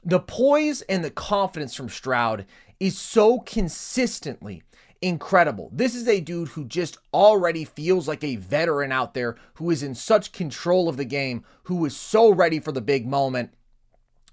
the 0.04 0.20
poise 0.20 0.82
and 0.84 1.04
the 1.04 1.12
confidence 1.12 1.76
from 1.76 1.90
Stroud 1.90 2.46
is 2.80 2.98
so 2.98 3.40
consistently 3.40 4.64
incredible. 5.02 5.70
This 5.74 5.96
is 5.96 6.08
a 6.08 6.20
dude 6.20 6.50
who 6.50 6.66
just 6.66 6.98
already 7.14 7.64
feels 7.64 8.08
like 8.08 8.24
a 8.24 8.36
veteran 8.36 8.92
out 8.92 9.14
there 9.14 9.36
who 9.56 9.70
is 9.70 9.84
in 9.84 9.96
such 9.96 10.32
control 10.32 10.90
of 10.90 10.98
the 10.98 11.06
game, 11.06 11.44
who 11.64 11.86
is 11.86 11.96
so 11.96 12.34
ready 12.34 12.60
for 12.60 12.72
the 12.72 12.82
big 12.82 13.08
moment. 13.08 13.54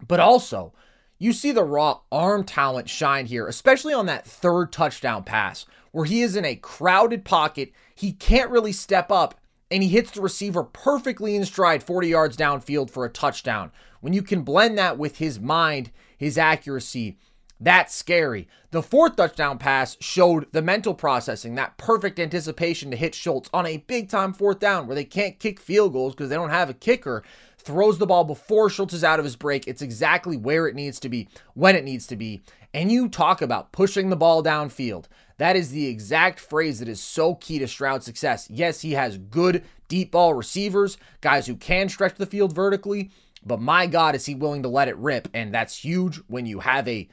But 0.07 0.21
also, 0.21 0.73
you 1.19 1.33
see 1.33 1.53
the 1.53 1.65
raw 1.65 2.01
arm 2.11 2.45
talent 2.45 2.89
shine 2.89 3.27
here, 3.27 3.47
especially 3.47 3.95
on 3.95 4.07
that 4.07 4.27
third 4.27 4.73
touchdown 4.73 5.25
pass 5.25 5.67
where 5.93 6.05
he 6.05 6.23
is 6.23 6.35
in 6.35 6.45
a 6.45 6.57
crowded 6.57 7.25
pocket. 7.25 7.73
He 7.95 8.13
can't 8.13 8.51
really 8.51 8.73
step 8.73 9.13
up 9.13 9.41
and 9.71 9.83
he 9.83 9.89
hits 9.89 10.11
the 10.11 10.21
receiver 10.21 10.63
perfectly 10.65 11.37
in 11.37 11.45
stride 11.45 11.83
40 11.83 12.09
yards 12.09 12.37
downfield 12.37 12.91
for 12.91 13.05
a 13.05 13.11
touchdown. 13.11 13.71
When 14.01 14.13
you 14.13 14.23
can 14.23 14.43
blend 14.43 14.77
that 14.77 14.99
with 14.99 15.19
his 15.19 15.41
mind, 15.41 15.91
his 16.19 16.37
accuracy, 16.37 17.17
that's 17.61 17.95
scary. 17.95 18.49
The 18.73 18.83
fourth 18.83 19.17
touchdown 19.17 19.59
pass 19.59 19.97
showed 20.01 20.51
the 20.53 20.63
mental 20.63 20.95
processing, 20.95 21.55
that 21.55 21.79
perfect 21.79 22.19
anticipation 22.19 22.91
to 22.91 22.97
hit 22.97 23.15
Schultz 23.15 23.49
on 23.55 23.67
a 23.67 23.79
big 23.79 24.09
time 24.09 24.33
fourth 24.33 24.59
down 24.59 24.87
where 24.87 24.97
they 24.97 25.05
can't 25.05 25.39
kick 25.39 25.61
field 25.61 25.93
goals 25.93 26.15
because 26.15 26.29
they 26.29 26.37
don't 26.37 26.51
have 26.51 26.69
a 26.69 26.75
kicker. 26.75 27.23
Throws 27.59 27.99
the 27.99 28.07
ball 28.07 28.25
before 28.25 28.69
Schultz 28.69 28.93
is 28.93 29.05
out 29.05 29.19
of 29.19 29.25
his 29.25 29.37
break. 29.37 29.67
It's 29.67 29.81
exactly 29.81 30.37
where 30.37 30.67
it 30.67 30.75
needs 30.75 31.01
to 31.01 31.09
be, 31.09 31.29
when 31.55 31.77
it 31.77 31.85
needs 31.85 32.07
to 32.09 32.17
be. 32.17 32.43
And 32.75 32.91
you 32.91 33.09
talk 33.09 33.41
about 33.41 33.73
pushing 33.73 34.11
the 34.11 34.17
ball 34.17 34.43
downfield. 34.43 35.05
That 35.39 35.57
is 35.57 35.71
the 35.71 35.87
exact 35.87 36.41
phrase 36.41 36.81
that 36.81 36.89
is 36.89 37.01
so 37.01 37.37
key 37.37 37.59
to 37.61 37.69
Stroud's 37.69 38.05
success. 38.05 38.49
Yes, 38.51 38.81
he 38.83 38.93
has 38.93 39.17
good 39.17 39.65
deep 39.89 40.11
ball 40.11 40.35
receivers, 40.35 40.97
guys 41.21 41.47
who 41.47 41.57
can 41.57 41.89
stretch 41.89 42.17
the 42.17 42.27
field 42.27 42.55
vertically, 42.55 43.11
but 43.47 43.61
my 43.61 43.87
God, 43.87 44.15
is 44.15 44.27
he 44.27 44.35
willing 44.35 44.63
to 44.63 44.69
let 44.69 44.89
it 44.89 44.97
rip? 44.97 45.29
And 45.35 45.53
that's 45.53 45.85
huge 45.85 46.21
when 46.29 46.47
you 46.47 46.61
have 46.61 46.89
a 46.89 47.09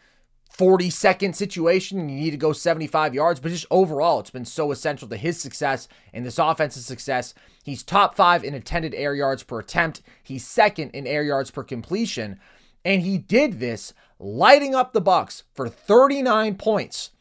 40 0.51 0.89
second 0.89 1.35
situation 1.35 1.99
and 1.99 2.11
you 2.11 2.17
need 2.17 2.31
to 2.31 2.37
go 2.37 2.53
75 2.53 3.15
yards. 3.15 3.39
But 3.39 3.51
just 3.51 3.65
overall, 3.71 4.19
it's 4.19 4.29
been 4.29 4.45
so 4.45 4.71
essential 4.71 5.07
to 5.07 5.17
his 5.17 5.39
success 5.39 5.87
and 6.13 6.25
this 6.25 6.37
offensive 6.39 6.83
success. 6.83 7.33
He's 7.63 7.83
top 7.83 8.15
five 8.15 8.43
in 8.43 8.53
intended 8.53 8.93
air 8.93 9.15
yards 9.15 9.43
per 9.43 9.59
attempt, 9.59 10.01
he's 10.21 10.45
second 10.45 10.91
in 10.91 11.07
air 11.07 11.23
yards 11.23 11.51
per 11.51 11.63
completion. 11.63 12.39
And 12.83 13.01
he 13.01 13.17
did 13.17 13.59
this 13.59 13.93
lighting 14.19 14.75
up 14.75 14.93
the 14.93 15.01
Bucks 15.01 15.43
for 15.53 15.69
39 15.69 16.55
points 16.55 17.11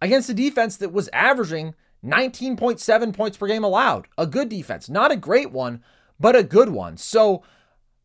against 0.00 0.30
a 0.30 0.34
defense 0.34 0.76
that 0.78 0.92
was 0.92 1.08
averaging 1.12 1.74
19.7 2.04 3.14
points 3.14 3.36
per 3.36 3.46
game 3.46 3.64
allowed. 3.64 4.08
A 4.18 4.26
good 4.26 4.48
defense, 4.48 4.88
not 4.88 5.12
a 5.12 5.16
great 5.16 5.52
one, 5.52 5.82
but 6.18 6.34
a 6.34 6.42
good 6.42 6.70
one. 6.70 6.96
So, 6.96 7.42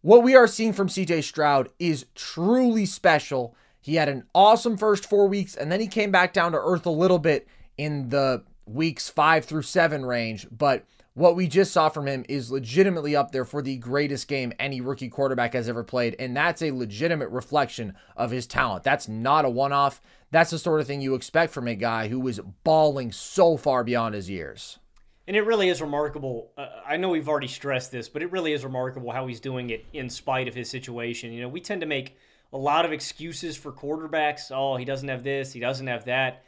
what 0.02 0.24
we 0.24 0.36
are 0.36 0.48
seeing 0.48 0.74
from 0.74 0.88
CJ 0.88 1.24
Stroud 1.24 1.70
is 1.80 2.06
truly 2.14 2.86
special. 2.86 3.56
He 3.88 3.96
had 3.96 4.10
an 4.10 4.26
awesome 4.36 4.76
first 4.76 5.06
four 5.06 5.30
weeks, 5.30 5.56
and 5.56 5.72
then 5.72 5.80
he 5.80 5.88
came 5.88 6.12
back 6.12 6.34
down 6.34 6.52
to 6.52 6.60
earth 6.60 6.86
a 6.86 6.90
little 6.90 7.20
bit 7.20 7.48
in 7.78 8.10
the 8.10 8.44
weeks 8.66 9.08
five 9.08 9.46
through 9.46 9.62
seven 9.62 10.06
range. 10.06 10.46
But 10.52 10.84
what 11.14 11.38
we 11.38 11.48
just 11.48 11.72
saw 11.72 11.88
from 11.88 12.06
him 12.06 12.26
is 12.28 12.52
legitimately 12.52 13.16
up 13.16 13.32
there 13.32 13.46
for 13.46 13.62
the 13.62 13.78
greatest 13.78 14.28
game 14.28 14.52
any 14.60 14.82
rookie 14.82 15.08
quarterback 15.08 15.54
has 15.54 15.70
ever 15.70 15.86
played. 15.86 16.18
And 16.20 16.36
that's 16.36 16.62
a 16.62 16.72
legitimate 16.72 17.30
reflection 17.30 17.94
of 18.18 18.30
his 18.30 18.46
talent. 18.46 18.84
That's 18.84 19.08
not 19.08 19.46
a 19.46 19.50
one 19.50 19.72
off. 19.72 20.02
That's 20.32 20.52
the 20.52 20.60
sort 20.60 20.82
of 20.82 20.86
thing 20.86 21.00
you 21.00 21.16
expect 21.16 21.54
from 21.54 21.70
a 21.70 21.74
guy 21.74 22.10
who 22.10 22.20
was 22.20 22.42
balling 22.66 23.14
so 23.14 23.56
far 23.56 23.86
beyond 23.86 24.16
his 24.16 24.30
years. 24.30 24.80
And 25.28 25.38
it 25.38 25.46
really 25.46 25.70
is 25.70 25.82
remarkable. 25.82 26.52
Uh, 26.58 26.68
I 26.86 26.98
know 26.98 27.08
we've 27.08 27.30
already 27.30 27.48
stressed 27.48 27.94
this, 27.94 28.10
but 28.10 28.22
it 28.22 28.34
really 28.34 28.52
is 28.52 28.66
remarkable 28.66 29.14
how 29.14 29.28
he's 29.28 29.40
doing 29.40 29.70
it 29.70 29.86
in 29.94 30.10
spite 30.10 30.50
of 30.50 30.56
his 30.56 30.70
situation. 30.70 31.32
You 31.32 31.44
know, 31.44 31.48
we 31.48 31.62
tend 31.62 31.80
to 31.80 31.88
make 31.88 32.18
a 32.54 32.58
lot 32.58 32.86
of 32.86 32.92
excuses 32.92 33.58
for 33.58 33.72
quarterbacks. 33.72 34.52
Oh, 34.52 34.78
he 34.78 34.86
doesn't 34.86 35.10
have 35.10 35.24
this, 35.24 35.54
he 35.54 35.60
doesn't 35.60 35.88
have 35.88 36.06
that. 36.06 36.44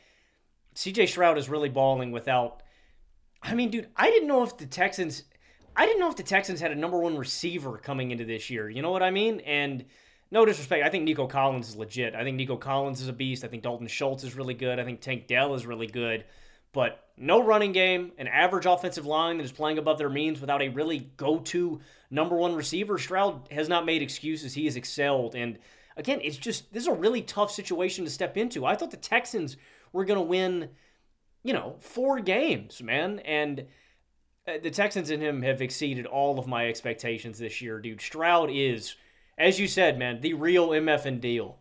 CJ 0.75 1.09
Stroud 1.09 1.37
is 1.37 1.49
really 1.49 1.69
balling 1.69 2.11
without. 2.11 2.63
I 3.41 3.53
mean, 3.53 3.69
dude, 3.69 3.89
I 3.95 4.09
didn't 4.09 4.27
know 4.27 4.43
if 4.43 4.57
the 4.57 4.65
Texans. 4.65 5.23
I 5.75 5.85
didn't 5.85 5.99
know 5.99 6.09
if 6.09 6.15
the 6.15 6.23
Texans 6.23 6.59
had 6.59 6.71
a 6.71 6.75
number 6.75 6.99
one 6.99 7.17
receiver 7.17 7.77
coming 7.77 8.11
into 8.11 8.25
this 8.25 8.49
year. 8.49 8.69
You 8.69 8.81
know 8.81 8.91
what 8.91 9.03
I 9.03 9.11
mean? 9.11 9.39
And 9.41 9.85
no 10.31 10.45
disrespect, 10.45 10.85
I 10.85 10.89
think 10.89 11.05
Nico 11.05 11.25
Collins 11.25 11.69
is 11.69 11.75
legit. 11.75 12.15
I 12.15 12.23
think 12.23 12.37
Nico 12.37 12.57
Collins 12.57 13.01
is 13.01 13.07
a 13.07 13.13
beast. 13.13 13.43
I 13.43 13.47
think 13.47 13.63
Dalton 13.63 13.87
Schultz 13.87 14.23
is 14.23 14.35
really 14.35 14.53
good. 14.53 14.79
I 14.79 14.83
think 14.83 15.01
Tank 15.01 15.27
Dell 15.27 15.55
is 15.55 15.65
really 15.65 15.87
good. 15.87 16.25
But 16.71 17.05
no 17.17 17.43
running 17.43 17.71
game, 17.71 18.11
an 18.17 18.27
average 18.27 18.65
offensive 18.65 19.05
line 19.05 19.37
that 19.37 19.43
is 19.43 19.51
playing 19.51 19.79
above 19.79 19.97
their 19.97 20.09
means 20.09 20.39
without 20.39 20.61
a 20.61 20.69
really 20.69 21.11
go 21.17 21.39
to 21.39 21.79
number 22.11 22.35
one 22.35 22.53
receiver. 22.53 22.97
Stroud 22.99 23.47
has 23.51 23.67
not 23.67 23.85
made 23.85 24.01
excuses. 24.01 24.53
He 24.53 24.65
has 24.65 24.75
excelled. 24.75 25.33
And 25.33 25.57
again, 25.99 26.21
it's 26.23 26.37
just 26.37 26.73
this 26.73 26.83
is 26.83 26.87
a 26.87 26.93
really 26.93 27.21
tough 27.21 27.51
situation 27.51 28.05
to 28.05 28.11
step 28.11 28.37
into. 28.37 28.65
I 28.65 28.75
thought 28.75 28.91
the 28.91 28.97
Texans 28.97 29.57
were 29.91 30.05
going 30.05 30.17
to 30.17 30.25
win, 30.25 30.69
you 31.43 31.53
know, 31.53 31.75
four 31.79 32.19
games, 32.19 32.81
man, 32.81 33.19
and 33.19 33.65
uh, 34.47 34.53
the 34.63 34.71
Texans 34.71 35.09
and 35.09 35.21
him 35.21 35.41
have 35.41 35.61
exceeded 35.61 36.05
all 36.05 36.39
of 36.39 36.47
my 36.47 36.67
expectations 36.67 37.37
this 37.37 37.61
year, 37.61 37.79
dude. 37.79 38.01
Stroud 38.01 38.49
is, 38.49 38.95
as 39.37 39.59
you 39.59 39.67
said, 39.67 39.99
man, 39.99 40.21
the 40.21 40.33
real 40.33 40.69
MF 40.69 41.05
and 41.05 41.21
deal. 41.21 41.57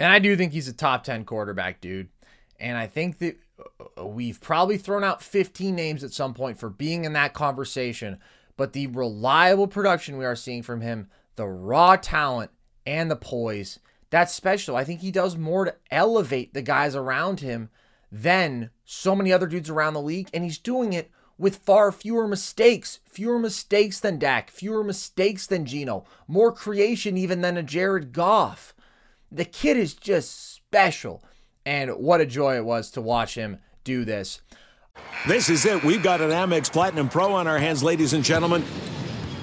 And 0.00 0.10
I 0.10 0.18
do 0.18 0.34
think 0.36 0.52
he's 0.52 0.68
a 0.68 0.72
top 0.72 1.04
10 1.04 1.24
quarterback, 1.24 1.80
dude. 1.80 2.08
And 2.58 2.76
I 2.76 2.86
think 2.86 3.18
that 3.18 3.36
uh, 3.98 4.06
we've 4.06 4.40
probably 4.40 4.78
thrown 4.78 5.04
out 5.04 5.22
15 5.22 5.74
names 5.74 6.02
at 6.02 6.12
some 6.12 6.34
point 6.34 6.58
for 6.58 6.70
being 6.70 7.04
in 7.04 7.12
that 7.12 7.34
conversation, 7.34 8.18
but 8.56 8.72
the 8.72 8.86
reliable 8.88 9.68
production 9.68 10.16
we 10.16 10.24
are 10.24 10.36
seeing 10.36 10.62
from 10.62 10.80
him, 10.80 11.08
the 11.36 11.46
raw 11.46 11.96
talent, 11.96 12.50
and 12.86 13.10
the 13.10 13.16
poise. 13.16 13.78
That's 14.10 14.32
special. 14.32 14.76
I 14.76 14.84
think 14.84 15.00
he 15.00 15.10
does 15.10 15.36
more 15.36 15.64
to 15.64 15.74
elevate 15.90 16.54
the 16.54 16.62
guys 16.62 16.94
around 16.94 17.40
him 17.40 17.70
than 18.12 18.70
so 18.84 19.16
many 19.16 19.32
other 19.32 19.46
dudes 19.46 19.68
around 19.68 19.94
the 19.94 20.00
league. 20.00 20.28
And 20.32 20.44
he's 20.44 20.58
doing 20.58 20.92
it 20.92 21.10
with 21.36 21.56
far 21.56 21.90
fewer 21.90 22.28
mistakes, 22.28 23.00
fewer 23.04 23.38
mistakes 23.38 23.98
than 23.98 24.18
Dak, 24.18 24.50
fewer 24.50 24.84
mistakes 24.84 25.46
than 25.46 25.66
Geno, 25.66 26.04
more 26.28 26.52
creation 26.52 27.16
even 27.16 27.40
than 27.40 27.56
a 27.56 27.62
Jared 27.62 28.12
Goff. 28.12 28.74
The 29.32 29.44
kid 29.44 29.76
is 29.76 29.94
just 29.94 30.54
special. 30.54 31.24
And 31.66 31.90
what 31.92 32.20
a 32.20 32.26
joy 32.26 32.56
it 32.56 32.64
was 32.64 32.90
to 32.92 33.00
watch 33.00 33.34
him 33.34 33.58
do 33.82 34.04
this. 34.04 34.42
This 35.26 35.48
is 35.48 35.64
it. 35.66 35.82
We've 35.82 36.02
got 36.02 36.20
an 36.20 36.30
Amex 36.30 36.70
Platinum 36.70 37.08
Pro 37.08 37.32
on 37.32 37.48
our 37.48 37.58
hands, 37.58 37.82
ladies 37.82 38.12
and 38.12 38.22
gentlemen. 38.22 38.62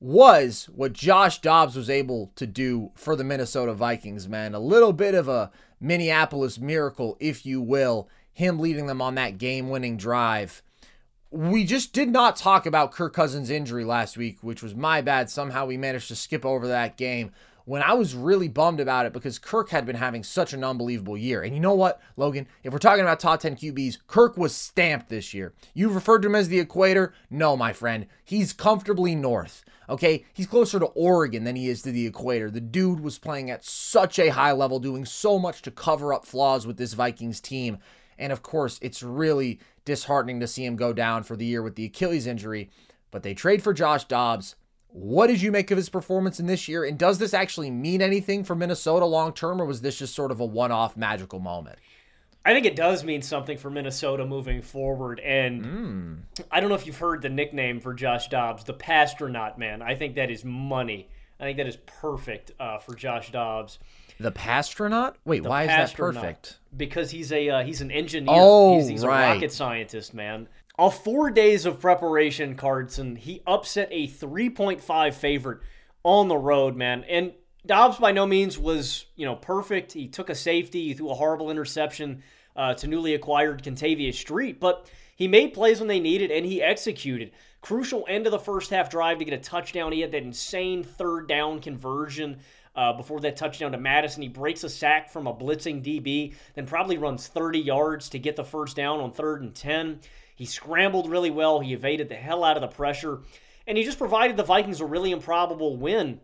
was 0.00 0.68
what 0.74 0.92
Josh 0.92 1.40
Dobbs 1.40 1.76
was 1.76 1.90
able 1.90 2.30
to 2.36 2.46
do 2.46 2.90
for 2.94 3.16
the 3.16 3.24
Minnesota 3.24 3.74
Vikings, 3.74 4.28
man. 4.28 4.54
A 4.54 4.60
little 4.60 4.92
bit 4.92 5.14
of 5.14 5.28
a 5.28 5.50
Minneapolis 5.80 6.58
miracle, 6.58 7.16
if 7.20 7.44
you 7.44 7.60
will, 7.60 8.08
him 8.32 8.58
leading 8.58 8.86
them 8.86 9.02
on 9.02 9.16
that 9.16 9.38
game 9.38 9.70
winning 9.70 9.96
drive. 9.96 10.62
We 11.30 11.64
just 11.64 11.92
did 11.92 12.10
not 12.10 12.36
talk 12.36 12.64
about 12.64 12.92
Kirk 12.92 13.12
Cousins' 13.12 13.50
injury 13.50 13.84
last 13.84 14.16
week, 14.16 14.38
which 14.40 14.62
was 14.62 14.74
my 14.74 15.00
bad. 15.00 15.28
Somehow 15.28 15.66
we 15.66 15.76
managed 15.76 16.08
to 16.08 16.16
skip 16.16 16.46
over 16.46 16.68
that 16.68 16.96
game 16.96 17.32
when 17.68 17.82
I 17.82 17.92
was 17.92 18.14
really 18.14 18.48
bummed 18.48 18.80
about 18.80 19.04
it 19.04 19.12
because 19.12 19.38
Kirk 19.38 19.68
had 19.68 19.84
been 19.84 19.96
having 19.96 20.22
such 20.22 20.54
an 20.54 20.64
unbelievable 20.64 21.18
year. 21.18 21.42
And 21.42 21.54
you 21.54 21.60
know 21.60 21.74
what, 21.74 22.00
Logan? 22.16 22.46
If 22.62 22.72
we're 22.72 22.78
talking 22.78 23.02
about 23.02 23.20
top 23.20 23.40
10 23.40 23.56
QBs, 23.56 23.98
Kirk 24.06 24.38
was 24.38 24.54
stamped 24.54 25.10
this 25.10 25.34
year. 25.34 25.52
You've 25.74 25.94
referred 25.94 26.22
to 26.22 26.28
him 26.28 26.34
as 26.34 26.48
the 26.48 26.60
equator. 26.60 27.12
No, 27.28 27.58
my 27.58 27.74
friend. 27.74 28.06
He's 28.24 28.54
comfortably 28.54 29.14
north. 29.14 29.64
Okay, 29.88 30.24
he's 30.34 30.46
closer 30.46 30.78
to 30.78 30.86
Oregon 30.86 31.44
than 31.44 31.56
he 31.56 31.68
is 31.68 31.80
to 31.82 31.90
the 31.90 32.06
equator. 32.06 32.50
The 32.50 32.60
dude 32.60 33.00
was 33.00 33.18
playing 33.18 33.50
at 33.50 33.64
such 33.64 34.18
a 34.18 34.28
high 34.28 34.52
level, 34.52 34.78
doing 34.78 35.04
so 35.04 35.38
much 35.38 35.62
to 35.62 35.70
cover 35.70 36.12
up 36.12 36.26
flaws 36.26 36.66
with 36.66 36.76
this 36.76 36.92
Vikings 36.92 37.40
team. 37.40 37.78
And 38.18 38.32
of 38.32 38.42
course, 38.42 38.78
it's 38.82 39.02
really 39.02 39.60
disheartening 39.84 40.40
to 40.40 40.46
see 40.46 40.64
him 40.64 40.76
go 40.76 40.92
down 40.92 41.22
for 41.22 41.36
the 41.36 41.46
year 41.46 41.62
with 41.62 41.76
the 41.76 41.86
Achilles 41.86 42.26
injury. 42.26 42.70
But 43.10 43.22
they 43.22 43.32
trade 43.32 43.62
for 43.62 43.72
Josh 43.72 44.04
Dobbs. 44.04 44.56
What 44.88 45.28
did 45.28 45.40
you 45.40 45.52
make 45.52 45.70
of 45.70 45.76
his 45.76 45.88
performance 45.88 46.38
in 46.40 46.46
this 46.46 46.68
year? 46.68 46.84
And 46.84 46.98
does 46.98 47.18
this 47.18 47.32
actually 47.32 47.70
mean 47.70 48.02
anything 48.02 48.44
for 48.44 48.54
Minnesota 48.54 49.06
long 49.06 49.32
term, 49.32 49.60
or 49.60 49.64
was 49.64 49.80
this 49.80 49.98
just 49.98 50.14
sort 50.14 50.30
of 50.30 50.40
a 50.40 50.44
one 50.44 50.72
off 50.72 50.96
magical 50.96 51.38
moment? 51.38 51.78
I 52.48 52.54
think 52.54 52.64
it 52.64 52.76
does 52.76 53.04
mean 53.04 53.20
something 53.20 53.58
for 53.58 53.68
Minnesota 53.68 54.24
moving 54.24 54.62
forward. 54.62 55.20
And 55.20 55.62
mm. 55.62 56.44
I 56.50 56.60
don't 56.60 56.70
know 56.70 56.76
if 56.76 56.86
you've 56.86 56.96
heard 56.96 57.20
the 57.20 57.28
nickname 57.28 57.78
for 57.78 57.92
Josh 57.92 58.28
Dobbs, 58.28 58.64
the 58.64 58.72
Passtronaut 58.72 59.58
man. 59.58 59.82
I 59.82 59.94
think 59.96 60.14
that 60.14 60.30
is 60.30 60.46
money. 60.46 61.10
I 61.38 61.44
think 61.44 61.58
that 61.58 61.66
is 61.66 61.76
perfect 61.76 62.52
uh, 62.58 62.78
for 62.78 62.94
Josh 62.94 63.30
Dobbs. 63.32 63.78
The 64.18 64.32
Passtronaut? 64.32 65.16
Wait, 65.26 65.42
the 65.42 65.50
why 65.50 65.64
is 65.64 65.68
that 65.68 65.94
perfect? 65.94 66.56
Because 66.74 67.10
he's 67.10 67.32
a 67.32 67.50
uh, 67.50 67.64
he's 67.64 67.82
an 67.82 67.90
engineer. 67.90 68.34
Oh, 68.34 68.78
he's, 68.78 68.88
he's 68.88 69.04
right. 69.04 69.32
a 69.32 69.34
rocket 69.34 69.52
scientist, 69.52 70.14
man. 70.14 70.48
Off 70.78 71.04
four 71.04 71.30
days 71.30 71.66
of 71.66 71.78
preparation, 71.78 72.54
Carson, 72.54 73.16
he 73.16 73.42
upset 73.46 73.88
a 73.90 74.08
3.5 74.08 75.12
favorite 75.12 75.58
on 76.02 76.28
the 76.28 76.38
road, 76.38 76.76
man. 76.76 77.04
And 77.10 77.32
Dobbs 77.66 77.98
by 77.98 78.12
no 78.12 78.26
means 78.26 78.58
was, 78.58 79.04
you 79.16 79.26
know, 79.26 79.36
perfect. 79.36 79.92
He 79.92 80.08
took 80.08 80.30
a 80.30 80.34
safety, 80.34 80.84
he 80.86 80.94
threw 80.94 81.10
a 81.10 81.14
horrible 81.14 81.50
interception 81.50 82.22
uh, 82.58 82.74
to 82.74 82.88
newly 82.88 83.14
acquired 83.14 83.62
Kentavius 83.62 84.16
Street, 84.16 84.60
but 84.60 84.90
he 85.14 85.28
made 85.28 85.54
plays 85.54 85.78
when 85.78 85.88
they 85.88 86.00
needed 86.00 86.30
and 86.30 86.44
he 86.44 86.60
executed. 86.60 87.30
Crucial 87.60 88.04
end 88.08 88.26
of 88.26 88.32
the 88.32 88.38
first 88.38 88.70
half 88.70 88.90
drive 88.90 89.18
to 89.18 89.24
get 89.24 89.32
a 89.32 89.38
touchdown. 89.38 89.92
He 89.92 90.00
had 90.00 90.10
that 90.12 90.22
insane 90.22 90.82
third 90.82 91.28
down 91.28 91.60
conversion. 91.60 92.40
Uh, 92.76 92.92
before 92.92 93.18
that 93.18 93.34
touchdown 93.34 93.72
to 93.72 93.88
Addison. 93.88 94.22
He 94.22 94.28
breaks 94.28 94.62
a 94.62 94.68
sack 94.68 95.10
from 95.10 95.26
a 95.26 95.34
blitzing 95.34 95.82
DB, 95.82 96.34
then 96.54 96.64
probably 96.64 96.96
runs 96.96 97.26
30 97.26 97.58
yards 97.58 98.08
to 98.10 98.20
get 98.20 98.36
the 98.36 98.44
first 98.44 98.76
down 98.76 99.00
on 99.00 99.10
third 99.10 99.42
and 99.42 99.52
10. 99.52 99.98
He 100.36 100.44
scrambled 100.44 101.10
really 101.10 101.30
well. 101.30 101.58
He 101.58 101.72
evaded 101.72 102.08
the 102.08 102.14
hell 102.14 102.44
out 102.44 102.56
of 102.56 102.60
the 102.60 102.68
pressure, 102.68 103.18
and 103.66 103.76
he 103.76 103.82
just 103.82 103.98
provided 103.98 104.36
the 104.36 104.44
Vikings 104.44 104.80
a 104.80 104.86
really 104.86 105.10
improbable 105.10 105.76
win. 105.76 106.20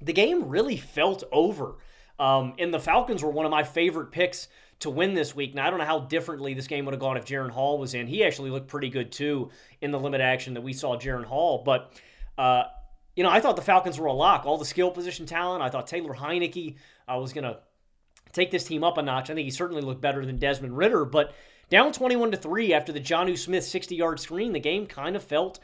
The 0.00 0.12
game 0.12 0.48
really 0.48 0.76
felt 0.76 1.22
over. 1.30 1.76
Um, 2.18 2.54
and 2.58 2.74
the 2.74 2.80
Falcons 2.80 3.22
were 3.22 3.30
one 3.30 3.46
of 3.46 3.52
my 3.52 3.62
favorite 3.62 4.10
picks 4.10 4.48
to 4.82 4.90
win 4.90 5.14
this 5.14 5.34
week. 5.34 5.54
Now, 5.54 5.66
I 5.66 5.70
don't 5.70 5.78
know 5.78 5.84
how 5.84 6.00
differently 6.00 6.54
this 6.54 6.66
game 6.66 6.84
would 6.84 6.92
have 6.92 7.00
gone 7.00 7.16
if 7.16 7.24
Jaren 7.24 7.50
Hall 7.50 7.78
was 7.78 7.94
in. 7.94 8.06
He 8.06 8.24
actually 8.24 8.50
looked 8.50 8.68
pretty 8.68 8.90
good, 8.90 9.10
too, 9.10 9.50
in 9.80 9.90
the 9.90 9.98
limit 9.98 10.20
action 10.20 10.54
that 10.54 10.60
we 10.60 10.72
saw 10.72 10.96
Jaren 10.96 11.24
Hall. 11.24 11.62
But, 11.64 11.92
uh, 12.38 12.64
you 13.16 13.22
know, 13.22 13.30
I 13.30 13.40
thought 13.40 13.56
the 13.56 13.62
Falcons 13.62 13.98
were 13.98 14.06
a 14.06 14.12
lock. 14.12 14.46
All 14.46 14.58
the 14.58 14.64
skill 14.64 14.90
position 14.90 15.26
talent. 15.26 15.62
I 15.62 15.70
thought 15.70 15.86
Taylor 15.86 16.14
Heinicke 16.14 16.76
uh, 17.08 17.18
was 17.18 17.32
going 17.32 17.44
to 17.44 17.58
take 18.32 18.50
this 18.50 18.64
team 18.64 18.84
up 18.84 18.98
a 18.98 19.02
notch. 19.02 19.30
I 19.30 19.34
think 19.34 19.44
he 19.44 19.50
certainly 19.50 19.82
looked 19.82 20.00
better 20.00 20.24
than 20.24 20.38
Desmond 20.38 20.76
Ridder. 20.76 21.04
But 21.04 21.34
down 21.70 21.92
21 21.92 22.32
to 22.32 22.36
3 22.36 22.74
after 22.74 22.92
the 22.92 23.00
Jonnu 23.00 23.38
Smith 23.38 23.64
60 23.64 23.94
yard 23.94 24.20
screen, 24.20 24.52
the 24.52 24.60
game 24.60 24.86
kind 24.86 25.16
of 25.16 25.22
felt 25.22 25.60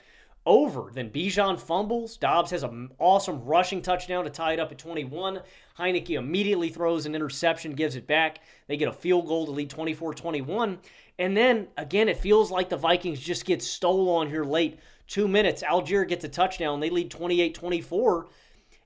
over. 0.48 0.90
Then 0.92 1.10
Bijan 1.10 1.60
fumbles. 1.60 2.16
Dobbs 2.16 2.50
has 2.50 2.62
an 2.62 2.90
awesome 2.98 3.44
rushing 3.44 3.82
touchdown 3.82 4.24
to 4.24 4.30
tie 4.30 4.54
it 4.54 4.58
up 4.58 4.72
at 4.72 4.78
21. 4.78 5.40
Heinicke 5.78 6.16
immediately 6.16 6.70
throws 6.70 7.04
an 7.04 7.14
interception, 7.14 7.74
gives 7.74 7.94
it 7.94 8.06
back. 8.06 8.40
They 8.66 8.78
get 8.78 8.88
a 8.88 8.92
field 8.92 9.28
goal 9.28 9.44
to 9.44 9.52
lead 9.52 9.68
24 9.68 10.14
21. 10.14 10.78
And 11.18 11.36
then, 11.36 11.68
again, 11.76 12.08
it 12.08 12.16
feels 12.16 12.50
like 12.50 12.70
the 12.70 12.76
Vikings 12.76 13.20
just 13.20 13.44
get 13.44 13.62
stole 13.62 14.08
on 14.08 14.28
here 14.30 14.44
late. 14.44 14.80
Two 15.06 15.28
minutes, 15.28 15.62
Allgeier 15.62 16.08
gets 16.08 16.24
a 16.24 16.28
touchdown. 16.28 16.80
They 16.80 16.90
lead 16.90 17.10
28 17.10 17.54
24. 17.54 18.26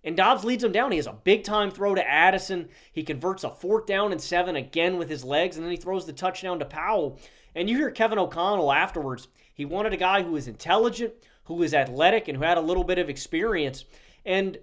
And 0.04 0.16
Dobbs 0.16 0.44
leads 0.44 0.62
them 0.62 0.72
down. 0.72 0.90
He 0.90 0.96
has 0.96 1.06
a 1.06 1.12
big 1.12 1.44
time 1.44 1.70
throw 1.70 1.94
to 1.94 2.08
Addison. 2.08 2.68
He 2.92 3.04
converts 3.04 3.44
a 3.44 3.50
fourth 3.50 3.86
down 3.86 4.10
and 4.10 4.20
seven 4.20 4.56
again 4.56 4.98
with 4.98 5.08
his 5.08 5.22
legs, 5.22 5.56
and 5.56 5.64
then 5.64 5.70
he 5.70 5.76
throws 5.76 6.06
the 6.06 6.12
touchdown 6.12 6.58
to 6.58 6.64
Powell. 6.64 7.20
And 7.54 7.70
you 7.70 7.76
hear 7.76 7.90
Kevin 7.90 8.18
O'Connell 8.18 8.72
afterwards. 8.72 9.28
He 9.54 9.64
wanted 9.64 9.92
a 9.92 9.98
guy 9.98 10.22
who 10.22 10.32
was 10.32 10.48
intelligent, 10.48 11.12
who 11.44 11.54
was 11.54 11.74
athletic, 11.74 12.28
and 12.28 12.38
who 12.38 12.44
had 12.44 12.58
a 12.58 12.62
little 12.62 12.84
bit 12.84 12.98
of 12.98 13.08
experience. 13.08 13.84
And 14.24 14.58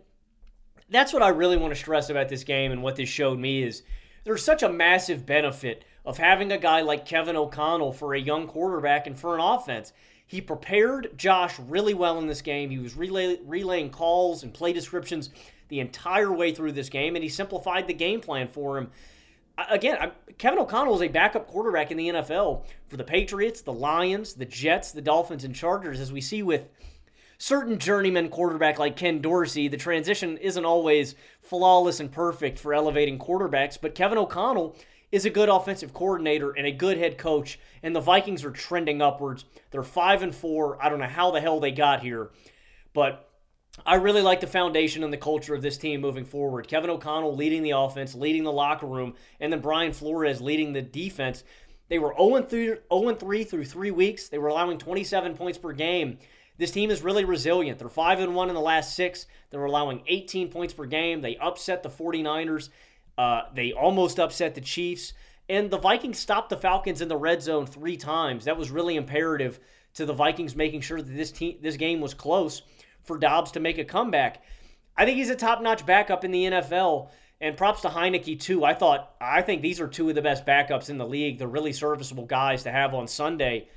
that's 0.90 1.14
what 1.14 1.22
I 1.22 1.30
really 1.30 1.58
want 1.58 1.74
to 1.74 1.80
stress 1.80 2.10
about 2.10 2.30
this 2.30 2.44
game 2.44 2.72
and 2.72 2.82
what 2.82 2.96
this 2.96 3.10
showed 3.10 3.40
me 3.40 3.64
is 3.64 3.84
there's 4.24 4.44
such 4.44 4.64
a 4.64 4.70
massive 4.70 5.26
benefit 5.26 5.86
of 6.06 6.18
having 6.18 6.52
a 6.52 6.58
guy 6.58 6.82
like 6.82 7.06
Kevin 7.06 7.36
O'Connell 7.36 7.94
for 7.94 8.14
a 8.14 8.20
young 8.20 8.48
quarterback 8.48 9.08
and 9.08 9.18
for 9.18 9.36
an 9.36 9.42
offense. 9.42 9.94
He 10.26 10.42
prepared 10.42 11.18
Josh 11.18 11.58
really 11.60 11.94
well 11.94 12.20
in 12.20 12.28
this 12.28 12.42
game. 12.42 12.70
He 12.70 12.80
was 12.80 12.96
relay, 12.96 13.40
relaying 13.46 13.90
calls 13.90 14.44
and 14.44 14.54
play 14.54 14.74
descriptions 14.74 15.30
the 15.70 15.80
entire 15.80 16.32
way 16.32 16.54
through 16.54 16.74
this 16.74 16.90
game, 16.90 17.16
and 17.16 17.24
he 17.24 17.30
simplified 17.30 17.88
the 17.88 17.94
game 17.94 18.22
plan 18.22 18.48
for 18.48 18.78
him. 18.78 18.92
Again, 19.70 19.98
I'm, 20.00 20.12
Kevin 20.38 20.60
O'Connell 20.60 20.96
is 20.96 21.02
a 21.02 21.08
backup 21.08 21.48
quarterback 21.48 21.92
in 21.92 21.98
the 21.98 22.10
NFL 22.10 22.64
for 22.88 22.98
the 22.98 23.04
Patriots, 23.04 23.62
the 23.62 23.74
Lions, 23.74 24.34
the 24.34 24.46
Jets, 24.46 24.92
the 24.92 25.02
Dolphins, 25.02 25.44
and 25.44 25.54
Chargers. 25.54 26.00
As 26.00 26.12
we 26.12 26.22
see 26.22 26.44
with 26.44 26.70
certain 27.38 27.78
journeyman 27.80 28.30
quarterback 28.30 28.80
like 28.80 28.96
Ken 28.96 29.22
Dorsey, 29.22 29.68
the 29.68 29.78
transition 29.78 30.38
isn't 30.38 30.66
always 30.66 31.16
flawless 31.42 32.00
and 32.00 32.12
perfect 32.12 32.60
for 32.60 32.74
elevating 32.74 33.20
quarterbacks, 33.20 33.78
but 33.82 33.96
Kevin 33.96 34.18
O'Connell 34.18 34.76
is 35.12 35.26
a 35.26 35.30
good 35.30 35.50
offensive 35.50 35.94
coordinator 35.94 36.52
and 36.52 36.68
a 36.68 36.72
good 36.72 36.98
head 36.98 37.18
coach, 37.18 37.60
and 37.82 37.96
the 37.96 38.02
Vikings 38.02 38.46
are 38.46 38.52
trending 38.52 39.02
upwards. 39.02 39.46
They're 39.72 39.84
5 39.84 40.22
and 40.22 40.36
4. 40.36 40.84
I 40.84 40.90
don't 40.90 41.00
know 41.00 41.08
how 41.08 41.32
the 41.32 41.42
hell 41.42 41.60
they 41.60 41.72
got 41.72 42.02
here, 42.02 42.30
but 42.94 43.29
I 43.86 43.96
really 43.96 44.22
like 44.22 44.40
the 44.42 44.48
foundation 44.48 45.04
and 45.04 45.14
the 45.14 45.18
culture 45.18 45.54
of 45.54 45.62
this 45.62 45.78
team 45.78 46.02
moving 46.02 46.26
forward. 46.26 46.68
Kevin 46.68 46.90
O'Connell 46.90 47.36
leading 47.36 47.64
the 47.64 47.72
offense, 47.72 48.16
leading 48.16 48.44
the 48.44 48.52
locker 48.52 48.86
room, 48.86 49.14
and 49.40 49.52
then 49.52 49.62
Brian 49.62 49.94
Flores 49.94 50.42
leading 50.42 50.74
the 50.74 50.82
defense. 50.82 51.44
They 51.88 52.00
were 52.00 52.14
0 52.18 52.44
3 53.14 53.44
through 53.44 53.66
three 53.66 53.92
weeks. 53.92 54.30
They 54.30 54.38
were 54.38 54.50
allowing 54.50 54.78
27 54.78 55.36
points 55.36 55.58
per 55.58 55.72
game. 55.72 56.20
This 56.58 56.72
team 56.72 56.92
is 56.92 57.02
really 57.02 57.24
resilient. 57.24 57.80
They're 57.80 57.90
5 57.90 58.20
and 58.20 58.36
1 58.36 58.50
in 58.50 58.56
the 58.56 58.62
last 58.62 58.96
six. 58.96 59.26
They're 59.50 59.64
allowing 59.64 60.04
18 60.08 60.50
points 60.50 60.74
per 60.74 60.86
game. 60.86 61.22
They 61.22 61.38
upset 61.38 61.84
the 61.84 61.90
49ers. 61.90 62.70
Uh, 63.18 63.44
they 63.56 63.72
almost 63.72 64.20
upset 64.20 64.56
the 64.56 64.62
Chiefs. 64.62 65.14
And 65.48 65.72
the 65.72 65.80
Vikings 65.80 66.20
stopped 66.20 66.50
the 66.50 66.58
Falcons 66.58 67.02
in 67.02 67.08
the 67.08 67.18
red 67.18 67.42
zone 67.42 67.66
three 67.66 67.98
times. 67.98 68.46
That 68.46 68.58
was 68.58 68.72
really 68.72 68.98
imperative 68.98 69.60
to 69.96 70.06
the 70.06 70.14
Vikings 70.14 70.56
making 70.56 70.82
sure 70.82 71.02
that 71.02 71.16
this 71.16 71.32
team, 71.32 71.58
this 71.62 71.78
game 71.78 72.02
was 72.02 72.14
close 72.14 72.62
for 73.10 73.18
Dobbs 73.18 73.52
to 73.54 73.60
make 73.60 73.80
a 73.80 73.84
comeback. 73.84 74.44
I 74.96 75.04
think 75.04 75.18
he's 75.18 75.32
a 75.32 75.36
top-notch 75.36 75.84
backup 75.84 76.24
in 76.24 76.30
the 76.30 76.46
NFL. 76.46 77.10
And 77.42 77.58
props 77.58 77.82
to 77.82 77.88
Heinicke 77.88 78.40
too. 78.40 78.66
I 78.66 78.74
thought 78.74 79.16
I 79.22 79.42
think 79.42 79.62
these 79.62 79.80
are 79.80 79.88
two 79.88 80.10
of 80.10 80.16
the 80.16 80.22
best 80.22 80.46
backups 80.46 80.90
in 80.90 80.98
the 80.98 81.08
league. 81.08 81.38
They're 81.40 81.48
really 81.48 81.72
serviceable 81.72 82.26
guys 82.26 82.64
to 82.64 82.72
have 82.72 82.94
on 82.94 83.08
Sunday. 83.08 83.70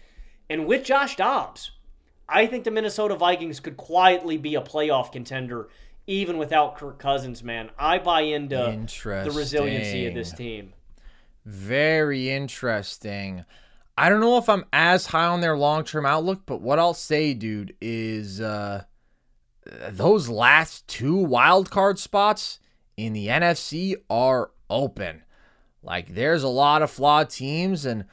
And 0.50 0.66
with 0.66 0.84
Josh 0.84 1.14
Dobbs, 1.14 1.70
I 2.28 2.46
think 2.46 2.64
the 2.64 2.72
Minnesota 2.72 3.14
Vikings 3.14 3.60
could 3.60 3.76
quietly 3.76 4.36
be 4.36 4.56
a 4.56 4.60
playoff 4.60 5.12
contender 5.12 5.68
even 6.09 6.38
without 6.38 6.76
Kirk 6.76 6.98
Cousins, 6.98 7.44
man. 7.44 7.70
I 7.78 7.98
buy 7.98 8.22
into 8.22 8.56
the 8.56 9.32
resiliency 9.32 10.06
of 10.06 10.14
this 10.14 10.32
team. 10.32 10.72
Very 11.44 12.30
interesting. 12.30 13.44
I 13.96 14.09
don't 14.09 14.20
know 14.20 14.38
if 14.38 14.48
I'm 14.48 14.64
as 14.72 15.06
high 15.06 15.26
on 15.26 15.40
their 15.40 15.56
long 15.56 15.84
term 15.84 16.04
outlook, 16.04 16.42
but 16.46 16.60
what 16.60 16.80
I'll 16.80 16.94
say, 16.94 17.34
dude, 17.34 17.76
is 17.80 18.40
uh, 18.40 18.84
those 19.64 20.28
last 20.28 20.86
two 20.89 21.16
wild 21.16 21.70
card 21.70 21.98
spots 21.98 22.59
in 22.97 23.12
the 23.12 23.28
NFC 23.28 23.94
are 24.10 24.51
open. 24.68 25.22
Like, 25.82 26.14
there's 26.14 26.43
a 26.43 26.48
lot 26.48 26.82
of 26.82 26.90
flawed 26.90 27.30
teams, 27.30 27.84
and 27.84 28.05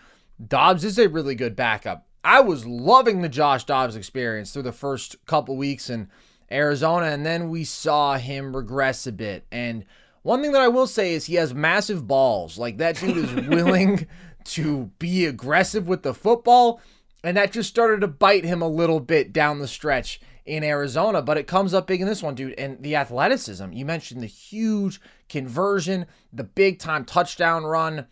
Dobbs 0.45 0.83
is 0.83 0.97
a 0.97 1.09
really 1.09 1.35
good 1.35 1.55
backup. 1.55 2.07
I 2.23 2.41
was 2.41 2.65
loving 2.65 3.21
the 3.21 3.29
Josh 3.29 3.63
Dobbs 3.63 3.95
experience 3.95 4.51
through 4.51 4.63
the 4.63 4.71
first 4.71 5.23
couple 5.25 5.55
weeks 5.55 5.89
in 5.89 6.09
Arizona, 6.51 7.07
and 7.07 7.25
then 7.25 7.49
we 7.49 7.63
saw 7.63 8.17
him 8.17 8.55
regress 8.55 9.05
a 9.07 9.11
bit. 9.11 9.45
And 9.51 9.85
one 10.23 10.41
thing 10.41 10.51
that 10.51 10.61
I 10.61 10.67
will 10.67 10.87
say 10.87 11.13
is 11.13 11.25
he 11.25 11.35
has 11.35 11.53
massive 11.53 12.07
balls. 12.07 12.57
Like 12.57 12.77
that 12.77 12.97
dude 12.97 13.17
is 13.17 13.33
willing 13.47 14.07
to 14.45 14.91
be 14.99 15.25
aggressive 15.25 15.87
with 15.87 16.03
the 16.03 16.13
football, 16.13 16.81
and 17.23 17.37
that 17.37 17.51
just 17.51 17.69
started 17.69 18.01
to 18.01 18.07
bite 18.07 18.45
him 18.45 18.61
a 18.61 18.67
little 18.67 18.99
bit 18.99 19.31
down 19.31 19.59
the 19.59 19.67
stretch 19.67 20.19
in 20.49 20.63
Arizona, 20.63 21.21
but 21.21 21.37
it 21.37 21.45
comes 21.45 21.75
up 21.75 21.85
big 21.85 22.01
in 22.01 22.07
this 22.07 22.23
one, 22.23 22.33
dude. 22.33 22.57
And 22.57 22.81
the 22.81 22.95
athleticism, 22.95 23.71
you 23.71 23.85
mentioned 23.85 24.21
the 24.21 24.27
huge 24.27 24.99
conversion, 25.29 26.07
the 26.33 26.43
big 26.43 26.79
time 26.79 27.05
touchdown 27.05 27.65
run. 27.65 28.07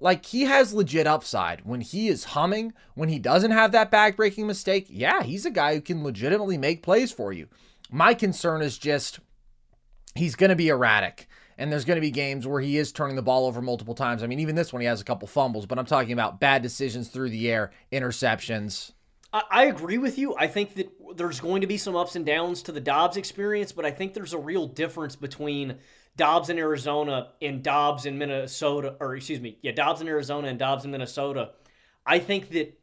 Like 0.00 0.24
he 0.24 0.42
has 0.44 0.72
legit 0.72 1.06
upside 1.06 1.66
when 1.66 1.82
he 1.82 2.08
is 2.08 2.24
humming, 2.24 2.72
when 2.94 3.10
he 3.10 3.18
doesn't 3.18 3.50
have 3.50 3.72
that 3.72 3.92
backbreaking 3.92 4.46
mistake. 4.46 4.86
Yeah, 4.88 5.22
he's 5.22 5.44
a 5.44 5.50
guy 5.50 5.74
who 5.74 5.82
can 5.82 6.02
legitimately 6.02 6.56
make 6.56 6.82
plays 6.82 7.12
for 7.12 7.30
you. 7.30 7.48
My 7.90 8.14
concern 8.14 8.62
is 8.62 8.78
just 8.78 9.20
he's 10.14 10.34
going 10.34 10.50
to 10.50 10.56
be 10.56 10.68
erratic. 10.68 11.28
And 11.58 11.70
there's 11.70 11.84
going 11.84 11.98
to 11.98 12.00
be 12.00 12.10
games 12.10 12.46
where 12.46 12.62
he 12.62 12.78
is 12.78 12.90
turning 12.90 13.16
the 13.16 13.22
ball 13.22 13.46
over 13.46 13.60
multiple 13.60 13.94
times. 13.94 14.22
I 14.22 14.26
mean, 14.26 14.40
even 14.40 14.56
this 14.56 14.72
one, 14.72 14.80
he 14.80 14.86
has 14.86 15.02
a 15.02 15.04
couple 15.04 15.28
fumbles, 15.28 15.66
but 15.66 15.78
I'm 15.78 15.84
talking 15.84 16.12
about 16.12 16.40
bad 16.40 16.62
decisions 16.62 17.08
through 17.08 17.28
the 17.28 17.50
air, 17.50 17.70
interceptions. 17.92 18.92
I 19.32 19.64
agree 19.64 19.96
with 19.96 20.18
you. 20.18 20.34
I 20.36 20.46
think 20.46 20.74
that 20.74 20.92
there's 21.16 21.40
going 21.40 21.62
to 21.62 21.66
be 21.66 21.78
some 21.78 21.96
ups 21.96 22.16
and 22.16 22.26
downs 22.26 22.62
to 22.64 22.72
the 22.72 22.80
Dobbs 22.80 23.16
experience, 23.16 23.72
but 23.72 23.86
I 23.86 23.90
think 23.90 24.12
there's 24.12 24.34
a 24.34 24.38
real 24.38 24.66
difference 24.66 25.16
between 25.16 25.78
Dobbs 26.16 26.50
in 26.50 26.58
Arizona 26.58 27.28
and 27.40 27.62
Dobbs 27.62 28.04
in 28.04 28.18
Minnesota, 28.18 28.94
or 29.00 29.16
excuse 29.16 29.40
me, 29.40 29.58
yeah, 29.62 29.72
Dobbs 29.72 30.02
in 30.02 30.08
Arizona 30.08 30.48
and 30.48 30.58
Dobbs 30.58 30.84
in 30.84 30.90
Minnesota. 30.90 31.52
I 32.04 32.18
think 32.18 32.50
that 32.50 32.78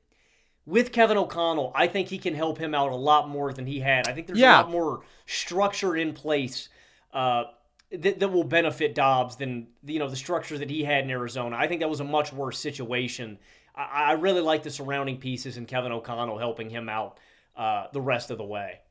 with 0.66 0.92
Kevin 0.92 1.18
O'Connell, 1.18 1.72
I 1.76 1.88
think 1.88 2.08
he 2.08 2.18
can 2.18 2.34
help 2.34 2.58
him 2.58 2.74
out 2.74 2.92
a 2.92 2.96
lot 2.96 3.30
more 3.30 3.54
than 3.54 3.68
he 3.68 3.80
had. 3.80 4.08
I 4.08 4.14
think 4.14 4.28
there's 4.28 4.40
yeah. 4.40 4.62
a 4.62 4.62
lot 4.62 4.72
more 4.72 5.02
structure 5.28 5.96
in 5.96 6.14
place 6.14 6.70
uh, 7.14 7.44
that, 7.92 8.20
that 8.20 8.30
will 8.30 8.44
benefit 8.44 8.96
Dobbs 8.96 9.36
than 9.36 9.68
you 9.84 10.00
know 10.00 10.10
the 10.10 10.16
structure 10.16 10.58
that 10.58 10.70
he 10.70 10.84
had 10.84 11.04
in 11.04 11.10
Arizona. 11.12 11.56
I 11.56 11.68
think 11.68 11.82
that 11.82 11.90
was 11.90 12.00
a 12.00 12.06
much 12.06 12.34
worse 12.34 12.60
situation. 12.60 13.38
I, 13.80 14.10
I 14.10 14.12
really 14.14 14.42
like 14.42 14.64
the 14.64 14.72
surrounding 14.72 15.18
pieces 15.18 15.58
and 15.58 15.68
Kevin 15.68 15.92
O'Connell 15.92 16.38
helping 16.38 16.70
him 16.70 16.90
out 16.90 17.20
uh, 17.56 17.88
the 17.94 18.02
rest 18.02 18.30
of 18.30 18.38
the 18.38 18.46
way. 18.46 18.82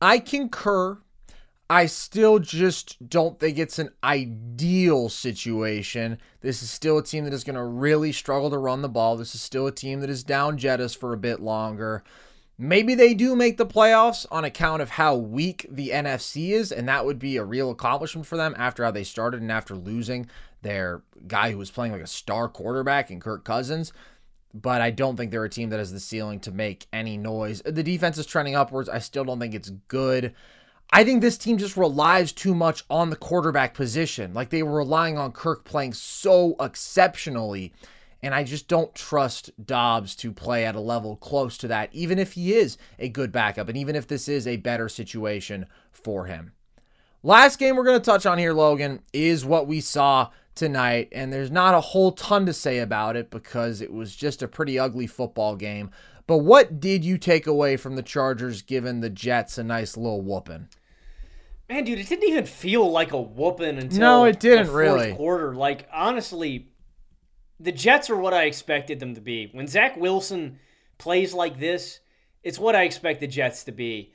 I 0.00 0.18
concur 0.18 0.98
I 1.72 1.86
still 1.86 2.38
just 2.38 3.08
don't 3.08 3.40
think 3.40 3.56
it's 3.56 3.78
an 3.78 3.92
ideal 4.04 5.08
situation. 5.08 6.18
This 6.42 6.62
is 6.62 6.70
still 6.70 6.98
a 6.98 7.02
team 7.02 7.24
that 7.24 7.32
is 7.32 7.44
going 7.44 7.56
to 7.56 7.64
really 7.64 8.12
struggle 8.12 8.50
to 8.50 8.58
run 8.58 8.82
the 8.82 8.90
ball. 8.90 9.16
This 9.16 9.34
is 9.34 9.40
still 9.40 9.66
a 9.66 9.72
team 9.72 10.00
that 10.00 10.10
is 10.10 10.22
down 10.22 10.58
Jettis 10.58 10.94
for 10.94 11.14
a 11.14 11.16
bit 11.16 11.40
longer. 11.40 12.04
Maybe 12.58 12.94
they 12.94 13.14
do 13.14 13.34
make 13.34 13.56
the 13.56 13.64
playoffs 13.64 14.26
on 14.30 14.44
account 14.44 14.82
of 14.82 14.90
how 14.90 15.16
weak 15.16 15.66
the 15.70 15.88
NFC 15.88 16.50
is, 16.50 16.70
and 16.70 16.86
that 16.88 17.06
would 17.06 17.18
be 17.18 17.38
a 17.38 17.44
real 17.44 17.70
accomplishment 17.70 18.26
for 18.26 18.36
them 18.36 18.54
after 18.58 18.84
how 18.84 18.90
they 18.90 19.02
started 19.02 19.40
and 19.40 19.50
after 19.50 19.74
losing 19.74 20.28
their 20.60 21.02
guy 21.26 21.52
who 21.52 21.58
was 21.58 21.70
playing 21.70 21.92
like 21.92 22.02
a 22.02 22.06
star 22.06 22.48
quarterback 22.48 23.10
in 23.10 23.18
Kirk 23.18 23.44
Cousins. 23.44 23.94
But 24.54 24.80
I 24.82 24.90
don't 24.90 25.16
think 25.16 25.30
they're 25.30 25.44
a 25.44 25.48
team 25.48 25.70
that 25.70 25.78
has 25.78 25.92
the 25.92 26.00
ceiling 26.00 26.40
to 26.40 26.50
make 26.50 26.86
any 26.92 27.16
noise. 27.16 27.62
The 27.64 27.82
defense 27.82 28.18
is 28.18 28.26
trending 28.26 28.54
upwards. 28.54 28.88
I 28.88 28.98
still 28.98 29.24
don't 29.24 29.40
think 29.40 29.54
it's 29.54 29.70
good. 29.88 30.34
I 30.94 31.04
think 31.04 31.22
this 31.22 31.38
team 31.38 31.56
just 31.56 31.78
relies 31.78 32.32
too 32.32 32.54
much 32.54 32.84
on 32.90 33.08
the 33.08 33.16
quarterback 33.16 33.72
position. 33.72 34.34
Like 34.34 34.50
they 34.50 34.62
were 34.62 34.76
relying 34.76 35.16
on 35.16 35.32
Kirk 35.32 35.64
playing 35.64 35.94
so 35.94 36.54
exceptionally. 36.60 37.72
And 38.22 38.34
I 38.34 38.44
just 38.44 38.68
don't 38.68 38.94
trust 38.94 39.50
Dobbs 39.64 40.14
to 40.16 40.32
play 40.32 40.66
at 40.66 40.76
a 40.76 40.80
level 40.80 41.16
close 41.16 41.56
to 41.58 41.68
that, 41.68 41.88
even 41.92 42.18
if 42.18 42.34
he 42.34 42.52
is 42.52 42.76
a 42.98 43.08
good 43.08 43.32
backup 43.32 43.68
and 43.68 43.76
even 43.76 43.96
if 43.96 44.06
this 44.06 44.28
is 44.28 44.46
a 44.46 44.58
better 44.58 44.88
situation 44.88 45.66
for 45.90 46.26
him. 46.26 46.52
Last 47.24 47.58
game 47.58 47.74
we're 47.74 47.84
going 47.84 48.00
to 48.00 48.04
touch 48.04 48.26
on 48.26 48.38
here, 48.38 48.52
Logan, 48.52 49.00
is 49.12 49.44
what 49.44 49.66
we 49.66 49.80
saw 49.80 50.30
tonight. 50.54 51.08
And 51.12 51.32
there's 51.32 51.50
not 51.50 51.74
a 51.74 51.80
whole 51.80 52.12
ton 52.12 52.46
to 52.46 52.52
say 52.52 52.78
about 52.78 53.16
it 53.16 53.30
because 53.30 53.80
it 53.80 53.92
was 53.92 54.14
just 54.14 54.42
a 54.42 54.48
pretty 54.48 54.78
ugly 54.78 55.06
football 55.06 55.56
game. 55.56 55.90
But 56.26 56.38
what 56.38 56.80
did 56.80 57.04
you 57.04 57.18
take 57.18 57.46
away 57.46 57.76
from 57.76 57.96
the 57.96 58.02
Chargers 58.02 58.62
giving 58.62 59.00
the 59.00 59.10
Jets 59.10 59.58
a 59.58 59.64
nice 59.64 59.96
little 59.96 60.20
whooping? 60.22 60.68
Man, 61.68 61.84
dude, 61.84 61.98
it 61.98 62.08
didn't 62.08 62.28
even 62.28 62.46
feel 62.46 62.90
like 62.90 63.12
a 63.12 63.20
whooping 63.20 63.78
until 63.78 63.98
no, 63.98 64.24
it 64.24 64.40
didn't 64.40 64.66
the 64.66 64.72
really. 64.72 65.14
quarter. 65.14 65.54
Like 65.54 65.88
honestly, 65.92 66.68
the 67.58 67.72
Jets 67.72 68.10
are 68.10 68.16
what 68.16 68.34
I 68.34 68.44
expected 68.44 69.00
them 69.00 69.14
to 69.14 69.20
be. 69.20 69.48
When 69.52 69.66
Zach 69.66 69.96
Wilson 69.96 70.58
plays 70.98 71.32
like 71.32 71.58
this, 71.58 72.00
it's 72.42 72.58
what 72.58 72.76
I 72.76 72.82
expect 72.82 73.20
the 73.20 73.26
Jets 73.26 73.64
to 73.64 73.72
be. 73.72 74.12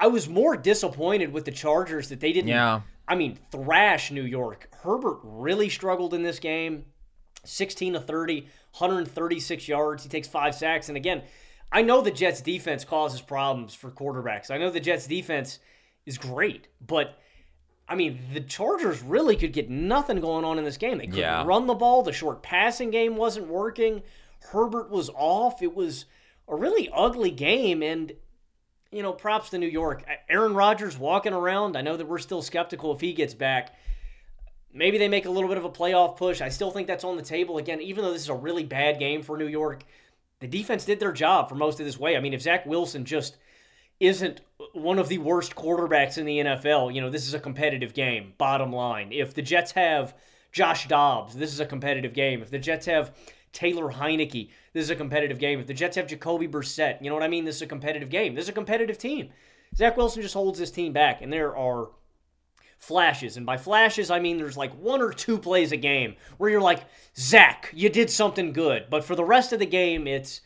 I 0.00 0.06
was 0.06 0.28
more 0.28 0.56
disappointed 0.56 1.32
with 1.32 1.44
the 1.44 1.50
Chargers 1.50 2.08
that 2.08 2.20
they 2.20 2.32
didn't. 2.32 2.48
Yeah. 2.48 2.80
I 3.08 3.14
mean, 3.14 3.38
thrash 3.50 4.10
New 4.10 4.22
York. 4.22 4.68
Herbert 4.82 5.18
really 5.22 5.68
struggled 5.68 6.14
in 6.14 6.22
this 6.22 6.38
game. 6.38 6.84
16 7.44 7.94
to 7.94 8.00
30, 8.00 8.42
136 8.42 9.68
yards. 9.68 10.02
He 10.02 10.08
takes 10.08 10.28
five 10.28 10.54
sacks. 10.54 10.88
And 10.88 10.96
again, 10.96 11.22
I 11.72 11.82
know 11.82 12.00
the 12.00 12.10
Jets 12.10 12.42
defense 12.42 12.84
causes 12.84 13.20
problems 13.20 13.74
for 13.74 13.90
quarterbacks. 13.90 14.50
I 14.50 14.58
know 14.58 14.70
the 14.70 14.80
Jets 14.80 15.06
defense 15.06 15.58
is 16.04 16.18
great. 16.18 16.68
But 16.86 17.18
I 17.88 17.94
mean, 17.94 18.18
the 18.34 18.40
Chargers 18.40 19.02
really 19.02 19.36
could 19.36 19.52
get 19.52 19.70
nothing 19.70 20.20
going 20.20 20.44
on 20.44 20.58
in 20.58 20.64
this 20.64 20.76
game. 20.76 20.98
They 20.98 21.06
couldn't 21.06 21.20
yeah. 21.20 21.44
run 21.44 21.66
the 21.66 21.74
ball. 21.74 22.02
The 22.02 22.12
short 22.12 22.42
passing 22.42 22.90
game 22.90 23.16
wasn't 23.16 23.48
working. 23.48 24.02
Herbert 24.50 24.90
was 24.90 25.10
off. 25.14 25.62
It 25.62 25.74
was 25.74 26.04
a 26.46 26.54
really 26.54 26.90
ugly 26.94 27.30
game. 27.30 27.82
And, 27.82 28.12
you 28.90 29.02
know, 29.02 29.12
props 29.12 29.50
to 29.50 29.58
New 29.58 29.68
York. 29.68 30.04
Aaron 30.28 30.54
Rodgers 30.54 30.98
walking 30.98 31.32
around. 31.32 31.76
I 31.76 31.82
know 31.82 31.96
that 31.96 32.06
we're 32.06 32.18
still 32.18 32.42
skeptical 32.42 32.92
if 32.92 33.00
he 33.00 33.12
gets 33.12 33.34
back. 33.34 33.74
Maybe 34.72 34.98
they 34.98 35.08
make 35.08 35.26
a 35.26 35.30
little 35.30 35.48
bit 35.48 35.58
of 35.58 35.64
a 35.64 35.70
playoff 35.70 36.16
push. 36.16 36.40
I 36.40 36.48
still 36.48 36.70
think 36.70 36.86
that's 36.86 37.04
on 37.04 37.16
the 37.16 37.22
table. 37.22 37.58
Again, 37.58 37.80
even 37.80 38.04
though 38.04 38.12
this 38.12 38.22
is 38.22 38.28
a 38.28 38.34
really 38.34 38.64
bad 38.64 38.98
game 38.98 39.22
for 39.22 39.36
New 39.36 39.46
York, 39.46 39.84
the 40.40 40.46
defense 40.46 40.84
did 40.84 41.00
their 41.00 41.12
job 41.12 41.48
for 41.48 41.54
most 41.54 41.80
of 41.80 41.86
this 41.86 41.98
way. 41.98 42.16
I 42.16 42.20
mean, 42.20 42.34
if 42.34 42.42
Zach 42.42 42.66
Wilson 42.66 43.04
just 43.04 43.36
isn't 44.00 44.40
one 44.72 44.98
of 44.98 45.08
the 45.08 45.18
worst 45.18 45.56
quarterbacks 45.56 46.18
in 46.18 46.24
the 46.24 46.38
NFL. 46.38 46.94
You 46.94 47.00
know, 47.00 47.10
this 47.10 47.26
is 47.26 47.34
a 47.34 47.40
competitive 47.40 47.94
game, 47.94 48.34
bottom 48.38 48.72
line. 48.72 49.12
If 49.12 49.34
the 49.34 49.42
Jets 49.42 49.72
have 49.72 50.14
Josh 50.52 50.86
Dobbs, 50.88 51.34
this 51.34 51.52
is 51.52 51.60
a 51.60 51.66
competitive 51.66 52.14
game. 52.14 52.40
If 52.42 52.50
the 52.50 52.58
Jets 52.58 52.86
have 52.86 53.16
Taylor 53.58 53.92
Heinicke, 53.92 54.50
this 54.72 54.84
is 54.84 54.90
a 54.90 54.94
competitive 54.94 55.40
game. 55.40 55.58
If 55.58 55.66
the 55.66 55.74
Jets 55.74 55.96
have 55.96 56.06
Jacoby 56.06 56.46
Brissett, 56.46 57.02
you 57.02 57.08
know 57.08 57.14
what 57.14 57.24
I 57.24 57.28
mean? 57.28 57.44
This 57.44 57.56
is 57.56 57.62
a 57.62 57.66
competitive 57.66 58.08
game. 58.08 58.36
This 58.36 58.44
is 58.44 58.50
a 58.50 58.52
competitive 58.52 58.98
team. 58.98 59.30
Zach 59.74 59.96
Wilson 59.96 60.22
just 60.22 60.34
holds 60.34 60.60
this 60.60 60.70
team 60.70 60.92
back, 60.92 61.22
and 61.22 61.32
there 61.32 61.56
are 61.56 61.88
flashes. 62.78 63.36
And 63.36 63.44
by 63.44 63.56
flashes, 63.56 64.12
I 64.12 64.20
mean 64.20 64.38
there's 64.38 64.56
like 64.56 64.72
one 64.78 65.02
or 65.02 65.12
two 65.12 65.38
plays 65.38 65.72
a 65.72 65.76
game 65.76 66.14
where 66.36 66.50
you're 66.50 66.60
like, 66.60 66.84
Zach, 67.16 67.72
you 67.74 67.88
did 67.88 68.10
something 68.10 68.52
good. 68.52 68.86
But 68.88 69.02
for 69.02 69.16
the 69.16 69.24
rest 69.24 69.52
of 69.52 69.58
the 69.58 69.66
game, 69.66 70.06
it's, 70.06 70.40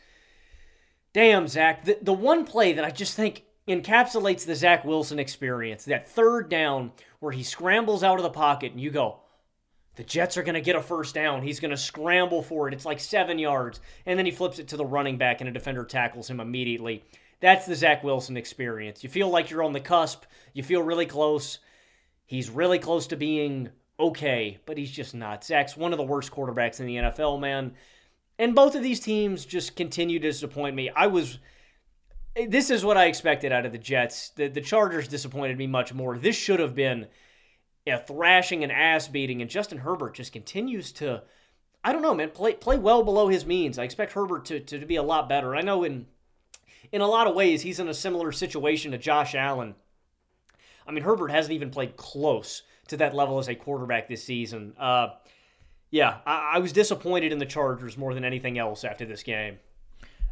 damn, 1.13 1.47
Zach. 1.47 1.85
The, 1.85 1.99
the 2.01 2.13
one 2.13 2.45
play 2.45 2.73
that 2.73 2.83
I 2.83 2.89
just 2.89 3.15
think 3.15 3.43
encapsulates 3.67 4.43
the 4.43 4.55
Zach 4.55 4.85
Wilson 4.85 5.19
experience, 5.19 5.85
that 5.85 6.09
third 6.09 6.49
down 6.49 6.93
where 7.19 7.31
he 7.31 7.43
scrambles 7.43 8.03
out 8.03 8.17
of 8.17 8.23
the 8.23 8.31
pocket 8.31 8.71
and 8.71 8.81
you 8.81 8.89
go, 8.89 9.19
the 9.95 10.03
Jets 10.03 10.37
are 10.37 10.43
going 10.43 10.55
to 10.55 10.61
get 10.61 10.75
a 10.75 10.81
first 10.81 11.13
down. 11.13 11.43
He's 11.43 11.59
going 11.59 11.71
to 11.71 11.77
scramble 11.77 12.41
for 12.41 12.67
it. 12.67 12.73
It's 12.73 12.85
like 12.85 12.99
seven 12.99 13.37
yards. 13.37 13.79
And 14.05 14.17
then 14.17 14.25
he 14.25 14.31
flips 14.31 14.59
it 14.59 14.67
to 14.69 14.77
the 14.77 14.85
running 14.85 15.17
back, 15.17 15.39
and 15.39 15.49
a 15.49 15.53
defender 15.53 15.85
tackles 15.85 16.29
him 16.29 16.39
immediately. 16.39 17.03
That's 17.39 17.65
the 17.65 17.75
Zach 17.75 18.03
Wilson 18.03 18.37
experience. 18.37 19.03
You 19.03 19.09
feel 19.09 19.29
like 19.29 19.49
you're 19.49 19.63
on 19.63 19.73
the 19.73 19.79
cusp. 19.79 20.23
You 20.53 20.63
feel 20.63 20.81
really 20.81 21.05
close. 21.05 21.59
He's 22.25 22.49
really 22.49 22.79
close 22.79 23.07
to 23.07 23.17
being 23.17 23.69
okay, 23.99 24.59
but 24.65 24.77
he's 24.77 24.91
just 24.91 25.13
not. 25.13 25.43
Zach's 25.43 25.77
one 25.77 25.91
of 25.91 25.97
the 25.97 26.03
worst 26.03 26.31
quarterbacks 26.31 26.79
in 26.79 26.87
the 26.87 26.95
NFL, 26.95 27.39
man. 27.39 27.73
And 28.39 28.55
both 28.55 28.75
of 28.75 28.81
these 28.81 28.99
teams 28.99 29.45
just 29.45 29.75
continue 29.75 30.19
to 30.19 30.27
disappoint 30.29 30.75
me. 30.75 30.89
I 30.89 31.07
was. 31.07 31.39
This 32.47 32.71
is 32.71 32.83
what 32.83 32.97
I 32.97 33.05
expected 33.05 33.51
out 33.51 33.67
of 33.67 33.71
the 33.71 33.77
Jets. 33.77 34.29
The, 34.29 34.47
the 34.47 34.61
Chargers 34.61 35.07
disappointed 35.07 35.55
me 35.55 35.67
much 35.67 35.93
more. 35.93 36.17
This 36.17 36.35
should 36.35 36.59
have 36.59 36.73
been 36.73 37.05
a 37.87 37.97
thrashing 37.97 38.63
and 38.63 38.71
ass 38.71 39.07
beating, 39.07 39.41
and 39.41 39.49
Justin 39.49 39.79
Herbert 39.79 40.15
just 40.15 40.31
continues 40.31 40.91
to. 40.93 41.23
I 41.83 41.91
don't 41.91 42.01
know, 42.01 42.13
man. 42.13 42.29
Play 42.29 42.53
play 42.53 42.77
well 42.77 43.03
below 43.03 43.27
his 43.27 43.45
means. 43.45 43.77
I 43.77 43.83
expect 43.83 44.13
Herbert 44.13 44.45
to, 44.45 44.59
to, 44.59 44.79
to 44.79 44.85
be 44.85 44.95
a 44.95 45.03
lot 45.03 45.27
better. 45.27 45.55
I 45.55 45.61
know 45.61 45.83
in 45.83 46.05
in 46.91 47.01
a 47.01 47.07
lot 47.07 47.27
of 47.27 47.35
ways 47.35 47.61
he's 47.61 47.79
in 47.79 47.89
a 47.89 47.93
similar 47.93 48.31
situation 48.31 48.91
to 48.91 48.97
Josh 48.97 49.35
Allen 49.35 49.75
I 50.87 50.91
mean, 50.91 51.03
Herbert 51.03 51.31
hasn't 51.31 51.53
even 51.53 51.69
played 51.69 51.97
close 51.97 52.63
to 52.87 52.97
that 52.97 53.15
level 53.15 53.39
as 53.39 53.47
a 53.47 53.55
quarterback 53.55 54.07
this 54.07 54.23
season. 54.23 54.73
Uh, 54.77 55.09
yeah, 55.89 56.17
I, 56.25 56.53
I 56.55 56.59
was 56.59 56.73
disappointed 56.73 57.31
in 57.31 57.39
the 57.39 57.45
Chargers 57.45 57.97
more 57.97 58.13
than 58.13 58.25
anything 58.25 58.57
else 58.57 58.83
after 58.83 59.05
this 59.05 59.23
game. 59.23 59.59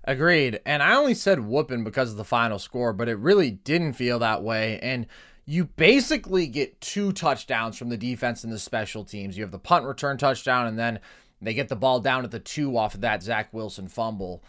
Agreed. 0.03 0.59
And 0.65 0.81
I 0.81 0.95
only 0.95 1.13
said 1.13 1.41
whooping 1.41 1.83
because 1.83 2.11
of 2.11 2.17
the 2.17 2.25
final 2.25 2.59
score, 2.59 2.91
but 2.91 3.07
it 3.07 3.17
really 3.19 3.51
didn't 3.51 3.93
feel 3.93 4.19
that 4.19 4.43
way. 4.43 4.79
And 4.81 5.05
you 5.45 5.65
basically 5.65 6.47
get 6.47 6.79
two 6.81 7.11
touchdowns 7.11 7.77
from 7.77 7.89
the 7.89 7.97
defense 7.97 8.43
and 8.43 8.53
the 8.53 8.59
special 8.59 9.03
teams. 9.03 9.37
You 9.37 9.43
have 9.43 9.51
the 9.51 9.59
punt 9.59 9.85
return 9.85 10.17
touchdown, 10.17 10.67
and 10.67 10.77
then 10.77 10.99
they 11.41 11.53
get 11.53 11.69
the 11.69 11.75
ball 11.75 11.99
down 11.99 12.23
at 12.23 12.31
the 12.31 12.39
two 12.39 12.77
off 12.77 12.95
of 12.95 13.01
that 13.01 13.23
Zach 13.23 13.53
Wilson 13.53 13.87
fumble. 13.87 14.43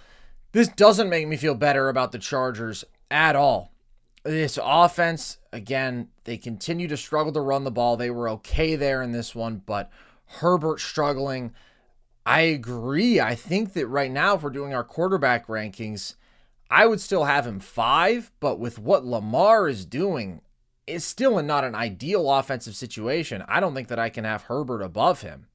This 0.53 0.69
doesn't 0.69 1.09
make 1.09 1.27
me 1.27 1.37
feel 1.37 1.55
better 1.55 1.89
about 1.89 2.13
the 2.13 2.19
Chargers 2.19 2.85
at 3.11 3.35
all 3.37 3.73
this 4.25 4.59
offense, 4.63 5.39
again, 5.53 6.09
they 6.25 6.37
continue 6.37 6.89
to 6.89 6.97
struggle 6.97 7.33
to 7.33 7.41
run 7.41 7.65
the 7.65 7.71
ball. 7.71 7.97
They 7.97 8.11
were 8.11 8.29
okay 8.31 8.77
there 8.77 9.03
in 9.03 9.13
this 9.13 9.35
one, 9.35 9.63
but 9.65 9.91
Herbert 10.27 10.81
struggling. 10.81 11.53
I 12.25 12.43
agree. 12.43 13.21
I 13.21 13.35
think 13.35 13.73
that 13.73 13.89
right 13.89 14.11
now, 14.11 14.37
if 14.37 14.43
we're 14.43 14.51
doing 14.51 14.73
our 14.73 14.85
quarterback 14.85 15.49
rankings, 15.49 16.15
I 16.71 16.87
would 16.87 17.01
still 17.01 17.25
have 17.25 17.47
him 17.47 17.59
five, 17.59 18.31
but 18.39 18.59
with 18.59 18.79
what 18.79 19.05
Lamar 19.05 19.69
is 19.69 19.85
doing, 19.85 20.41
it's 20.87 21.05
still 21.05 21.39
in 21.39 21.47
not 21.47 21.65
an 21.65 21.75
ideal 21.75 22.31
offensive 22.31 22.77
situation. 22.77 23.45
I 23.49 23.61
don't 23.61 23.75
think 23.75 23.89
that 23.89 23.99
I 23.99 24.09
can 24.09 24.25
have 24.25 24.43
Herbert 24.43 24.83
above 24.83 25.23
him. 25.23 25.47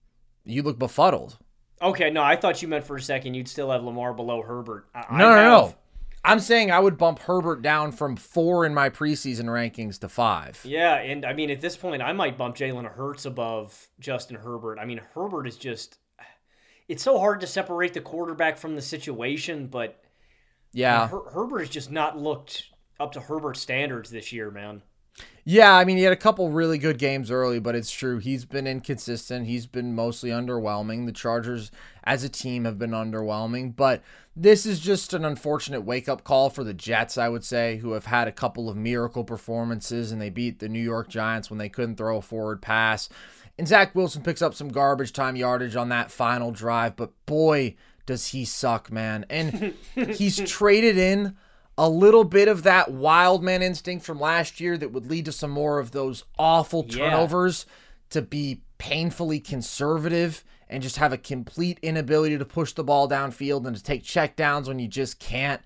You 0.46 0.64
look 0.64 0.80
befuddled. 0.80 1.38
Okay, 1.82 2.10
no, 2.10 2.24
I 2.24 2.36
thought 2.36 2.62
you 2.62 2.68
meant 2.68 2.86
for 2.86 2.96
a 2.96 3.02
second 3.02 3.34
you'd 3.34 3.48
still 3.48 3.70
have 3.72 3.84
Lamar 3.84 4.14
below 4.14 4.42
Herbert. 4.42 4.88
I, 4.96 5.18
no, 5.18 5.28
I 5.30 5.36
no, 5.36 5.36
have, 5.36 5.70
no. 5.70 5.76
I'm 6.24 6.40
saying 6.40 6.72
I 6.72 6.80
would 6.80 6.98
bump 6.98 7.20
Herbert 7.20 7.62
down 7.62 7.92
from 7.92 8.16
four 8.16 8.66
in 8.66 8.74
my 8.74 8.90
preseason 8.90 9.46
rankings 9.46 10.00
to 10.00 10.10
five. 10.10 10.60
Yeah, 10.64 10.96
and 10.96 11.26
I 11.26 11.34
mean 11.34 11.50
at 11.52 11.62
this 11.62 11.78
point 11.78 12.02
I 12.02 12.14
might 12.14 12.38
bump 12.38 12.56
Jalen 12.56 12.92
Hurts 12.92 13.26
above 13.26 13.88
Justin 14.00 14.38
Herbert. 14.38 14.80
I 14.80 14.86
mean 14.86 15.02
Herbert 15.14 15.48
is 15.48 15.58
just 15.58 16.00
it's 16.88 17.04
so 17.04 17.20
hard 17.20 17.42
to 17.42 17.48
separate 17.48 17.94
the 17.94 18.02
quarterback 18.02 18.58
from 18.58 18.76
the 18.76 18.82
situation, 18.82 19.68
but 19.68 20.02
yeah, 20.74 21.08
Her- 21.08 21.30
Herbert 21.32 21.60
has 21.60 21.70
just 21.70 21.92
not 21.92 22.18
looked 22.18 22.72
up 23.00 23.12
to 23.14 23.22
Herbert 23.22 23.58
standards 23.58 24.10
this 24.10 24.34
year, 24.34 24.52
man. 24.52 24.82
Yeah, 25.50 25.74
I 25.74 25.86
mean, 25.86 25.96
he 25.96 26.04
had 26.04 26.12
a 26.12 26.18
couple 26.18 26.50
really 26.50 26.78
good 26.78 26.98
games 26.98 27.32
early, 27.32 27.60
but 27.60 27.74
it's 27.74 27.90
true. 27.90 28.18
He's 28.18 28.44
been 28.44 28.68
inconsistent. 28.68 29.48
He's 29.48 29.66
been 29.66 29.96
mostly 29.96 30.30
underwhelming. 30.30 31.06
The 31.06 31.14
Chargers 31.14 31.72
as 32.04 32.26
a 32.26 32.30
team 32.30 32.66
have 32.66 32.78
been 32.78 32.92
underwhelming, 32.92 33.74
but 33.74 34.04
this 34.36 34.66
is 34.66 34.82
just 34.82 35.14
an 35.14 35.24
unfortunate 35.24 35.86
wake 35.86 36.10
up 36.10 36.26
call 36.26 36.50
for 36.50 36.66
the 36.66 36.74
Jets, 36.74 37.18
I 37.18 37.30
would 37.30 37.46
say, 37.46 37.78
who 37.78 37.94
have 37.94 38.08
had 38.08 38.28
a 38.28 38.34
couple 38.34 38.70
of 38.70 38.76
miracle 38.76 39.24
performances 39.24 40.12
and 40.12 40.22
they 40.22 40.30
beat 40.30 40.60
the 40.60 40.68
New 40.68 40.84
York 40.84 41.08
Giants 41.08 41.50
when 41.50 41.60
they 41.60 41.70
couldn't 41.70 41.96
throw 41.96 42.18
a 42.18 42.22
forward 42.22 42.62
pass. 42.62 43.08
And 43.58 43.70
Zach 43.70 43.96
Wilson 43.96 44.24
picks 44.24 44.42
up 44.42 44.54
some 44.54 44.68
garbage 44.68 45.14
time 45.14 45.38
yardage 45.38 45.78
on 45.78 45.88
that 45.90 46.12
final 46.12 46.52
drive, 46.52 46.98
but 46.98 47.14
boy, 47.26 47.76
does 48.06 48.28
he 48.28 48.44
suck, 48.44 48.92
man. 48.92 49.26
And 49.30 49.74
he's 49.96 50.38
traded 50.38 50.98
in 50.98 51.38
a 51.78 51.90
little 51.90 52.24
bit 52.24 52.48
of 52.48 52.64
that 52.64 52.92
wild 52.92 53.44
man 53.44 53.62
instinct 53.62 54.06
from 54.06 54.20
last 54.20 54.60
year 54.60 54.78
that 54.78 54.92
would 54.92 55.10
lead 55.10 55.26
to 55.26 55.32
some 55.32 55.52
more 55.52 55.80
of 55.80 55.92
those 55.92 56.24
awful 56.40 56.84
turnovers 56.84 57.66
yeah. 57.68 57.74
to 58.12 58.22
be 58.22 58.62
painfully 58.78 59.40
conservative 59.40 60.44
and 60.70 60.84
just 60.84 60.98
have 60.98 61.14
a 61.14 61.18
complete 61.18 61.80
inability 61.82 62.38
to 62.38 62.46
push 62.46 62.74
the 62.74 62.84
ball 62.84 63.08
downfield 63.08 63.66
and 63.66 63.76
to 63.76 63.84
take 63.84 64.04
checkdowns 64.04 64.68
when 64.68 64.80
you 64.80 64.88
just 64.88 65.20
can't. 65.20 65.62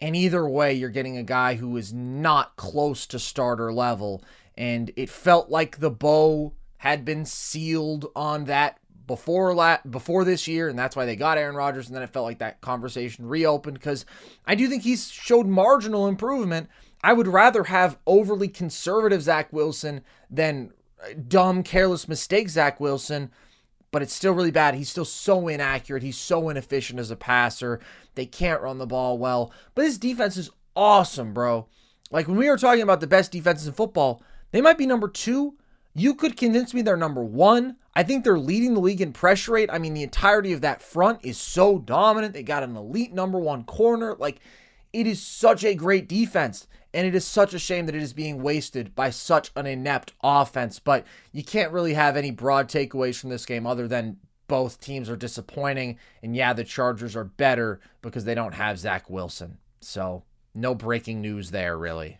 And 0.00 0.14
either 0.14 0.46
way, 0.46 0.74
you're 0.74 0.90
getting 0.90 1.16
a 1.16 1.22
guy 1.22 1.54
who 1.54 1.76
is 1.76 1.92
not 1.92 2.56
close 2.56 3.06
to 3.06 3.18
starter 3.18 3.72
level. 3.72 4.22
And 4.56 4.90
it 4.96 5.08
felt 5.08 5.48
like 5.48 5.78
the 5.78 5.90
bow 5.90 6.52
had 6.78 7.04
been 7.04 7.24
sealed 7.24 8.06
on 8.14 8.44
that 8.44 8.78
before 9.06 9.54
la- 9.54 9.78
before 9.88 10.24
this 10.24 10.48
year, 10.48 10.68
and 10.68 10.78
that's 10.78 10.96
why 10.96 11.04
they 11.04 11.16
got 11.16 11.38
Aaron 11.38 11.56
Rodgers. 11.56 11.86
And 11.86 11.96
then 11.96 12.02
it 12.02 12.10
felt 12.10 12.24
like 12.24 12.38
that 12.38 12.60
conversation 12.60 13.26
reopened 13.26 13.78
because 13.78 14.06
I 14.46 14.54
do 14.54 14.68
think 14.68 14.82
he's 14.82 15.10
showed 15.10 15.46
marginal 15.46 16.06
improvement. 16.06 16.68
I 17.02 17.12
would 17.12 17.28
rather 17.28 17.64
have 17.64 17.98
overly 18.06 18.48
conservative 18.48 19.22
Zach 19.22 19.52
Wilson 19.52 20.02
than 20.30 20.72
uh, 21.02 21.14
dumb, 21.28 21.62
careless 21.62 22.08
mistake 22.08 22.48
Zach 22.48 22.80
Wilson. 22.80 23.30
But 23.90 24.02
it's 24.02 24.14
still 24.14 24.32
really 24.32 24.50
bad. 24.50 24.74
He's 24.74 24.90
still 24.90 25.04
so 25.04 25.46
inaccurate. 25.46 26.02
He's 26.02 26.18
so 26.18 26.48
inefficient 26.48 26.98
as 26.98 27.12
a 27.12 27.16
passer. 27.16 27.78
They 28.16 28.26
can't 28.26 28.62
run 28.62 28.78
the 28.78 28.86
ball 28.86 29.18
well. 29.18 29.52
But 29.74 29.84
his 29.84 29.98
defense 29.98 30.36
is 30.36 30.50
awesome, 30.74 31.32
bro. 31.32 31.68
Like 32.10 32.26
when 32.26 32.36
we 32.36 32.48
were 32.48 32.56
talking 32.56 32.82
about 32.82 33.00
the 33.00 33.06
best 33.06 33.30
defenses 33.30 33.66
in 33.66 33.72
football, 33.72 34.22
they 34.50 34.60
might 34.60 34.78
be 34.78 34.86
number 34.86 35.08
two. 35.08 35.54
You 35.94 36.14
could 36.14 36.36
convince 36.36 36.74
me 36.74 36.82
they're 36.82 36.96
number 36.96 37.22
one. 37.22 37.76
I 37.96 38.02
think 38.02 38.24
they're 38.24 38.38
leading 38.38 38.74
the 38.74 38.80
league 38.80 39.00
in 39.00 39.12
pressure 39.12 39.52
rate. 39.52 39.70
I 39.72 39.78
mean, 39.78 39.94
the 39.94 40.02
entirety 40.02 40.52
of 40.52 40.62
that 40.62 40.82
front 40.82 41.20
is 41.22 41.38
so 41.38 41.78
dominant. 41.78 42.34
They 42.34 42.42
got 42.42 42.62
an 42.62 42.76
elite 42.76 43.12
number 43.12 43.38
one 43.38 43.64
corner. 43.64 44.16
Like, 44.18 44.40
it 44.92 45.06
is 45.06 45.22
such 45.22 45.64
a 45.64 45.74
great 45.74 46.08
defense. 46.08 46.66
And 46.92 47.06
it 47.06 47.14
is 47.14 47.24
such 47.24 47.54
a 47.54 47.58
shame 47.58 47.86
that 47.86 47.94
it 47.94 48.02
is 48.02 48.12
being 48.12 48.42
wasted 48.42 48.94
by 48.94 49.10
such 49.10 49.50
an 49.56 49.66
inept 49.66 50.12
offense. 50.22 50.78
But 50.78 51.04
you 51.32 51.44
can't 51.44 51.72
really 51.72 51.94
have 51.94 52.16
any 52.16 52.30
broad 52.30 52.68
takeaways 52.68 53.18
from 53.18 53.30
this 53.30 53.46
game 53.46 53.66
other 53.66 53.88
than 53.88 54.18
both 54.46 54.80
teams 54.80 55.10
are 55.10 55.16
disappointing. 55.16 55.98
And 56.22 56.36
yeah, 56.36 56.52
the 56.52 56.64
Chargers 56.64 57.16
are 57.16 57.24
better 57.24 57.80
because 58.02 58.24
they 58.24 58.34
don't 58.34 58.54
have 58.54 58.78
Zach 58.78 59.10
Wilson. 59.10 59.58
So, 59.80 60.24
no 60.54 60.74
breaking 60.74 61.20
news 61.20 61.50
there, 61.50 61.76
really. 61.76 62.18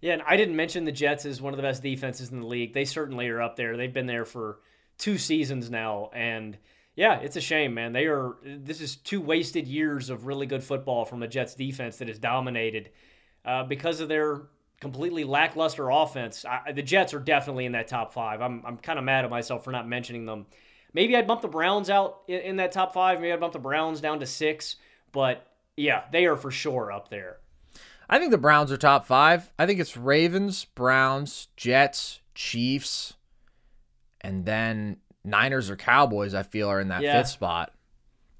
Yeah, 0.00 0.14
and 0.14 0.22
I 0.26 0.36
didn't 0.36 0.56
mention 0.56 0.84
the 0.84 0.92
Jets 0.92 1.24
as 1.26 1.40
one 1.40 1.52
of 1.52 1.56
the 1.56 1.62
best 1.62 1.82
defenses 1.82 2.30
in 2.30 2.40
the 2.40 2.46
league. 2.46 2.72
They 2.72 2.84
certainly 2.84 3.28
are 3.28 3.42
up 3.42 3.56
there. 3.56 3.76
They've 3.76 3.92
been 3.92 4.06
there 4.06 4.24
for 4.24 4.58
two 4.98 5.18
seasons 5.18 5.70
now, 5.70 6.10
and 6.12 6.58
yeah, 6.94 7.20
it's 7.20 7.36
a 7.36 7.40
shame, 7.40 7.74
man. 7.74 7.92
They 7.92 8.06
are. 8.06 8.36
This 8.44 8.80
is 8.80 8.96
two 8.96 9.20
wasted 9.20 9.66
years 9.68 10.10
of 10.10 10.26
really 10.26 10.46
good 10.46 10.64
football 10.64 11.04
from 11.04 11.22
a 11.22 11.28
Jets 11.28 11.54
defense 11.54 11.98
that 11.98 12.08
is 12.08 12.18
dominated 12.18 12.90
uh, 13.44 13.64
because 13.64 14.00
of 14.00 14.08
their 14.08 14.42
completely 14.80 15.24
lackluster 15.24 15.90
offense. 15.90 16.44
I, 16.44 16.72
the 16.72 16.82
Jets 16.82 17.14
are 17.14 17.20
definitely 17.20 17.66
in 17.66 17.72
that 17.72 17.88
top 17.88 18.12
five. 18.12 18.42
I'm 18.42 18.62
I'm 18.66 18.76
kind 18.76 18.98
of 18.98 19.04
mad 19.04 19.24
at 19.24 19.30
myself 19.30 19.64
for 19.64 19.70
not 19.70 19.88
mentioning 19.88 20.26
them. 20.26 20.46
Maybe 20.92 21.16
I'd 21.16 21.26
bump 21.26 21.42
the 21.42 21.48
Browns 21.48 21.90
out 21.90 22.22
in, 22.26 22.40
in 22.40 22.56
that 22.56 22.72
top 22.72 22.92
five. 22.92 23.20
Maybe 23.20 23.32
I'd 23.32 23.40
bump 23.40 23.52
the 23.52 23.58
Browns 23.58 24.00
down 24.00 24.20
to 24.20 24.26
six. 24.26 24.76
But 25.12 25.46
yeah, 25.76 26.04
they 26.10 26.26
are 26.26 26.36
for 26.36 26.50
sure 26.50 26.90
up 26.90 27.10
there. 27.10 27.38
I 28.10 28.18
think 28.18 28.30
the 28.30 28.38
Browns 28.38 28.72
are 28.72 28.76
top 28.76 29.06
five. 29.06 29.52
I 29.58 29.66
think 29.66 29.78
it's 29.80 29.96
Ravens, 29.96 30.64
Browns, 30.64 31.48
Jets, 31.56 32.20
Chiefs, 32.34 33.14
and 34.20 34.44
then 34.44 34.98
Niners 35.24 35.70
or 35.70 35.76
Cowboys. 35.76 36.34
I 36.34 36.42
feel 36.42 36.68
are 36.68 36.80
in 36.80 36.88
that 36.88 37.02
yeah. 37.02 37.18
fifth 37.18 37.30
spot. 37.30 37.72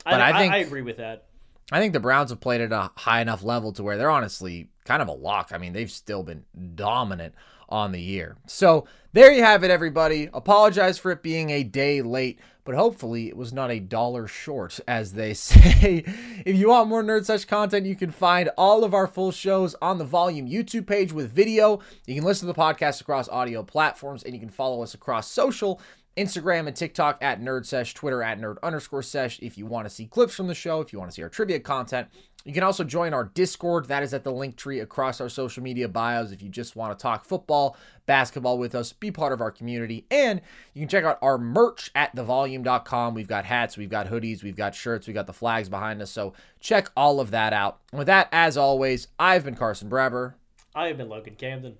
But 0.05 0.21
I, 0.21 0.31
I 0.31 0.39
think 0.39 0.53
I, 0.53 0.57
I 0.57 0.61
agree 0.61 0.83
with 0.83 0.99
that. 0.99 1.27
I 1.71 1.81
think 1.81 1.93
the 1.93 2.01
Browns 2.01 2.31
have 2.31 2.41
played 2.41 2.61
at 2.61 2.73
a 2.73 2.91
high 2.97 3.21
enough 3.21 3.43
level 3.43 3.73
to 3.75 3.83
where 3.83 3.99
they're 3.99 4.11
honestly 4.11 4.71
kind 4.85 5.03
of 5.03 5.09
a 5.09 5.13
lock. 5.13 5.51
I 5.53 5.59
mean, 5.59 5.75
they've 5.75 5.91
still 5.91 6.23
been 6.23 6.45
dominant 6.75 7.35
on 7.69 7.93
the 7.93 8.01
year. 8.01 8.39
So 8.47 8.87
there 9.13 9.31
you 9.33 9.43
have 9.43 9.65
it, 9.65 9.71
everybody. 9.71 10.31
Apologize 10.33 10.99
for 10.99 11.11
it 11.11 11.23
being 11.23 11.51
a 11.51 11.63
day 11.63 12.01
late, 12.01 12.41
but 12.69 12.77
hopefully 12.77 13.28
it 13.28 13.36
was 13.39 13.51
not 13.51 13.70
a 13.70 13.81
dollar 13.81 14.27
short, 14.27 14.78
as 14.86 15.15
they 15.15 15.32
say. 15.32 16.05
if 16.45 16.55
you 16.55 16.69
want 16.69 16.86
more 16.86 17.03
Nerd 17.03 17.24
Sesh 17.24 17.47
content, 17.47 17.86
you 17.86 17.97
can 17.97 18.11
find 18.11 18.51
all 18.59 18.85
of 18.85 18.93
our 18.93 19.07
full 19.07 19.32
shows 19.32 19.74
on 19.81 19.97
the 19.97 20.05
Volume 20.05 20.47
YouTube 20.47 20.86
page 20.86 21.11
with 21.11 21.32
video. 21.32 21.81
You 22.07 22.15
can 22.15 22.24
listen 22.24 22.47
to 22.47 22.53
the 22.53 22.61
podcast 22.61 23.01
across 23.01 23.27
audio 23.31 23.62
platforms, 23.62 24.23
and 24.23 24.35
you 24.35 24.39
can 24.39 24.51
follow 24.51 24.82
us 24.82 24.93
across 24.93 25.31
social 25.31 25.81
Instagram 26.19 26.66
and 26.66 26.77
TikTok 26.77 27.16
at 27.23 27.40
Nerd 27.40 27.65
Sesh, 27.65 27.95
Twitter 27.95 28.23
at 28.23 28.39
Nerd 28.39 28.57
underscore 28.62 29.03
Sesh 29.03 29.39
if 29.40 29.57
you 29.57 29.65
want 29.65 29.86
to 29.86 29.90
see 29.90 30.05
clips 30.05 30.35
from 30.35 30.49
the 30.49 30.55
show, 30.55 30.82
if 30.82 30.93
you 30.93 30.99
want 30.99 31.11
to 31.11 31.15
see 31.15 31.23
our 31.23 31.31
trivia 31.31 31.61
content. 31.61 32.09
You 32.44 32.55
can 32.55 32.62
also 32.62 32.85
join 32.85 33.12
our 33.12 33.24
Discord. 33.24 33.89
That 33.89 34.02
is 34.02 34.15
at 34.15 34.24
the 34.24 34.32
link 34.32 34.56
tree 34.56 34.81
across 34.81 35.20
our 35.20 35.28
social 35.28 35.62
media 35.62 35.89
bios 35.89 36.32
if 36.32 36.40
you 36.40 36.48
just 36.48 36.77
want 36.77 36.97
to 36.97 37.02
talk 37.02 37.24
football, 37.24 37.77
basketball 38.06 38.59
with 38.59 38.74
us, 38.74 38.93
be 38.93 39.10
part 39.10 39.32
of 39.32 39.40
our 39.40 39.51
community. 39.51 40.06
And 40.10 40.40
you 40.73 40.81
can 40.81 40.89
check 40.89 41.05
out 41.05 41.19
our 41.20 41.36
merch 41.36 41.90
at 41.94 42.15
thevolume.com. 42.16 43.15
We've 43.15 43.28
got 43.28 43.44
hats, 43.44 43.77
we've 43.77 43.90
got 43.90 44.06
hoodies, 44.06 44.43
we've 44.43 44.56
got 44.56 44.74
shirts, 44.74 45.06
we've 45.06 45.15
got 45.15 45.27
the 45.27 45.32
flags 45.32 45.69
behind 45.69 46.01
us. 46.01 46.10
So 46.10 46.32
check 46.60 46.90
all 46.97 47.20
of 47.20 47.32
that 47.32 47.52
out. 47.52 47.81
And 47.93 47.98
with 47.98 48.06
that, 48.06 48.28
as 48.32 48.56
always, 48.56 49.09
I've 49.19 49.44
been 49.44 49.56
Carson 49.56 49.90
Brabber. 49.90 50.35
I 50.74 50.86
have 50.89 50.97
been 50.97 51.09
Logan 51.09 51.35
Camden. 51.35 51.77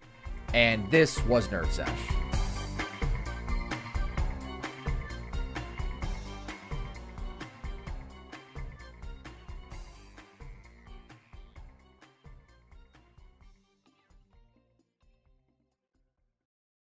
And 0.53 0.91
this 0.91 1.23
was 1.25 1.49
Nerd 1.49 1.71
Sesh. 1.71 1.89